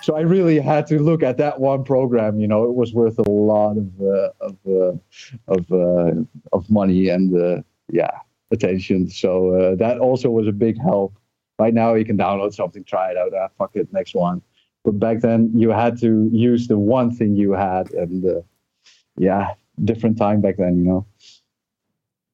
So 0.03 0.17
I 0.17 0.21
really 0.21 0.59
had 0.59 0.87
to 0.89 0.99
look 0.99 1.23
at 1.23 1.37
that 1.39 1.61
one 1.61 1.85
program. 1.85 2.41
You 2.41 2.49
know, 2.49 2.65
it 2.65 2.75
was 2.75 2.93
worth 2.95 3.19
a 3.19 3.29
lot 3.29 3.77
of 3.77 4.01
uh, 4.01 4.31
of 4.41 4.57
uh, 4.67 5.53
of 5.53 5.73
uh, 5.73 6.21
of 6.53 6.71
money 6.71 7.09
and 7.09 7.35
uh, 7.35 7.63
yeah, 7.91 8.19
attention. 8.51 9.09
So 9.09 9.55
uh, 9.55 9.75
that 9.77 9.99
also 9.99 10.31
was 10.31 10.47
a 10.47 10.53
big 10.53 10.81
help. 10.81 11.19
Right 11.59 11.75
now, 11.75 11.95
you 11.95 12.05
can 12.05 12.19
download 12.19 12.55
something, 12.55 12.83
try 12.85 13.11
it 13.11 13.17
out. 13.17 13.33
Ah, 13.35 13.49
fuck 13.59 13.77
it, 13.77 13.93
next 13.93 14.15
one. 14.15 14.43
But 14.85 14.99
back 14.99 15.21
then, 15.21 15.51
you 15.55 15.71
had 15.71 15.99
to 16.01 16.29
use 16.33 16.67
the 16.67 16.79
one 16.79 17.15
thing 17.15 17.37
you 17.37 17.53
had, 17.53 17.93
and 17.93 18.25
uh, 18.25 18.41
yeah, 19.17 19.55
different 19.83 20.19
time 20.19 20.41
back 20.41 20.57
then. 20.57 20.79
You 20.79 20.85
know. 20.85 21.07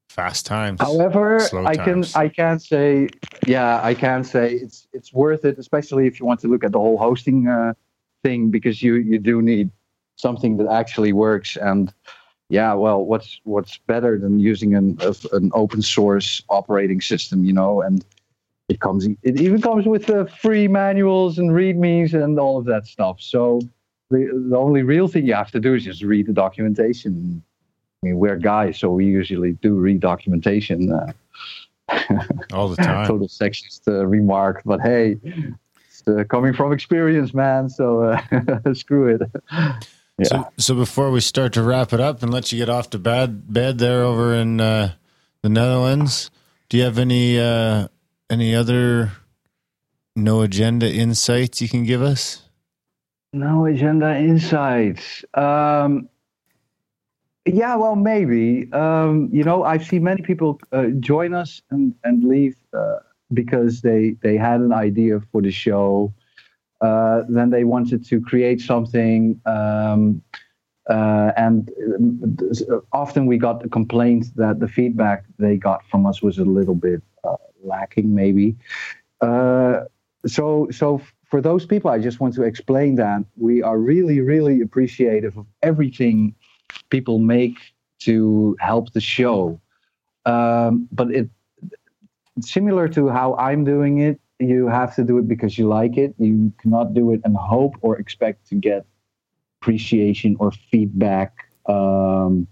Fast 0.09 0.45
times. 0.45 0.81
However, 0.81 1.39
Slow 1.39 1.65
I 1.65 1.77
can 1.77 2.03
times. 2.03 2.17
I 2.17 2.29
can 2.29 2.59
say, 2.59 3.09
yeah, 3.47 3.81
I 3.83 3.95
can 3.95 4.25
say 4.25 4.55
it's 4.55 4.89
it's 4.93 5.13
worth 5.13 5.45
it, 5.45 5.57
especially 5.59 6.07
if 6.09 6.19
you 6.19 6.27
want 6.27 6.41
to 6.41 6.49
look 6.49 6.65
at 6.65 6.73
the 6.73 6.81
whole 6.81 6.99
hosting 6.99 7.47
uh, 7.47 7.75
thing, 8.25 8.51
because 8.51 8.83
you 8.83 8.95
you 8.97 9.19
do 9.19 9.41
need 9.41 9.71
something 10.17 10.57
that 10.59 10.69
actually 10.69 11.13
works. 11.13 11.57
And 11.57 11.95
yeah, 12.49 12.75
well, 12.75 13.05
what's 13.05 13.41
what's 13.45 13.79
better 13.79 14.19
than 14.19 14.41
using 14.41 14.75
an 14.75 14.99
of 15.01 15.25
an 15.33 15.53
open 15.55 15.81
source 15.81 16.43
operating 16.49 17.01
system, 17.01 17.45
you 17.45 17.53
know? 17.53 17.81
And 17.81 18.05
it 18.69 18.81
comes 18.81 19.07
it 19.23 19.41
even 19.41 19.61
comes 19.63 19.87
with 19.87 20.11
uh, 20.11 20.25
free 20.25 20.67
manuals 20.67 21.39
and 21.39 21.51
readmes 21.51 22.13
and 22.13 22.39
all 22.39 22.59
of 22.59 22.65
that 22.65 22.87
stuff. 22.87 23.21
So 23.21 23.61
the 24.11 24.47
the 24.51 24.57
only 24.57 24.83
real 24.83 25.09
thing 25.09 25.27
you 25.27 25.35
have 25.35 25.51
to 25.53 25.61
do 25.61 25.75
is 25.75 25.85
just 25.85 26.03
read 26.03 26.27
the 26.27 26.33
documentation. 26.33 27.43
I 28.03 28.07
mean, 28.07 28.19
we're 28.19 28.37
guys, 28.37 28.79
so 28.79 28.91
we 28.91 29.07
usually 29.07 29.53
do 29.53 29.75
read 29.75 30.01
documentation. 30.01 30.93
Uh, 30.93 31.13
all 32.53 32.69
the 32.69 32.77
time. 32.77 33.07
total 33.07 33.29
sexist 33.29 33.89
uh, 33.89 34.07
remark, 34.07 34.63
but 34.65 34.81
hey, 34.81 35.17
it's 35.89 36.03
uh, 36.07 36.25
coming 36.29 36.53
from 36.53 36.73
experience, 36.73 37.35
man. 37.35 37.69
So 37.69 38.03
uh, 38.03 38.75
screw 38.75 39.09
it. 39.09 39.23
Yeah. 40.19 40.25
So, 40.25 40.53
so 40.59 40.75
before 40.75 41.11
we 41.11 41.21
start 41.21 41.53
to 41.55 41.63
wrap 41.63 41.93
it 41.93 42.01
up 42.01 42.23
and 42.23 42.33
let 42.33 42.53
you 42.53 42.59
get 42.59 42.69
off 42.69 42.91
to 42.91 42.99
bed 42.99 43.53
bed 43.53 43.79
there 43.79 44.03
over 44.03 44.35
in 44.35 44.61
uh, 44.61 44.93
the 45.43 45.49
Netherlands, 45.49 46.31
do 46.69 46.77
you 46.77 46.85
have 46.85 46.99
any 46.99 47.39
uh, 47.39 47.89
any 48.29 48.55
other 48.55 49.13
no 50.15 50.43
agenda 50.43 50.91
insights 50.91 51.61
you 51.61 51.69
can 51.69 51.85
give 51.85 52.03
us? 52.03 52.43
No 53.33 53.67
agenda 53.67 54.17
insights. 54.19 55.25
Um, 55.35 56.09
yeah, 57.47 57.77
well, 57.77 57.95
maybe. 57.95 58.71
Um, 58.73 59.29
you 59.33 59.45
know, 59.45 59.63
I've 59.63 59.85
seen 59.85 60.03
many 60.03 60.23
people 60.23 60.61
uh, 60.73 60.89
join 60.99 61.33
us 61.33 61.63
and 61.71 61.95
and 62.03 62.25
leave 62.25 62.57
uh, 62.73 62.99
because 63.33 63.83
they 63.83 64.17
they 64.23 64.37
had 64.37 64.61
an 64.61 64.73
idea 64.73 65.21
for 65.31 65.41
the 65.41 65.53
show. 65.53 66.13
Uh, 66.81 67.23
then 67.29 67.51
they 67.51 67.65
wanted 67.65 68.05
to 68.07 68.21
create 68.21 68.61
something. 68.61 69.41
Um, 69.47 70.23
uh, 70.89 71.31
and 71.37 71.71
uh, 72.69 72.81
often 72.93 73.27
we 73.27 73.39
got 73.39 73.63
the 73.63 73.69
complaint 73.69 74.27
that 74.35 74.59
the 74.59 74.67
feedback 74.67 75.25
they 75.39 75.57
got 75.57 75.85
from 75.87 76.05
us 76.05 76.21
was 76.21 76.39
a 76.39 76.45
little 76.45 76.75
bit 76.75 77.01
uh, 77.23 77.37
lacking, 77.63 78.13
maybe. 78.13 78.57
Uh, 79.21 79.83
so, 80.27 80.67
so 80.71 81.01
for 81.31 81.41
those 81.41 81.65
people, 81.65 81.91
I 81.91 81.99
just 81.99 82.21
want 82.21 82.35
to 82.35 82.43
explain 82.43 82.97
that 82.97 83.25
we 83.37 83.63
are 83.63 83.79
really, 83.79 84.21
really 84.21 84.61
appreciative 84.61 85.37
of 85.37 85.47
everything 85.63 86.35
people 86.91 87.19
make 87.19 87.57
to 88.01 88.57
help 88.59 88.93
the 88.93 89.01
show. 89.01 89.61
Um, 90.27 90.89
but 90.91 91.11
it, 91.13 91.31
similar 92.41 92.89
to 92.89 93.09
how 93.09 93.35
I'm 93.37 93.65
doing 93.65 93.99
it, 93.99 94.21
you 94.41 94.67
have 94.67 94.95
to 94.97 95.05
do 95.05 95.19
it 95.19 95.29
because 95.29 95.57
you 95.57 95.69
like 95.69 95.97
it. 95.97 96.15
You 96.19 96.53
cannot 96.59 96.95
do 96.95 97.13
it 97.13 97.21
and 97.25 97.37
hope 97.37 97.75
or 97.81 97.99
expect 97.99 98.49
to 98.49 98.57
get 98.57 98.85
appreciation 99.61 100.37
or 100.41 100.51
feedback. 100.51 101.47
Um, 101.67 102.49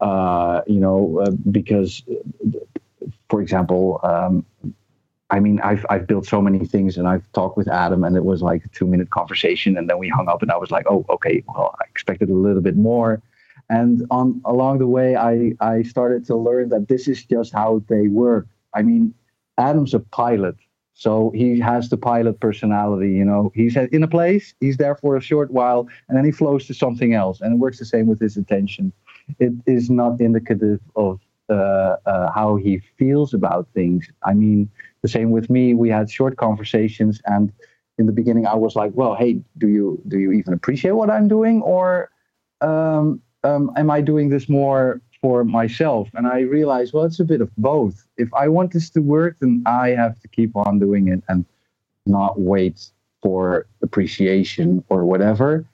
uh, 0.00 0.62
you 0.66 0.80
know, 0.80 1.20
uh, 1.20 1.30
because, 1.50 2.02
for 3.28 3.42
example, 3.42 4.00
um, 4.02 4.46
I 5.30 5.40
mean, 5.40 5.60
I've 5.60 5.84
I've 5.90 6.06
built 6.06 6.26
so 6.26 6.40
many 6.40 6.64
things, 6.66 6.96
and 6.96 7.08
I've 7.08 7.30
talked 7.32 7.56
with 7.56 7.68
Adam, 7.68 8.04
and 8.04 8.16
it 8.16 8.24
was 8.24 8.42
like 8.42 8.64
a 8.64 8.68
two 8.68 8.86
minute 8.86 9.10
conversation, 9.10 9.76
and 9.76 9.90
then 9.90 9.98
we 9.98 10.08
hung 10.08 10.28
up, 10.28 10.42
and 10.42 10.52
I 10.52 10.56
was 10.56 10.70
like, 10.70 10.86
oh, 10.88 11.04
okay, 11.10 11.42
well, 11.48 11.74
I 11.80 11.84
expected 11.90 12.30
a 12.30 12.34
little 12.34 12.62
bit 12.62 12.76
more, 12.76 13.20
and 13.68 14.06
on 14.10 14.40
along 14.44 14.78
the 14.78 14.86
way, 14.86 15.16
I 15.16 15.52
I 15.60 15.82
started 15.82 16.24
to 16.26 16.36
learn 16.36 16.68
that 16.68 16.86
this 16.88 17.08
is 17.08 17.24
just 17.24 17.52
how 17.52 17.82
they 17.88 18.06
work. 18.06 18.46
I 18.72 18.82
mean, 18.82 19.14
Adam's 19.58 19.94
a 19.94 20.00
pilot, 20.00 20.54
so 20.94 21.32
he 21.34 21.58
has 21.58 21.88
the 21.88 21.96
pilot 21.96 22.38
personality. 22.38 23.10
You 23.10 23.24
know, 23.24 23.50
he's 23.52 23.76
in 23.76 24.04
a 24.04 24.08
place, 24.08 24.54
he's 24.60 24.76
there 24.76 24.94
for 24.94 25.16
a 25.16 25.20
short 25.20 25.50
while, 25.50 25.88
and 26.08 26.16
then 26.16 26.24
he 26.24 26.30
flows 26.30 26.66
to 26.66 26.74
something 26.74 27.14
else, 27.14 27.40
and 27.40 27.54
it 27.54 27.58
works 27.58 27.80
the 27.80 27.84
same 27.84 28.06
with 28.06 28.20
his 28.20 28.36
attention. 28.36 28.92
It 29.40 29.54
is 29.66 29.90
not 29.90 30.20
indicative 30.20 30.80
of 30.94 31.18
uh, 31.48 31.96
uh, 32.06 32.32
how 32.32 32.56
he 32.56 32.78
feels 32.98 33.34
about 33.34 33.68
things. 33.72 34.08
I 34.24 34.34
mean, 34.34 34.68
the 35.06 35.18
same 35.18 35.30
with 35.30 35.48
me. 35.48 35.74
We 35.74 35.88
had 35.88 36.10
short 36.10 36.36
conversations, 36.36 37.20
and 37.26 37.52
in 37.98 38.06
the 38.06 38.12
beginning, 38.20 38.46
I 38.46 38.56
was 38.56 38.74
like, 38.80 38.92
"Well, 39.00 39.14
hey, 39.14 39.32
do 39.62 39.68
you 39.76 39.86
do 40.08 40.18
you 40.18 40.32
even 40.32 40.52
appreciate 40.52 40.96
what 41.00 41.10
I'm 41.10 41.28
doing, 41.28 41.62
or 41.62 42.10
um, 42.60 43.22
um, 43.48 43.62
am 43.76 43.88
I 43.90 44.00
doing 44.00 44.28
this 44.30 44.48
more 44.48 45.00
for 45.20 45.44
myself?" 45.44 46.04
And 46.14 46.26
I 46.26 46.40
realized, 46.40 46.92
well, 46.92 47.04
it's 47.04 47.20
a 47.20 47.30
bit 47.32 47.40
of 47.40 47.50
both. 47.56 47.96
If 48.16 48.30
I 48.34 48.48
want 48.48 48.72
this 48.72 48.90
to 48.90 49.00
work, 49.00 49.36
then 49.40 49.62
I 49.66 49.90
have 50.02 50.18
to 50.22 50.28
keep 50.28 50.56
on 50.56 50.78
doing 50.78 51.08
it 51.14 51.22
and 51.28 51.44
not 52.06 52.40
wait 52.40 52.90
for 53.22 53.66
appreciation 53.82 54.84
or 54.88 55.04
whatever. 55.04 55.64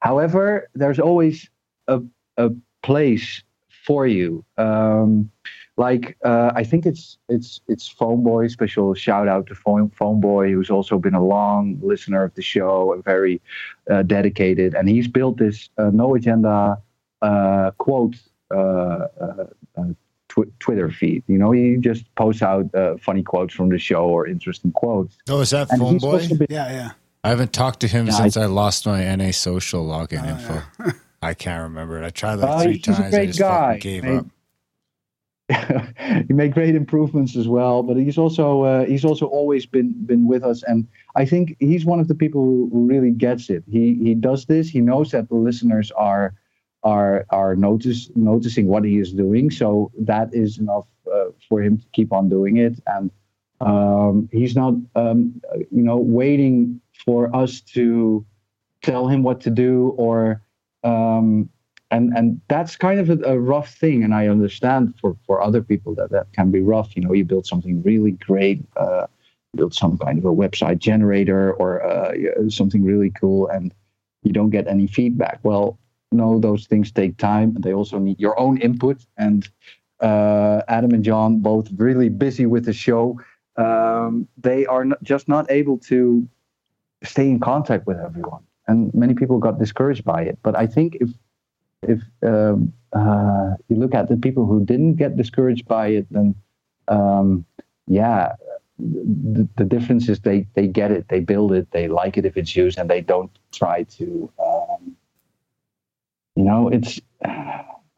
However, 0.00 0.68
there's 0.74 1.00
always 1.00 1.50
a 1.88 1.98
a 2.36 2.50
place 2.82 3.42
for 3.86 4.06
you. 4.06 4.44
Um, 4.58 5.30
like 5.78 6.16
uh, 6.24 6.50
I 6.54 6.64
think 6.64 6.86
it's 6.86 7.18
it's 7.28 7.60
it's 7.68 7.86
Phone 7.86 8.22
Boy. 8.24 8.48
Special 8.48 8.94
shout 8.94 9.28
out 9.28 9.46
to 9.48 9.54
Phone 9.54 9.90
Phone 9.90 10.20
Boy, 10.20 10.50
who's 10.52 10.70
also 10.70 10.98
been 10.98 11.14
a 11.14 11.22
long 11.24 11.78
listener 11.82 12.24
of 12.24 12.34
the 12.34 12.42
show 12.42 12.92
and 12.94 13.04
very 13.04 13.40
uh, 13.90 14.02
dedicated. 14.02 14.74
And 14.74 14.88
he's 14.88 15.06
built 15.08 15.36
this 15.36 15.68
uh, 15.78 15.90
no 15.92 16.14
agenda 16.14 16.78
uh, 17.22 17.70
quote 17.78 18.16
uh, 18.50 18.56
uh, 18.56 19.46
uh, 19.76 19.84
tw- 20.30 20.50
Twitter 20.60 20.90
feed. 20.90 21.22
You 21.26 21.36
know, 21.38 21.50
he 21.52 21.76
just 21.76 22.02
posts 22.14 22.42
out 22.42 22.74
uh, 22.74 22.96
funny 22.96 23.22
quotes 23.22 23.52
from 23.54 23.68
the 23.68 23.78
show 23.78 24.04
or 24.06 24.26
interesting 24.26 24.72
quotes. 24.72 25.14
Oh, 25.28 25.40
is 25.40 25.50
that 25.50 25.70
And 25.70 25.80
phone 25.80 25.98
boy? 25.98 26.12
also 26.22 26.36
been- 26.36 26.46
Yeah, 26.50 26.70
yeah. 26.72 26.90
I 27.22 27.28
haven't 27.28 27.52
talked 27.52 27.80
to 27.80 27.88
him 27.88 28.06
Yeah, 28.06 28.12
since 28.14 28.36
I- 28.38 28.44
I, 28.44 28.46
lost 28.46 28.86
my 28.86 29.14
NA 29.16 29.30
social 29.32 29.84
login 29.86 30.24
info. 30.26 30.62
I 31.26 31.34
can't 31.34 31.62
remember 31.64 32.00
it. 32.00 32.04
I 32.06 32.10
tried 32.10 32.34
like 32.36 32.50
Uh, 32.50 32.62
three 32.62 32.72
he's 32.74 32.88
a 32.88 32.92
times. 32.92 33.00
I 33.00 33.10
great 33.10 33.26
just 33.26 33.38
guy. 33.40 33.78
gave 33.78 34.04
Made- 34.04 34.18
up. 34.18 34.26
he 36.26 36.32
made 36.32 36.52
great 36.52 36.74
improvements 36.74 37.36
as 37.36 37.46
well. 37.46 37.82
But 37.84 37.96
he's 37.96 38.18
also 38.18 38.62
uh, 38.62 38.84
he's 38.84 39.04
also 39.04 39.26
always 39.26 39.64
been 39.64 39.92
been 40.06 40.26
with 40.26 40.42
us, 40.42 40.64
and 40.64 40.88
I 41.14 41.24
think 41.24 41.56
he's 41.60 41.84
one 41.84 42.00
of 42.00 42.08
the 42.08 42.14
people 42.16 42.42
who 42.42 42.68
who 42.72 42.86
really 42.86 43.12
gets 43.12 43.48
it. 43.48 43.62
He 43.70 43.94
he 43.94 44.14
does 44.14 44.46
this. 44.46 44.68
He 44.68 44.80
knows 44.80 45.12
that 45.12 45.28
the 45.28 45.36
listeners 45.36 45.92
are 45.92 46.34
are 46.82 47.26
are 47.30 47.54
notice 47.54 48.10
noticing 48.16 48.66
what 48.66 48.84
he 48.84 48.98
is 48.98 49.12
doing. 49.12 49.50
So 49.52 49.92
that 50.00 50.34
is 50.34 50.58
enough 50.58 50.86
uh, 51.12 51.26
for 51.48 51.62
him 51.62 51.78
to 51.78 51.84
keep 51.92 52.12
on 52.12 52.28
doing 52.28 52.56
it, 52.56 52.80
and 52.88 53.10
um, 53.60 54.28
he's 54.32 54.56
not 54.56 54.74
um, 54.96 55.40
you 55.70 55.82
know 55.84 55.96
waiting 55.98 56.80
for 57.04 57.34
us 57.36 57.60
to 57.74 58.26
tell 58.82 59.06
him 59.06 59.22
what 59.22 59.40
to 59.42 59.50
do 59.50 59.94
or 59.96 60.42
um, 60.86 61.48
and 61.90 62.12
and 62.16 62.40
that's 62.48 62.76
kind 62.76 62.98
of 63.00 63.10
a, 63.10 63.18
a 63.24 63.38
rough 63.38 63.74
thing. 63.74 64.02
And 64.04 64.14
i 64.14 64.28
understand 64.28 64.94
for 65.00 65.16
for 65.26 65.42
other 65.42 65.62
people 65.62 65.94
that 65.96 66.10
that 66.10 66.32
can 66.32 66.50
be 66.50 66.60
rough. 66.60 66.96
You 66.96 67.02
know 67.02 67.12
you 67.12 67.24
build 67.24 67.46
something 67.46 67.82
really 67.82 68.12
great 68.12 68.64
uh, 68.76 69.06
build 69.54 69.74
some 69.74 69.98
kind 69.98 70.18
of 70.18 70.24
a 70.24 70.36
website 70.42 70.78
generator 70.78 71.52
or 71.54 71.82
uh, 71.84 72.12
something 72.48 72.84
really 72.84 73.10
cool 73.10 73.48
and 73.48 73.72
you 74.22 74.32
don't 74.32 74.50
get 74.50 74.66
any 74.66 74.86
feedback. 74.86 75.40
Well 75.42 75.78
no 76.12 76.38
those 76.38 76.66
things 76.66 76.90
take 76.90 77.16
time. 77.16 77.54
And 77.54 77.64
they 77.64 77.74
also 77.74 77.98
need 77.98 78.20
your 78.20 78.38
own 78.38 78.58
input. 78.58 78.98
And 79.16 79.48
uh, 80.00 80.60
adam 80.68 80.90
and 80.92 81.02
john 81.02 81.40
both 81.40 81.68
really 81.76 82.10
busy 82.10 82.44
with 82.44 82.66
the 82.66 82.72
show 82.72 83.18
um, 83.56 84.28
they 84.36 84.66
are 84.66 84.84
not, 84.84 85.02
just 85.02 85.26
not 85.26 85.50
able 85.50 85.78
to 85.78 86.28
stay 87.02 87.30
in 87.30 87.40
contact 87.40 87.86
with 87.86 87.98
everyone 87.98 88.45
and 88.68 88.92
many 88.94 89.14
people 89.14 89.38
got 89.38 89.58
discouraged 89.58 90.04
by 90.04 90.22
it 90.22 90.38
but 90.42 90.56
i 90.56 90.66
think 90.66 90.96
if 91.00 91.10
if 91.82 92.02
um, 92.22 92.72
uh, 92.92 93.54
you 93.68 93.76
look 93.76 93.94
at 93.94 94.08
the 94.08 94.16
people 94.16 94.46
who 94.46 94.64
didn't 94.64 94.94
get 94.94 95.16
discouraged 95.16 95.66
by 95.66 95.88
it, 95.88 96.06
then 96.10 96.34
um, 96.88 97.44
yeah, 97.86 98.32
the, 98.78 99.48
the 99.56 99.64
difference 99.64 100.08
is 100.08 100.20
they 100.20 100.46
they 100.54 100.66
get 100.66 100.90
it, 100.90 101.08
they 101.08 101.20
build 101.20 101.52
it, 101.52 101.70
they 101.70 101.88
like 101.88 102.16
it 102.16 102.24
if 102.24 102.36
it's 102.36 102.54
used, 102.56 102.78
and 102.78 102.90
they 102.90 103.00
don't 103.00 103.30
try 103.52 103.84
to. 103.84 104.30
Um, 104.38 104.96
you 106.34 106.44
know, 106.44 106.68
it's. 106.68 107.00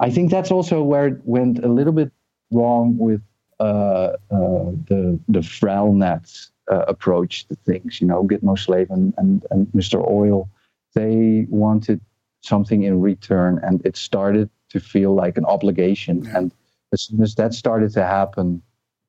I 0.01 0.11
think 0.11 0.31
that's 0.31 0.53
also 0.53 0.81
where 0.83 1.09
it 1.09 1.21
went 1.25 1.65
a 1.65 1.69
little 1.69 1.93
bit 1.93 2.13
wrong 2.53 2.97
with 2.99 3.21
uh, 3.59 4.13
uh, 4.31 4.71
the 4.87 5.19
the 5.29 5.41
Frelnet 5.41 6.51
uh, 6.71 6.85
approach 6.87 7.47
to 7.49 7.57
things. 7.67 8.01
You 8.01 8.07
know, 8.07 8.23
Gitmo 8.23 8.59
Slave 8.59 8.91
and, 8.91 9.13
and 9.17 9.45
and 9.51 9.67
Mr. 9.69 10.07
Oil, 10.09 10.49
they 10.95 11.47
wanted 11.49 12.01
something 12.43 12.83
in 12.83 13.01
return 13.01 13.61
and 13.63 13.85
it 13.85 13.97
started 13.97 14.49
to 14.71 14.81
feel 14.81 15.15
like 15.15 15.37
an 15.37 15.45
obligation. 15.45 16.27
And 16.35 16.53
as 16.93 17.03
soon 17.03 17.23
as 17.23 17.35
that 17.37 17.55
started 17.55 17.93
to 17.93 18.05
happen 18.05 18.63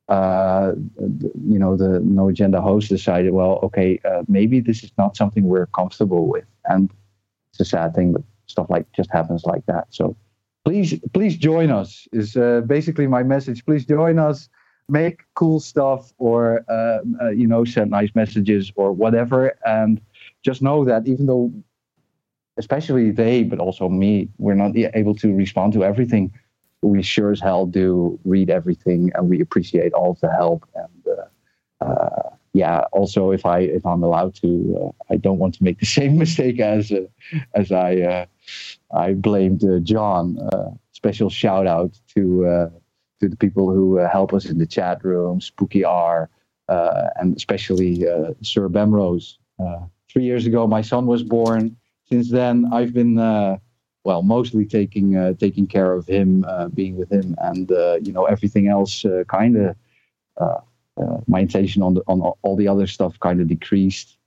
uh, 0.09 0.73
you 0.99 1.59
know 1.59 1.77
the 1.77 1.99
no 1.99 2.29
agenda 2.29 2.59
host 2.59 2.89
decided 2.89 3.31
well 3.31 3.59
okay 3.61 3.99
uh, 4.03 4.23
maybe 4.27 4.59
this 4.59 4.83
is 4.83 4.91
not 4.97 5.15
something 5.15 5.43
we're 5.43 5.67
comfortable 5.67 6.27
with. 6.27 6.45
And 6.65 6.91
it's 7.51 7.59
a 7.59 7.65
sad 7.65 7.93
thing 7.93 8.13
but 8.13 8.23
stuff 8.47 8.69
like 8.69 8.91
just 8.91 9.11
happens 9.11 9.45
like 9.45 9.65
that. 9.67 9.85
So 9.91 10.15
please 10.65 10.99
please 11.13 11.37
join 11.37 11.69
us 11.69 12.07
is 12.11 12.35
uh, 12.35 12.61
basically 12.65 13.05
my 13.05 13.21
message. 13.21 13.63
Please 13.65 13.85
join 13.85 14.17
us 14.17 14.49
make 14.89 15.21
cool 15.35 15.59
stuff 15.59 16.11
or 16.17 16.65
uh, 16.67 16.99
uh, 17.21 17.29
you 17.29 17.45
know 17.45 17.63
send 17.63 17.91
nice 17.91 18.09
messages 18.15 18.71
or 18.75 18.91
whatever. 18.91 19.55
And 19.65 20.01
just 20.43 20.63
know 20.63 20.83
that 20.85 21.07
even 21.07 21.27
though 21.27 21.53
especially 22.59 23.09
they 23.09 23.43
but 23.43 23.57
also 23.59 23.89
me 23.89 24.29
we're 24.37 24.53
not 24.53 24.75
able 24.93 25.15
to 25.15 25.33
respond 25.33 25.73
to 25.73 25.83
everything. 25.83 26.31
We 26.81 27.01
sure 27.01 27.31
as 27.31 27.39
hell 27.39 27.65
do 27.65 28.19
read 28.23 28.49
everything 28.49 29.11
and 29.15 29.29
we 29.29 29.41
appreciate 29.41 29.93
all 29.93 30.11
of 30.11 30.19
the 30.19 30.31
help 30.31 30.67
and 30.75 31.17
uh, 31.17 31.85
uh, 31.85 32.29
yeah 32.53 32.79
also 32.91 33.31
if 33.31 33.45
i 33.45 33.59
if 33.59 33.85
i'm 33.85 34.03
allowed 34.03 34.33
to 34.33 34.49
uh, 34.81 35.13
i 35.13 35.15
don't 35.17 35.37
want 35.37 35.53
to 35.55 35.63
make 35.63 35.79
the 35.79 35.85
same 35.99 36.17
mistake 36.17 36.59
as 36.59 36.91
uh, 36.91 37.05
as 37.53 37.71
i 37.71 37.95
uh, 37.97 38.25
i 38.91 39.13
blamed 39.13 39.63
uh, 39.63 39.79
john 39.79 40.37
special 40.91 41.29
shout 41.29 41.67
out 41.67 41.91
to 42.13 42.69
to 43.19 43.29
the 43.29 43.35
people 43.35 43.71
who 43.71 43.97
help 43.97 44.33
us 44.33 44.45
in 44.45 44.57
the 44.57 44.65
chat 44.65 45.03
room 45.03 45.39
spooky 45.39 45.83
r 45.83 46.29
and 46.67 47.35
especially 47.35 48.05
sir 48.41 48.67
bemrose. 48.67 49.37
Three 50.11 50.23
years 50.23 50.45
ago 50.47 50.67
my 50.67 50.81
son 50.81 51.05
was 51.05 51.23
born 51.23 51.77
since 52.11 52.29
then 52.29 52.65
i've 52.73 52.93
been 52.93 53.17
uh, 53.17 53.57
well 54.03 54.21
mostly 54.21 54.65
taking 54.65 55.15
uh, 55.15 55.33
taking 55.33 55.67
care 55.67 55.93
of 55.93 56.07
him 56.07 56.45
uh, 56.47 56.67
being 56.69 56.95
with 56.97 57.11
him 57.11 57.35
and 57.39 57.71
uh, 57.71 57.97
you 58.01 58.11
know 58.11 58.25
everything 58.25 58.67
else 58.67 59.05
uh, 59.05 59.23
kind 59.27 59.55
of 59.57 59.75
uh, 60.37 61.17
my 61.27 61.41
attention 61.41 61.81
on 61.81 61.93
the, 61.93 62.01
on 62.07 62.19
all 62.41 62.55
the 62.55 62.67
other 62.67 62.87
stuff 62.87 63.19
kind 63.19 63.39
of 63.39 63.47
decreased. 63.47 64.17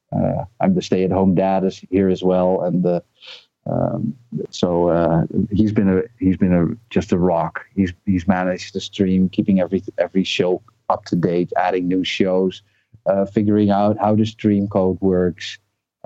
I'm 0.61 0.75
the 0.75 0.83
stay-at-home 0.83 1.35
dad 1.35 1.65
is 1.65 1.79
here 1.91 2.09
as 2.11 2.23
well, 2.23 2.63
and 2.63 3.01
um, 3.67 4.15
so 4.51 5.27
he's 5.51 5.73
been 5.73 5.89
a 5.99 6.03
he's 6.19 6.37
been 6.37 6.53
a 6.53 6.67
just 6.91 7.13
a 7.13 7.19
rock. 7.19 7.65
He's 7.75 7.93
he's 8.05 8.29
managed 8.29 8.75
the 8.75 8.81
stream, 8.81 9.29
keeping 9.31 9.61
every 9.61 9.83
every 9.99 10.25
show 10.25 10.63
up 10.91 11.07
to 11.07 11.17
date, 11.17 11.51
adding 11.57 11.89
new 11.89 12.05
shows, 12.05 12.63
figuring 13.33 13.71
out 13.71 13.99
how 13.99 14.15
the 14.15 14.27
stream 14.27 14.69
code 14.69 14.99
works, 15.01 15.59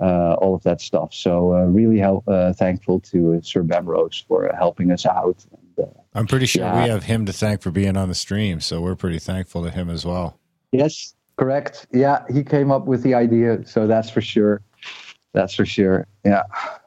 all 0.05 0.55
of 0.55 0.63
that 0.63 0.81
stuff. 0.81 1.13
So 1.13 1.53
uh, 1.53 1.65
really 1.65 1.97
help, 1.99 2.27
uh, 2.27 2.53
thankful 2.53 2.99
to 3.01 3.33
uh, 3.35 3.41
Sir 3.41 3.63
Bemrose 3.63 4.23
for 4.27 4.51
helping 4.57 4.91
us 4.91 5.05
out. 5.05 5.43
And, 5.51 5.87
uh, 5.87 5.91
I'm 6.13 6.27
pretty 6.27 6.45
sure 6.45 6.63
Yeah. 6.63 6.83
we 6.83 6.89
have 6.89 7.03
him 7.03 7.25
to 7.25 7.33
thank 7.33 7.61
for 7.61 7.71
being 7.71 7.97
on 7.97 8.09
the 8.09 8.15
stream, 8.15 8.59
so 8.59 8.81
we're 8.81 8.95
pretty 8.95 9.19
thankful 9.19 9.63
to 9.63 9.71
him 9.71 9.89
as 9.89 10.05
well. 10.05 10.37
Yes, 10.71 11.13
correct. 11.37 11.87
Yeah, 11.91 12.23
he 12.31 12.43
came 12.43 12.71
up 12.71 12.85
with 12.85 13.03
the 13.03 13.13
idea, 13.13 13.65
so 13.65 13.87
that's 13.87 14.09
for 14.09 14.21
sure. 14.21 14.61
That's 15.33 15.53
for 15.53 15.65
sure. 15.65 16.07
Yeah. 16.25 16.43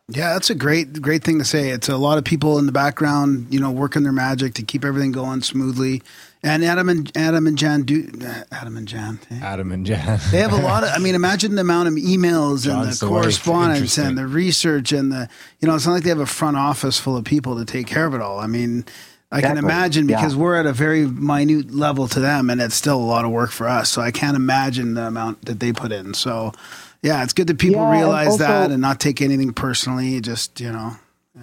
Yeah, 0.08 0.32
that's 0.32 0.50
a 0.50 0.56
great 0.56 1.00
great 1.00 1.22
thing 1.22 1.38
to 1.38 1.44
say. 1.44 1.68
It's 1.68 1.88
a 1.88 1.96
lot 1.96 2.18
of 2.18 2.24
people 2.24 2.58
in 2.58 2.66
the 2.66 2.72
background, 2.72 3.46
you 3.50 3.60
know, 3.60 3.70
working 3.70 4.02
their 4.02 4.10
magic 4.12 4.54
to 4.54 4.62
keep 4.64 4.84
everything 4.84 5.12
going 5.12 5.40
smoothly. 5.42 6.02
And 6.42 6.64
Adam 6.64 6.88
and 6.88 7.12
Adam 7.16 7.46
and 7.46 7.58
Jan 7.58 7.82
do 7.82 8.08
Adam 8.50 8.76
and 8.78 8.88
Jan. 8.88 9.18
eh? 9.30 9.40
Adam 9.42 9.72
and 9.72 9.84
Jan. 9.84 10.18
They 10.30 10.38
have 10.38 10.54
a 10.54 10.56
lot 10.56 10.84
of. 10.84 10.90
I 10.94 10.98
mean, 10.98 11.14
imagine 11.14 11.54
the 11.54 11.60
amount 11.60 11.88
of 11.88 11.94
emails 11.94 12.66
and 12.70 12.90
the 12.90 12.96
the 12.98 13.06
correspondence 13.06 13.98
and 13.98 14.16
the 14.16 14.26
research 14.26 14.92
and 14.92 15.12
the. 15.12 15.28
You 15.60 15.68
know, 15.68 15.74
it's 15.74 15.84
not 15.86 15.92
like 15.92 16.02
they 16.02 16.08
have 16.08 16.18
a 16.18 16.24
front 16.26 16.56
office 16.56 16.98
full 16.98 17.16
of 17.16 17.24
people 17.24 17.58
to 17.58 17.66
take 17.66 17.86
care 17.86 18.06
of 18.06 18.14
it 18.14 18.22
all. 18.22 18.38
I 18.38 18.46
mean, 18.46 18.86
I 19.30 19.42
can 19.42 19.50
Exactly. 19.50 19.58
imagine 19.68 20.08
Yeah. 20.08 20.16
because 20.16 20.34
we're 20.34 20.56
at 20.56 20.64
a 20.64 20.72
very 20.72 21.06
minute 21.06 21.74
level 21.74 22.08
to 22.08 22.20
them, 22.20 22.48
and 22.48 22.58
it's 22.60 22.74
still 22.74 22.96
a 22.98 23.04
lot 23.04 23.26
of 23.26 23.30
work 23.32 23.50
for 23.50 23.68
us. 23.68 23.90
So 23.90 24.00
I 24.00 24.10
can't 24.10 24.34
imagine 24.36 24.94
the 24.94 25.08
amount 25.08 25.44
that 25.44 25.60
they 25.60 25.74
put 25.74 25.92
in. 25.92 26.14
So, 26.14 26.52
yeah, 27.02 27.22
it's 27.22 27.34
good 27.34 27.48
that 27.48 27.58
people 27.58 27.82
Yeah, 27.82 27.90
and 27.90 27.98
realize 28.00 28.28
also- 28.28 28.44
that 28.44 28.70
and 28.70 28.80
not 28.80 28.98
take 28.98 29.20
anything 29.20 29.52
personally. 29.52 30.18
Just 30.22 30.58
you 30.58 30.72
know. 30.72 30.96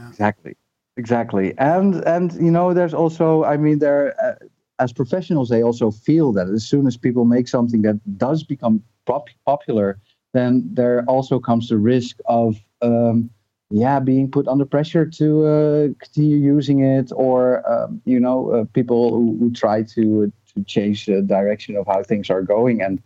Exactly. 0.10 0.56
Exactly. 0.98 1.54
And 1.60 1.96
and 2.08 2.34
you 2.34 2.50
know, 2.50 2.74
there's 2.74 2.96
also, 2.96 3.44
I 3.44 3.58
mean, 3.58 3.78
there 3.78 4.16
uh, 4.20 4.44
as 4.80 4.94
professionals, 4.94 5.50
they 5.50 5.64
also 5.64 5.92
feel 5.92 6.32
that 6.34 6.48
as 6.50 6.66
soon 6.66 6.88
as 6.88 6.98
people 6.98 7.26
make 7.26 7.48
something 7.48 7.82
that 7.82 8.00
does 8.18 8.44
become 8.44 8.84
pop- 9.06 9.30
popular, 9.46 10.00
then 10.34 10.70
there 10.72 11.04
also 11.08 11.40
comes 11.40 11.70
the 11.70 11.78
risk 11.78 12.18
of, 12.26 12.58
um, 12.82 13.30
yeah, 13.70 14.00
being 14.00 14.30
put 14.30 14.48
under 14.48 14.66
pressure 14.66 15.06
to 15.06 15.46
uh, 15.46 15.88
continue 16.00 16.38
using 16.38 16.84
it, 16.84 17.12
or 17.16 17.68
um, 17.70 18.02
you 18.06 18.20
know, 18.20 18.52
uh, 18.52 18.66
people 18.74 19.12
who, 19.12 19.38
who 19.40 19.52
try 19.52 19.84
to 19.84 20.32
to 20.54 20.64
change 20.64 21.06
the 21.06 21.22
direction 21.22 21.76
of 21.76 21.86
how 21.88 22.04
things 22.04 22.30
are 22.30 22.42
going 22.42 22.82
and. 22.82 23.02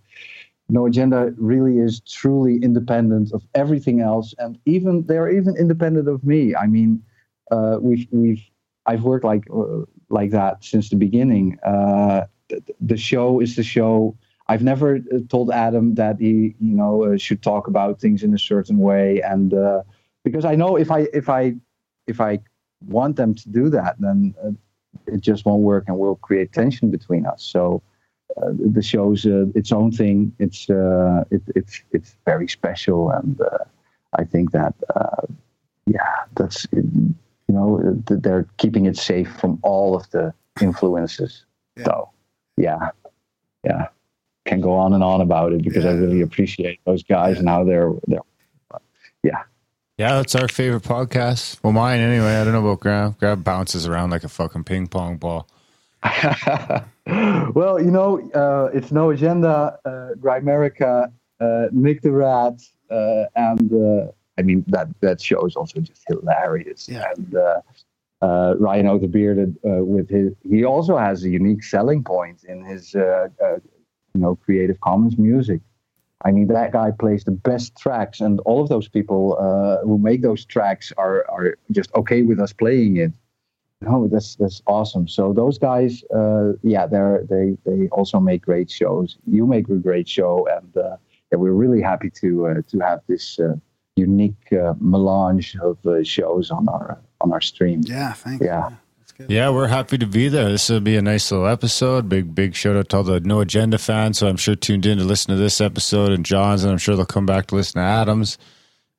No 0.70 0.86
agenda 0.86 1.34
really 1.38 1.80
is 1.80 2.00
truly 2.00 2.56
independent 2.64 3.34
of 3.34 3.46
everything 3.56 4.00
else, 4.00 4.34
and 4.38 4.58
even 4.66 5.04
they're 5.06 5.30
even 5.30 5.58
independent 5.58 6.08
of 6.08 6.24
me. 6.24 6.56
I 6.56 6.66
mean, 6.66 7.04
uh, 7.52 7.78
we've 7.82 8.08
we've 8.12 8.42
I've 8.86 9.04
worked 9.04 9.26
like 9.26 9.44
uh, 9.54 9.84
like 10.12 10.32
that 10.32 10.64
since 10.64 10.90
the 10.90 10.96
beginning. 10.96 11.58
Uh, 11.64 12.26
the, 12.80 12.98
show 12.98 13.40
is 13.40 13.56
the 13.56 13.64
show. 13.64 14.16
I've 14.48 14.64
never 14.64 14.96
uh, 14.96 15.20
told 15.30 15.52
Adam 15.52 15.96
that 15.96 16.20
he 16.20 16.56
you 16.60 16.76
know 16.76 17.04
uh, 17.06 17.18
should 17.18 17.42
talk 17.42 17.68
about 17.68 18.00
things 18.00 18.24
in 18.24 18.34
a 18.34 18.40
certain 18.40 18.78
way, 18.78 19.22
and 19.22 19.54
uh, 19.54 19.84
because 20.24 20.46
I 20.46 20.56
know 20.56 20.76
if 20.76 20.92
I 20.92 21.08
if 21.14 21.30
I 21.30 21.56
if 22.08 22.20
I 22.20 22.40
want 22.88 23.16
them 23.16 23.36
to 23.36 23.50
do 23.50 23.70
that, 23.70 23.96
then 24.00 24.36
uh, 24.44 24.52
it 25.08 25.22
just 25.22 25.46
won't 25.46 25.62
work, 25.62 25.86
and 25.88 25.98
we'll 25.98 26.16
create 26.16 26.54
tension 26.54 26.92
between 26.92 27.26
us. 27.26 27.44
So. 27.44 27.82
Uh, 28.38 28.52
the 28.74 28.82
show's 28.82 29.26
its 29.26 29.74
own 29.74 29.92
thing. 29.92 30.34
It's 30.40 30.70
it, 30.70 31.42
it's 31.54 31.84
it's 31.92 32.16
very 32.24 32.48
special, 32.48 33.12
and 33.12 33.38
I 34.14 34.24
think 34.24 34.52
that 34.52 34.74
yeah, 35.86 36.24
that's 36.38 36.66
you 37.52 37.58
know 37.58 38.02
they're 38.08 38.48
keeping 38.58 38.86
it 38.86 38.98
safe 38.98 39.30
from 39.36 39.60
all 39.62 39.96
of 39.96 40.10
the 40.12 40.34
influences. 40.62 41.44
So 41.84 42.10
yeah, 42.56 42.92
yeah, 43.66 43.88
can 44.46 44.62
go 44.62 44.74
on 44.74 44.94
and 44.94 45.04
on 45.04 45.20
about 45.20 45.52
it 45.52 45.64
because 45.64 45.86
I 45.86 45.92
really 45.92 46.22
appreciate 46.22 46.80
those 46.86 47.04
guys 47.04 47.40
and 47.40 47.50
how 47.50 47.66
they're 47.66 47.92
they're 48.08 48.22
yeah. 49.24 49.44
Yeah, 49.98 50.16
that's 50.16 50.34
our 50.34 50.48
favorite 50.48 50.84
podcast. 50.84 51.60
Well, 51.62 51.74
mine 51.74 52.00
anyway. 52.00 52.38
I 52.38 52.44
don't 52.44 52.54
know 52.54 52.66
about 52.66 52.80
Graham. 52.80 53.16
Graham 53.20 53.44
bounces 53.44 53.86
around 53.86 54.10
like 54.10 54.24
a 54.24 54.30
fucking 54.30 54.64
ping 54.64 54.88
pong 54.88 55.18
ball. 55.18 55.48
well, 57.06 57.80
you 57.80 57.92
know, 57.92 58.32
uh, 58.32 58.70
it's 58.74 58.92
no 58.92 59.12
agenda. 59.12 59.78
Uh, 59.86 60.16
Grimerica, 60.18 61.12
uh, 61.40 61.68
Nick 61.72 62.02
the 62.02 62.12
Rat, 62.12 62.62
uh, 62.90 63.26
and 63.36 63.72
uh, 63.74 64.12
I 64.38 64.42
mean 64.44 64.64
that 64.68 64.88
that 65.02 65.22
show 65.22 65.46
is 65.46 65.56
also 65.56 65.80
just 65.82 66.04
hilarious. 66.08 66.88
Yeah. 66.90 67.06
And 67.16 67.36
uh, 67.36 67.62
uh, 68.22 68.56
Ryan 68.60 68.88
O'Thebearded 68.88 69.56
uh, 69.66 69.84
with 69.84 70.10
his, 70.10 70.34
he 70.48 70.64
also 70.64 70.98
has 70.98 71.24
a 71.24 71.30
unique 71.30 71.64
selling 71.64 72.04
point 72.04 72.44
in 72.44 72.64
his, 72.64 72.96
uh, 72.96 73.28
uh, 73.44 73.56
you 74.14 74.22
know, 74.22 74.36
Creative 74.36 74.80
Commons 74.82 75.18
music. 75.18 75.62
I 76.24 76.32
mean, 76.32 76.48
that 76.48 76.72
guy 76.72 76.92
plays 76.92 77.24
the 77.24 77.32
best 77.32 77.76
tracks, 77.78 78.20
and 78.22 78.40
all 78.42 78.62
of 78.62 78.70
those 78.70 78.88
people 78.88 79.38
uh, 79.40 79.84
who 79.84 79.98
make 79.98 80.22
those 80.22 80.46
tracks 80.46 80.94
are 80.98 81.26
are 81.30 81.58
just 81.72 81.90
okay 81.96 82.22
with 82.22 82.40
us 82.40 82.54
playing 82.54 82.98
it. 82.98 83.12
No, 83.82 84.08
that's 84.08 84.36
that's 84.36 84.62
awesome. 84.68 85.08
So 85.08 85.34
those 85.34 85.58
guys, 85.58 86.04
uh, 86.14 86.54
yeah, 86.62 86.86
they're 86.86 87.26
they 87.28 87.58
they 87.66 87.88
also 87.88 88.20
make 88.20 88.44
great 88.44 88.70
shows. 88.70 89.18
You 89.26 89.48
make 89.48 89.68
a 89.70 89.76
great 89.76 90.08
show, 90.08 90.48
and 90.56 90.78
uh, 90.78 90.98
yeah, 91.32 91.40
we're 91.40 91.54
really 91.54 91.82
happy 91.82 92.12
to 92.22 92.48
uh, 92.48 92.62
to 92.68 92.80
have 92.80 93.02
this 93.08 93.40
uh, 93.40 93.56
unique 93.96 94.52
uh, 94.54 94.74
melange 94.80 95.56
of 95.58 95.78
uh, 95.86 96.04
shows 96.04 96.52
on 96.52 96.68
our 96.70 97.00
on 97.22 97.32
our 97.32 97.42
stream. 97.42 97.82
Yeah, 97.86 98.14
thanks. 98.14 98.44
Yeah. 98.44 98.70
That's. 98.70 98.82
Yeah, 99.30 99.50
we're 99.50 99.68
happy 99.68 99.98
to 99.98 100.08
be 100.08 100.30
there. 100.30 100.50
This 100.50 100.70
will 100.70 100.80
be 100.80 100.98
a 100.98 101.02
nice 101.02 101.32
little 101.32 101.48
episode. 101.48 102.10
Big, 102.10 102.34
big 102.34 102.56
shout 102.56 102.76
out 102.76 102.90
to 102.90 102.98
all 102.98 103.04
the 103.04 103.20
No 103.20 103.40
Agenda 103.42 103.78
fans. 103.78 104.18
So 104.18 104.28
I'm 104.28 104.38
sure 104.38 104.56
tuned 104.56 104.86
in 104.86 104.98
to 104.98 105.04
listen 105.04 105.36
to 105.36 105.40
this 105.40 105.62
episode 105.62 106.12
and 106.12 106.26
John's, 106.26 106.64
and 106.64 106.72
I'm 106.72 106.78
sure 106.78 106.96
they'll 106.96 107.06
come 107.06 107.26
back 107.26 107.48
to 107.48 107.56
listen 107.56 107.80
to 107.82 107.86
Adam's. 107.86 108.38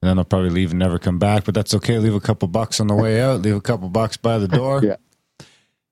And 0.01 0.09
then 0.09 0.17
they'll 0.17 0.25
probably 0.25 0.51
leave 0.51 0.71
and 0.71 0.79
never 0.79 0.99
come 0.99 1.19
back, 1.19 1.45
but 1.45 1.55
that's 1.55 1.75
okay. 1.75 1.99
Leave 1.99 2.15
a 2.15 2.21
couple 2.21 2.49
bucks 2.49 2.81
on 2.81 2.89
the 2.89 2.95
way 2.95 3.21
out. 3.21 3.43
Leave 3.43 3.55
a 3.55 3.61
couple 3.61 3.89
bucks 3.89 4.17
by 4.17 4.39
the 4.39 4.49
door. 4.49 4.83
Yeah. 4.93 4.97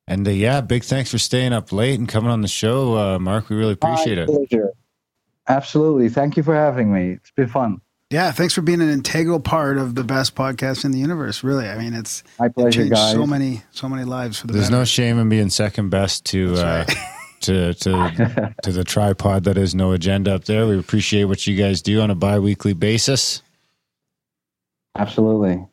And 0.09 0.27
uh, 0.27 0.33
yeah, 0.33 0.61
big 0.61 0.83
thanks 0.83 1.09
for 1.09 1.19
staying 1.19 1.53
up 1.53 1.71
late 1.71 1.97
and 1.97 2.09
coming 2.09 2.33
on 2.33 2.41
the 2.41 2.49
show, 2.49 2.97
uh, 2.99 3.19
Mark. 3.21 3.49
We 3.49 3.55
really 3.55 3.75
appreciate 3.75 4.17
My 4.17 4.23
it. 4.25 4.27
Pleasure. 4.27 4.73
Absolutely. 5.47 6.09
Thank 6.09 6.37
you 6.37 6.43
for 6.43 6.53
having 6.53 6.93
me. 6.93 7.13
It's 7.13 7.31
been 7.31 7.47
fun. 7.47 7.81
Yeah, 8.11 8.33
thanks 8.33 8.55
for 8.55 8.61
being 8.63 8.81
an 8.81 8.89
integral 8.91 9.39
part 9.39 9.79
of 9.79 9.95
the 9.95 10.03
best 10.03 10.35
podcast 10.35 10.85
in 10.85 10.91
the 10.91 10.99
universe. 10.99 11.45
Really, 11.45 11.69
I 11.69 11.79
mean, 11.79 11.95
it's 11.95 12.25
My 12.41 12.47
it 12.47 12.55
pleasure, 12.55 12.81
changed 12.81 12.95
guys. 12.95 13.13
so 13.13 13.25
many, 13.25 13.63
so 13.71 13.89
many 13.89 14.03
lives 14.05 14.41
for 14.41 14.49
the 14.49 14.55
There's 14.55 14.67
better. 14.67 14.79
no 14.81 14.85
shame 14.85 15.19
in 15.21 15.29
being 15.29 15.49
second 15.49 15.91
best 15.91 16.25
to 16.27 16.55
uh, 16.57 16.85
to 17.43 17.73
to 17.75 18.55
to 18.65 18.73
the 18.73 18.83
tripod 18.83 19.45
that 19.45 19.57
is 19.57 19.77
no 19.77 19.93
agenda 19.93 20.35
up 20.35 20.45
there. 20.47 20.67
We 20.67 20.77
appreciate 20.77 21.25
what 21.27 21.47
you 21.47 21.57
guys 21.57 21.83
do 21.83 22.01
on 22.01 22.11
a 22.11 22.17
bi-weekly 22.17 22.73
basis. 22.73 23.43
Absolutely. 24.99 25.65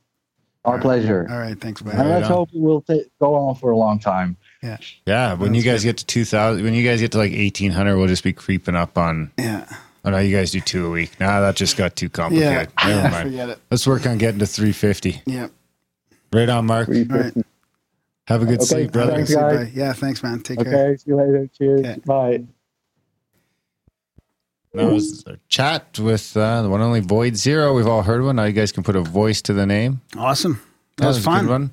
Our 0.63 0.79
pleasure. 0.79 1.25
All 1.31 1.39
right, 1.39 1.59
thanks, 1.59 1.81
And 1.81 1.93
man. 1.93 2.09
let's 2.09 2.25
on. 2.25 2.31
hope 2.33 2.49
it 2.53 2.59
will 2.61 2.81
ta- 2.81 2.93
go 3.19 3.33
on 3.35 3.55
for 3.55 3.71
a 3.71 3.77
long 3.77 3.99
time. 3.99 4.37
Yeah, 4.61 4.77
yeah. 5.07 5.33
when 5.33 5.53
you 5.55 5.63
That's 5.63 5.75
guys 5.77 5.83
get 5.85 5.97
to 5.97 6.05
2000, 6.05 6.63
when 6.63 6.73
you 6.75 6.83
guys 6.87 6.99
get 6.99 7.13
to 7.13 7.17
like 7.17 7.31
1800, 7.31 7.97
we'll 7.97 8.07
just 8.07 8.23
be 8.23 8.33
creeping 8.33 8.75
up 8.75 8.97
on. 8.97 9.31
Yeah, 9.39 9.65
Oh 10.07 10.09
no, 10.09 10.19
you 10.19 10.33
guys 10.33 10.51
do 10.51 10.61
two 10.61 10.87
a 10.87 10.89
week. 10.89 11.19
Nah, 11.19 11.41
that 11.41 11.57
just 11.57 11.75
got 11.75 11.97
too 11.97 12.07
complicated. 12.09 12.71
yeah, 12.79 12.87
Never 12.87 13.01
yeah. 13.01 13.09
mind. 13.11 13.29
Forget 13.29 13.49
it. 13.49 13.59
Let's 13.69 13.85
work 13.85 14.05
on 14.05 14.17
getting 14.17 14.39
to 14.39 14.45
350. 14.47 15.21
Yeah. 15.25 15.47
Right 16.31 16.47
on, 16.47 16.65
Mark. 16.65 16.87
All 16.87 16.95
right. 17.03 17.33
Have 18.27 18.41
a 18.41 18.45
good 18.45 18.59
Okay, 18.59 18.65
sleep, 18.65 18.91
brother. 18.93 19.11
thanks, 19.15 19.35
guys. 19.35 19.73
Yeah, 19.73 19.91
thanks, 19.91 20.23
man. 20.23 20.39
Take 20.39 20.59
care. 20.63 20.91
Okay, 20.91 20.95
see 20.97 21.09
you 21.09 21.17
later. 21.17 21.49
Cheers. 21.57 21.79
Okay. 21.81 21.99
Bye. 22.05 22.43
That 24.73 24.91
was 24.93 25.25
a 25.27 25.37
chat 25.49 25.99
with 25.99 26.37
uh, 26.37 26.61
the 26.61 26.69
one 26.69 26.79
and 26.79 26.87
only 26.87 27.01
Void 27.01 27.35
Zero. 27.35 27.73
We've 27.73 27.87
all 27.87 28.03
heard 28.03 28.23
one. 28.23 28.37
Now 28.37 28.45
you 28.45 28.53
guys 28.53 28.71
can 28.71 28.83
put 28.83 28.95
a 28.95 29.01
voice 29.01 29.41
to 29.43 29.53
the 29.53 29.65
name. 29.65 29.99
Awesome. 30.15 30.61
That 30.97 31.07
was 31.07 31.17
a 31.17 31.21
fun. 31.21 31.71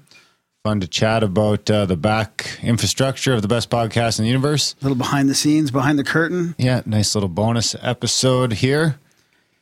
Fun 0.65 0.81
to 0.81 0.89
chat 0.89 1.23
about 1.23 1.71
uh, 1.71 1.85
the 1.85 1.95
back 1.95 2.59
infrastructure 2.63 3.35
of 3.35 3.43
the 3.43 3.49
best 3.49 3.69
podcast 3.69 4.19
in 4.19 4.23
the 4.23 4.31
universe. 4.31 4.75
A 4.81 4.85
little 4.85 4.97
behind 4.97 5.29
the 5.29 5.35
scenes, 5.35 5.71
behind 5.71 5.99
the 5.99 6.05
curtain. 6.05 6.55
Yeah, 6.57 6.81
nice 6.87 7.15
little 7.15 7.29
bonus 7.29 7.77
episode 7.83 8.55
here 8.55 8.99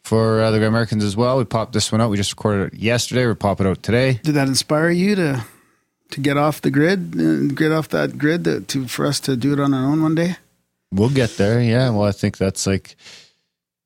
for 0.05 0.41
uh, 0.41 0.53
the 0.53 0.59
Great 0.59 0.69
Americans 0.69 1.03
as 1.03 1.17
well. 1.17 1.39
We 1.39 1.45
popped 1.45 1.73
this 1.73 1.91
one 1.91 2.01
out. 2.01 2.09
We 2.09 2.19
just 2.19 2.31
recorded 2.31 2.75
it 2.75 2.79
yesterday. 2.79 3.27
We 3.27 3.35
pop 3.35 3.61
it 3.61 3.67
out 3.67 3.83
today. 3.83 4.21
Did 4.23 4.37
that 4.37 4.47
inspire 4.47 4.91
you 4.91 5.17
to 5.17 5.45
to 6.11 6.21
get 6.21 6.37
off 6.37 6.61
the 6.61 6.71
grid, 6.71 7.21
uh, 7.21 7.53
get 7.53 7.73
off 7.73 7.89
that 7.89 8.17
grid, 8.17 8.45
to, 8.45 8.61
to 8.61 8.87
for 8.87 9.05
us 9.05 9.19
to 9.21 9.35
do 9.35 9.53
it 9.53 9.59
on 9.59 9.75
our 9.75 9.85
own 9.85 10.03
one 10.05 10.15
day? 10.15 10.37
We'll 10.93 11.11
get 11.11 11.31
there. 11.37 11.61
Yeah. 11.61 11.91
Well, 11.91 12.05
I 12.05 12.13
think 12.13 12.39
that's 12.39 12.65
like 12.65 12.95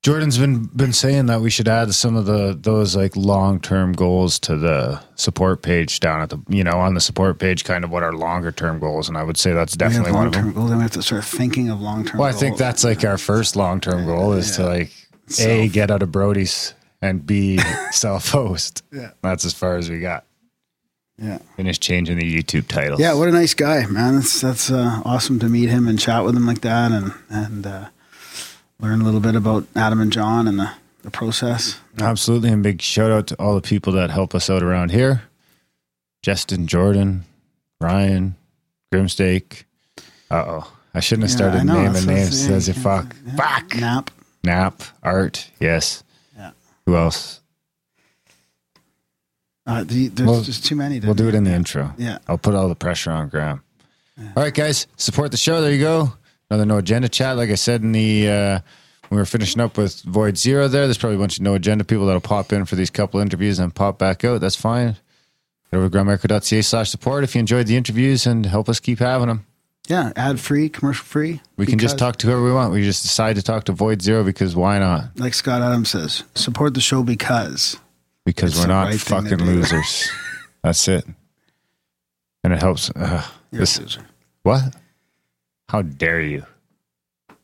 Jordan's 0.06 0.38
been 0.38 0.66
been 0.66 0.92
saying 0.92 1.26
that 1.26 1.40
we 1.40 1.50
should 1.50 1.66
add 1.66 1.92
some 1.92 2.14
of 2.14 2.26
the 2.26 2.56
those 2.56 2.94
like 2.94 3.16
long 3.16 3.58
term 3.58 3.92
goals 3.92 4.38
to 4.38 4.54
the 4.54 5.02
support 5.16 5.62
page 5.62 5.98
down 5.98 6.20
at 6.22 6.30
the 6.30 6.40
you 6.48 6.62
know 6.62 6.78
on 6.78 6.94
the 6.94 7.00
support 7.00 7.40
page, 7.40 7.64
kind 7.64 7.82
of 7.82 7.90
what 7.90 8.04
our 8.04 8.12
longer 8.12 8.52
term 8.52 8.78
goals, 8.78 9.08
and 9.08 9.18
I 9.18 9.24
would 9.24 9.36
say 9.36 9.52
that's 9.52 9.76
definitely 9.76 10.12
one 10.12 10.28
of 10.28 10.32
them. 10.32 10.44
term 10.44 10.52
goals. 10.52 10.68
Then 10.68 10.78
we 10.78 10.82
have 10.82 10.92
to 10.92 11.02
start 11.02 11.24
thinking 11.24 11.70
of 11.70 11.80
long 11.80 12.04
term. 12.04 12.20
Well, 12.20 12.28
I 12.28 12.30
think 12.30 12.56
that's 12.56 12.84
like 12.84 13.02
our 13.02 13.18
first 13.18 13.56
long 13.56 13.80
term 13.80 14.06
goal 14.06 14.34
is 14.34 14.54
to 14.54 14.64
like 14.64 14.92
a 15.40 15.66
get 15.66 15.90
out 15.90 16.04
of 16.04 16.12
Brody's 16.12 16.74
and 17.02 17.26
b 17.26 17.58
self 17.90 18.28
host. 18.28 18.84
Yeah. 18.92 19.10
That's 19.22 19.44
as 19.44 19.54
far 19.54 19.76
as 19.76 19.90
we 19.90 19.98
got. 19.98 20.24
yeah. 21.18 21.38
Finish 21.56 21.80
changing 21.80 22.18
the 22.18 22.32
YouTube 22.32 22.68
titles. 22.68 23.00
Yeah, 23.00 23.14
what 23.14 23.26
a 23.26 23.32
nice 23.32 23.54
guy, 23.54 23.84
man. 23.86 24.14
That's 24.14 24.40
that's 24.40 24.70
uh, 24.70 25.02
awesome 25.04 25.40
to 25.40 25.48
meet 25.48 25.68
him 25.68 25.88
and 25.88 25.98
chat 25.98 26.24
with 26.24 26.36
him 26.36 26.46
like 26.46 26.60
that, 26.60 26.92
and 26.92 27.12
and 27.28 27.66
uh, 27.66 27.88
learn 28.80 29.00
a 29.00 29.04
little 29.04 29.20
bit 29.20 29.34
about 29.34 29.66
Adam 29.74 30.00
and 30.00 30.12
John 30.12 30.46
and 30.48 30.58
the, 30.58 30.70
the 31.02 31.10
process. 31.10 31.78
Absolutely. 31.98 32.50
And 32.50 32.62
big 32.62 32.82
shout 32.82 33.10
out 33.10 33.26
to 33.28 33.36
all 33.36 33.54
the 33.54 33.60
people 33.62 33.92
that 33.94 34.10
help 34.10 34.34
us 34.34 34.50
out 34.50 34.62
around 34.62 34.90
here 34.90 35.22
Justin, 36.22 36.66
Jordan, 36.66 37.24
Ryan, 37.80 38.34
Grimstake. 38.92 39.64
Uh 40.30 40.44
oh. 40.46 40.72
I 40.94 41.00
shouldn't 41.00 41.24
have 41.28 41.30
started 41.30 41.64
know, 41.64 41.74
naming 41.74 41.92
that's- 41.92 42.06
names. 42.06 42.42
yeah, 42.42 42.48
Says 42.48 42.68
it 42.68 42.74
fuck. 42.76 43.14
yeah. 43.26 43.36
Fuck. 43.36 43.76
Nap. 43.76 44.10
Nap. 44.42 44.82
Art. 45.02 45.50
Yes. 45.60 46.02
Yeah. 46.36 46.50
Who 46.86 46.96
else? 46.96 47.40
Uh, 49.66 49.84
the, 49.84 50.08
there's 50.08 50.28
We'll- 50.28 50.42
just 50.42 50.64
too 50.64 50.76
many. 50.76 51.00
To 51.00 51.06
We'll 51.06 51.14
do 51.14 51.28
it 51.28 51.34
in 51.34 51.44
the 51.44 51.52
intro. 51.52 51.92
Yeah. 51.98 52.18
I'll 52.28 52.38
put 52.38 52.54
all 52.54 52.68
the 52.68 52.74
pressure 52.76 53.10
on 53.10 53.28
Graham. 53.28 53.62
All 54.18 54.42
right, 54.42 54.54
guys, 54.54 54.86
support 54.96 55.30
the 55.30 55.36
show. 55.36 55.60
There 55.60 55.72
you 55.72 55.80
go. 55.80 56.14
Another 56.50 56.64
no 56.66 56.78
agenda 56.78 57.08
chat. 57.08 57.36
Like 57.36 57.50
I 57.50 57.54
said 57.56 57.82
in 57.82 57.92
the 57.92 58.28
uh, 58.28 58.58
when 59.08 59.16
we 59.16 59.18
were 59.18 59.24
finishing 59.26 59.60
up 59.60 59.76
with 59.76 60.02
Void 60.02 60.36
Zero, 60.38 60.68
there. 60.68 60.86
There's 60.86 60.98
probably 60.98 61.16
a 61.16 61.20
bunch 61.20 61.38
of 61.38 61.42
no 61.42 61.54
agenda 61.54 61.84
people 61.84 62.06
that'll 62.06 62.20
pop 62.20 62.52
in 62.52 62.64
for 62.64 62.76
these 62.76 62.90
couple 62.90 63.20
interviews 63.20 63.58
and 63.58 63.74
pop 63.74 63.98
back 63.98 64.24
out. 64.24 64.40
That's 64.40 64.56
fine. 64.56 64.96
Go 65.72 65.78
over 65.78 65.88
to 65.88 65.98
grimerica.ca 65.98 66.62
slash 66.62 66.90
support 66.90 67.24
if 67.24 67.34
you 67.34 67.40
enjoyed 67.40 67.66
the 67.66 67.76
interviews 67.76 68.26
and 68.26 68.46
help 68.46 68.68
us 68.68 68.78
keep 68.78 69.00
having 69.00 69.26
them. 69.28 69.46
Yeah, 69.88 70.12
ad 70.16 70.40
free, 70.40 70.68
commercial 70.68 71.04
free. 71.04 71.40
We 71.56 71.66
can 71.66 71.78
just 71.78 71.98
talk 71.98 72.16
to 72.18 72.26
whoever 72.26 72.42
we 72.42 72.52
want. 72.52 72.72
We 72.72 72.82
just 72.82 73.02
decide 73.02 73.36
to 73.36 73.42
talk 73.42 73.64
to 73.64 73.72
Void 73.72 74.02
Zero 74.02 74.24
because 74.24 74.54
why 74.56 74.78
not? 74.78 75.18
like 75.18 75.34
Scott 75.34 75.62
Adams 75.62 75.90
says, 75.90 76.24
support 76.34 76.74
the 76.74 76.80
show 76.80 77.02
because. 77.04 77.76
Because 78.24 78.54
It's 78.54 78.60
we're 78.60 78.66
not 78.68 78.86
right 78.88 79.00
fucking 79.00 79.38
losers. 79.38 80.10
That's 80.62 80.88
it. 80.88 81.04
And 82.42 82.52
it 82.52 82.60
helps. 82.60 82.90
Uh, 82.90 83.24
You're 83.52 83.60
this- 83.60 83.78
loser. 83.80 84.06
What? 84.42 84.62
How 85.68 85.82
dare 85.82 86.20
you? 86.20 86.46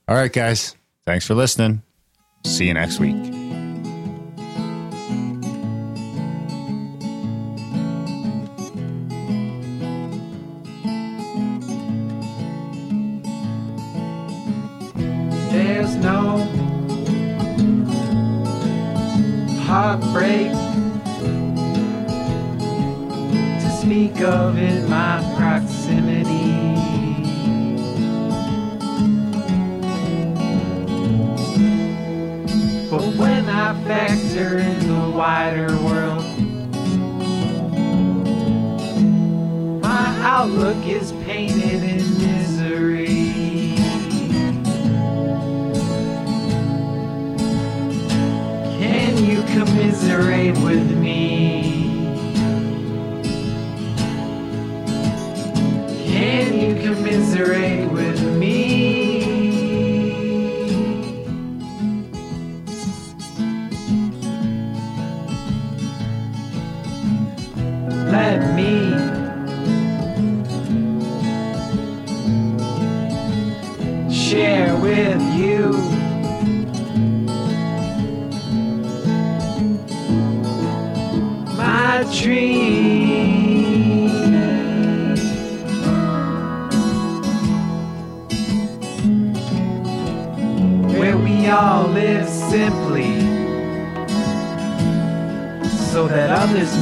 All 0.09 0.16
right, 0.16 0.32
guys. 0.32 0.77
Thanks 1.05 1.27
for 1.27 1.35
listening. 1.35 1.82
See 2.44 2.66
you 2.66 2.74
next 2.74 2.99
week. 3.01 3.16
Wider 35.43 35.77
world, 35.78 36.24
my 39.82 40.06
outlook 40.23 40.86
is 40.86 41.10
painted 41.24 41.82
in 41.82 42.02
misery. 42.19 43.74
Can 48.78 49.24
you 49.24 49.43
commiserate 49.56 50.56
with 50.59 50.97
me? 50.97 52.05
Can 56.06 56.55
you 56.60 56.81
commiserate 56.81 57.81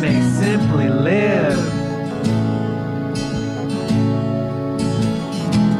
may 0.01 0.22
simply 0.31 0.89
live. 0.89 1.59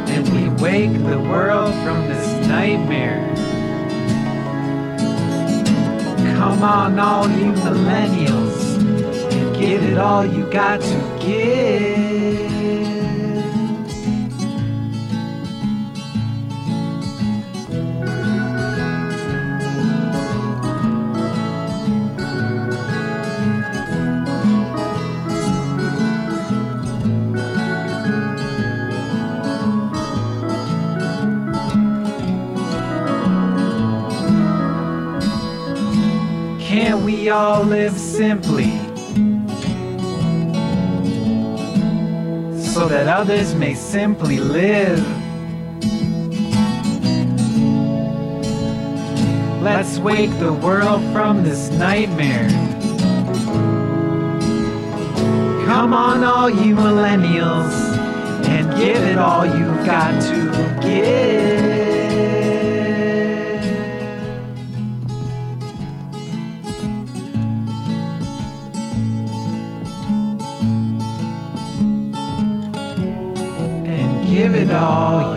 And 0.09 0.29
we 0.29 0.49
wake 0.61 0.93
the 0.93 1.19
world 1.19 1.73
from 1.83 2.07
this 2.07 2.47
nightmare. 2.47 3.27
Come 6.35 6.61
on, 6.63 6.99
all 6.99 7.27
you 7.29 7.51
millennials, 7.53 8.77
and 9.33 9.55
give 9.55 9.83
it 9.83 9.97
all 9.97 10.23
you 10.23 10.45
got 10.51 10.81
to 10.81 11.17
give. 11.19 12.00
All 37.31 37.63
live 37.63 37.97
simply? 37.97 38.69
So 42.73 42.87
that 42.87 43.07
others 43.07 43.55
may 43.55 43.73
simply 43.73 44.37
live. 44.37 44.99
Let's 49.61 49.99
wake 49.99 50.31
the 50.39 50.53
world 50.53 51.01
from 51.13 51.43
this 51.43 51.69
nightmare. 51.71 52.49
Come 55.65 55.93
on, 55.93 56.23
all 56.23 56.49
you 56.49 56.75
millennials, 56.75 57.73
and 58.47 58.69
give 58.77 58.97
it 58.97 59.17
all 59.17 59.45
you've 59.45 59.85
got 59.85 60.21
to 60.23 60.79
give. 60.81 61.40
Give 74.51 74.69
it 74.69 74.75
all 74.75 75.30